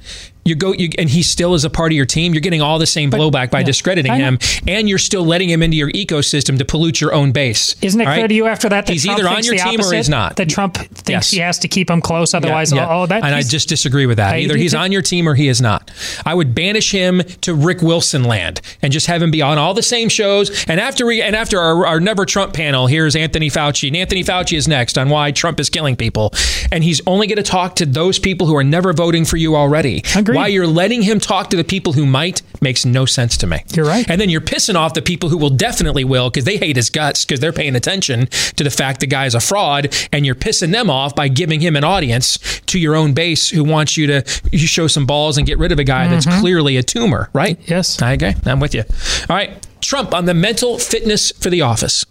you 0.44 0.54
go, 0.54 0.72
you, 0.72 0.88
and 0.98 1.08
he 1.08 1.22
still 1.22 1.54
is 1.54 1.64
a 1.64 1.70
part 1.70 1.92
of 1.92 1.96
your 1.96 2.06
team. 2.06 2.34
You're 2.34 2.40
getting 2.40 2.60
all 2.62 2.78
the 2.78 2.86
same 2.86 3.10
blowback 3.10 3.50
by 3.50 3.60
yeah, 3.60 3.64
discrediting 3.66 4.14
him, 4.14 4.38
and 4.66 4.88
you're 4.88 4.98
still 4.98 5.24
letting 5.24 5.48
him 5.48 5.62
into 5.62 5.76
your 5.76 5.90
ecosystem 5.92 6.58
to 6.58 6.64
pollute 6.64 7.00
your 7.00 7.12
own 7.14 7.32
base. 7.32 7.76
Isn't 7.82 8.00
it 8.00 8.06
All 8.06 8.12
clear 8.12 8.22
right? 8.24 8.28
to 8.28 8.34
you 8.34 8.46
after 8.46 8.68
that 8.68 8.86
that 8.86 8.92
he's 8.92 9.04
Trump 9.04 9.20
either 9.20 9.28
on 9.28 9.44
your 9.44 9.56
team 9.56 9.80
or 9.80 9.92
he's 9.94 10.08
not? 10.08 10.36
That 10.36 10.48
Trump 10.48 10.76
thinks 10.76 11.08
Yes. 11.10 11.30
he 11.30 11.38
has 11.38 11.58
to 11.60 11.68
keep 11.68 11.88
him 11.90 12.00
close, 12.00 12.34
otherwise, 12.34 12.72
Yeah, 12.72 12.82
yeah. 12.88 12.88
oh, 13.02 13.06
that 13.06 13.22
and 13.24 13.34
I 13.34 13.42
just 13.42 13.68
disagree 13.68 14.06
with 14.06 14.16
that. 14.16 14.34
I 14.34 14.38
Either 14.40 14.56
he's 14.56 14.74
on 14.74 14.90
your 14.92 15.02
team 15.02 15.28
or 15.28 15.34
he 15.34 15.48
is 15.48 15.60
not. 15.60 15.90
I 16.26 16.34
would 16.34 16.54
banish 16.54 16.90
him 16.90 17.20
to 17.42 17.54
Rick 17.54 17.82
Wilson 17.82 18.24
land 18.24 18.60
and 18.82 18.92
just 18.92 19.06
have 19.06 19.22
him 19.22 19.30
be 19.30 19.42
on 19.42 19.58
all 19.58 19.74
the 19.74 19.82
same 19.82 20.08
shows. 20.08 20.64
And 20.68 20.80
after 20.80 21.06
we 21.06 21.22
and 21.22 21.36
after 21.36 21.60
our, 21.60 21.86
our 21.86 22.00
Never 22.00 22.24
Trump 22.26 22.52
panel, 22.52 22.86
here's 22.88 23.14
Anthony 23.14 23.48
Fauci. 23.48 23.86
And 23.88 23.96
Anthony 23.96 24.24
Fauci 24.24 24.56
is 24.56 24.66
next 24.66 24.98
on 24.98 25.08
why 25.08 25.30
Trump 25.30 25.60
is 25.60 25.70
killing 25.70 25.94
people. 25.94 26.32
And 26.72 26.82
he's 26.82 27.00
only 27.06 27.26
going 27.28 27.36
to 27.36 27.42
talk 27.42 27.76
to 27.76 27.86
those 27.86 28.18
people 28.18 28.46
who 28.46 28.56
are 28.56 28.64
never 28.64 28.92
voting 28.92 29.24
for 29.24 29.36
you 29.36 29.54
already. 29.54 30.02
Why 30.36 30.48
you're 30.48 30.66
letting 30.66 31.02
him 31.02 31.20
talk 31.20 31.50
to 31.50 31.56
the 31.56 31.64
people 31.64 31.92
who 31.92 32.06
might 32.06 32.42
makes 32.60 32.84
no 32.84 33.04
sense 33.06 33.36
to 33.38 33.46
me. 33.46 33.64
You're 33.74 33.86
right. 33.86 34.08
And 34.08 34.20
then 34.20 34.28
you're 34.28 34.40
pissing 34.40 34.74
off 34.76 34.94
the 34.94 35.02
people 35.02 35.28
who 35.28 35.36
will 35.36 35.50
definitely 35.50 36.04
will 36.04 36.30
because 36.30 36.44
they 36.44 36.56
hate 36.58 36.76
his 36.76 36.90
guts 36.90 37.24
because 37.24 37.40
they're 37.40 37.52
paying 37.52 37.74
attention 37.76 38.26
to 38.56 38.62
the 38.64 38.70
fact 38.70 39.00
the 39.00 39.06
guy's 39.06 39.34
a 39.34 39.40
fraud, 39.40 39.92
and 40.12 40.24
you're 40.24 40.34
pissing 40.34 40.70
them 40.72 40.88
off 40.90 41.14
by 41.16 41.28
giving 41.28 41.60
him 41.60 41.74
an 41.76 41.84
audience 41.84 42.38
to 42.66 42.78
your 42.78 42.94
own 42.94 43.12
base 43.14 43.50
who 43.50 43.64
wants 43.64 43.96
you 43.96 44.06
to 44.06 44.24
you 44.52 44.58
show 44.66 44.86
some 44.86 45.06
balls 45.06 45.38
and 45.38 45.46
get 45.46 45.58
rid 45.58 45.72
of 45.72 45.78
a 45.78 45.84
guy 45.84 46.06
that's 46.08 46.26
Mhm. 46.26 46.40
clearly 46.40 46.76
a 46.76 46.82
tumor, 46.82 47.28
right? 47.32 47.58
Yes. 47.66 48.00
I 48.00 48.12
agree. 48.12 48.34
I'm 48.46 48.60
with 48.60 48.74
you. 48.74 48.84
All 49.28 49.36
right. 49.36 49.50
Trump 49.80 50.14
on 50.14 50.26
the 50.26 50.34
mental 50.34 50.78
fitness 50.78 51.32
for 51.40 51.50
the 51.50 51.62
office. 51.62 52.04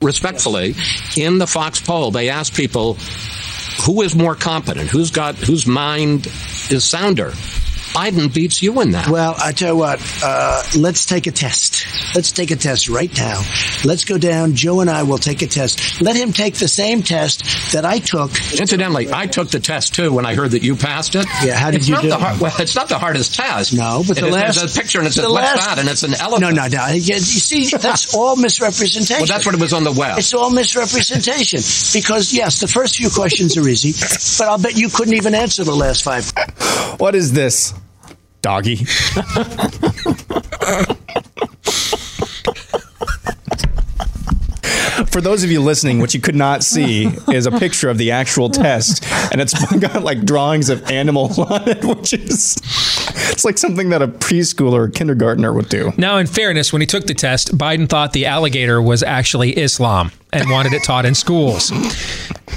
respectfully, 0.00 0.74
in 1.16 1.38
the 1.38 1.46
Fox 1.46 1.80
poll, 1.80 2.10
they 2.10 2.28
asked 2.28 2.54
people 2.54 2.96
who 3.80 4.02
is 4.02 4.14
more 4.14 4.34
competent, 4.34 4.88
who's 4.88 5.10
got 5.10 5.34
whose 5.36 5.66
mind 5.66 6.26
is 6.70 6.84
sounder. 6.84 7.32
Biden 7.92 8.32
beats 8.32 8.62
you 8.62 8.80
in 8.80 8.92
that. 8.92 9.08
Well, 9.08 9.34
I 9.38 9.52
tell 9.52 9.74
you 9.74 9.76
what, 9.76 10.00
uh, 10.24 10.62
let's 10.78 11.04
take 11.06 11.26
a 11.26 11.30
test. 11.30 11.86
Let's 12.14 12.32
take 12.32 12.50
a 12.50 12.56
test 12.56 12.88
right 12.88 13.14
now. 13.16 13.42
Let's 13.84 14.04
go 14.04 14.16
down. 14.18 14.54
Joe 14.54 14.80
and 14.80 14.88
I 14.90 15.02
will 15.02 15.18
take 15.18 15.42
a 15.42 15.46
test. 15.46 16.00
Let 16.00 16.16
him 16.16 16.32
take 16.32 16.54
the 16.54 16.68
same 16.68 17.02
test 17.02 17.72
that 17.72 17.84
I 17.84 17.98
took. 17.98 18.30
Incidentally, 18.58 19.12
I 19.12 19.26
took 19.26 19.50
the 19.50 19.60
test 19.60 19.94
too 19.94 20.12
when 20.12 20.24
I 20.26 20.34
heard 20.34 20.52
that 20.52 20.62
you 20.62 20.74
passed 20.76 21.14
it. 21.14 21.26
Yeah, 21.44 21.54
how 21.56 21.70
did 21.70 21.80
it's 21.80 21.88
you 21.88 21.94
not 21.94 22.02
do 22.02 22.08
the 22.08 22.18
hard, 22.18 22.40
Well, 22.40 22.52
it's 22.58 22.74
not 22.74 22.88
the 22.88 22.98
hardest 22.98 23.34
test. 23.34 23.74
No, 23.74 24.02
but 24.06 24.16
It 24.16 24.22
the 24.22 24.26
is- 24.28 24.32
last 24.32 24.58
there's 24.60 24.76
a 24.76 24.80
picture 24.80 24.98
and 24.98 25.08
it 25.08 25.12
says 25.12 25.24
the 25.24 25.30
what's 25.30 25.42
last- 25.56 25.66
that, 25.66 25.78
and 25.78 25.88
it's 25.88 26.02
an 26.02 26.14
elephant. 26.14 26.54
No, 26.56 26.66
no, 26.66 26.68
no. 26.68 26.86
You 26.92 27.18
see, 27.20 27.66
that's 27.76 28.14
all 28.16 28.36
misrepresentation. 28.36 29.20
Well, 29.20 29.26
that's 29.26 29.44
what 29.46 29.54
it 29.54 29.60
was 29.60 29.72
on 29.72 29.84
the 29.84 29.92
web. 29.92 30.18
It's 30.18 30.32
all 30.34 30.50
misrepresentation 30.50 31.60
because 31.92 32.32
yes, 32.32 32.60
the 32.60 32.68
first 32.68 32.96
few 32.96 33.10
questions 33.10 33.56
are 33.56 33.68
easy, 33.68 33.92
but 34.38 34.48
I'll 34.48 34.58
bet 34.58 34.76
you 34.78 34.88
couldn't 34.88 35.14
even 35.14 35.34
answer 35.34 35.64
the 35.64 35.74
last 35.76 36.02
five. 36.02 36.32
What 36.98 37.14
is 37.14 37.32
this? 37.32 37.74
Doggy. 38.42 38.84
For 45.12 45.20
those 45.20 45.44
of 45.44 45.50
you 45.50 45.60
listening, 45.60 46.00
what 46.00 46.14
you 46.14 46.20
could 46.20 46.34
not 46.34 46.64
see 46.64 47.06
is 47.32 47.46
a 47.46 47.50
picture 47.50 47.90
of 47.90 47.98
the 47.98 48.10
actual 48.12 48.48
test, 48.48 49.04
and 49.30 49.40
it's 49.40 49.52
got 49.78 50.02
like 50.02 50.24
drawings 50.24 50.70
of 50.70 50.82
animals 50.90 51.38
on 51.38 51.68
it, 51.68 51.84
which 51.84 52.14
is 52.14 52.56
it's 53.30 53.44
like 53.44 53.58
something 53.58 53.90
that 53.90 54.00
a 54.02 54.08
preschooler 54.08 54.78
or 54.84 54.88
kindergartner 54.88 55.52
would 55.52 55.68
do. 55.68 55.92
Now, 55.96 56.16
in 56.16 56.26
fairness, 56.26 56.72
when 56.72 56.80
he 56.80 56.86
took 56.86 57.06
the 57.06 57.14
test, 57.14 57.56
Biden 57.56 57.88
thought 57.88 58.12
the 58.12 58.26
alligator 58.26 58.80
was 58.80 59.02
actually 59.02 59.56
Islam 59.58 60.12
and 60.32 60.48
wanted 60.50 60.72
it 60.72 60.82
taught 60.82 61.04
in 61.04 61.14
schools. 61.14 61.72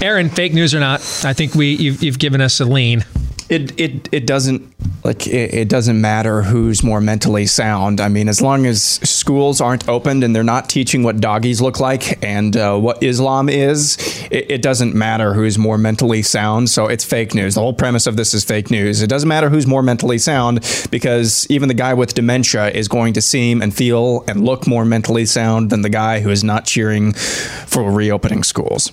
Aaron, 0.01 0.29
fake 0.29 0.53
news 0.53 0.73
or 0.73 0.79
not, 0.79 1.01
I 1.23 1.33
think 1.33 1.55
we 1.55 1.75
you've, 1.75 2.03
you've 2.03 2.19
given 2.19 2.41
us 2.41 2.59
a 2.59 2.65
lean. 2.65 3.03
It 3.47 3.79
it 3.79 4.09
it 4.11 4.25
doesn't 4.25 4.73
like 5.03 5.27
it, 5.27 5.53
it 5.53 5.69
doesn't 5.69 6.01
matter 6.01 6.41
who's 6.41 6.83
more 6.83 6.99
mentally 6.99 7.45
sound. 7.45 8.01
I 8.01 8.09
mean, 8.09 8.27
as 8.27 8.41
long 8.41 8.65
as 8.65 8.81
schools 8.81 9.61
aren't 9.61 9.87
opened 9.87 10.23
and 10.23 10.35
they're 10.35 10.43
not 10.43 10.67
teaching 10.67 11.03
what 11.03 11.21
doggies 11.21 11.61
look 11.61 11.79
like 11.79 12.23
and 12.23 12.57
uh, 12.57 12.75
what 12.77 13.03
Islam 13.03 13.47
is, 13.47 13.97
it, 14.31 14.49
it 14.49 14.61
doesn't 14.63 14.95
matter 14.95 15.33
who's 15.33 15.59
more 15.59 15.77
mentally 15.77 16.23
sound. 16.23 16.71
So 16.71 16.87
it's 16.87 17.03
fake 17.03 17.35
news. 17.35 17.53
The 17.53 17.61
whole 17.61 17.73
premise 17.73 18.07
of 18.07 18.17
this 18.17 18.33
is 18.33 18.43
fake 18.43 18.71
news. 18.71 19.03
It 19.03 19.07
doesn't 19.07 19.29
matter 19.29 19.49
who's 19.49 19.67
more 19.67 19.83
mentally 19.83 20.17
sound 20.17 20.87
because 20.89 21.45
even 21.51 21.67
the 21.67 21.75
guy 21.75 21.93
with 21.93 22.15
dementia 22.15 22.69
is 22.69 22.87
going 22.87 23.13
to 23.13 23.21
seem 23.21 23.61
and 23.61 23.75
feel 23.75 24.23
and 24.27 24.43
look 24.43 24.65
more 24.67 24.85
mentally 24.85 25.25
sound 25.25 25.69
than 25.69 25.83
the 25.83 25.89
guy 25.89 26.19
who 26.19 26.31
is 26.31 26.43
not 26.43 26.65
cheering 26.65 27.13
for 27.13 27.91
reopening 27.91 28.43
schools. 28.43 28.91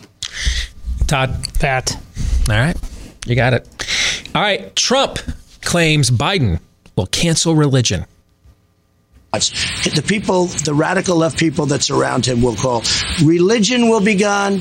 Todd. 1.07 1.43
That. 1.61 1.97
All 2.51 2.57
right. 2.57 2.77
You 3.27 3.37
got 3.37 3.55
it. 3.55 3.69
All 4.35 4.43
right. 4.43 4.75
Trump 4.77 5.19
claims 5.63 6.11
Biden 6.11 6.61
will 6.97 7.07
cancel 7.07 7.55
religion. 7.55 8.07
The 9.33 10.05
people, 10.07 10.47
the 10.47 10.75
radical 10.75 11.17
left 11.17 11.39
people 11.39 11.65
that 11.67 11.83
surround 11.83 12.27
him 12.27 12.43
will 12.43 12.55
call. 12.55 12.83
Religion 13.25 13.89
will 13.89 14.01
be 14.05 14.15
gone. 14.15 14.61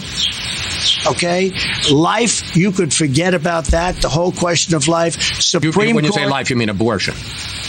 Okay? 1.05 1.51
Life, 1.91 2.55
you 2.55 2.71
could 2.71 2.93
forget 2.93 3.33
about 3.33 3.65
that. 3.65 4.01
The 4.01 4.07
whole 4.09 4.31
question 4.31 4.75
of 4.75 4.87
life. 4.87 5.15
You- 5.17 5.41
Supreme 5.41 5.95
when 5.95 6.05
you 6.05 6.11
Court. 6.11 6.21
say 6.23 6.27
life, 6.29 6.49
you 6.49 6.55
mean 6.55 6.69
abortion. 6.69 7.15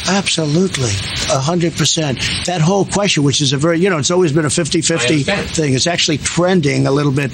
Absolutely. 0.08 0.90
A 1.30 1.38
hundred 1.38 1.74
percent. 1.74 2.18
That 2.46 2.60
whole 2.60 2.84
question, 2.84 3.22
which 3.22 3.40
is 3.40 3.52
a 3.52 3.56
very, 3.58 3.78
you 3.78 3.88
know, 3.90 3.98
it's 3.98 4.10
always 4.10 4.32
been 4.32 4.44
a 4.44 4.48
50-50 4.48 5.46
thing. 5.54 5.74
It's 5.74 5.86
actually 5.86 6.18
trending 6.18 6.86
a 6.86 6.90
little 6.90 7.12
bit 7.12 7.30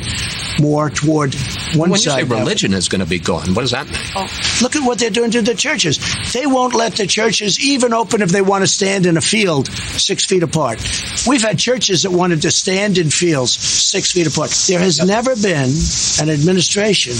more 0.60 0.90
toward 0.90 1.34
one 1.74 1.90
when 1.90 1.92
you 1.92 2.04
side. 2.04 2.28
now. 2.28 2.38
religion 2.38 2.74
is 2.74 2.88
going 2.88 3.00
to 3.00 3.06
be 3.06 3.18
gone, 3.18 3.54
what 3.54 3.62
does 3.62 3.70
that 3.70 3.86
mean? 3.86 3.96
Oh, 4.16 4.28
look 4.62 4.76
at 4.76 4.82
what 4.84 4.98
they're 4.98 5.10
doing 5.10 5.30
to 5.30 5.42
the 5.42 5.54
churches. 5.54 5.98
They 6.32 6.46
won't 6.46 6.74
let 6.74 6.94
the 6.94 7.06
churches 7.06 7.60
even 7.60 7.92
open 7.92 8.22
if 8.22 8.30
they 8.30 8.42
want 8.42 8.62
to 8.62 8.68
stand 8.68 9.06
in 9.06 9.16
a 9.16 9.20
field 9.20 9.68
six 9.68 10.26
feet 10.26 10.42
apart. 10.42 10.78
We've 11.26 11.42
had 11.42 11.58
churches 11.58 12.02
that 12.02 12.10
wanted 12.10 12.42
to 12.42 12.50
stand 12.50 12.98
in 12.98 13.10
fields 13.10 13.52
six 13.52 14.12
feet 14.12 14.26
apart. 14.26 14.50
There 14.66 14.80
has 14.80 15.04
never 15.04 15.34
been 15.36 15.70
an 16.20 16.28
administration 16.32 17.12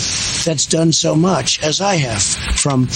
that's 0.44 0.66
done 0.66 0.92
so 0.92 1.14
much 1.14 1.62
as 1.62 1.80
I 1.80 1.94
have, 1.96 2.22
from 2.58 2.86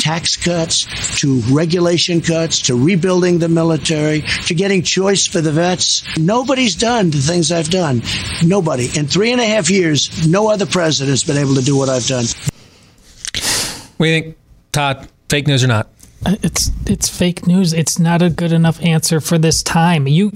tax 0.00 0.36
cuts 0.36 0.86
to 1.20 1.40
regulation 1.50 1.87
cuts 2.20 2.62
to 2.62 2.76
rebuilding 2.76 3.38
the 3.38 3.48
military 3.48 4.22
to 4.46 4.54
getting 4.54 4.82
choice 4.82 5.26
for 5.26 5.40
the 5.40 5.52
vets. 5.52 6.02
Nobody's 6.18 6.76
done 6.76 7.10
the 7.10 7.18
things 7.18 7.50
I've 7.50 7.70
done. 7.70 8.02
Nobody. 8.44 8.90
In 8.98 9.06
three 9.06 9.32
and 9.32 9.40
a 9.40 9.46
half 9.46 9.70
years, 9.70 10.26
no 10.26 10.50
other 10.50 10.66
president 10.66 11.10
has 11.10 11.24
been 11.24 11.36
able 11.36 11.54
to 11.54 11.62
do 11.62 11.76
what 11.76 11.88
I've 11.88 12.06
done. 12.06 12.26
What 13.96 14.06
do 14.06 14.12
you 14.12 14.20
think, 14.20 14.36
Todd? 14.72 15.08
Fake 15.28 15.46
news 15.46 15.64
or 15.64 15.68
not? 15.68 15.88
Uh, 16.26 16.36
It's 16.42 16.70
it's 16.86 17.08
fake 17.08 17.46
news. 17.46 17.72
It's 17.72 17.98
not 17.98 18.22
a 18.22 18.30
good 18.30 18.52
enough 18.52 18.82
answer 18.82 19.20
for 19.20 19.38
this 19.38 19.62
time. 19.62 20.06
You 20.08 20.32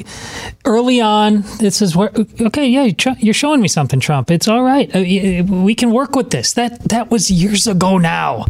early 0.65 1.01
on, 1.01 1.43
this 1.59 1.83
is 1.83 1.97
where 1.97 2.11
okay, 2.41 2.67
yeah, 2.69 2.91
you're 3.19 3.35
showing 3.35 3.61
me 3.61 3.69
something, 3.69 4.01
Trump. 4.01 4.31
It's 4.31 4.49
all 4.49 4.63
right. 4.63 4.89
Uh, 4.95 5.01
We 5.45 5.75
can 5.75 5.91
work 5.91 6.15
with 6.15 6.31
this. 6.31 6.53
That 6.55 6.89
that 6.89 7.11
was 7.11 7.31
years 7.31 7.67
ago 7.67 7.99
now. 7.99 8.47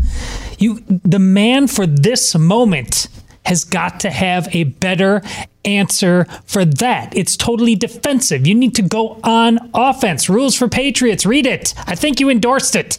You 0.59 0.83
the 0.89 1.19
man 1.19 1.67
for 1.69 1.87
this 1.87 2.35
moment 2.37 3.09
has 3.47 3.65
got 3.65 3.99
to 4.01 4.11
have 4.11 4.47
a 4.55 4.65
better 4.65 5.21
answer 5.65 6.27
for 6.47 6.65
that. 6.65 7.17
It's 7.17 7.37
totally 7.37 7.75
defensive. 7.75 8.47
You 8.47 8.55
need 8.55 8.75
to 8.77 8.83
go 8.83 9.19
on 9.25 9.59
offense. 9.75 10.29
Rules 10.29 10.55
for 10.57 10.69
Patriots. 10.69 11.27
Read 11.27 11.47
it. 11.47 11.75
I 11.87 11.95
think 11.97 12.21
you 12.21 12.29
endorsed 12.31 12.77
it. 12.77 12.99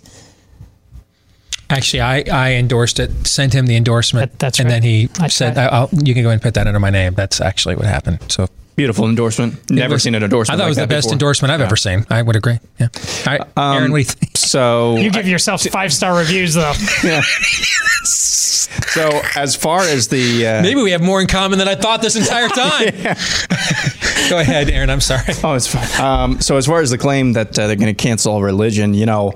Actually, 1.74 2.02
I, 2.02 2.24
I 2.32 2.52
endorsed 2.54 3.00
it, 3.00 3.12
sent 3.28 3.54
him 3.54 3.66
the 3.66 3.76
endorsement, 3.76 4.38
that's 4.40 4.60
and 4.60 4.68
right. 4.68 4.74
then 4.76 4.84
he 4.84 5.10
I- 5.20 5.28
said, 5.28 5.58
I- 5.58 5.66
I'll, 5.68 5.90
"You 5.92 6.14
can 6.14 6.24
go 6.24 6.30
ahead 6.30 6.34
and 6.36 6.42
put 6.42 6.54
that 6.56 6.68
under 6.68 6.80
my 6.80 6.90
name." 6.90 7.14
That's 7.14 7.42
actually 7.42 7.76
what 7.76 7.86
happened. 7.86 8.20
So 8.32 8.48
Beautiful 8.76 9.08
endorsement. 9.08 9.70
Never 9.70 9.94
was- 9.96 10.04
seen 10.04 10.16
an 10.16 10.24
endorsement. 10.24 10.60
I 10.60 10.64
thought 10.64 10.66
it 10.66 10.66
like 10.66 10.70
was 10.72 10.78
the 10.78 10.88
best 10.88 11.06
before. 11.08 11.14
endorsement 11.14 11.52
I've 11.52 11.62
ever 11.62 11.76
seen. 11.76 12.06
I 12.10 12.22
would 12.24 12.36
agree. 12.36 12.58
Yeah. 12.80 12.88
All 12.96 13.00
right, 13.38 13.42
Aaron, 13.56 13.92
what 13.92 13.98
do 13.98 14.02
you 14.02 14.04
think? 14.06 14.32
Um, 14.32 14.36
So 14.36 14.96
You 14.98 15.12
give 15.12 15.28
yourself 15.28 15.62
five 15.64 15.94
star 15.94 16.18
reviews 16.18 16.56
though. 16.56 16.74
yeah. 17.04 17.22
So 18.04 19.22
as 19.36 19.56
far 19.56 19.82
as 19.82 20.08
the 20.08 20.48
uh, 20.48 20.62
Maybe 20.62 20.82
we 20.82 20.92
have 20.92 21.02
more 21.02 21.22
in 21.22 21.28
common 21.28 21.60
than 21.60 21.68
I 21.68 21.76
thought 21.76 22.02
this 22.02 22.16
entire 22.16 22.48
time. 22.50 22.94
Go 24.30 24.40
ahead, 24.40 24.70
Aaron. 24.70 24.90
I'm 24.90 25.02
sorry. 25.02 25.34
Oh, 25.44 25.54
it's 25.54 25.68
fine. 25.68 26.02
Um, 26.04 26.42
so 26.42 26.58
as 26.58 26.66
far 26.66 26.82
as 26.82 26.90
the 26.90 26.98
claim 26.98 27.34
that 27.34 27.58
uh, 27.58 27.68
they're 27.68 27.76
going 27.76 27.94
to 27.94 28.02
cancel 28.04 28.42
religion, 28.42 28.94
you 28.94 29.06
know, 29.06 29.34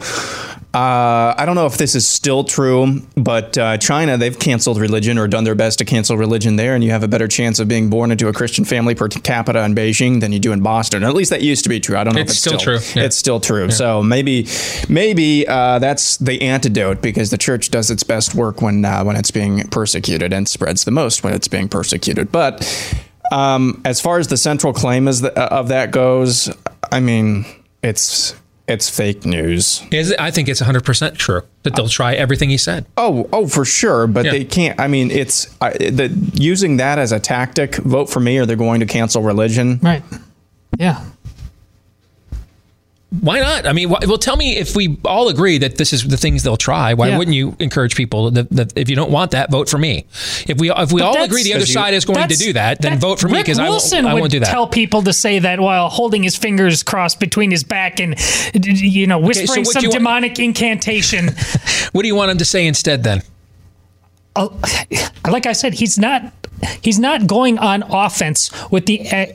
uh, 0.78 1.34
I 1.36 1.46
don't 1.48 1.56
know 1.56 1.66
if 1.66 1.78
this 1.78 1.96
is 1.96 2.08
still 2.08 2.44
true, 2.44 3.02
but 3.16 3.58
uh, 3.58 3.78
China 3.80 4.16
they've 4.16 4.38
canceled 4.38 4.78
religion 4.80 5.18
or 5.18 5.28
done 5.28 5.44
their 5.44 5.56
best 5.56 5.80
to 5.80 5.86
cancel 5.86 6.18
religion 6.18 6.56
there, 6.56 6.76
and 6.76 6.84
you 6.84 6.92
have 6.92 7.02
a 7.02 7.08
better 7.08 7.28
chance 7.28 7.58
of 7.58 7.68
being 7.68 7.90
born 7.90 8.12
into 8.12 8.28
a 8.28 8.34
Christian 8.34 8.64
family 8.64 8.94
per 8.94 9.08
capita 9.08 9.64
in 9.64 9.74
Beijing 9.74 10.22
than 10.22 10.32
you 10.32 10.40
do 10.40 10.52
in 10.52 10.62
Boston. 10.62 11.04
At 11.04 11.16
least 11.16 11.32
that 11.32 11.42
used 11.42 11.64
to 11.64 11.70
be 11.70 11.80
true. 11.80 11.98
I 11.98 12.04
don't 12.04 12.14
know 12.14 12.22
It's 12.22 12.32
if 12.32 12.36
it's 12.36 12.42
still 12.42 12.60
true. 12.60 12.80
Yeah. 12.94 13.08
It's 13.08 13.16
still 13.16 13.40
true. 13.40 13.72
So 13.72 14.04
maybe, 14.04 14.48
maybe 14.88 15.48
uh, 15.48 15.80
that's 15.80 16.18
the 16.18 16.44
antidote 16.44 17.02
because 17.02 17.32
the 17.32 17.40
church 17.40 17.72
does 17.72 17.90
its 17.90 18.04
best 18.04 18.36
work 18.36 18.62
when 18.62 18.86
uh, 18.86 19.04
when 19.04 19.16
it's 19.16 19.32
being 19.32 19.68
persecuted 19.70 20.32
and 20.32 20.48
spreads 20.48 20.84
the 20.84 20.92
most 20.92 21.24
when 21.24 21.34
it's 21.34 21.48
being 21.48 21.70
persecuted. 21.70 22.32
But 22.32 22.62
um, 23.32 23.82
as 23.84 24.00
far 24.00 24.20
as 24.20 24.28
the 24.28 24.38
central 24.38 24.74
claim 24.74 25.08
is 25.08 25.22
the, 25.22 25.34
of 25.52 25.70
that 25.70 25.90
goes, 25.90 26.56
I 26.92 27.00
mean, 27.00 27.46
it's 27.82 28.36
it's 28.68 28.90
fake 28.90 29.26
news. 29.26 29.82
Is 29.92 30.12
it? 30.12 30.20
I 30.20 30.32
think 30.32 30.50
it's 30.50 30.62
100 30.62 30.84
percent 30.84 31.18
true 31.18 31.42
that 31.64 31.76
they'll 31.76 31.88
try 31.88 32.14
everything 32.16 32.50
he 32.50 32.58
said. 32.58 32.86
Oh, 32.98 33.30
oh, 33.32 33.48
for 33.48 33.64
sure. 33.66 34.08
But 34.08 34.26
Yeah. 34.26 34.32
they 34.32 34.46
can't. 34.46 34.80
I 34.80 34.88
mean, 34.88 35.10
it's 35.12 35.56
I 35.62 35.72
the, 35.72 36.08
using 36.34 36.78
that 36.78 37.00
as 37.00 37.12
a 37.12 37.20
tactic. 37.20 37.76
Vote 37.78 38.10
for 38.10 38.20
me, 38.20 38.38
or 38.38 38.46
they're 38.46 38.56
going 38.56 38.80
to 38.82 38.86
cancel 38.86 39.22
religion. 39.22 39.80
Right. 39.82 40.04
Yeah. 40.78 41.04
Why 43.22 43.40
not? 43.40 43.66
I 43.66 43.72
mean, 43.72 43.88
wh- 43.88 44.06
well, 44.06 44.18
tell 44.18 44.36
me 44.36 44.58
if 44.58 44.76
we 44.76 44.98
all 45.06 45.30
agree 45.30 45.58
that 45.60 45.78
this 45.78 45.94
is 45.94 46.06
the 46.06 46.18
things 46.18 46.44
they'll 46.44 46.58
try. 46.58 46.94
Why 46.94 47.08
Yeah. 47.08 47.18
wouldn't 47.18 47.36
you 47.36 47.56
encourage 47.58 47.96
people 47.96 48.32
that, 48.32 48.50
that 48.50 48.74
if 48.78 48.90
you 48.90 48.98
don't 48.98 49.12
want 49.12 49.32
that, 49.32 49.50
vote 49.50 49.70
for 49.70 49.78
me? 49.78 50.06
If 50.46 50.58
we 50.60 50.70
if 50.70 50.92
we 50.92 51.00
But 51.00 51.08
all 51.08 51.24
agree 51.24 51.44
the 51.44 51.54
other 51.54 51.66
side 51.66 51.94
is 51.94 52.04
going 52.04 52.28
to 52.28 52.36
do 52.36 52.52
that, 52.54 52.82
then 52.82 52.94
that- 52.94 53.00
vote 53.00 53.20
for 53.22 53.30
me 53.30 53.38
because 53.38 53.60
I 53.60 53.70
won't, 53.70 53.94
I 53.94 54.14
won't 54.14 54.32
do 54.32 54.42
that. 54.42 54.50
Tell 54.50 54.68
people 54.68 55.04
to 55.04 55.14
say 55.14 55.40
that 55.40 55.62
while 55.62 55.88
holding 55.88 56.22
his 56.24 56.36
fingers 56.36 56.84
crossed 56.84 57.22
between 57.22 57.50
his 57.50 57.64
back 57.64 58.02
and 58.02 58.16
you 58.54 59.08
know 59.08 59.22
so 59.22 59.28
whispering 59.28 59.64
what 59.64 59.74
some 59.76 59.84
you 59.84 59.90
want- 59.90 60.00
demonic 60.00 60.40
incantation. 60.40 61.30
what 61.94 62.02
do 62.02 62.08
you 62.10 62.16
want 62.16 62.30
him 62.32 62.38
to 62.40 62.46
say 62.46 62.68
instead 62.68 63.04
then? 63.04 63.22
Oh, 64.36 64.52
like 65.26 65.46
I 65.46 65.54
said, 65.54 65.76
he's 65.76 65.98
not 65.98 66.34
he's 66.82 67.00
not 67.00 67.26
going 67.26 67.58
on 67.58 67.84
offense 67.84 68.52
with 68.70 68.86
the. 68.86 69.10
Uh, 69.10 69.26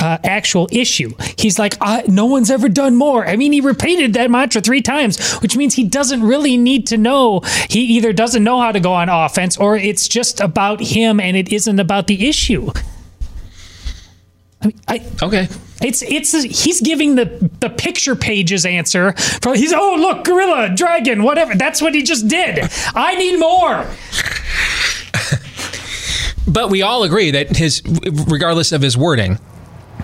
uh, 0.00 0.18
actual 0.24 0.68
issue. 0.72 1.12
He's 1.38 1.58
like, 1.58 1.76
no 2.08 2.26
one's 2.26 2.50
ever 2.50 2.68
done 2.68 2.96
more. 2.96 3.26
I 3.26 3.36
mean, 3.36 3.52
he 3.52 3.60
repeated 3.60 4.14
that 4.14 4.30
mantra 4.30 4.60
three 4.60 4.82
times, 4.82 5.34
which 5.40 5.56
means 5.56 5.74
he 5.74 5.84
doesn't 5.84 6.22
really 6.22 6.56
need 6.56 6.86
to 6.88 6.96
know. 6.96 7.40
He 7.68 7.80
either 7.96 8.12
doesn't 8.12 8.42
know 8.42 8.60
how 8.60 8.72
to 8.72 8.80
go 8.80 8.92
on 8.92 9.08
offense 9.08 9.56
or 9.56 9.76
it's 9.76 10.08
just 10.08 10.40
about 10.40 10.80
him 10.80 11.20
and 11.20 11.36
it 11.36 11.52
isn't 11.52 11.78
about 11.78 12.06
the 12.06 12.28
issue. 12.28 12.70
I 14.62 14.66
mean, 14.66 14.80
I, 14.88 15.02
Okay. 15.22 15.48
it's 15.80 16.02
it's 16.02 16.32
he's 16.42 16.82
giving 16.82 17.14
the 17.14 17.50
the 17.60 17.70
picture 17.70 18.14
pages 18.14 18.66
answer 18.66 19.12
for 19.42 19.54
he's 19.54 19.72
oh 19.72 19.96
look 19.98 20.22
gorilla 20.24 20.68
dragon 20.76 21.22
whatever 21.22 21.54
that's 21.54 21.80
what 21.80 21.94
he 21.94 22.02
just 22.02 22.28
did. 22.28 22.58
I 22.94 23.14
need 23.16 23.38
more. 23.38 23.86
But 26.46 26.68
we 26.68 26.82
all 26.82 27.04
agree 27.04 27.30
that 27.30 27.56
his, 27.56 27.80
regardless 28.26 28.72
of 28.72 28.82
his 28.82 28.96
wording, 28.96 29.38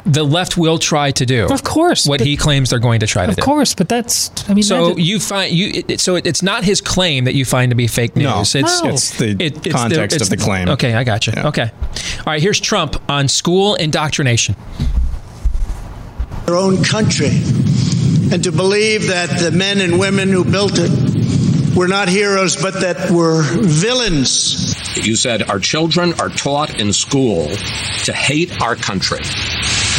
the 0.06 0.22
left 0.24 0.56
will 0.56 0.78
try 0.78 1.10
to 1.10 1.26
do, 1.26 1.46
Of 1.46 1.64
course, 1.64 2.06
what 2.06 2.18
but- 2.20 2.26
he 2.26 2.36
claims 2.36 2.70
they're 2.70 2.78
going 2.78 3.00
to 3.00 3.06
try 3.06 3.26
to 3.26 3.34
do. 3.34 3.40
Of 3.40 3.44
course, 3.44 3.74
but 3.74 3.88
that's 3.88 4.30
I 4.48 4.54
mean 4.54 4.62
So 4.62 4.94
that- 4.94 4.98
you 5.00 5.18
find 5.18 5.52
you 5.52 5.70
it- 5.74 5.90
it, 5.90 6.00
so 6.00 6.14
it, 6.14 6.26
it's 6.26 6.42
not 6.42 6.64
his 6.64 6.80
claim 6.80 7.24
that 7.24 7.34
you 7.34 7.44
find 7.44 7.70
to 7.70 7.76
be 7.76 7.86
fake 7.88 8.14
news. 8.16 8.24
No, 8.24 8.40
it's, 8.40 8.54
No. 8.82 8.90
it's 8.90 9.10
the 9.18 9.50
context 9.70 10.20
of 10.20 10.30
the 10.30 10.36
claim. 10.36 10.68
Okay, 10.70 10.94
I 10.94 11.02
got 11.04 11.26
you. 11.26 11.32
Okay, 11.36 11.70
all 12.20 12.24
right. 12.26 12.40
Here's 12.40 12.60
Trump 12.60 12.96
on 13.10 13.28
school 13.28 13.74
indoctrination. 13.74 14.54
Their 16.46 16.56
own 16.56 16.84
country. 16.84 17.30
And 18.32 18.42
to 18.44 18.52
believe 18.52 19.08
that 19.08 19.28
the 19.40 19.50
men 19.50 19.80
and 19.80 19.98
women 19.98 20.28
who 20.30 20.44
built 20.44 20.72
it 20.78 21.76
were 21.76 21.88
not 21.88 22.08
heroes, 22.08 22.56
but 22.56 22.80
that 22.80 23.10
were 23.10 23.42
villains. 23.42 24.74
You 24.96 25.14
said 25.16 25.42
our 25.50 25.58
children 25.58 26.12
are 26.20 26.28
taught 26.30 26.80
in 26.80 26.92
school 26.92 27.48
to 28.04 28.12
hate 28.12 28.60
our 28.62 28.76
country. 28.76 29.20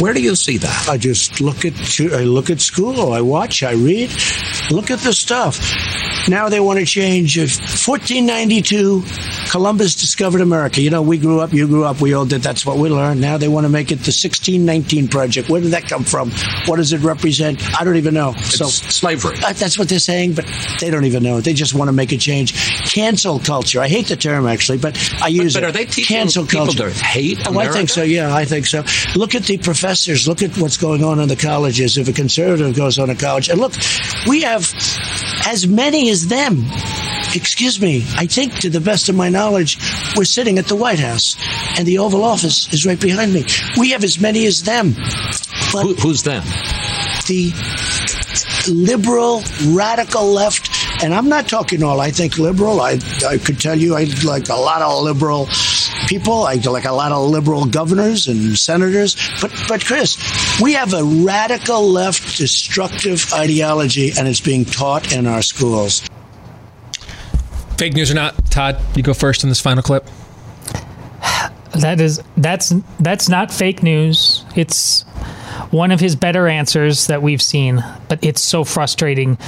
Where 0.00 0.12
do 0.14 0.22
you 0.22 0.36
see 0.36 0.58
that? 0.58 0.88
I 0.88 0.96
just 0.96 1.40
look 1.40 1.64
at 1.64 1.74
I 2.00 2.22
look 2.24 2.50
at 2.50 2.60
school. 2.60 3.12
I 3.12 3.20
watch. 3.20 3.62
I 3.62 3.72
read. 3.72 4.10
Look 4.70 4.90
at 4.90 5.00
the 5.00 5.12
stuff. 5.12 5.58
Now 6.28 6.48
they 6.48 6.60
want 6.60 6.78
to 6.78 6.84
change. 6.84 7.36
If 7.38 7.58
1492, 7.58 9.02
Columbus 9.50 9.94
discovered 9.94 10.40
America. 10.40 10.80
You 10.80 10.90
know, 10.90 11.02
we 11.02 11.18
grew 11.18 11.40
up. 11.40 11.52
You 11.52 11.66
grew 11.66 11.84
up. 11.84 12.00
We 12.00 12.12
all 12.14 12.26
did. 12.26 12.42
That's 12.42 12.64
what 12.64 12.76
we 12.78 12.90
learned. 12.90 13.20
Now 13.20 13.38
they 13.38 13.48
want 13.48 13.64
to 13.64 13.68
make 13.70 13.90
it 13.90 13.96
the 13.96 14.14
1619 14.14 15.08
project. 15.08 15.48
Where 15.48 15.60
did 15.60 15.72
that 15.72 15.88
come 15.88 16.04
from? 16.04 16.30
What 16.66 16.76
does 16.76 16.92
it 16.92 17.00
represent? 17.00 17.60
I 17.80 17.82
don't 17.82 17.96
even 17.96 18.14
know. 18.14 18.34
so 18.34 18.66
slavery. 18.66 19.36
Uh, 19.42 19.52
that's 19.52 19.78
what 19.78 19.88
they're 19.88 19.98
saying, 19.98 20.34
but 20.34 20.44
they 20.80 20.90
don't 20.90 21.06
even 21.06 21.22
know. 21.22 21.40
They 21.40 21.54
just 21.54 21.74
want 21.74 21.88
to 21.88 21.92
make 21.92 22.12
a 22.12 22.18
change. 22.18 22.54
Cancel 22.92 23.38
culture. 23.40 23.80
I 23.80 23.88
hate 23.88 24.06
the 24.06 24.16
term 24.16 24.46
actually, 24.46 24.78
but 24.78 24.96
I 25.22 25.28
use 25.28 25.54
but 25.54 25.62
it. 25.62 25.66
are 25.66 25.72
they 25.72 25.86
teaching 25.86 26.16
Cancel 26.16 26.44
people 26.44 26.66
culture. 26.66 26.90
to 26.90 27.04
hate 27.04 27.38
Oh, 27.46 27.58
I 27.58 27.68
think 27.68 27.88
so. 27.88 28.02
Yeah, 28.02 28.34
I 28.34 28.44
think 28.44 28.66
so. 28.66 28.84
Look 29.16 29.34
at 29.34 29.44
the 29.44 29.58
professors. 29.88 30.28
Look 30.28 30.42
at 30.42 30.54
what's 30.58 30.76
going 30.76 31.02
on 31.02 31.18
in 31.18 31.28
the 31.28 31.36
colleges. 31.36 31.96
If 31.96 32.08
a 32.08 32.12
conservative 32.12 32.76
goes 32.76 32.98
on 32.98 33.08
a 33.08 33.14
college, 33.14 33.48
and 33.48 33.58
look, 33.58 33.72
we 34.26 34.42
have 34.42 34.70
as 35.46 35.66
many 35.66 36.10
as 36.10 36.28
them. 36.28 36.66
Excuse 37.34 37.80
me. 37.80 38.04
I 38.16 38.26
think, 38.26 38.54
to 38.60 38.68
the 38.68 38.80
best 38.80 39.08
of 39.08 39.14
my 39.14 39.30
knowledge, 39.30 39.78
we're 40.14 40.24
sitting 40.24 40.58
at 40.58 40.66
the 40.66 40.76
White 40.76 40.98
House, 40.98 41.36
and 41.78 41.86
the 41.86 41.98
Oval 41.98 42.22
Office 42.22 42.70
is 42.70 42.84
right 42.84 43.00
behind 43.00 43.32
me. 43.32 43.46
We 43.78 43.92
have 43.92 44.04
as 44.04 44.20
many 44.20 44.44
as 44.46 44.62
them. 44.62 44.92
But 45.72 45.82
Who, 45.84 45.94
who's 45.94 46.22
them? 46.22 46.42
the 47.26 47.52
liberal 48.70 49.42
radical 49.74 50.24
left 50.24 50.70
and 51.02 51.12
i'm 51.12 51.28
not 51.28 51.46
talking 51.46 51.82
all 51.82 52.00
i 52.00 52.10
think 52.10 52.38
liberal 52.38 52.80
i, 52.80 52.98
I 53.26 53.36
could 53.36 53.60
tell 53.60 53.76
you 53.76 53.94
i 53.94 54.04
like 54.24 54.48
a 54.48 54.54
lot 54.54 54.80
of 54.80 55.02
liberal 55.02 55.46
people 56.08 56.44
i 56.44 56.54
like 56.54 56.84
a 56.84 56.92
lot 56.92 57.12
of 57.12 57.28
liberal 57.28 57.66
governors 57.66 58.26
and 58.26 58.58
senators 58.58 59.16
but 59.40 59.52
but 59.68 59.84
chris 59.84 60.16
we 60.60 60.72
have 60.72 60.94
a 60.94 61.04
radical 61.04 61.82
left 61.82 62.38
destructive 62.38 63.32
ideology 63.34 64.12
and 64.18 64.26
it's 64.26 64.40
being 64.40 64.64
taught 64.64 65.12
in 65.12 65.26
our 65.26 65.42
schools 65.42 66.08
Fake 67.78 67.94
news 67.94 68.10
or 68.10 68.14
not, 68.14 68.34
Todd? 68.50 68.76
You 68.96 69.04
go 69.04 69.14
first 69.14 69.44
in 69.44 69.48
this 69.50 69.60
final 69.60 69.84
clip. 69.84 70.04
that 71.76 72.00
is 72.00 72.20
that's 72.36 72.74
that's 72.98 73.28
not 73.28 73.52
fake 73.52 73.84
news. 73.84 74.44
It's 74.56 75.02
one 75.70 75.92
of 75.92 76.00
his 76.00 76.16
better 76.16 76.48
answers 76.48 77.06
that 77.06 77.22
we've 77.22 77.40
seen, 77.40 77.84
but 78.08 78.18
it's 78.24 78.40
so 78.40 78.64
frustrating 78.64 79.38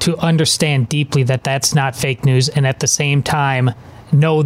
to 0.00 0.14
understand 0.18 0.90
deeply 0.90 1.22
that 1.22 1.42
that's 1.42 1.74
not 1.74 1.96
fake 1.96 2.22
news 2.22 2.50
and 2.50 2.66
at 2.66 2.80
the 2.80 2.86
same 2.86 3.22
time 3.22 3.70
know 4.12 4.42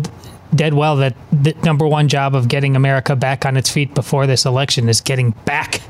dead 0.55 0.75
well 0.75 0.97
that 0.97 1.15
the 1.33 1.55
number 1.65 1.87
one 1.87 2.09
job 2.09 2.35
of 2.35 2.49
getting 2.49 2.77
America 2.77 3.17
back 3.17 3.45
on 3.47 3.57
its 3.57 3.71
feet 3.71 3.95
before 3.95 4.27
this 4.27 4.45
election 4.45 4.89
is 4.89 5.01
getting 5.01 5.31
back 5.45 5.81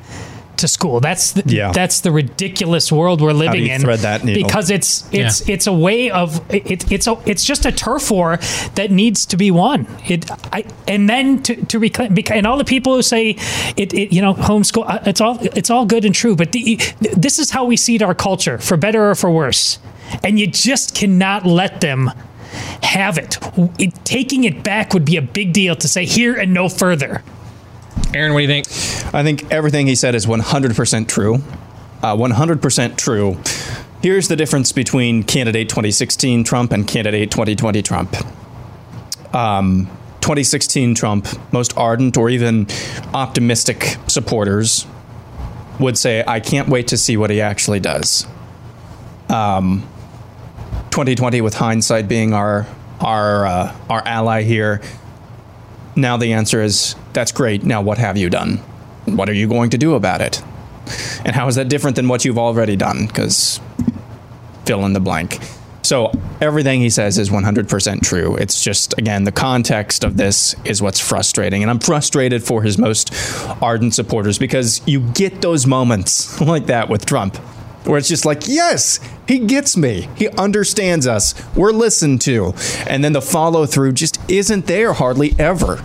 to 0.56 0.68
school. 0.68 1.00
That's 1.00 1.32
the, 1.32 1.42
Yeah. 1.52 1.72
that's 1.72 2.00
the 2.00 2.12
ridiculous 2.12 2.92
world 2.92 3.20
we're 3.20 3.32
living 3.32 3.62
do 3.62 3.66
you 3.66 3.72
in. 3.74 3.80
thread 3.80 3.98
that 4.00 4.22
needle? 4.22 4.44
Because 4.44 4.70
it's 4.70 5.04
it's 5.10 5.46
Yeah. 5.48 5.54
it's 5.54 5.66
a 5.66 5.72
way 5.72 6.10
of 6.12 6.40
it, 6.54 6.90
it's 6.92 7.08
a 7.08 7.16
it's 7.26 7.44
just 7.44 7.66
a 7.66 7.72
turf 7.72 8.08
war 8.12 8.38
that 8.76 8.92
needs 8.92 9.26
to 9.26 9.36
be 9.36 9.50
won. 9.50 9.88
It 10.06 10.30
I 10.52 10.64
and 10.86 11.10
then 11.10 11.42
to 11.42 11.56
to 11.56 11.78
reclaim 11.80 12.14
because 12.14 12.36
and 12.36 12.46
all 12.46 12.56
the 12.56 12.64
people 12.64 12.94
who 12.94 13.02
say 13.02 13.36
it, 13.76 13.92
it 13.92 14.12
you 14.14 14.22
know 14.22 14.34
homeschool 14.34 14.84
uh, 14.88 15.00
it's 15.06 15.20
all 15.20 15.38
it's 15.42 15.70
all 15.70 15.86
good 15.86 16.04
and 16.04 16.14
true, 16.14 16.36
but 16.36 16.52
the, 16.52 16.78
this 17.00 17.40
is 17.40 17.50
how 17.50 17.64
we 17.64 17.76
seed 17.76 18.00
our 18.00 18.14
culture 18.14 18.56
for 18.58 18.76
better 18.76 19.10
or 19.10 19.16
for 19.16 19.32
worse, 19.32 19.80
and 20.22 20.38
you 20.38 20.46
just 20.46 20.94
cannot 20.94 21.44
let 21.44 21.80
them 21.80 22.12
have 22.82 23.18
it. 23.18 23.38
it. 23.78 23.94
Taking 24.04 24.44
it 24.44 24.62
back 24.62 24.94
would 24.94 25.04
be 25.04 25.16
a 25.16 25.22
big 25.22 25.52
deal 25.52 25.76
to 25.76 25.88
say 25.88 26.04
here 26.04 26.34
and 26.34 26.52
no 26.52 26.68
further. 26.68 27.22
Aaron, 28.14 28.32
what 28.32 28.40
do 28.40 28.42
you 28.42 28.62
think? 28.62 29.14
I 29.14 29.22
think 29.22 29.52
everything 29.52 29.86
he 29.86 29.94
said 29.94 30.14
is 30.14 30.26
100% 30.26 31.08
true. 31.08 31.36
Uh, 32.02 32.16
100% 32.16 32.96
true. 32.96 33.38
Here's 34.02 34.28
the 34.28 34.36
difference 34.36 34.72
between 34.72 35.22
candidate 35.22 35.68
2016 35.68 36.44
Trump 36.44 36.72
and 36.72 36.86
candidate 36.86 37.30
2020 37.30 37.82
Trump. 37.82 38.14
Um, 39.34 39.86
2016 40.20 40.94
Trump, 40.94 41.26
most 41.52 41.76
ardent 41.76 42.16
or 42.16 42.30
even 42.30 42.66
optimistic 43.12 43.96
supporters 44.06 44.86
would 45.80 45.98
say, 45.98 46.22
I 46.26 46.40
can't 46.40 46.68
wait 46.68 46.88
to 46.88 46.96
see 46.96 47.16
what 47.16 47.30
he 47.30 47.40
actually 47.40 47.80
does. 47.80 48.26
Um, 49.28 49.88
2020, 50.94 51.40
with 51.40 51.54
hindsight 51.54 52.06
being 52.06 52.32
our 52.32 52.68
our 53.00 53.46
uh, 53.46 53.76
our 53.90 54.06
ally 54.06 54.42
here, 54.42 54.80
now 55.96 56.16
the 56.16 56.34
answer 56.34 56.62
is 56.62 56.94
that's 57.12 57.32
great. 57.32 57.64
Now 57.64 57.82
what 57.82 57.98
have 57.98 58.16
you 58.16 58.30
done? 58.30 58.58
What 59.06 59.28
are 59.28 59.32
you 59.32 59.48
going 59.48 59.70
to 59.70 59.78
do 59.78 59.94
about 59.94 60.20
it? 60.20 60.40
And 61.24 61.34
how 61.34 61.48
is 61.48 61.56
that 61.56 61.68
different 61.68 61.96
than 61.96 62.06
what 62.06 62.24
you've 62.24 62.38
already 62.38 62.76
done? 62.76 63.08
Because 63.08 63.58
fill 64.66 64.86
in 64.86 64.92
the 64.92 65.00
blank. 65.00 65.40
So 65.82 66.12
everything 66.40 66.80
he 66.80 66.90
says 66.90 67.18
is 67.18 67.28
100% 67.28 68.00
true. 68.02 68.36
It's 68.36 68.62
just, 68.62 68.96
again, 68.96 69.24
the 69.24 69.32
context 69.32 70.04
of 70.04 70.16
this 70.16 70.54
is 70.64 70.80
what's 70.80 71.00
frustrating. 71.00 71.62
And 71.62 71.70
I'm 71.70 71.80
frustrated 71.80 72.44
for 72.44 72.62
his 72.62 72.78
most 72.78 73.12
ardent 73.60 73.94
supporters 73.94 74.38
because 74.38 74.80
you 74.86 75.00
get 75.00 75.42
those 75.42 75.66
moments 75.66 76.40
like 76.52 76.66
that 76.66 76.88
with 76.88 77.04
Trump 77.04 77.36
where 77.84 77.98
it's 77.98 78.08
just 78.08 78.24
like, 78.24 78.46
yes, 78.46 79.00
he 79.28 79.40
gets 79.40 79.76
me. 79.76 80.08
He 80.16 80.28
understands 80.30 81.06
us. 81.06 81.34
We're 81.54 81.72
listened 81.72 82.20
to. 82.22 82.54
And 82.86 83.04
then 83.04 83.12
the 83.12 83.22
follow 83.22 83.66
through 83.66 83.92
just 83.92 84.18
isn't 84.30 84.66
there 84.66 84.92
hardly 84.92 85.34
ever. 85.38 85.84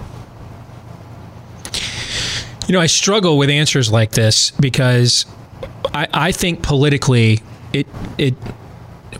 You 2.68 2.74
know, 2.74 2.80
I 2.80 2.86
struggle 2.86 3.38
with 3.38 3.50
answers 3.50 3.92
like 3.92 4.12
this 4.12 4.52
because 4.52 5.26
I, 5.94 6.08
I 6.14 6.32
think 6.32 6.62
politically 6.62 7.42
it 7.74 7.88
it 8.18 8.36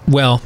well 0.08 0.42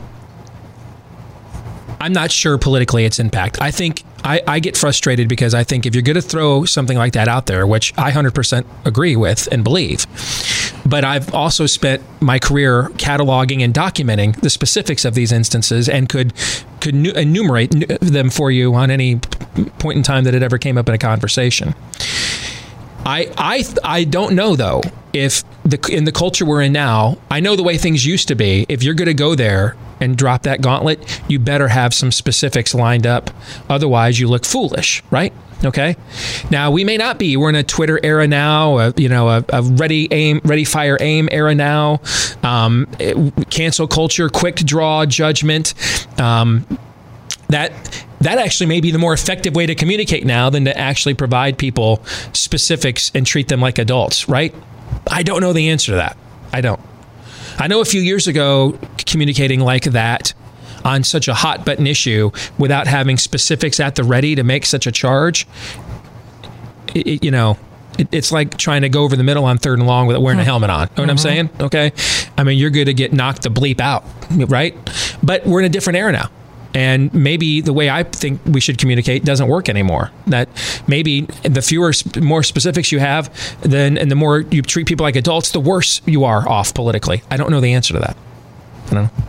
I'm 2.00 2.12
not 2.14 2.32
sure 2.32 2.58
politically 2.58 3.06
its 3.06 3.18
impact. 3.18 3.62
I 3.62 3.72
think 3.72 4.04
I, 4.26 4.42
I 4.46 4.60
get 4.60 4.76
frustrated 4.76 5.30
because 5.30 5.54
I 5.54 5.64
think 5.64 5.86
if 5.86 5.96
you're 5.96 6.02
going 6.02 6.16
to 6.16 6.22
throw 6.22 6.66
something 6.66 6.98
like 6.98 7.14
that 7.14 7.30
out 7.30 7.46
there, 7.46 7.66
which 7.66 7.94
I 7.98 8.12
100% 8.12 8.66
agree 8.86 9.16
with 9.16 9.48
and 9.52 9.64
believe, 9.64 10.06
but 10.86 11.04
I've 11.04 11.34
also 11.34 11.66
spent 11.66 12.04
my 12.22 12.40
career 12.40 12.90
cataloging 12.96 13.64
and 13.64 13.74
documenting 13.74 14.40
the 14.42 14.50
specifics 14.50 15.06
of 15.06 15.14
these 15.14 15.32
instances 15.32 15.88
and 15.88 16.10
could 16.10 16.34
could 16.82 16.96
enumerate 16.96 17.72
them 18.02 18.30
for 18.30 18.52
you 18.52 18.74
on 18.76 18.92
any 18.92 19.18
point 19.80 19.98
in 19.98 20.04
time 20.04 20.24
that 20.26 20.36
it 20.36 20.44
ever 20.44 20.58
came 20.58 20.78
up 20.78 20.90
in 20.90 20.96
a 20.96 20.98
conversation. 20.98 21.74
I 23.06 23.32
I 23.38 23.64
I 23.84 24.04
don't 24.04 24.36
know 24.36 24.56
though 24.56 24.82
if 25.14 25.44
the 25.64 25.80
in 25.92 26.06
the 26.06 26.12
culture 26.12 26.46
we're 26.46 26.62
in 26.62 26.74
now. 26.74 27.18
I 27.30 27.40
know 27.40 27.56
the 27.56 27.64
way 27.64 27.78
things 27.78 28.06
used 28.06 28.28
to 28.30 28.36
be. 28.36 28.66
If 28.68 28.84
you're 28.84 28.96
going 28.96 29.08
to 29.08 29.14
go 29.14 29.36
there 29.36 29.76
and 30.00 30.18
drop 30.18 30.44
that 30.44 30.62
gauntlet, 30.62 31.22
you 31.30 31.40
better 31.40 31.70
have 31.70 31.94
some 31.94 32.12
specifics 32.12 32.74
lined 32.74 33.08
up. 33.08 33.30
Otherwise, 33.70 34.20
you 34.20 34.28
look 34.28 34.46
foolish, 34.46 35.04
right? 35.12 35.34
Okay. 35.66 35.96
Now 36.52 36.72
we 36.72 36.84
may 36.84 36.98
not 36.98 37.18
be. 37.18 37.38
We're 37.38 37.50
in 37.50 37.56
a 37.56 37.64
Twitter 37.64 38.00
era 38.04 38.28
now. 38.28 38.80
A, 38.80 38.94
you 38.98 39.08
know, 39.10 39.30
a, 39.30 39.46
a 39.50 39.62
ready 39.62 40.08
aim, 40.12 40.42
ready 40.44 40.66
fire 40.66 40.98
aim 41.00 41.30
era 41.32 41.56
now. 41.56 42.02
Um, 42.44 42.88
it- 43.00 43.50
cancel 43.50 43.88
culture, 43.88 44.30
quick 44.30 44.58
draw 44.58 45.06
judgment. 45.06 45.74
Um, 46.20 46.66
that 47.48 47.72
that 48.22 48.40
actually 48.40 48.68
may 48.68 48.82
be 48.82 48.92
the 48.92 48.98
more 49.00 49.14
effective 49.14 49.56
way 49.56 49.66
to 49.66 49.76
communicate 49.76 50.26
now 50.26 50.50
than 50.50 50.66
to 50.66 50.78
actually 50.78 51.14
provide 51.14 51.58
people 51.58 52.04
specifics 52.34 53.12
and 53.14 53.26
treat 53.26 53.48
them 53.48 53.60
like 53.62 53.78
adults, 53.78 54.28
right? 54.28 54.54
I 55.10 55.24
don't 55.24 55.42
know 55.42 55.54
the 55.54 55.70
answer 55.70 55.92
to 55.92 55.96
that. 55.98 56.18
I 56.52 56.62
don't. 56.62 56.80
I 57.58 57.68
know 57.68 57.82
a 57.82 57.86
few 57.86 58.02
years 58.02 58.28
ago 58.28 58.78
communicating 58.98 59.60
like 59.60 59.84
that 59.84 60.34
on 60.86 61.04
such 61.04 61.28
a 61.28 61.34
hot 61.34 61.66
button 61.66 61.88
issue 61.88 62.32
without 62.58 62.88
having 62.88 63.18
specifics 63.18 63.80
at 63.80 63.96
the 63.96 64.04
ready 64.04 64.36
to 64.36 64.44
make 64.44 64.66
such 64.66 64.88
a 64.88 64.92
charge, 64.92 65.48
it, 66.94 67.08
it- 67.08 67.24
you 67.24 67.32
know, 67.32 67.58
it, 67.98 68.08
it's 68.12 68.32
like 68.32 68.58
trying 68.58 68.82
to 68.82 68.90
go 68.90 69.04
over 69.04 69.16
the 69.16 69.24
middle 69.24 69.46
on 69.46 69.58
third 69.58 69.80
and 69.80 69.88
long 69.88 70.08
without 70.08 70.22
wearing 70.22 70.40
a 70.40 70.44
helmet 70.44 70.70
on. 70.70 70.88
Know 70.88 71.04
what 71.04 71.10
I'm 71.10 71.16
mm-hmm. 71.16 71.18
saying? 71.18 71.50
Okay. 71.60 71.92
I 72.38 72.44
mean, 72.44 72.58
you're 72.58 72.70
going 72.70 72.88
to 72.88 72.94
get 72.94 73.14
knocked 73.14 73.44
the 73.44 73.50
bleep 73.50 73.80
out, 73.80 74.04
right? 74.50 74.76
But 75.22 75.46
we're 75.46 75.60
in 75.60 75.66
a 75.66 75.70
different 75.70 75.98
era 75.98 76.12
now. 76.12 76.30
And 76.76 77.14
maybe 77.14 77.62
the 77.62 77.72
way 77.72 77.90
I 77.90 78.02
think 78.02 78.42
we 78.46 78.60
should 78.60 78.80
communicate 78.80 79.24
doesn't 79.24 79.48
work 79.48 79.70
anymore. 79.70 80.10
That 80.26 80.50
maybe 80.88 81.22
the 81.44 81.62
fewer, 81.62 81.94
more 82.20 82.42
specifics 82.42 82.92
you 82.92 82.98
have, 82.98 83.32
then 83.62 83.96
and 83.96 84.10
the 84.10 84.16
more 84.16 84.40
you 84.40 84.64
treat 84.64 84.88
people 84.88 85.04
like 85.04 85.16
adults, 85.16 85.52
the 85.52 85.60
worse 85.60 86.02
you 86.08 86.24
are 86.24 86.48
off 86.50 86.74
politically. 86.74 87.22
I 87.30 87.38
don't 87.38 87.52
know 87.52 87.60
the 87.60 87.74
answer 87.74 87.94
to 87.94 88.00
that. 88.00 88.18
I 88.88 88.94
don't 88.96 89.04
know. 89.04 89.24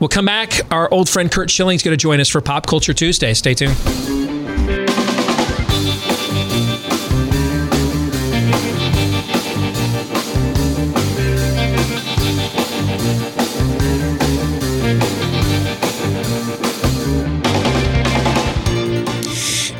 We'll 0.00 0.08
come 0.08 0.26
back. 0.26 0.60
Our 0.70 0.92
old 0.92 1.08
friend 1.08 1.30
Curt 1.30 1.50
Schilling's 1.50 1.82
going 1.82 1.96
to 1.96 2.00
join 2.00 2.20
us 2.20 2.28
for 2.28 2.40
Pop 2.40 2.66
Culture 2.66 2.94
Tuesday. 2.94 3.34
Stay 3.34 3.54
tuned. 3.54 3.76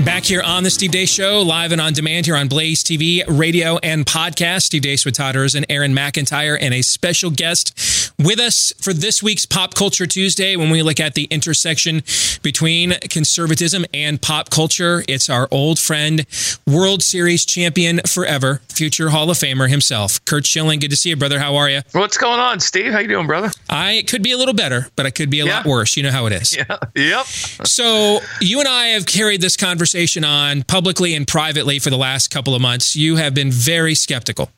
Back 0.05 0.25
here 0.25 0.43
on 0.43 0.65
the 0.65 0.71
Steve 0.71 0.91
Deace 0.91 1.15
Show, 1.15 1.43
live 1.43 1.71
and 1.71 1.81
on 1.81 1.93
demand 1.93 2.27
here 2.27 2.35
on 2.35 2.49
Blaze 2.49 2.83
TV, 2.83 3.23
radio, 3.29 3.79
and 3.85 4.05
podcast. 4.05 4.63
Steve 4.63 4.83
Deace 4.83 5.05
with 5.05 5.15
Todd 5.15 5.37
Erz 5.37 5.55
and 5.55 5.65
Aaron 5.69 5.95
McIntire, 5.95 6.59
and 6.61 6.75
a 6.75 6.83
special 6.83 7.31
guest 7.31 7.79
with 8.19 8.41
us 8.41 8.73
for 8.81 8.93
this 8.93 9.23
week's 9.23 9.47
Pop 9.47 9.75
Culture 9.75 10.07
Tuesday 10.07 10.57
when 10.57 10.71
we 10.71 10.83
look 10.83 10.99
at 10.99 11.15
the 11.15 11.25
intersection 11.25 12.03
between 12.43 12.95
conservatism 13.09 13.85
and 13.95 14.21
pop 14.21 14.51
culture. 14.51 15.05
It's 15.07 15.31
our 15.31 15.47
old 15.53 15.79
friend, 15.79 16.27
World 16.67 17.03
Series 17.03 17.45
champion 17.45 18.01
forever, 18.09 18.61
future 18.69 19.11
Hall 19.11 19.31
of 19.31 19.37
Famer 19.37 19.69
himself, 19.69 20.25
Curt 20.25 20.47
Schilling. 20.47 20.81
Good 20.81 20.91
to 20.91 20.97
see 20.97 21.11
you, 21.11 21.17
brother. 21.17 21.39
How 21.39 21.55
are 21.57 21.71
you? 21.71 21.83
What's 21.93 22.17
going 22.17 22.41
on, 22.41 22.59
Steve? 22.59 22.93
How 22.93 22.99
you 22.99 23.09
doing, 23.09 23.29
brother? 23.29 23.51
I 23.71 24.03
could 24.09 24.23
be 24.23 24.33
a 24.33 24.37
little 24.37 24.55
better, 24.55 24.89
but 24.97 25.07
I 25.07 25.11
could 25.11 25.31
be 25.31 25.39
a 25.39 25.47
lot 25.47 25.65
worse. 25.65 25.97
You 25.97 26.03
know 26.03 26.11
how 26.11 26.27
it 26.27 26.33
is. 26.33 26.57
Yeah. 26.57 26.79
Yep. 26.97 27.27
So 27.27 28.19
you 28.41 28.59
and 28.59 28.69
I 28.69 28.89
have 28.89 29.07
carried 29.07 29.41
this 29.41 29.57
conversation 29.57 30.25
on 30.25 30.65
publicly 30.65 31.15
and 31.15 31.27
privately 31.27 31.79
for 31.79 31.91
the 31.91 31.97
last 31.97 32.33
couple 32.33 32.55
of 32.57 32.61
months. 32.61 32.97
You 32.97 33.17
have 33.17 33.33
been 33.33 33.53
very 33.53 33.95
skeptical 33.95 34.51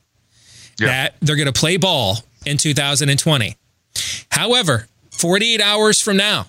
that 0.79 1.15
they're 1.21 1.37
going 1.37 1.45
to 1.45 1.53
play 1.53 1.77
ball 1.77 2.21
in 2.45 2.57
2020. 2.57 3.57
However, 4.31 4.87
48 5.11 5.61
hours 5.61 6.01
from 6.01 6.17
now, 6.17 6.47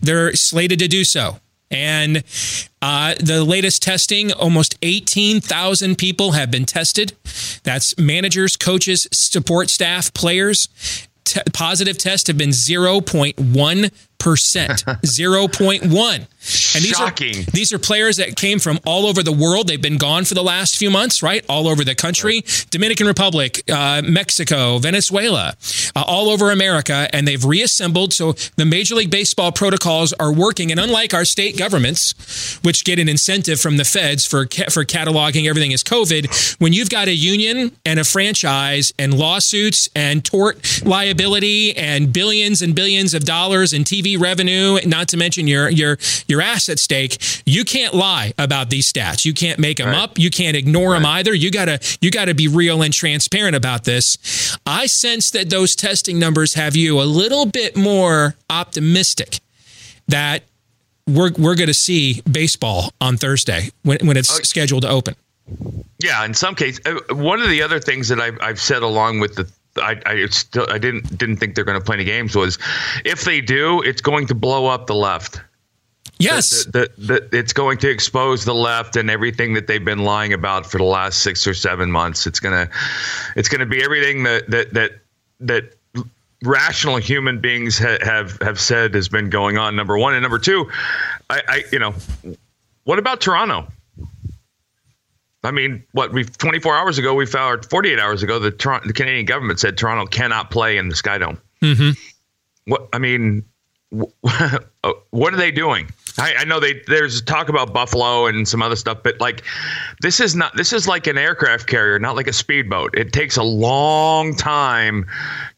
they're 0.00 0.34
slated 0.34 0.78
to 0.80 0.88
do 0.88 1.04
so. 1.04 1.38
And 1.70 2.22
uh, 2.82 3.14
the 3.18 3.42
latest 3.44 3.82
testing, 3.82 4.32
almost 4.32 4.76
18,000 4.82 5.96
people 5.96 6.32
have 6.32 6.50
been 6.50 6.66
tested. 6.66 7.14
That's 7.62 7.96
managers, 7.96 8.56
coaches, 8.56 9.08
support 9.10 9.70
staff, 9.70 10.12
players. 10.12 10.68
Te- 11.24 11.40
positive 11.54 11.96
tests 11.96 12.26
have 12.28 12.36
been 12.36 12.50
0.1%. 12.50 13.90
0.1. 15.02 16.26
And 16.74 16.82
these 16.82 16.96
Shocking. 16.96 17.38
are 17.38 17.50
these 17.52 17.72
are 17.72 17.78
players 17.78 18.16
that 18.16 18.34
came 18.34 18.58
from 18.58 18.80
all 18.84 19.06
over 19.06 19.22
the 19.22 19.32
world. 19.32 19.68
They've 19.68 19.80
been 19.80 19.98
gone 19.98 20.24
for 20.24 20.34
the 20.34 20.42
last 20.42 20.76
few 20.76 20.90
months, 20.90 21.22
right? 21.22 21.44
All 21.48 21.68
over 21.68 21.84
the 21.84 21.94
country, 21.94 22.44
Dominican 22.70 23.06
Republic, 23.06 23.62
uh, 23.70 24.02
Mexico, 24.04 24.78
Venezuela, 24.78 25.54
uh, 25.94 26.02
all 26.04 26.28
over 26.30 26.50
America, 26.50 27.08
and 27.12 27.28
they've 27.28 27.44
reassembled. 27.44 28.12
So 28.12 28.32
the 28.56 28.64
Major 28.64 28.96
League 28.96 29.10
Baseball 29.10 29.52
protocols 29.52 30.12
are 30.14 30.32
working, 30.32 30.72
and 30.72 30.80
unlike 30.80 31.14
our 31.14 31.24
state 31.24 31.56
governments, 31.56 32.58
which 32.64 32.84
get 32.84 32.98
an 32.98 33.08
incentive 33.08 33.60
from 33.60 33.76
the 33.76 33.84
feds 33.84 34.26
for 34.26 34.46
ca- 34.46 34.70
for 34.70 34.84
cataloging 34.84 35.48
everything 35.48 35.72
as 35.72 35.84
COVID, 35.84 36.58
when 36.60 36.72
you've 36.72 36.90
got 36.90 37.06
a 37.06 37.14
union 37.14 37.70
and 37.86 38.00
a 38.00 38.04
franchise 38.04 38.92
and 38.98 39.14
lawsuits 39.14 39.88
and 39.94 40.24
tort 40.24 40.82
liability 40.84 41.76
and 41.76 42.12
billions 42.12 42.62
and 42.62 42.74
billions 42.74 43.14
of 43.14 43.24
dollars 43.24 43.72
in 43.72 43.84
TV 43.84 44.11
TV 44.16 44.20
revenue, 44.20 44.78
not 44.86 45.08
to 45.08 45.16
mention 45.16 45.46
your 45.46 45.68
your 45.68 45.98
your 46.28 46.40
asset 46.40 46.78
stake, 46.78 47.18
you 47.46 47.64
can't 47.64 47.94
lie 47.94 48.32
about 48.38 48.70
these 48.70 48.90
stats. 48.92 49.24
You 49.24 49.34
can't 49.34 49.58
make 49.58 49.78
them 49.78 49.88
Right. 49.88 49.98
up. 49.98 50.18
You 50.18 50.30
can't 50.30 50.56
ignore 50.56 50.94
them 50.94 51.06
either. 51.06 51.34
You 51.34 51.50
gotta 51.50 51.78
you 52.00 52.10
gotta 52.10 52.34
be 52.34 52.48
real 52.48 52.82
and 52.82 52.92
transparent 52.92 53.56
about 53.56 53.84
this. 53.84 54.56
I 54.66 54.86
sense 54.86 55.30
that 55.32 55.50
those 55.50 55.74
testing 55.74 56.18
numbers 56.18 56.54
have 56.54 56.76
you 56.76 57.00
a 57.00 57.04
little 57.04 57.46
bit 57.46 57.76
more 57.76 58.36
optimistic 58.50 59.40
that 60.08 60.42
we're 61.06 61.32
we're 61.36 61.54
going 61.56 61.66
to 61.68 61.74
see 61.74 62.22
baseball 62.30 62.92
on 63.00 63.16
Thursday 63.16 63.70
when 63.82 63.98
when 64.06 64.16
it's 64.16 64.48
scheduled 64.48 64.82
to 64.82 64.88
open. 64.88 65.16
Yeah, 65.98 66.24
in 66.24 66.34
some 66.34 66.54
cases, 66.54 66.80
uh, 66.86 67.14
one 67.14 67.40
of 67.40 67.48
the 67.48 67.62
other 67.62 67.80
things 67.80 68.08
that 68.08 68.20
I've, 68.20 68.38
I've 68.40 68.60
said 68.60 68.82
along 68.82 69.18
with 69.20 69.34
the 69.34 69.48
I, 69.76 70.00
I 70.04 70.26
still 70.26 70.66
I 70.68 70.78
didn't 70.78 71.16
didn't 71.16 71.36
think 71.36 71.54
they're 71.54 71.64
going 71.64 71.78
to 71.78 71.84
play 71.84 71.96
any 71.96 72.04
games 72.04 72.36
was 72.36 72.58
if 73.04 73.24
they 73.24 73.40
do, 73.40 73.80
it's 73.82 74.02
going 74.02 74.26
to 74.26 74.34
blow 74.34 74.66
up 74.66 74.86
the 74.86 74.94
left. 74.94 75.40
Yes, 76.18 76.64
the, 76.66 76.90
the, 76.98 77.26
the, 77.30 77.38
it's 77.38 77.52
going 77.52 77.78
to 77.78 77.90
expose 77.90 78.44
the 78.44 78.54
left 78.54 78.96
and 78.96 79.10
everything 79.10 79.54
that 79.54 79.66
they've 79.66 79.84
been 79.84 80.04
lying 80.04 80.32
about 80.32 80.66
for 80.66 80.78
the 80.78 80.84
last 80.84 81.20
six 81.20 81.46
or 81.46 81.54
seven 81.54 81.90
months. 81.90 82.26
It's 82.26 82.38
gonna 82.38 82.68
it's 83.34 83.48
gonna 83.48 83.66
be 83.66 83.82
everything 83.82 84.22
that 84.24 84.48
that 84.50 84.72
that 84.74 84.92
that 85.40 85.74
rational 86.44 86.96
human 86.96 87.40
beings 87.40 87.78
ha- 87.78 87.98
have 88.02 88.40
have 88.42 88.60
said 88.60 88.94
has 88.94 89.08
been 89.08 89.30
going 89.30 89.58
on. 89.58 89.74
Number 89.74 89.98
one 89.98 90.14
and 90.14 90.22
number 90.22 90.38
two, 90.38 90.70
I, 91.30 91.42
I 91.48 91.64
you 91.72 91.78
know, 91.78 91.94
what 92.84 92.98
about 92.98 93.20
Toronto? 93.20 93.66
I 95.44 95.50
mean, 95.50 95.84
what 95.92 96.12
we 96.12 96.24
24 96.24 96.76
hours 96.76 96.98
ago 96.98 97.14
we 97.14 97.26
found, 97.26 97.64
or 97.64 97.68
48 97.68 97.98
hours 97.98 98.22
ago, 98.22 98.38
the 98.38 98.50
Toronto, 98.50 98.86
the 98.86 98.92
Canadian 98.92 99.26
government 99.26 99.58
said 99.58 99.76
Toronto 99.76 100.06
cannot 100.06 100.50
play 100.50 100.76
in 100.76 100.88
the 100.88 100.94
Sky 100.94 101.18
Dome. 101.18 101.40
Mm-hmm. 101.60 101.90
What 102.70 102.88
I 102.92 102.98
mean, 102.98 103.44
wh- 103.92 104.06
what 105.10 105.34
are 105.34 105.36
they 105.36 105.50
doing? 105.50 105.90
I, 106.18 106.34
I 106.38 106.44
know 106.44 106.60
they 106.60 106.82
there's 106.86 107.22
talk 107.22 107.48
about 107.48 107.72
Buffalo 107.72 108.26
and 108.26 108.46
some 108.46 108.62
other 108.62 108.76
stuff, 108.76 109.02
but 109.02 109.20
like 109.20 109.42
this 110.00 110.20
is 110.20 110.36
not 110.36 110.56
this 110.56 110.72
is 110.72 110.86
like 110.86 111.06
an 111.06 111.18
aircraft 111.18 111.66
carrier, 111.66 111.98
not 111.98 112.14
like 112.14 112.28
a 112.28 112.32
speedboat. 112.32 112.96
It 112.96 113.12
takes 113.12 113.36
a 113.36 113.42
long 113.42 114.36
time 114.36 115.06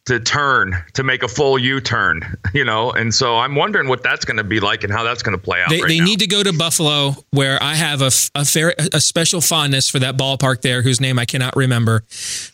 to 0.06 0.20
turn 0.20 0.76
to 0.93 1.02
make 1.02 1.22
a 1.22 1.28
full 1.28 1.59
U-turn, 1.59 2.36
you 2.55 2.64
know, 2.64 2.90
and 2.93 3.14
so 3.14 3.36
I'm 3.39 3.55
wondering 3.55 3.89
what 3.89 4.02
that's 4.02 4.24
going 4.24 4.36
to 4.36 4.44
be 4.44 4.60
like 4.60 4.85
and 4.85 4.93
how 4.93 5.02
that's 5.02 5.22
going 5.22 5.36
to 5.36 5.43
play 5.43 5.62
out. 5.62 5.70
They, 5.70 5.81
right 5.81 5.89
they 5.89 6.01
need 6.01 6.20
to 6.20 6.26
go 6.26 6.43
to 6.43 6.52
Buffalo, 6.52 7.16
where 7.31 7.62
I 7.62 7.74
have 7.74 8.02
a, 8.02 8.10
a 8.35 8.44
fair, 8.44 8.74
a 8.93 9.01
special 9.01 9.40
fondness 9.40 9.89
for 9.89 9.98
that 10.01 10.16
ballpark 10.16 10.60
there, 10.62 10.82
whose 10.82 11.01
name 11.01 11.18
I 11.18 11.24
cannot 11.24 11.56
remember, 11.56 12.05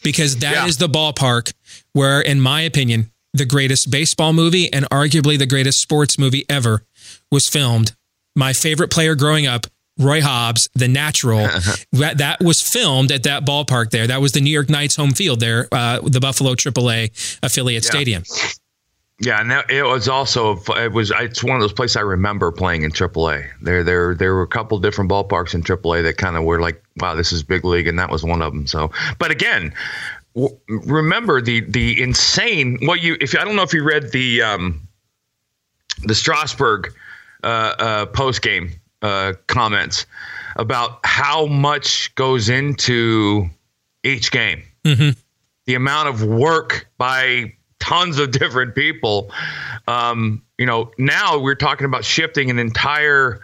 because 0.02 0.39
that 0.39 0.68
is 0.68 0.78
the 0.78 0.89
ballpark 0.89 1.52
where, 1.93 2.20
in 2.20 2.40
my 2.40 2.60
opinion, 2.62 3.10
the 3.32 3.44
greatest 3.47 3.90
baseball 3.90 4.32
movie 4.32 4.72
and 4.72 4.89
arguably 4.90 5.39
the 5.39 5.47
greatest 5.47 5.81
sports 5.81 6.18
movie 6.18 6.44
ever 6.48 6.85
was 7.31 7.48
filmed. 7.48 7.94
My 8.36 8.52
favorite 8.52 8.90
player 8.90 9.14
growing 9.14 9.47
up, 9.47 9.66
Roy 10.01 10.20
Hobbs, 10.22 10.68
the 10.74 10.89
natural, 10.89 11.48
that, 11.93 12.18
that 12.18 12.40
was 12.40 12.60
filmed 12.60 13.12
at 13.12 13.22
that 13.24 13.44
ballpark 13.44 13.90
there. 13.90 14.06
That 14.06 14.20
was 14.20 14.32
the 14.32 14.40
New 14.40 14.51
York 14.51 14.68
Knights 14.70 14.97
home 14.97 15.12
field 15.12 15.40
there, 15.40 15.68
uh, 15.72 16.01
the 16.02 16.20
Buffalo 16.20 16.55
AAA 16.55 17.39
affiliate 17.43 17.85
Yeah. 17.85 17.90
stadium. 17.90 18.22
Yeah, 19.22 19.39
and 19.39 19.51
that, 19.51 19.70
it 19.70 19.82
was 19.82 20.09
also 20.09 20.56
it 20.78 20.93
was 20.93 21.12
it's 21.14 21.44
one 21.44 21.55
of 21.55 21.60
those 21.60 21.74
places 21.74 21.97
I 21.97 22.01
remember 22.01 22.51
playing 22.51 22.85
in 22.85 22.90
AAA. 22.90 23.47
There 23.60 23.85
there 23.85 24.14
there 24.14 24.35
were 24.35 24.40
a 24.40 24.47
couple 24.48 24.78
different 24.78 25.10
ballparks 25.10 25.52
in 25.52 25.62
AAA 25.62 26.02
that 26.05 26.16
kind 26.16 26.39
of 26.39 26.44
were 26.44 26.59
like, 26.59 26.82
wow, 26.97 27.14
this 27.14 27.31
is 27.31 27.43
big 27.43 27.62
league, 27.66 27.86
and 27.86 27.98
that 27.98 28.09
was 28.09 28.24
one 28.24 28.40
of 28.40 28.55
them. 28.55 28.66
So, 28.66 28.90
but 29.18 29.31
again, 29.31 29.74
w- 30.35 30.56
remember 30.68 31.43
the 31.43 31.60
the 31.60 32.02
insane. 32.02 32.78
What 32.81 33.02
you 33.02 33.18
if 33.20 33.36
I 33.39 33.44
don't 33.44 33.56
know 33.56 33.62
if 33.62 33.74
you 33.74 33.85
read 33.85 34.10
the 34.10 34.40
um, 34.40 34.89
the 36.05 36.14
Strasburg 36.14 36.94
uh, 37.44 37.47
uh, 37.47 38.06
post 38.06 38.40
game 38.40 38.70
uh, 39.02 39.32
comments 39.47 40.06
about 40.56 41.01
how 41.05 41.47
much 41.47 42.14
goes 42.14 42.48
into 42.48 43.48
each 44.02 44.31
game 44.31 44.62
Mm-hmm. 44.85 45.10
the 45.66 45.74
amount 45.74 46.09
of 46.09 46.22
work 46.24 46.89
by 46.97 47.52
tons 47.81 48.18
of 48.18 48.31
different 48.40 48.74
people. 48.74 49.31
Um, 49.86 50.43
you 50.56 50.64
know, 50.64 50.90
now 50.97 51.39
we're 51.39 51.55
talking 51.55 51.85
about 51.85 52.05
shifting 52.05 52.51
an 52.51 52.59
entire. 52.59 53.40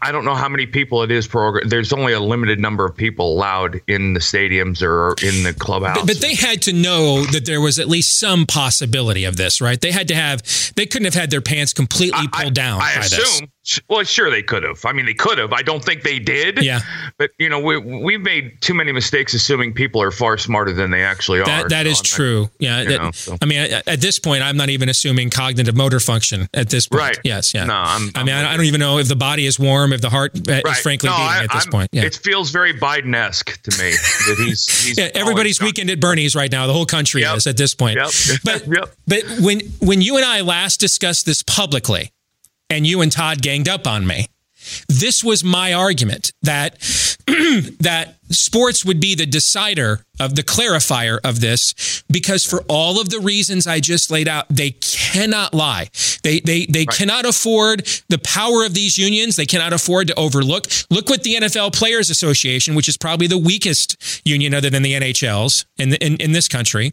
I 0.00 0.12
don't 0.12 0.24
know 0.24 0.34
how 0.34 0.48
many 0.48 0.66
people 0.66 1.02
it 1.02 1.10
is 1.10 1.26
per. 1.26 1.62
There's 1.64 1.92
only 1.92 2.12
a 2.14 2.20
limited 2.20 2.58
number 2.58 2.86
of 2.86 2.96
people 2.96 3.34
allowed 3.34 3.80
in 3.86 4.14
the 4.14 4.20
stadiums 4.20 4.82
or 4.82 5.14
in 5.24 5.42
the 5.42 5.52
clubhouse. 5.52 5.98
But, 5.98 6.06
but 6.06 6.20
they 6.20 6.34
had 6.34 6.62
to 6.62 6.72
know 6.72 7.24
that 7.26 7.44
there 7.44 7.60
was 7.60 7.78
at 7.78 7.86
least 7.86 8.18
some 8.18 8.46
possibility 8.46 9.24
of 9.24 9.36
this, 9.36 9.60
right? 9.60 9.80
They 9.80 9.92
had 9.92 10.08
to 10.08 10.14
have. 10.14 10.42
They 10.74 10.86
couldn't 10.86 11.04
have 11.04 11.14
had 11.14 11.30
their 11.30 11.42
pants 11.42 11.72
completely 11.72 12.28
pulled 12.32 12.54
down 12.54 12.80
I 12.80 12.94
by 12.94 13.02
this. 13.02 13.42
Well, 13.88 14.02
sure 14.02 14.30
they 14.30 14.42
could 14.42 14.64
have. 14.64 14.84
I 14.84 14.92
mean, 14.92 15.06
they 15.06 15.14
could 15.14 15.38
have. 15.38 15.52
I 15.52 15.62
don't 15.62 15.84
think 15.84 16.02
they 16.02 16.18
did. 16.18 16.62
Yeah. 16.62 16.80
But 17.16 17.30
you 17.38 17.48
know, 17.48 17.60
we 17.60 17.76
we've 17.78 18.20
made 18.20 18.60
too 18.60 18.74
many 18.74 18.90
mistakes 18.92 19.34
assuming 19.34 19.72
people 19.72 20.02
are 20.02 20.10
far 20.10 20.36
smarter 20.36 20.72
than 20.72 20.90
they 20.90 21.02
actually 21.04 21.40
are. 21.40 21.46
That 21.46 21.68
that 21.68 21.86
So 21.86 21.90
is 21.90 21.98
I'm 21.98 22.02
not- 22.02 22.04
true. 22.06 22.50
Yeah. 22.58 22.84
that- 22.84 23.00
know, 23.02 23.10
so. 23.12 23.36
I 23.40 23.44
mean, 23.46 23.58
at, 23.60 23.86
at 23.86 24.00
this 24.00 24.18
point, 24.18 24.42
I'm 24.42 24.56
not 24.56 24.68
even 24.68 24.88
assuming 24.88 25.30
cognitive 25.30 25.76
motor 25.76 26.00
function 26.00 26.48
at 26.54 26.70
this 26.70 26.88
point. 26.88 27.00
Right. 27.02 27.18
Yes. 27.22 27.54
Yeah. 27.54 27.64
No, 27.66 27.74
I'm- 27.74 28.10
I 28.16 28.24
mean, 28.24 28.34
I, 28.34 28.52
I 28.52 28.56
don't 28.56 28.66
even 28.66 28.80
know 28.80 28.98
if 28.98 29.06
the 29.08 29.16
body 29.16 29.46
is 29.46 29.58
warm, 29.60 29.92
if 29.92 30.00
the 30.00 30.10
heart 30.10 30.32
uh, 30.48 30.60
is 30.66 30.78
frankly 30.80 31.08
No, 31.08 31.14
beating 31.16 31.28
I- 31.28 31.44
at 31.44 31.52
this 31.52 31.64
I'm- 31.64 31.70
point. 31.72 31.88
Yeah. 31.92 32.02
It 32.02 32.16
feels 32.16 32.50
very 32.50 32.74
Biden-esque 32.74 33.62
to 33.62 33.70
me 33.82 33.90
that 33.92 34.36
he's, 34.44 34.66
he's 34.86 34.98
Yeah, 34.98 35.08
everybody's 35.14 35.60
weekend 35.60 35.88
at 35.90 36.00
Bernie's 36.00 36.34
right 36.34 36.50
now. 36.50 36.66
The 36.66 36.72
whole 36.72 36.86
country 36.86 37.22
is 37.22 37.46
at 37.46 37.56
this 37.56 37.74
point. 37.74 37.96
Yep. 37.96 38.10
But 38.44 38.90
but 39.06 39.22
when 39.40 39.60
when 39.80 40.00
you 40.02 40.16
and 40.16 40.24
I 40.26 40.40
last 40.40 40.80
discussed 40.80 41.26
this 41.26 41.42
publicly, 41.44 42.12
and 42.72 42.86
you 42.86 43.02
and 43.02 43.12
Todd 43.12 43.42
ganged 43.42 43.68
up 43.68 43.86
on 43.86 44.06
me, 44.06 44.26
this 44.88 45.22
was 45.22 45.44
my 45.44 45.72
argument 45.72 46.32
that 46.42 46.78
that 47.80 48.16
sports 48.30 48.84
would 48.84 49.00
be 49.00 49.14
the 49.14 49.26
decider 49.26 50.04
of 50.18 50.34
the 50.34 50.42
clarifier 50.42 51.18
of 51.22 51.40
this 51.40 52.02
because 52.10 52.44
for 52.44 52.64
all 52.68 53.00
of 53.00 53.10
the 53.10 53.20
reasons 53.20 53.66
I 53.66 53.80
just 53.80 54.10
laid 54.10 54.28
out, 54.28 54.46
they 54.48 54.70
cannot 54.70 55.52
lie. 55.54 55.90
They 56.22 56.40
they 56.40 56.66
they 56.66 56.86
cannot 56.86 57.24
afford 57.26 57.86
the 58.08 58.18
power 58.18 58.64
of 58.64 58.74
these 58.74 58.96
unions. 58.98 59.36
They 59.36 59.46
cannot 59.46 59.72
afford 59.72 60.08
to 60.08 60.14
overlook. 60.18 60.66
Look 60.90 61.08
what 61.08 61.22
the 61.22 61.34
NFL 61.34 61.72
Players 61.74 62.10
Association, 62.10 62.74
which 62.74 62.88
is 62.88 62.96
probably 62.96 63.26
the 63.26 63.38
weakest 63.38 63.96
union 64.24 64.54
other 64.54 64.70
than 64.70 64.82
the 64.82 64.92
NHL's 64.94 65.64
in 65.78 65.90
the, 65.90 66.04
in, 66.04 66.16
in 66.16 66.32
this 66.32 66.48
country, 66.48 66.92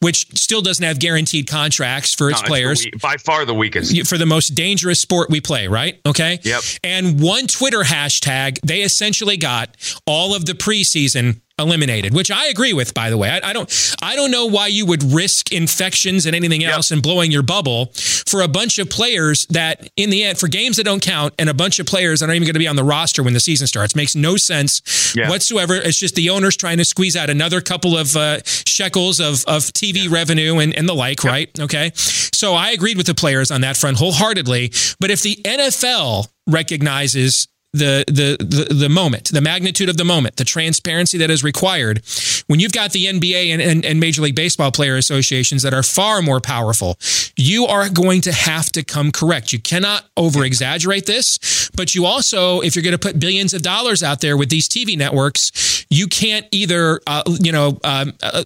which 0.00 0.26
still 0.38 0.62
doesn't 0.62 0.84
have 0.84 0.98
guaranteed 0.98 1.46
contracts 1.48 2.14
for 2.14 2.24
No, 2.24 2.30
its 2.30 2.40
it's 2.40 2.42
the 2.42 2.48
players 2.48 2.84
we- 2.84 2.90
by 3.02 3.16
far 3.16 3.44
the 3.44 3.54
weakest. 3.54 4.06
for 4.08 4.16
the 4.18 4.26
most 4.26 4.54
dangerous 4.54 5.00
sport 5.00 5.30
we 5.30 5.40
play, 5.40 5.68
right? 5.68 6.00
Okay. 6.06 6.38
Yep. 6.42 6.62
And 6.84 7.20
one 7.20 7.46
Twitter 7.46 7.80
hashtag, 7.80 8.58
they 8.64 8.80
essentially 8.82 9.36
got 9.36 9.76
all 10.06 10.34
of 10.34 10.46
the 10.46 10.52
preseason 10.52 11.40
eliminated, 11.60 12.12
which 12.14 12.30
I 12.30 12.46
agree 12.48 12.72
with, 12.72 12.92
by 12.94 13.10
the 13.10 13.16
way. 13.18 13.28
I, 13.30 13.50
I 13.50 13.52
don't 13.52 13.96
I 14.02 14.16
don't 14.16 14.30
know 14.30 14.46
why 14.46 14.66
you 14.66 14.86
would 14.86 15.02
risk 15.02 15.52
infections 15.52 16.26
and 16.26 16.34
anything 16.34 16.64
else 16.64 16.90
and 16.90 17.02
blowing 17.02 17.30
your 17.30 17.42
bubble 17.42 17.86
for 18.26 18.42
a 18.42 18.48
bunch 18.48 18.78
of 18.78 18.88
players 18.90 19.46
that 19.50 19.88
in 19.96 20.10
the 20.10 20.24
end 20.24 20.38
for 20.38 20.48
games 20.48 20.76
that 20.78 20.84
don't 20.84 21.02
count 21.02 21.34
and 21.38 21.48
a 21.48 21.54
bunch 21.54 21.78
of 21.78 21.86
players 21.86 22.20
that 22.20 22.26
aren't 22.26 22.36
even 22.36 22.46
going 22.46 22.54
to 22.54 22.58
be 22.60 22.68
on 22.68 22.76
the 22.76 22.84
roster 22.84 23.22
when 23.22 23.34
the 23.34 23.40
season 23.40 23.66
starts. 23.66 23.94
Makes 23.94 24.14
no 24.16 24.36
sense 24.36 25.14
Yeah. 25.14 25.28
whatsoever. 25.28 25.74
It's 25.76 25.98
just 25.98 26.14
the 26.14 26.30
owners 26.30 26.56
trying 26.56 26.78
to 26.78 26.84
squeeze 26.84 27.16
out 27.16 27.30
another 27.30 27.60
couple 27.60 27.96
of 27.96 28.16
uh, 28.16 28.40
shekels 28.44 29.20
of, 29.20 29.44
of 29.46 29.62
TV 29.72 30.10
revenue 30.10 30.58
and, 30.58 30.74
and 30.74 30.88
the 30.88 30.94
like, 30.94 31.22
right? 31.24 31.50
Okay. 31.60 31.92
So 31.94 32.54
I 32.54 32.70
agreed 32.70 32.96
with 32.96 33.06
the 33.06 33.14
players 33.14 33.50
on 33.50 33.60
that 33.62 33.76
front 33.76 33.98
wholeheartedly. 33.98 34.72
But 35.00 35.10
if 35.10 35.22
the 35.22 35.36
NFL 35.44 36.28
recognizes 36.46 37.48
the, 37.72 38.04
the 38.08 38.36
the 38.44 38.74
the 38.74 38.88
moment, 38.88 39.30
the 39.32 39.40
magnitude 39.40 39.88
of 39.88 39.96
the 39.96 40.04
moment, 40.04 40.36
the 40.36 40.44
transparency 40.44 41.18
that 41.18 41.30
is 41.30 41.44
required. 41.44 42.02
When 42.48 42.58
you've 42.58 42.72
got 42.72 42.90
the 42.90 43.06
NBA 43.06 43.52
and, 43.52 43.62
and, 43.62 43.84
and 43.84 44.00
Major 44.00 44.22
League 44.22 44.34
Baseball 44.34 44.72
player 44.72 44.96
associations 44.96 45.62
that 45.62 45.72
are 45.72 45.84
far 45.84 46.20
more 46.20 46.40
powerful, 46.40 46.98
you 47.36 47.66
are 47.66 47.88
going 47.88 48.22
to 48.22 48.32
have 48.32 48.70
to 48.72 48.82
come 48.82 49.12
correct. 49.12 49.52
You 49.52 49.60
cannot 49.60 50.04
over 50.16 50.44
exaggerate 50.44 51.06
this, 51.06 51.70
but 51.76 51.94
you 51.94 52.06
also, 52.06 52.60
if 52.60 52.74
you're 52.74 52.82
going 52.82 52.92
to 52.92 52.98
put 52.98 53.20
billions 53.20 53.54
of 53.54 53.62
dollars 53.62 54.02
out 54.02 54.20
there 54.20 54.36
with 54.36 54.48
these 54.48 54.68
TV 54.68 54.98
networks, 54.98 55.86
you 55.90 56.08
can't 56.08 56.46
either, 56.50 57.00
uh, 57.06 57.22
you 57.40 57.52
know, 57.52 57.78
um, 57.84 58.14
uh, 58.20 58.42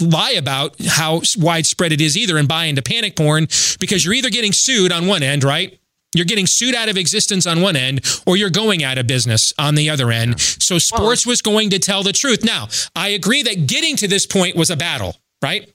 lie 0.00 0.34
about 0.36 0.74
how 0.84 1.22
widespread 1.38 1.92
it 1.92 2.00
is 2.00 2.16
either 2.16 2.38
and 2.38 2.48
buy 2.48 2.64
into 2.64 2.82
panic 2.82 3.14
porn 3.14 3.46
because 3.78 4.04
you're 4.04 4.14
either 4.14 4.30
getting 4.30 4.52
sued 4.52 4.90
on 4.90 5.06
one 5.06 5.22
end, 5.22 5.44
right? 5.44 5.78
You're 6.14 6.24
getting 6.24 6.46
sued 6.46 6.74
out 6.74 6.88
of 6.88 6.96
existence 6.96 7.46
on 7.46 7.60
one 7.60 7.76
end, 7.76 8.00
or 8.26 8.36
you're 8.36 8.50
going 8.50 8.82
out 8.84 8.98
of 8.98 9.06
business 9.06 9.52
on 9.58 9.74
the 9.74 9.90
other 9.90 10.10
end. 10.10 10.40
So 10.40 10.78
sports 10.78 11.26
was 11.26 11.42
going 11.42 11.70
to 11.70 11.78
tell 11.78 12.02
the 12.02 12.12
truth. 12.12 12.44
Now, 12.44 12.68
I 12.94 13.08
agree 13.08 13.42
that 13.42 13.66
getting 13.66 13.96
to 13.96 14.08
this 14.08 14.26
point 14.26 14.56
was 14.56 14.70
a 14.70 14.76
battle, 14.76 15.16
right? 15.42 15.70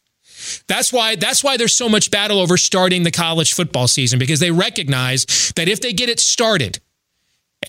That's 0.67 0.93
why 0.93 1.15
that's 1.15 1.43
why 1.43 1.57
there's 1.57 1.75
so 1.75 1.89
much 1.89 2.11
battle 2.11 2.39
over 2.39 2.55
starting 2.57 3.03
the 3.03 3.11
college 3.11 3.53
football 3.53 3.87
season 3.87 4.19
because 4.19 4.39
they 4.39 4.51
recognize 4.51 5.51
that 5.55 5.67
if 5.67 5.81
they 5.81 5.91
get 5.91 6.09
it 6.09 6.19
started, 6.19 6.79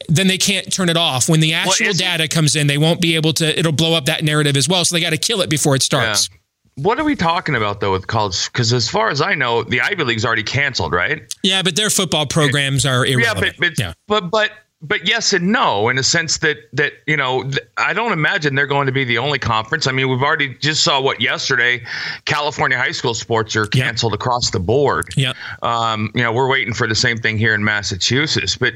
then 0.09 0.29
they 0.29 0.39
can't 0.39 0.73
turn 0.73 0.89
it 0.89 0.97
off. 0.97 1.29
When 1.29 1.41
the 1.41 1.53
actual 1.55 1.87
data 1.99 2.29
comes 2.29 2.55
in, 2.55 2.69
they 2.69 2.79
won't 2.79 3.01
be 3.01 3.17
able 3.17 3.33
to. 3.35 3.59
It'll 3.59 3.73
blow 3.73 3.95
up 3.95 4.05
that 4.05 4.23
narrative 4.23 4.57
as 4.57 4.69
well. 4.69 4.85
So 4.85 4.95
they 4.95 5.01
got 5.01 5.11
to 5.11 5.19
kill 5.19 5.41
it 5.41 5.51
before 5.51 5.75
it 5.75 5.83
starts. 5.83 6.29
What 6.77 6.99
are 6.99 7.05
we 7.05 7.17
talking 7.17 7.55
about 7.55 7.81
though 7.81 7.93
with 7.93 8.07
college? 8.07 8.51
Because 8.53 8.73
as 8.73 8.89
far 8.89 9.11
as 9.11 9.21
I 9.21 9.35
know, 9.35 9.63
the 9.63 9.81
Ivy 9.81 10.05
League's 10.05 10.25
already 10.25 10.43
canceled, 10.43 10.93
right? 10.93 11.35
Yeah, 11.43 11.63
but 11.63 11.77
their 11.77 11.91
football 11.91 12.27
programs 12.27 12.87
are 12.87 13.05
irrelevant. 13.05 13.57
Yeah, 13.61 13.95
but 14.07 14.23
but, 14.23 14.31
but 14.31 14.31
but 14.31 14.51
but 14.83 15.07
yes 15.07 15.35
and 15.35 15.53
no 15.53 15.91
in 15.91 15.99
a 15.99 16.03
sense 16.03 16.39
that 16.39 16.57
that 16.73 16.95
you 17.07 17.17
know 17.17 17.51
I 17.77 17.93
don't 17.93 18.13
imagine 18.13 18.55
they're 18.55 18.67
going 18.67 18.87
to 18.87 18.93
be 18.93 19.05
the 19.05 19.19
only 19.19 19.39
conference. 19.39 19.87
I 19.87 19.93
mean, 19.93 20.09
we've 20.09 20.23
already 20.23 20.55
just 20.55 20.83
saw 20.83 21.01
what 21.01 21.21
yesterday. 21.21 21.85
California 22.25 22.79
high 22.79 22.93
school 22.93 23.13
sports 23.13 23.55
are 23.57 23.67
canceled 23.67 24.15
across 24.15 24.51
the 24.51 24.61
board. 24.61 25.09
Yeah. 25.17 25.35
Um, 25.63 26.11
you 26.15 26.23
know, 26.23 26.33
we're 26.33 26.49
waiting 26.49 26.73
for 26.73 26.87
the 26.87 26.95
same 26.95 27.19
thing 27.19 27.37
here 27.37 27.55
in 27.55 27.63
Massachusetts. 27.63 28.57
But 28.57 28.75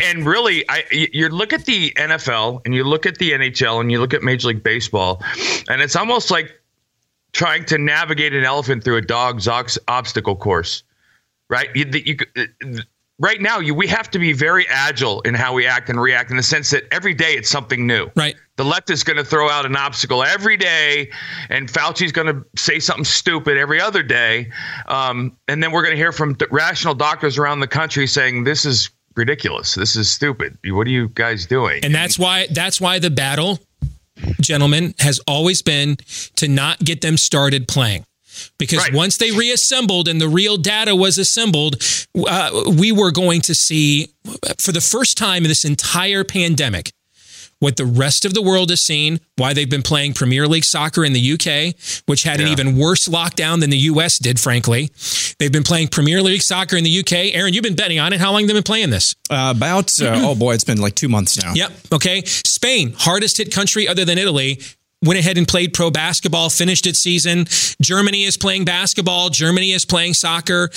and, 0.00 0.26
really, 0.26 0.68
I 0.68 0.84
you 0.90 1.28
look 1.28 1.52
at 1.52 1.64
the 1.64 1.92
NFL 1.92 2.62
and 2.64 2.74
you 2.74 2.82
look 2.82 3.06
at 3.06 3.18
the 3.18 3.32
NHL 3.32 3.80
and 3.80 3.92
you 3.92 4.00
look 4.00 4.14
at 4.14 4.22
Major 4.22 4.48
League 4.48 4.62
Baseball, 4.62 5.22
and 5.68 5.80
it's 5.80 5.94
almost 5.94 6.30
like 6.30 6.60
trying 7.36 7.66
to 7.66 7.76
navigate 7.76 8.32
an 8.32 8.44
elephant 8.44 8.82
through 8.82 8.96
a 8.96 9.02
dog's 9.02 9.46
ox- 9.46 9.78
obstacle 9.88 10.34
course, 10.34 10.82
right? 11.50 11.68
You, 11.74 11.84
you, 11.92 12.16
uh, 12.34 12.80
right 13.18 13.42
now, 13.42 13.58
you, 13.58 13.74
we 13.74 13.86
have 13.88 14.10
to 14.12 14.18
be 14.18 14.32
very 14.32 14.66
agile 14.68 15.20
in 15.20 15.34
how 15.34 15.52
we 15.52 15.66
act 15.66 15.90
and 15.90 16.00
react 16.00 16.30
in 16.30 16.38
the 16.38 16.42
sense 16.42 16.70
that 16.70 16.84
every 16.90 17.12
day 17.12 17.34
it's 17.34 17.50
something 17.50 17.86
new. 17.86 18.10
Right. 18.16 18.36
The 18.56 18.64
left 18.64 18.88
is 18.88 19.04
going 19.04 19.18
to 19.18 19.24
throw 19.24 19.50
out 19.50 19.66
an 19.66 19.76
obstacle 19.76 20.22
every 20.22 20.56
day, 20.56 21.10
and 21.50 21.70
Fauci's 21.70 22.10
going 22.10 22.28
to 22.28 22.42
say 22.56 22.78
something 22.78 23.04
stupid 23.04 23.58
every 23.58 23.82
other 23.82 24.02
day. 24.02 24.50
Um, 24.86 25.36
and 25.46 25.62
then 25.62 25.72
we're 25.72 25.82
going 25.82 25.94
to 25.94 25.98
hear 25.98 26.12
from 26.12 26.32
d- 26.36 26.46
rational 26.50 26.94
doctors 26.94 27.36
around 27.36 27.60
the 27.60 27.68
country 27.68 28.06
saying, 28.06 28.44
this 28.44 28.64
is 28.64 28.88
ridiculous. 29.14 29.74
This 29.74 29.94
is 29.94 30.10
stupid. 30.10 30.56
What 30.64 30.86
are 30.86 30.90
you 30.90 31.10
guys 31.10 31.44
doing? 31.44 31.84
And 31.84 31.94
that's 31.94 32.18
why 32.18 32.46
that's 32.50 32.80
why 32.80 32.98
the 32.98 33.10
battle, 33.10 33.58
gentlemen, 34.40 34.94
has 34.98 35.20
always 35.26 35.62
been 35.62 35.96
to 36.36 36.48
not 36.48 36.80
get 36.80 37.00
them 37.00 37.16
started 37.16 37.68
playing. 37.68 38.04
Because 38.58 38.90
once 38.92 39.16
they 39.16 39.30
reassembled 39.30 40.08
and 40.08 40.20
the 40.20 40.28
real 40.28 40.58
data 40.58 40.94
was 40.94 41.16
assembled, 41.16 41.76
uh, 42.28 42.64
we 42.76 42.92
were 42.92 43.10
going 43.10 43.40
to 43.42 43.54
see, 43.54 44.08
for 44.58 44.72
the 44.72 44.82
first 44.82 45.16
time 45.16 45.44
in 45.44 45.48
this 45.48 45.64
entire 45.64 46.22
pandemic, 46.22 46.92
what 47.66 47.76
the 47.76 47.84
rest 47.84 48.24
of 48.24 48.32
the 48.32 48.40
world 48.40 48.70
has 48.70 48.80
seen, 48.80 49.18
why 49.34 49.52
they've 49.52 49.68
been 49.68 49.82
playing 49.82 50.12
Premier 50.14 50.46
League 50.46 50.62
soccer 50.64 51.04
in 51.04 51.12
the 51.12 51.32
UK, 51.32 51.74
which 52.06 52.22
had 52.22 52.40
an 52.40 52.46
even 52.52 52.76
worse 52.78 53.08
lockdown 53.08 53.58
than 53.58 53.70
the 53.70 53.78
US 53.90 54.18
did, 54.20 54.38
frankly. 54.38 54.88
They've 55.40 55.50
been 55.50 55.64
playing 55.64 55.88
Premier 55.88 56.22
League 56.22 56.42
soccer 56.42 56.76
in 56.76 56.84
the 56.84 56.98
UK. 57.00 57.34
Aaron, 57.34 57.52
you've 57.54 57.64
been 57.64 57.74
betting 57.74 57.98
on 57.98 58.12
it. 58.12 58.20
How 58.20 58.30
long 58.30 58.42
have 58.42 58.46
they 58.48 58.54
been 58.54 58.62
playing 58.62 58.90
this? 58.90 59.16
Uh, 59.28 59.52
about, 59.56 60.00
uh, 60.00 60.12
oh 60.22 60.36
boy, 60.36 60.54
it's 60.54 60.62
been 60.62 60.80
like 60.80 60.94
two 60.94 61.08
months 61.08 61.36
now. 61.42 61.54
Yep. 61.54 61.72
Okay. 61.92 62.22
Spain, 62.24 62.94
hardest 62.96 63.36
hit 63.38 63.52
country 63.52 63.88
other 63.88 64.04
than 64.04 64.16
Italy, 64.16 64.60
went 65.04 65.18
ahead 65.18 65.36
and 65.36 65.48
played 65.48 65.74
pro 65.74 65.90
basketball, 65.90 66.48
finished 66.50 66.86
its 66.86 67.00
season. 67.00 67.46
Germany 67.82 68.22
is 68.22 68.36
playing 68.36 68.64
basketball. 68.64 69.28
Germany 69.28 69.72
is 69.72 69.84
playing 69.84 70.14
soccer. 70.14 70.70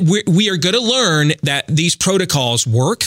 We- 0.00 0.24
We 0.26 0.50
are 0.50 0.56
going 0.56 0.74
to 0.74 0.80
learn 0.82 1.32
that 1.44 1.64
these 1.68 1.94
protocols 1.94 2.66
work. 2.66 3.04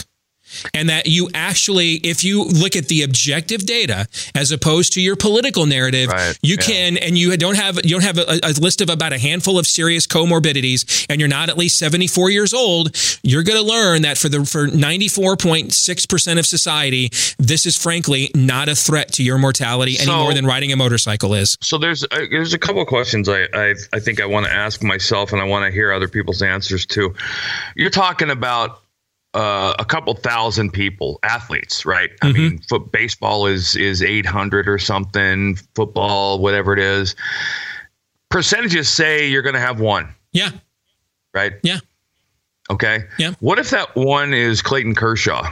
And 0.74 0.88
that 0.88 1.06
you 1.06 1.28
actually, 1.34 1.94
if 1.94 2.24
you 2.24 2.44
look 2.44 2.76
at 2.76 2.88
the 2.88 3.02
objective 3.02 3.66
data 3.66 4.06
as 4.34 4.50
opposed 4.50 4.92
to 4.94 5.00
your 5.00 5.16
political 5.16 5.66
narrative, 5.66 6.10
you 6.42 6.56
can, 6.56 6.96
and 6.96 7.16
you 7.18 7.36
don't 7.36 7.56
have 7.56 7.76
you 7.84 7.90
don't 7.90 8.02
have 8.02 8.18
a, 8.18 8.40
a 8.42 8.52
list 8.60 8.80
of 8.80 8.90
about 8.90 9.12
a 9.12 9.18
handful 9.18 9.58
of 9.58 9.66
serious 9.66 10.06
comorbidities, 10.06 11.06
and 11.08 11.20
you're 11.20 11.28
not 11.28 11.48
at 11.48 11.56
least 11.56 11.78
74 11.78 12.30
years 12.30 12.54
old. 12.54 12.96
You're 13.22 13.42
going 13.42 13.58
to 13.58 13.64
learn 13.66 14.02
that 14.02 14.18
for 14.18 14.28
the 14.28 14.44
for 14.44 14.68
94.6 14.68 16.08
percent 16.08 16.38
of 16.38 16.46
society, 16.46 17.10
this 17.38 17.66
is 17.66 17.76
frankly 17.76 18.30
not 18.34 18.68
a 18.68 18.74
threat 18.74 19.12
to 19.14 19.22
your 19.22 19.38
mortality 19.38 19.96
any 19.98 20.10
more 20.10 20.34
than 20.34 20.46
riding 20.46 20.72
a 20.72 20.76
motorcycle 20.76 21.34
is. 21.34 21.56
So 21.60 21.78
there's 21.78 22.04
a, 22.04 22.26
there's 22.30 22.54
a 22.54 22.58
couple 22.58 22.82
of 22.82 22.88
questions 22.88 23.28
I, 23.28 23.46
I 23.54 23.74
I 23.92 24.00
think 24.00 24.20
I 24.20 24.26
want 24.26 24.46
to 24.46 24.52
ask 24.52 24.82
myself, 24.82 25.32
and 25.32 25.40
I 25.40 25.44
want 25.44 25.64
to 25.64 25.70
hear 25.70 25.92
other 25.92 26.08
people's 26.08 26.42
answers 26.42 26.86
too. 26.86 27.14
You're 27.76 27.90
talking 27.90 28.30
about 28.30 28.82
uh, 29.34 29.74
a 29.78 29.84
couple 29.84 30.14
thousand 30.14 30.72
people, 30.72 31.18
athletes, 31.22 31.84
right? 31.84 32.10
I 32.22 32.32
mean, 32.32 32.58
foot 32.68 32.90
baseball 32.92 33.46
is 33.46 33.76
is 33.76 34.02
800 34.02 34.68
or 34.68 34.78
something. 34.78 35.56
Football, 35.74 36.38
whatever 36.38 36.72
it 36.72 36.78
is. 36.78 37.14
Percentages 38.30 38.88
say 38.88 39.28
you're 39.28 39.42
going 39.42 39.54
to 39.54 39.60
have 39.60 39.80
one, 39.80 40.14
Yeah. 40.32 40.50
right? 41.34 41.52
Yeah. 41.62 41.78
Okay. 42.70 43.04
Yeah. 43.18 43.32
What 43.40 43.58
if 43.58 43.70
that 43.70 43.94
one 43.96 44.34
is 44.34 44.60
Clayton 44.60 44.94
Kershaw? 44.94 45.50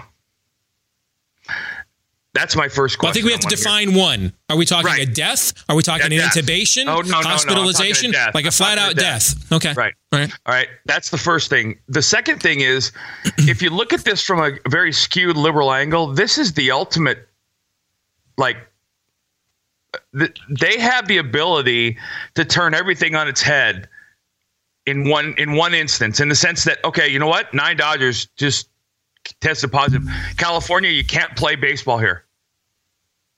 That's 2.37 2.55
my 2.55 2.69
first 2.69 3.01
Well, 3.01 3.11
I 3.11 3.15
think 3.15 3.25
we 3.25 3.33
have 3.33 3.41
to 3.41 3.49
define 3.49 3.95
one. 3.95 4.33
Are 4.51 4.57
we 4.59 4.67
talking 4.67 4.93
a 5.01 5.07
death? 5.07 5.55
Are 5.71 5.75
we 5.75 5.83
talking 5.83 6.13
Yeah, 6.13 6.25
an 6.25 6.31
death. 6.35 6.45
intubation? 6.45 6.83
Oh, 6.87 7.01
no, 7.01 7.03
no, 7.03 7.21
no, 7.23 7.29
hospitalization? 7.29 8.13
Like 8.35 8.45
a 8.45 8.51
flat 8.51 8.77
out 8.77 8.95
death. 8.95 9.35
death. 9.49 9.53
Okay. 9.53 9.73
Right. 9.73 9.95
All 10.13 10.19
right. 10.19 10.31
All 10.45 10.55
right. 10.55 10.69
That's 10.85 11.09
the 11.09 11.17
first 11.19 11.49
thing. 11.49 11.79
The 11.89 12.03
second 12.03 12.43
thing 12.43 12.61
is 12.61 12.93
if 13.39 13.63
you 13.63 13.71
look 13.71 13.95
at 13.95 14.05
this 14.05 14.23
from 14.23 14.41
a 14.41 14.51
very 14.69 14.93
skewed 14.93 15.37
liberal 15.39 15.73
angle, 15.73 16.13
this 16.13 16.37
is 16.37 16.53
the 16.53 16.71
ultimate, 16.71 17.27
like, 18.37 18.59
th- 20.19 20.39
they 20.51 20.79
have 20.79 21.09
the 21.09 21.17
ability 21.17 21.97
to 22.35 22.45
turn 22.45 22.75
everything 22.75 23.15
on 23.15 23.29
its 23.29 23.41
head 23.41 23.89
in 24.85 25.09
one 25.09 25.35
in 25.39 25.57
one 25.57 25.73
instance 25.75 26.21
in 26.21 26.29
the 26.29 26.35
sense 26.35 26.65
that 26.65 26.79
okay 26.85 27.09
you 27.09 27.19
know 27.19 27.27
what 27.27 27.53
nine 27.53 27.77
dodgers 27.77 28.27
just 28.37 28.69
tested 29.41 29.73
positive 29.73 30.07
california 30.37 30.91
you 30.91 31.03
can't 31.05 31.35
play 31.35 31.57
baseball 31.57 31.99
here 31.99 32.25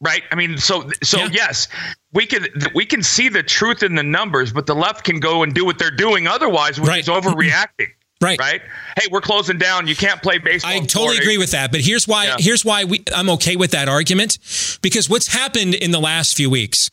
right 0.01 0.23
i 0.31 0.35
mean 0.35 0.57
so 0.59 0.89
so 1.03 1.19
yes 1.33 1.69
we 2.12 2.25
can 2.27 2.47
we 2.75 2.85
can 2.87 3.03
see 3.03 3.29
the 3.29 3.43
truth 3.43 3.83
in 3.83 3.95
the 3.95 4.03
numbers 4.03 4.53
but 4.53 4.66
the 4.66 4.75
left 4.75 5.05
can 5.05 5.19
go 5.20 5.43
and 5.43 5.55
do 5.55 5.65
what 5.65 5.79
they're 5.79 5.91
doing 5.91 6.27
otherwise 6.27 6.81
which 6.81 6.97
is 6.99 7.09
overreacting 7.09 7.89
Right. 8.20 8.37
right 8.41 8.61
hey 8.97 9.07
we're 9.12 9.20
closing 9.20 9.59
down 9.59 9.87
you 9.87 9.95
can't 9.95 10.20
play 10.20 10.39
baseball 10.39 10.73
I 10.73 10.79
totally 10.81 10.89
Florida. 10.89 11.23
agree 11.23 11.39
with 11.39 11.53
that, 11.53 11.70
but 11.70 11.81
here's 11.83 12.09
why. 12.09 12.35
Here's 12.41 12.65
why 12.65 12.83
we, 12.83 13.05
I'm 13.15 13.31
okay 13.31 13.55
with 13.55 13.70
that 13.70 13.89
argument, 13.89 14.39
because 14.83 15.09
what's 15.09 15.29
happened 15.29 15.77
in 15.77 15.93
the 15.93 16.01
last 16.01 16.37
few 16.37 16.51
weeks, 16.51 16.91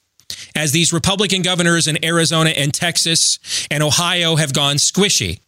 as 0.55 0.71
these 0.71 0.93
Republican 0.93 1.41
governors 1.41 1.87
in 1.87 1.97
Arizona 2.05 2.51
and 2.51 2.71
Texas 2.71 3.39
and 3.71 3.81
Ohio 3.81 4.35
have 4.35 4.53
gone 4.53 4.75
squishy, 4.75 5.39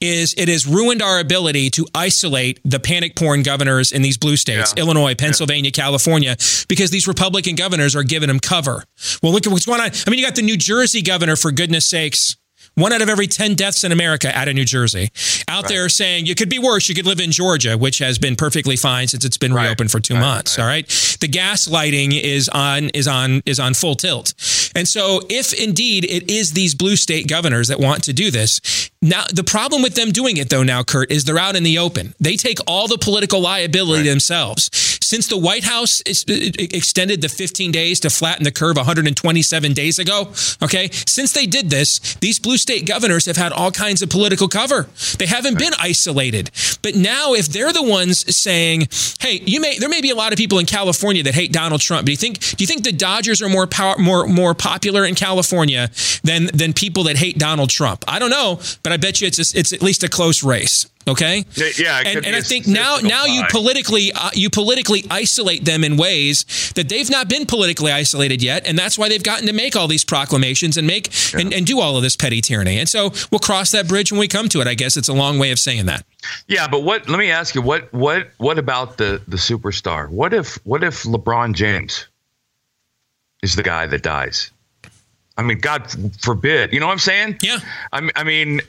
is 0.00 0.34
it 0.36 0.48
has 0.48 0.66
ruined 0.66 1.02
our 1.02 1.18
ability 1.20 1.70
to 1.70 1.86
isolate 1.94 2.60
the 2.64 2.80
panic 2.80 3.16
porn 3.16 3.42
governors 3.42 3.92
in 3.92 4.02
these 4.02 4.16
blue 4.16 4.36
states, 4.36 4.72
Illinois, 4.76 5.14
Pennsylvania, 5.14 5.70
California, 5.70 6.36
because 6.68 6.90
these 6.90 7.06
Republican 7.08 7.54
governors 7.56 7.94
are 7.96 8.02
giving 8.02 8.28
them 8.28 8.40
cover. 8.40 8.84
Well, 9.22 9.32
look 9.32 9.46
at 9.46 9.52
what's 9.52 9.66
going 9.66 9.80
on. 9.80 9.90
I 10.06 10.10
mean, 10.10 10.18
you 10.18 10.24
got 10.24 10.36
the 10.36 10.42
New 10.42 10.56
Jersey 10.56 11.02
governor, 11.02 11.36
for 11.36 11.50
goodness 11.50 11.88
sakes. 11.88 12.36
One 12.74 12.92
out 12.92 13.02
of 13.02 13.08
every 13.08 13.26
10 13.26 13.56
deaths 13.56 13.82
in 13.82 13.90
America 13.90 14.30
out 14.38 14.46
of 14.46 14.54
New 14.54 14.64
Jersey. 14.64 15.10
Out 15.48 15.66
there 15.66 15.88
saying 15.88 16.26
you 16.26 16.36
could 16.36 16.48
be 16.48 16.60
worse. 16.60 16.88
You 16.88 16.94
could 16.94 17.06
live 17.06 17.18
in 17.18 17.32
Georgia, 17.32 17.76
which 17.76 17.98
has 17.98 18.20
been 18.20 18.36
perfectly 18.36 18.76
fine 18.76 19.08
since 19.08 19.24
it's 19.24 19.36
been 19.38 19.52
reopened 19.52 19.90
for 19.90 19.98
two 19.98 20.14
months. 20.14 20.60
All 20.60 20.66
right. 20.66 20.86
The 21.20 21.26
gaslighting 21.26 22.20
is 22.20 22.48
on 22.48 22.90
is 22.90 23.08
on 23.08 23.42
is 23.46 23.58
on 23.58 23.74
full 23.74 23.96
tilt. 23.96 24.32
And 24.78 24.86
so 24.86 25.20
if 25.28 25.52
indeed 25.52 26.04
it 26.04 26.30
is 26.30 26.52
these 26.52 26.72
blue 26.72 26.94
state 26.94 27.26
governors 27.26 27.66
that 27.66 27.80
want 27.80 28.04
to 28.04 28.12
do 28.12 28.30
this, 28.30 28.90
now 29.02 29.24
the 29.34 29.42
problem 29.42 29.82
with 29.82 29.96
them 29.96 30.12
doing 30.12 30.36
it 30.36 30.50
though 30.50 30.62
now, 30.62 30.84
Curt, 30.84 31.10
is 31.10 31.24
they're 31.24 31.36
out 31.36 31.56
in 31.56 31.64
the 31.64 31.78
open. 31.78 32.14
They 32.20 32.36
take 32.36 32.58
all 32.64 32.86
the 32.86 32.96
political 32.96 33.40
liability 33.40 34.08
themselves. 34.08 34.70
Since 35.08 35.28
the 35.28 35.38
White 35.38 35.64
House 35.64 36.02
is, 36.02 36.24
uh, 36.28 36.34
extended 36.58 37.22
the 37.22 37.30
15 37.30 37.72
days 37.72 37.98
to 38.00 38.10
flatten 38.10 38.44
the 38.44 38.52
curve 38.52 38.76
127 38.76 39.72
days 39.72 39.98
ago, 39.98 40.32
okay, 40.62 40.90
since 41.06 41.32
they 41.32 41.46
did 41.46 41.70
this, 41.70 41.98
these 42.20 42.38
blue 42.38 42.58
state 42.58 42.86
governors 42.86 43.24
have 43.24 43.38
had 43.38 43.50
all 43.50 43.70
kinds 43.70 44.02
of 44.02 44.10
political 44.10 44.48
cover. 44.48 44.86
They 45.18 45.24
haven't 45.24 45.58
been 45.58 45.72
isolated. 45.78 46.50
But 46.82 46.94
now, 46.94 47.32
if 47.32 47.48
they're 47.48 47.72
the 47.72 47.82
ones 47.82 48.36
saying, 48.36 48.88
"Hey, 49.20 49.42
you 49.46 49.62
may," 49.62 49.78
there 49.78 49.88
may 49.88 50.02
be 50.02 50.10
a 50.10 50.14
lot 50.14 50.32
of 50.32 50.36
people 50.36 50.58
in 50.58 50.66
California 50.66 51.22
that 51.22 51.34
hate 51.34 51.52
Donald 51.52 51.80
Trump. 51.80 52.04
Do 52.04 52.12
you 52.12 52.18
think? 52.18 52.40
Do 52.40 52.62
you 52.62 52.66
think 52.66 52.84
the 52.84 52.92
Dodgers 52.92 53.40
are 53.40 53.48
more 53.48 53.66
power, 53.66 53.96
more 53.96 54.26
more 54.26 54.54
popular 54.68 55.04
in 55.04 55.14
California 55.14 55.90
than 56.22 56.46
than 56.46 56.72
people 56.72 57.04
that 57.04 57.16
hate 57.16 57.38
Donald 57.38 57.70
Trump? 57.70 58.04
I 58.06 58.18
don't 58.18 58.30
know, 58.30 58.60
but 58.82 58.92
I 58.92 58.96
bet 58.96 59.20
you 59.20 59.26
it's 59.26 59.38
a, 59.38 59.58
it's 59.58 59.72
at 59.72 59.82
least 59.82 60.04
a 60.04 60.08
close 60.08 60.42
race. 60.42 60.86
Okay. 61.08 61.44
Yeah, 61.54 61.68
yeah, 61.78 62.02
and, 62.04 62.26
and 62.26 62.36
I 62.36 62.42
think 62.42 62.66
now 62.66 62.98
now 63.02 63.24
you 63.24 63.42
politically 63.50 64.12
uh, 64.12 64.30
you 64.34 64.50
politically 64.50 65.04
isolate 65.10 65.64
them 65.64 65.82
in 65.82 65.96
ways 65.96 66.44
that 66.74 66.90
they've 66.90 67.08
not 67.08 67.30
been 67.30 67.46
politically 67.46 67.90
isolated 67.90 68.42
yet, 68.42 68.66
and 68.66 68.78
that's 68.78 68.98
why 68.98 69.08
they've 69.08 69.22
gotten 69.22 69.46
to 69.46 69.54
make 69.54 69.74
all 69.74 69.88
these 69.88 70.04
proclamations 70.04 70.76
and 70.76 70.86
make 70.86 71.10
and, 71.34 71.54
and 71.54 71.66
do 71.66 71.80
all 71.80 71.96
of 71.96 72.02
this 72.02 72.14
petty 72.14 72.42
tyranny. 72.42 72.78
And 72.78 72.88
so 72.88 73.10
we'll 73.30 73.38
cross 73.38 73.70
that 73.70 73.88
bridge 73.88 74.12
when 74.12 74.20
we 74.20 74.28
come 74.28 74.50
to 74.50 74.60
it. 74.60 74.66
I 74.66 74.74
guess 74.74 74.98
it's 74.98 75.08
a 75.08 75.14
long 75.14 75.38
way 75.38 75.50
of 75.50 75.58
saying 75.58 75.86
that. 75.86 76.04
Yeah, 76.46 76.68
but 76.68 76.82
what? 76.82 77.08
Let 77.08 77.18
me 77.18 77.30
ask 77.30 77.54
you 77.54 77.62
what 77.62 77.90
what 77.92 78.28
what 78.36 78.58
about 78.58 78.98
the 78.98 79.22
the 79.26 79.38
superstar? 79.38 80.10
What 80.10 80.34
if 80.34 80.56
what 80.66 80.84
if 80.84 81.04
LeBron 81.04 81.54
James 81.54 82.06
is 83.42 83.56
the 83.56 83.62
guy 83.62 83.86
that 83.86 84.02
dies? 84.02 84.50
I 85.38 85.42
mean, 85.42 85.58
God 85.58 85.86
forbid. 86.20 86.72
You 86.72 86.80
know 86.80 86.86
what 86.86 86.92
I'm 86.92 86.98
saying? 86.98 87.38
Yeah. 87.42 87.58
I 87.92 88.00
mean, 88.00 88.10
I 88.16 88.24
mean, 88.24 88.60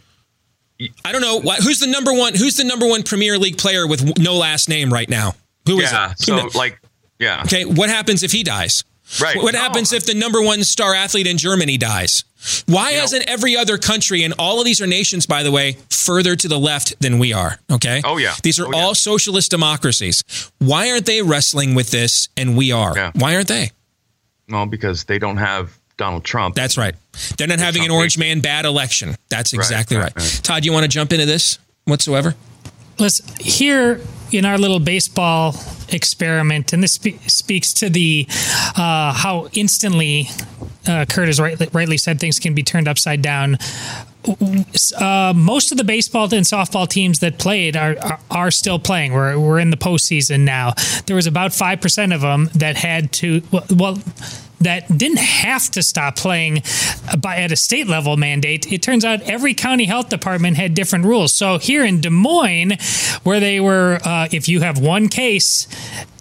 I 1.03 1.11
don't 1.11 1.21
know 1.21 1.39
what, 1.41 1.61
who's 1.61 1.79
the 1.79 1.87
number 1.87 2.13
one 2.13 2.35
who's 2.35 2.55
the 2.55 2.63
number 2.63 2.87
one 2.87 3.03
Premier 3.03 3.37
League 3.37 3.57
player 3.57 3.87
with 3.87 4.17
no 4.19 4.35
last 4.35 4.69
name 4.69 4.93
right 4.93 5.09
now. 5.09 5.33
Who 5.65 5.79
is 5.79 5.91
yeah. 5.91 6.11
it? 6.11 6.19
So 6.19 6.47
like, 6.55 6.79
yeah. 7.17 7.41
Okay, 7.43 7.65
what 7.65 7.89
happens 7.89 8.23
if 8.23 8.31
he 8.31 8.43
dies? 8.43 8.83
Right. 9.19 9.37
What 9.37 9.55
No. 9.55 9.59
happens 9.59 9.91
if 9.91 10.05
the 10.05 10.13
number 10.13 10.41
one 10.41 10.63
star 10.63 10.93
athlete 10.93 11.25
in 11.25 11.37
Germany 11.37 11.77
dies? 11.77 12.23
Why 12.67 12.91
hasn't 12.91 13.27
every 13.27 13.57
other 13.57 13.77
country, 13.77 14.23
and 14.23 14.33
all 14.37 14.59
of 14.59 14.65
these 14.65 14.79
are 14.79 14.87
nations, 14.87 15.25
by 15.25 15.43
the 15.43 15.51
way, 15.51 15.77
further 15.89 16.35
to 16.35 16.47
the 16.47 16.59
left 16.59 16.99
than 17.01 17.19
we 17.19 17.33
are? 17.33 17.59
Okay. 17.69 18.01
Oh, 18.05 18.17
yeah. 18.17 18.35
These 18.43 18.59
are 18.59 18.67
oh, 18.67 18.77
all 18.77 18.95
socialist 18.95 19.51
democracies. 19.51 20.23
Why 20.59 20.91
aren't 20.91 21.05
they 21.07 21.21
wrestling 21.21 21.73
with 21.73 21.91
this 21.91 22.29
and 22.37 22.55
we 22.55 22.71
are? 22.71 23.11
Why 23.15 23.35
aren't 23.35 23.47
they? 23.47 23.71
Well, 24.47 24.67
because 24.67 25.03
they 25.03 25.19
don't 25.19 25.37
have 25.37 25.78
Donald 25.99 26.23
Trump. 26.23 26.55
That's 26.55 26.77
right. 26.77 26.95
They're 27.37 27.47
not 27.47 27.59
having 27.59 27.85
an 27.85 27.91
orange 27.91 28.17
man 28.17 28.39
bad 28.39 28.65
election. 28.65 29.15
That's 29.29 29.53
exactly 29.53 29.97
right. 29.97 30.13
Todd, 30.41 30.65
you 30.65 30.73
want 30.73 30.83
to 30.83 30.89
jump 30.89 31.13
into 31.13 31.27
this 31.27 31.59
whatsoever? 31.85 32.33
Let's 32.97 33.21
here 33.37 34.01
in 34.31 34.45
our 34.45 34.57
little 34.57 34.79
baseball 34.79 35.55
experiment, 35.89 36.73
and 36.73 36.81
this 36.81 36.93
spe- 36.93 37.21
speaks 37.27 37.73
to 37.73 37.89
the 37.89 38.25
uh, 38.75 39.13
how 39.13 39.49
instantly 39.53 40.29
uh, 40.87 41.05
Curt 41.07 41.27
has 41.27 41.39
rightly, 41.39 41.69
rightly 41.73 41.97
said 41.97 42.19
things 42.19 42.39
can 42.39 42.53
be 42.53 42.63
turned 42.63 42.87
upside 42.87 43.21
down. 43.21 43.57
Uh, 44.97 45.33
most 45.35 45.71
of 45.71 45.77
the 45.77 45.83
baseball 45.83 46.25
and 46.25 46.45
softball 46.45 46.87
teams 46.87 47.19
that 47.19 47.37
played 47.37 47.75
are, 47.75 47.97
are 47.99 48.19
are 48.29 48.51
still 48.51 48.79
playing. 48.79 49.13
We're 49.13 49.39
we're 49.39 49.59
in 49.59 49.69
the 49.69 49.77
postseason 49.77 50.41
now. 50.41 50.73
There 51.05 51.15
was 51.15 51.27
about 51.27 51.53
five 51.53 51.81
percent 51.81 52.13
of 52.13 52.21
them 52.21 52.49
that 52.55 52.77
had 52.77 53.11
to 53.13 53.41
well. 53.51 53.65
well 53.69 53.97
that 54.61 54.97
didn't 54.97 55.19
have 55.19 55.69
to 55.71 55.81
stop 55.81 56.15
playing 56.17 56.63
by 57.19 57.37
at 57.37 57.51
a 57.51 57.55
state 57.55 57.87
level 57.87 58.17
mandate. 58.17 58.71
It 58.71 58.81
turns 58.81 59.05
out 59.05 59.21
every 59.21 59.53
county 59.53 59.85
health 59.85 60.09
department 60.09 60.57
had 60.57 60.73
different 60.73 61.05
rules. 61.05 61.33
So 61.33 61.57
here 61.59 61.85
in 61.85 62.01
Des 62.01 62.09
Moines, 62.09 62.73
where 63.23 63.39
they 63.39 63.59
were, 63.59 63.99
uh, 64.03 64.27
if 64.31 64.49
you 64.49 64.59
have 64.61 64.77
one 64.77 65.07
case, 65.07 65.67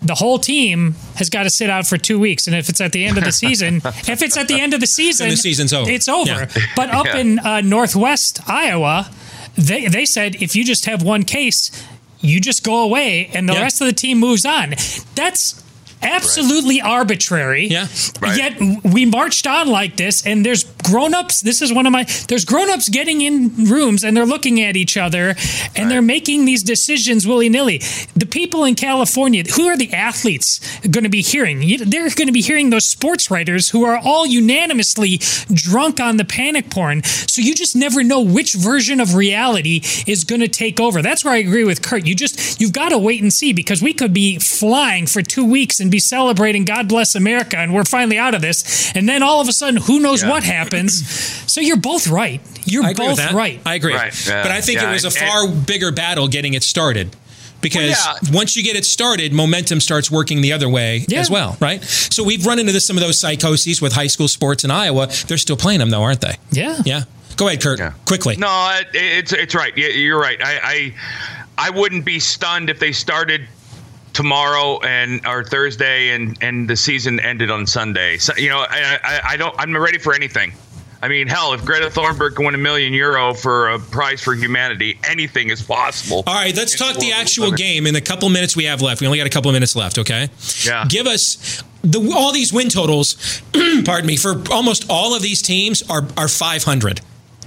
the 0.00 0.14
whole 0.14 0.38
team 0.38 0.94
has 1.16 1.28
got 1.28 1.42
to 1.42 1.50
sit 1.50 1.68
out 1.68 1.86
for 1.86 1.98
two 1.98 2.18
weeks. 2.20 2.46
And 2.46 2.54
if 2.54 2.68
it's 2.68 2.80
at 2.80 2.92
the 2.92 3.04
end 3.04 3.18
of 3.18 3.24
the 3.24 3.32
season, 3.32 3.76
if 3.84 4.22
it's 4.22 4.36
at 4.36 4.46
the 4.46 4.60
end 4.60 4.72
of 4.72 4.80
the 4.80 4.86
season, 4.86 5.30
the 5.30 5.36
season's 5.36 5.72
over. 5.72 5.90
It's 5.90 6.08
over. 6.08 6.30
Yeah. 6.30 6.48
But 6.76 6.90
up 6.90 7.06
Yeah. 7.06 7.16
in 7.18 7.38
uh, 7.40 7.60
Northwest 7.62 8.40
Iowa, 8.48 9.10
they 9.56 9.88
they 9.88 10.04
said 10.06 10.36
if 10.40 10.54
you 10.54 10.64
just 10.64 10.86
have 10.86 11.02
one 11.02 11.24
case, 11.24 11.72
you 12.20 12.40
just 12.40 12.62
go 12.62 12.82
away, 12.84 13.30
and 13.34 13.48
the 13.48 13.54
Yeah. 13.54 13.62
rest 13.62 13.80
of 13.80 13.88
the 13.88 13.92
team 13.92 14.18
moves 14.18 14.44
on. 14.44 14.74
That's 15.16 15.60
absolutely 16.02 16.80
arbitrary. 16.80 17.66
Yeah. 17.66 17.86
Right. 18.20 18.36
Yet 18.36 18.84
we 18.84 19.06
marched 19.06 19.46
on 19.46 19.68
like 19.68 19.96
this, 19.96 20.26
and 20.26 20.44
there's 20.44 20.64
grown-ups. 20.64 21.42
This 21.42 21.62
is 21.62 21.72
one 21.72 21.86
of 21.86 21.92
my. 21.92 22.06
There's 22.28 22.44
grown-ups 22.44 22.88
getting 22.88 23.22
in 23.22 23.64
rooms, 23.64 24.04
and 24.04 24.16
they're 24.16 24.26
looking 24.26 24.60
at 24.60 24.76
each 24.76 24.96
other, 24.96 25.34
and 25.76 25.90
they're 25.90 26.02
making 26.02 26.44
these 26.44 26.62
decisions 26.62 27.26
willy-nilly. 27.26 27.78
The 28.16 28.26
people 28.26 28.64
in 28.64 28.74
California, 28.74 29.44
who 29.44 29.66
are 29.66 29.76
the 29.76 29.92
athletes 29.92 30.60
going 30.80 31.04
to 31.04 31.10
be 31.10 31.22
hearing? 31.22 31.60
They're 31.60 32.10
going 32.10 32.26
to 32.26 32.32
be 32.32 32.42
hearing 32.42 32.70
those 32.70 32.88
sports 32.88 33.30
writers 33.30 33.70
who 33.70 33.84
are 33.84 33.98
all 33.98 34.26
unanimously 34.26 35.20
drunk 35.52 36.00
on 36.00 36.16
the 36.16 36.24
panic 36.24 36.70
porn. 36.70 37.02
So 37.02 37.40
you 37.42 37.54
just 37.54 37.76
never 37.76 38.02
know 38.02 38.20
which 38.20 38.54
version 38.54 39.00
of 39.00 39.14
reality 39.14 39.80
is 40.06 40.24
going 40.24 40.40
to 40.40 40.48
take 40.48 40.80
over. 40.80 41.02
That's 41.02 41.24
where 41.24 41.34
I 41.34 41.38
agree 41.38 41.64
with 41.64 41.82
Curt. 41.82 42.06
You 42.06 42.14
just 42.14 42.60
you've 42.60 42.72
got 42.72 42.90
to 42.90 42.98
wait 42.98 43.22
and 43.22 43.32
see 43.32 43.52
because 43.52 43.82
we 43.82 43.92
could 43.92 44.12
be 44.12 44.38
flying 44.38 45.06
for 45.06 45.22
two 45.22 45.44
weeks 45.44 45.80
and 45.80 45.87
be 45.90 45.98
celebrating 45.98 46.64
God 46.64 46.88
bless 46.88 47.14
America, 47.14 47.56
and 47.58 47.74
we're 47.74 47.84
finally 47.84 48.18
out 48.18 48.34
of 48.34 48.40
this, 48.42 48.92
and 48.94 49.08
then 49.08 49.22
all 49.22 49.40
of 49.40 49.48
a 49.48 49.52
sudden, 49.52 49.80
who 49.80 50.00
knows 50.00 50.24
what 50.24 50.42
happens? 50.44 51.02
So 51.48 51.62
you're 51.62 51.76
both 51.78 52.06
right. 52.08 52.40
You're 52.66 52.84
I 52.84 52.90
agree 52.90 53.08
with 53.08 53.16
both 53.16 53.32
right. 53.32 53.60
I 53.66 53.74
agree. 53.74 53.94
Right. 53.94 54.14
Yeah. 54.28 54.42
but 54.42 54.52
I 54.52 54.60
think 54.60 54.80
Yeah. 54.80 54.90
it 54.90 54.92
was 54.92 55.04
a 55.04 55.08
And- 55.08 55.16
far 55.16 55.48
bigger 55.48 55.90
battle 55.90 56.28
getting 56.28 56.54
it 56.54 56.62
started. 56.62 57.16
Because 57.60 57.96
Well, 57.96 58.18
once 58.32 58.56
you 58.56 58.62
get 58.62 58.76
it 58.76 58.84
started, 58.84 59.32
momentum 59.32 59.80
starts 59.80 60.08
working 60.10 60.42
the 60.42 60.52
other 60.52 60.68
way 60.68 61.04
Yeah. 61.08 61.18
as 61.20 61.28
well, 61.30 61.56
right? 61.58 61.82
So 61.82 62.22
we've 62.22 62.46
run 62.46 62.58
into 62.60 62.70
this, 62.70 62.86
some 62.86 62.96
of 62.96 63.02
those 63.02 63.18
psychoses 63.20 63.80
with 63.82 63.94
high 63.94 64.06
school 64.06 64.28
sports 64.28 64.62
in 64.62 64.70
Iowa. 64.70 65.08
They're 65.26 65.38
still 65.38 65.56
playing 65.56 65.80
them, 65.80 65.90
though, 65.90 66.02
aren't 66.02 66.20
they? 66.20 66.36
Yeah. 66.52 66.80
Yeah. 66.84 67.02
Go 67.36 67.48
ahead, 67.48 67.60
Curt. 67.62 67.80
Quickly. 68.04 68.36
No, 68.36 68.78
it, 68.78 68.88
it's 68.92 69.32
it's 69.32 69.54
right. 69.54 69.76
You're 69.76 70.20
right. 70.20 70.38
I, 70.40 70.60
I 70.62 71.66
I 71.66 71.70
wouldn't 71.70 72.04
be 72.04 72.20
stunned 72.20 72.70
if 72.70 72.78
they 72.78 72.92
started 72.92 73.48
tomorrow 74.12 74.80
and 74.80 75.26
or 75.26 75.44
Thursday 75.44 76.10
and 76.10 76.36
and 76.42 76.68
the 76.68 76.76
season 76.76 77.20
ended 77.20 77.50
on 77.50 77.66
Sunday. 77.66 78.18
So, 78.18 78.34
you 78.36 78.48
know, 78.48 78.64
I, 78.68 78.98
I 79.02 79.20
I 79.30 79.36
don't. 79.36 79.54
I'm 79.58 79.76
ready 79.76 79.98
for 79.98 80.14
anything. 80.14 80.52
I 81.00 81.06
mean, 81.06 81.28
hell, 81.28 81.52
if 81.52 81.64
Greta 81.64 81.86
Thunberg 81.86 82.34
can 82.34 82.44
win 82.44 82.54
a 82.56 82.58
million 82.58 82.92
euro 82.92 83.32
for 83.32 83.68
a 83.68 83.78
prize 83.78 84.20
for 84.20 84.34
humanity, 84.34 84.98
anything 85.04 85.50
is 85.50 85.62
possible. 85.62 86.24
All 86.26 86.34
right, 86.34 86.54
let's 86.56 86.76
talk 86.76 86.96
the 86.96 87.12
actual 87.12 87.52
game 87.52 87.86
in 87.86 87.94
the 87.94 88.00
couple 88.00 88.28
minutes 88.30 88.56
we 88.56 88.64
have 88.64 88.82
left. 88.82 89.00
We 89.00 89.06
only 89.06 89.18
got 89.18 89.26
a 89.28 89.30
couple 89.30 89.52
minutes 89.52 89.76
left, 89.76 89.98
okay? 89.98 90.28
Yeah. 90.64 90.86
Give 90.88 91.06
us 91.06 91.62
the 91.82 92.12
all 92.12 92.32
these 92.32 92.52
win 92.52 92.68
totals, 92.68 93.40
pardon 93.84 94.06
me, 94.06 94.16
for 94.16 94.42
almost 94.50 94.86
all 94.90 95.14
of 95.14 95.22
these 95.22 95.40
teams 95.40 95.88
are 95.88 96.06
are 96.16 96.28
500. 96.28 97.00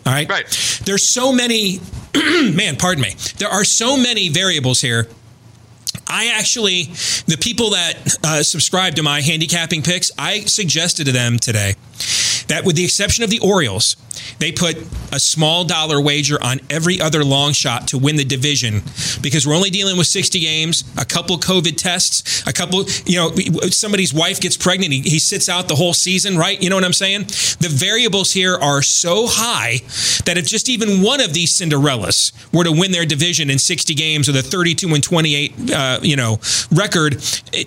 All 0.06 0.14
right? 0.14 0.30
Right. 0.30 0.80
There's 0.86 1.14
so 1.14 1.34
many 1.34 1.80
man, 2.16 2.78
pardon 2.78 3.02
me. 3.02 3.16
There 3.38 3.50
are 3.50 3.66
so 3.66 3.98
many 3.98 4.30
variables 4.30 4.80
here. 4.82 5.08
I 6.08 6.28
actually, 6.28 6.84
the 7.28 7.38
people 7.40 7.72
that 7.72 8.18
uh, 8.24 8.44
subscribe 8.44 8.96
to 8.96 9.04
my 9.04 9.22
handicapping 9.22 9.82
picks, 9.82 10.12
I 10.18 10.42
suggested 10.42 11.06
to 11.06 11.12
them 11.12 11.40
today 11.40 11.76
that, 12.48 12.64
with 12.66 12.76
the 12.76 12.84
exception 12.84 13.24
of 13.24 13.30
the 13.30 13.40
Orioles, 13.40 13.96
they 14.40 14.52
put 14.52 14.78
a 15.12 15.20
small 15.20 15.64
dollar 15.66 16.02
wager 16.02 16.42
on 16.42 16.60
every 16.70 17.00
other 17.02 17.24
long 17.24 17.54
shot 17.54 17.88
to 17.90 17.98
win 17.98 18.16
the 18.16 18.26
division 18.26 18.82
because 19.22 19.46
we're 19.48 19.56
only 19.56 19.70
dealing 19.70 19.98
with 19.98 20.08
60 20.08 20.40
games, 20.40 20.84
a 20.98 21.06
couple 21.06 21.38
COVID 21.38 21.78
tests, 21.78 22.46
a 22.48 22.54
couple, 22.54 22.86
you 23.06 23.18
know, 23.18 23.32
somebody's 23.70 24.14
wife 24.14 24.40
gets 24.40 24.58
pregnant, 24.58 24.94
he, 24.94 25.02
he 25.02 25.20
sits 25.20 25.50
out 25.50 25.68
the 25.68 25.76
whole 25.76 25.94
season, 25.94 26.38
right? 26.38 26.62
You 26.62 26.70
know 26.70 26.76
what 26.76 26.86
I'm 26.86 26.94
saying? 26.94 27.24
The 27.60 27.70
variables 27.72 28.32
here 28.34 28.56
are 28.56 28.82
so 28.82 29.26
high 29.28 29.80
that 30.26 30.38
if 30.38 30.46
just 30.48 30.70
even 30.70 31.02
one 31.02 31.22
of 31.22 31.34
these 31.34 31.52
Cinderellas 31.58 32.32
were 32.54 32.64
to 32.64 32.72
win 32.72 32.92
their 32.92 33.06
division 33.06 33.50
in 33.50 33.60
60 33.60 33.94
games 33.96 34.28
with 34.28 34.38
a 34.38 34.42
32 34.42 34.88
and 34.94 35.04
28, 35.04 35.72
uh, 35.72 36.00
you 36.02 36.16
know, 36.16 36.40
record, 36.72 37.14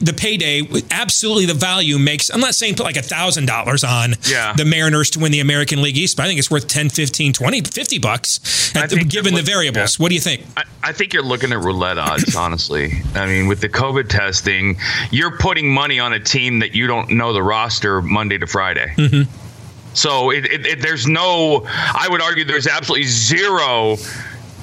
the 0.01 0.15
payday, 0.17 0.63
absolutely 0.91 1.47
the 1.47 1.55
value 1.55 1.99
makes, 1.99 2.31
I'm 2.31 2.41
not 2.41 2.55
saying 2.55 2.75
put 2.77 2.85
like 2.85 2.97
a 2.97 3.03
thousand 3.03 3.47
dollars 3.47 3.85
on 3.85 4.15
Yeah. 4.29 4.53
the 4.57 4.65
Mariners 4.65 5.11
to 5.11 5.19
win 5.19 5.33
the 5.33 5.41
American 5.41 5.83
League 5.83 5.97
East, 5.97 6.17
but 6.17 6.25
I 6.25 6.27
think 6.27 6.39
it's 6.39 6.44
worth 6.51 6.69
10, 6.69 6.91
15, 6.91 7.33
20, 7.33 7.61
50 7.63 7.99
bucks 7.99 8.75
at, 8.77 8.91
given 9.09 9.35
the 9.35 9.43
variables. 9.43 9.99
What 9.99 10.09
do 10.09 10.15
you 10.15 10.21
think? 10.21 10.43
I, 10.57 10.65
I 10.83 10.93
think 10.93 11.13
you're 11.13 11.23
looking 11.23 11.53
at 11.53 11.59
roulette 11.59 11.99
odds, 11.99 12.37
honestly. 12.37 12.93
I 13.15 13.27
mean, 13.27 13.47
with 13.47 13.61
the 13.61 13.69
COVID 13.69 14.09
testing, 14.09 14.77
you're 15.11 15.37
putting 15.37 15.73
money 15.73 15.99
on 15.99 16.13
a 16.13 16.21
team 16.21 16.59
that 16.61 16.75
you 16.75 16.87
don't 16.87 17.11
know 17.11 17.33
the 17.33 17.43
roster 17.43 18.03
Monday 18.03 18.39
to 18.39 18.47
Friday. 18.47 18.93
Mm-hmm. 18.97 19.31
So 19.95 20.31
it, 20.31 20.45
it, 20.47 20.67
it, 20.67 20.83
there's 20.83 21.07
no, 21.07 21.67
I 21.67 22.09
would 22.11 22.21
argue 22.21 22.45
there's 22.45 22.67
absolutely 22.67 23.07
zero 23.07 23.97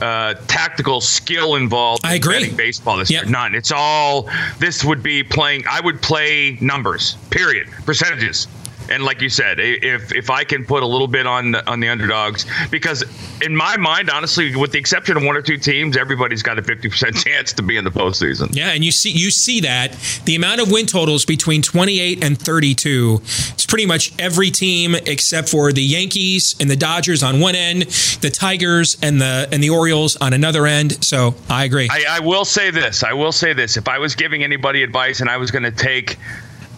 uh, 0.01 0.33
tactical 0.47 0.99
skill 0.99 1.55
involved 1.55 2.05
I 2.05 2.15
in 2.15 2.17
agree. 2.17 2.51
baseball 2.51 2.97
this 2.97 3.09
year. 3.09 3.23
None. 3.25 3.55
It's 3.55 3.71
all, 3.71 4.29
this 4.59 4.83
would 4.83 5.01
be 5.01 5.23
playing, 5.23 5.63
I 5.69 5.79
would 5.79 6.01
play 6.01 6.57
numbers, 6.59 7.15
period, 7.29 7.69
percentages. 7.85 8.47
And 8.91 9.03
like 9.03 9.21
you 9.21 9.29
said, 9.29 9.59
if 9.59 10.13
if 10.13 10.29
I 10.29 10.43
can 10.43 10.65
put 10.65 10.83
a 10.83 10.85
little 10.85 11.07
bit 11.07 11.25
on 11.25 11.51
the, 11.51 11.69
on 11.69 11.79
the 11.79 11.89
underdogs, 11.89 12.45
because 12.69 13.03
in 13.41 13.55
my 13.55 13.77
mind, 13.77 14.09
honestly, 14.09 14.55
with 14.55 14.73
the 14.73 14.79
exception 14.79 15.17
of 15.17 15.23
one 15.23 15.37
or 15.37 15.41
two 15.41 15.57
teams, 15.57 15.95
everybody's 15.95 16.43
got 16.43 16.59
a 16.59 16.61
fifty 16.61 16.89
percent 16.89 17.15
chance 17.25 17.53
to 17.53 17.63
be 17.63 17.77
in 17.77 17.83
the 17.83 17.91
postseason. 17.91 18.53
Yeah, 18.53 18.71
and 18.71 18.83
you 18.83 18.91
see 18.91 19.11
you 19.11 19.31
see 19.31 19.61
that 19.61 19.97
the 20.25 20.35
amount 20.35 20.61
of 20.61 20.69
win 20.71 20.85
totals 20.85 21.25
between 21.25 21.61
28 21.61 22.23
and 22.23 22.37
32 22.37 23.21
it's 23.53 23.65
pretty 23.65 23.85
much 23.85 24.13
every 24.19 24.51
team 24.51 24.95
except 24.95 25.49
for 25.49 25.71
the 25.71 25.81
Yankees 25.81 26.55
and 26.59 26.69
the 26.69 26.75
Dodgers 26.75 27.23
on 27.23 27.39
one 27.39 27.55
end, 27.55 27.83
the 28.21 28.29
Tigers 28.29 28.97
and 29.01 29.21
the 29.21 29.47
and 29.51 29.63
the 29.63 29.69
Orioles 29.69 30.17
on 30.17 30.33
another 30.33 30.65
end. 30.65 31.03
So, 31.03 31.35
I 31.49 31.63
agree. 31.65 31.87
I, 31.89 32.03
I 32.09 32.19
will 32.19 32.45
say 32.45 32.71
this. 32.71 33.03
I 33.03 33.13
will 33.13 33.31
say 33.31 33.53
this. 33.53 33.77
If 33.77 33.87
I 33.87 33.99
was 33.99 34.15
giving 34.15 34.43
anybody 34.43 34.83
advice 34.83 35.21
and 35.21 35.29
I 35.29 35.37
was 35.37 35.51
going 35.51 35.63
to 35.63 35.71
take 35.71 36.17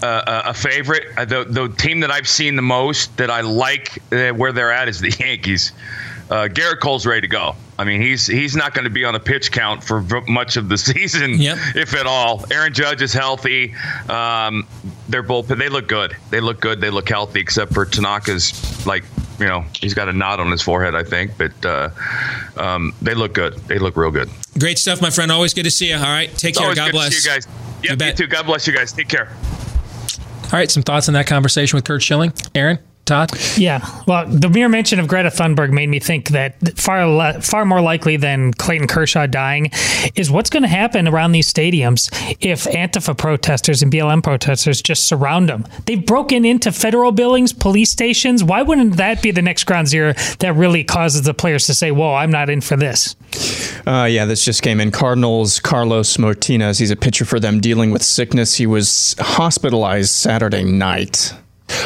uh, 0.03 0.43
a, 0.45 0.49
a 0.49 0.53
favorite, 0.53 1.05
uh, 1.17 1.25
the 1.25 1.45
the 1.45 1.69
team 1.69 2.01
that 2.01 2.11
I've 2.11 2.27
seen 2.27 2.55
the 2.55 2.61
most 2.61 3.15
that 3.17 3.29
I 3.31 3.41
like 3.41 3.99
uh, 4.11 4.29
where 4.31 4.51
they're 4.51 4.71
at 4.71 4.87
is 4.89 4.99
the 4.99 5.09
Yankees. 5.19 5.71
Uh, 6.29 6.47
Gerrit 6.47 6.79
Cole's 6.79 7.05
ready 7.05 7.21
to 7.21 7.27
go. 7.27 7.55
I 7.77 7.83
mean, 7.83 8.01
he's 8.01 8.25
he's 8.27 8.55
not 8.55 8.73
going 8.73 8.85
to 8.85 8.89
be 8.89 9.03
on 9.05 9.13
a 9.15 9.19
pitch 9.19 9.51
count 9.51 9.83
for 9.83 9.99
v- 9.99 10.21
much 10.27 10.57
of 10.57 10.69
the 10.69 10.77
season, 10.89 11.39
Yep. 11.39 11.57
if 11.75 11.93
at 11.95 12.05
all. 12.07 12.43
Aaron 12.51 12.73
Judge 12.73 13.01
is 13.01 13.13
healthy. 13.13 13.73
Um, 14.09 14.67
they're 15.09 15.21
both. 15.23 15.47
They 15.47 15.69
look 15.69 15.87
good. 15.87 16.15
They 16.29 16.39
look 16.39 16.59
good. 16.61 16.81
They 16.81 16.89
look 16.89 17.09
healthy, 17.09 17.39
except 17.39 17.73
for 17.73 17.85
Tanaka's 17.85 18.85
like 18.85 19.03
you 19.39 19.47
know 19.47 19.65
he's 19.79 19.93
got 19.93 20.07
a 20.09 20.13
knot 20.13 20.39
on 20.39 20.49
his 20.51 20.61
forehead, 20.61 20.95
I 20.95 21.03
think. 21.03 21.31
But 21.37 21.65
uh, 21.65 21.89
um, 22.57 22.93
they 23.01 23.13
look 23.15 23.33
good. 23.33 23.55
They 23.67 23.77
look 23.79 23.95
real 23.97 24.11
good. 24.11 24.29
Great 24.59 24.79
stuff, 24.79 25.01
my 25.01 25.09
friend. 25.09 25.31
Always 25.31 25.53
good 25.53 25.63
to 25.63 25.71
see 25.71 25.89
you. 25.89 25.95
All 25.95 26.01
right. 26.03 26.29
Take 26.37 26.51
It's 26.51 26.59
care. 26.59 26.73
God 26.75 26.91
bless. 26.91 27.13
you 27.25 27.29
guys. 27.29 27.47
Yep, 27.83 27.91
you, 27.91 27.97
bet. 27.97 28.17
too. 28.17 28.27
God 28.27 28.45
bless 28.45 28.65
you 28.67 28.73
guys. 28.73 28.93
Take 28.93 29.09
care. 29.09 29.29
All 30.45 30.59
right, 30.59 30.69
some 30.69 30.83
thoughts 30.83 31.07
on 31.07 31.13
that 31.15 31.25
conversation 31.25 31.77
with 31.77 31.85
Curt 31.85 32.03
Schilling. 32.03 32.31
Aaron? 32.53 32.77
Todd? 33.05 33.31
Yeah. 33.57 33.85
Well, 34.07 34.25
the 34.27 34.49
mere 34.49 34.69
mention 34.69 34.99
of 34.99 35.07
Greta 35.07 35.29
Thunberg 35.29 35.71
made 35.71 35.89
me 35.89 35.99
think 35.99 36.29
that 36.29 36.77
far 36.79 37.05
le- 37.05 37.41
far 37.41 37.65
more 37.65 37.81
likely 37.81 38.15
than 38.15 38.53
Clayton 38.53 38.87
Kershaw 38.87 39.27
dying 39.27 39.71
is 40.15 40.31
what's 40.31 40.49
going 40.49 40.63
to 40.63 40.69
happen 40.69 41.07
around 41.07 41.33
these 41.33 41.51
stadiums 41.51 42.09
if 42.39 42.63
Antifa 42.63 43.17
protesters 43.17 43.81
and 43.81 43.91
BLM 43.91 44.23
protesters 44.23 44.81
just 44.81 45.05
surround 45.05 45.49
them. 45.49 45.65
They've 45.85 46.05
broken 46.05 46.45
into 46.45 46.71
federal 46.71 47.11
buildings, 47.11 47.51
police 47.51 47.91
stations. 47.91 48.41
Why 48.43 48.61
wouldn't 48.61 48.95
that 48.97 49.21
be 49.21 49.31
the 49.31 49.41
next 49.41 49.65
ground 49.65 49.87
zero 49.89 50.13
that 50.39 50.55
really 50.55 50.85
causes 50.85 51.23
the 51.23 51.33
players 51.33 51.65
to 51.67 51.73
say, 51.73 51.91
"Whoa, 51.91 52.13
I'm 52.13 52.31
not 52.31 52.49
in 52.49 52.61
for 52.61 52.77
this"? 52.77 53.15
Uh, 53.85 54.07
yeah, 54.09 54.23
this 54.23 54.45
just 54.45 54.61
came 54.61 54.79
in. 54.79 54.91
Cardinals 54.91 55.59
Carlos 55.59 56.17
Martinez. 56.17 56.79
He's 56.79 56.91
a 56.91 56.95
pitcher 56.95 57.25
for 57.25 57.39
them 57.39 57.59
dealing 57.59 57.91
with 57.91 58.01
sickness. 58.01 58.55
He 58.55 58.65
was 58.65 59.15
hospitalized 59.19 60.11
Saturday 60.11 60.63
night. 60.63 61.33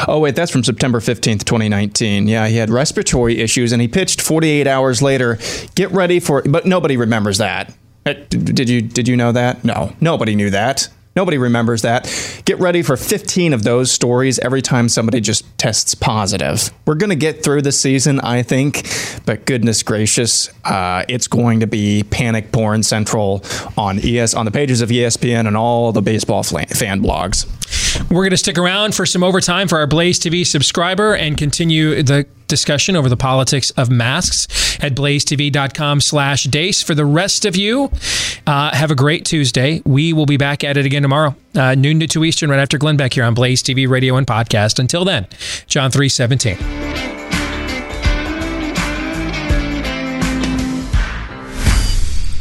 Oh, 0.06 0.20
wait, 0.20 0.34
that's 0.34 0.50
from 0.50 0.64
September 0.64 1.00
15th, 1.00 1.44
2019. 1.44 2.28
Yeah, 2.28 2.46
he 2.48 2.56
had 2.56 2.70
respiratory 2.70 3.38
issues 3.40 3.72
and 3.72 3.82
he 3.82 3.88
pitched 3.88 4.20
48 4.20 4.66
hours 4.66 5.02
later. 5.02 5.38
Get 5.74 5.90
ready 5.92 6.20
for 6.20 6.42
but 6.42 6.66
nobody 6.66 6.96
remembers 6.96 7.38
that. 7.38 7.74
Uh, 8.06 8.14
Did 8.30 8.68
you 8.68 8.80
did 8.80 9.06
you 9.06 9.16
know 9.16 9.32
that? 9.32 9.64
No. 9.64 9.92
Nobody 10.00 10.34
knew 10.34 10.50
that. 10.50 10.88
Nobody 11.16 11.38
remembers 11.38 11.82
that. 11.82 12.42
Get 12.44 12.58
ready 12.58 12.82
for 12.82 12.96
15 12.96 13.52
of 13.52 13.62
those 13.62 13.90
stories 13.90 14.38
every 14.38 14.62
time 14.62 14.88
somebody 14.88 15.20
just 15.20 15.44
tests 15.58 15.94
positive. 15.94 16.70
We're 16.86 16.94
going 16.94 17.10
to 17.10 17.16
get 17.16 17.42
through 17.42 17.62
the 17.62 17.72
season, 17.72 18.20
I 18.20 18.42
think, 18.42 18.88
but 19.26 19.44
goodness 19.44 19.82
gracious, 19.82 20.48
uh, 20.64 21.04
it's 21.08 21.26
going 21.26 21.60
to 21.60 21.66
be 21.66 22.04
panic 22.04 22.52
porn 22.52 22.82
central 22.82 23.44
on 23.76 23.98
ES 23.98 24.34
on 24.34 24.44
the 24.44 24.50
pages 24.50 24.80
of 24.80 24.90
ESPN 24.90 25.46
and 25.46 25.56
all 25.56 25.92
the 25.92 26.02
baseball 26.02 26.42
fan 26.42 27.02
blogs. 27.02 27.46
We're 28.10 28.22
going 28.22 28.30
to 28.30 28.36
stick 28.36 28.58
around 28.58 28.94
for 28.94 29.04
some 29.06 29.24
overtime 29.24 29.68
for 29.68 29.78
our 29.78 29.86
Blaze 29.86 30.20
TV 30.20 30.46
subscriber 30.46 31.14
and 31.14 31.36
continue 31.36 32.02
the 32.02 32.26
discussion 32.48 32.96
over 32.96 33.08
the 33.08 33.16
politics 33.16 33.70
of 33.72 33.90
masks 33.90 34.46
at 34.82 34.94
blazetv.com 34.94 36.00
slash 36.00 36.44
deace. 36.44 36.82
For 36.82 36.94
the 36.94 37.04
rest 37.04 37.44
of 37.44 37.54
you, 37.56 37.90
uh, 38.46 38.74
have 38.74 38.90
a 38.90 38.94
great 38.94 39.24
Tuesday. 39.24 39.82
We 39.84 40.12
will 40.12 40.26
be 40.26 40.36
back 40.36 40.64
at 40.64 40.76
it 40.76 40.86
again 40.86 41.02
tomorrow, 41.02 41.34
uh, 41.54 41.74
noon 41.74 42.00
to 42.00 42.06
2 42.06 42.24
Eastern, 42.24 42.50
right 42.50 42.60
after 42.60 42.78
Glenn 42.78 42.96
Beck 42.96 43.12
here 43.12 43.24
on 43.24 43.34
Blaze 43.34 43.62
TV 43.62 43.88
Radio 43.88 44.16
and 44.16 44.26
Podcast. 44.26 44.78
Until 44.78 45.04
then, 45.04 45.26
John 45.66 45.90
317. 45.90 46.56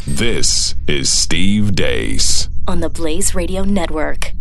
This 0.07 0.73
is 0.88 1.11
Steve 1.11 1.75
Deace. 1.75 2.47
on 2.67 2.79
the 2.79 2.89
Blaze 2.89 3.35
Radio 3.35 3.63
Network. 3.63 4.31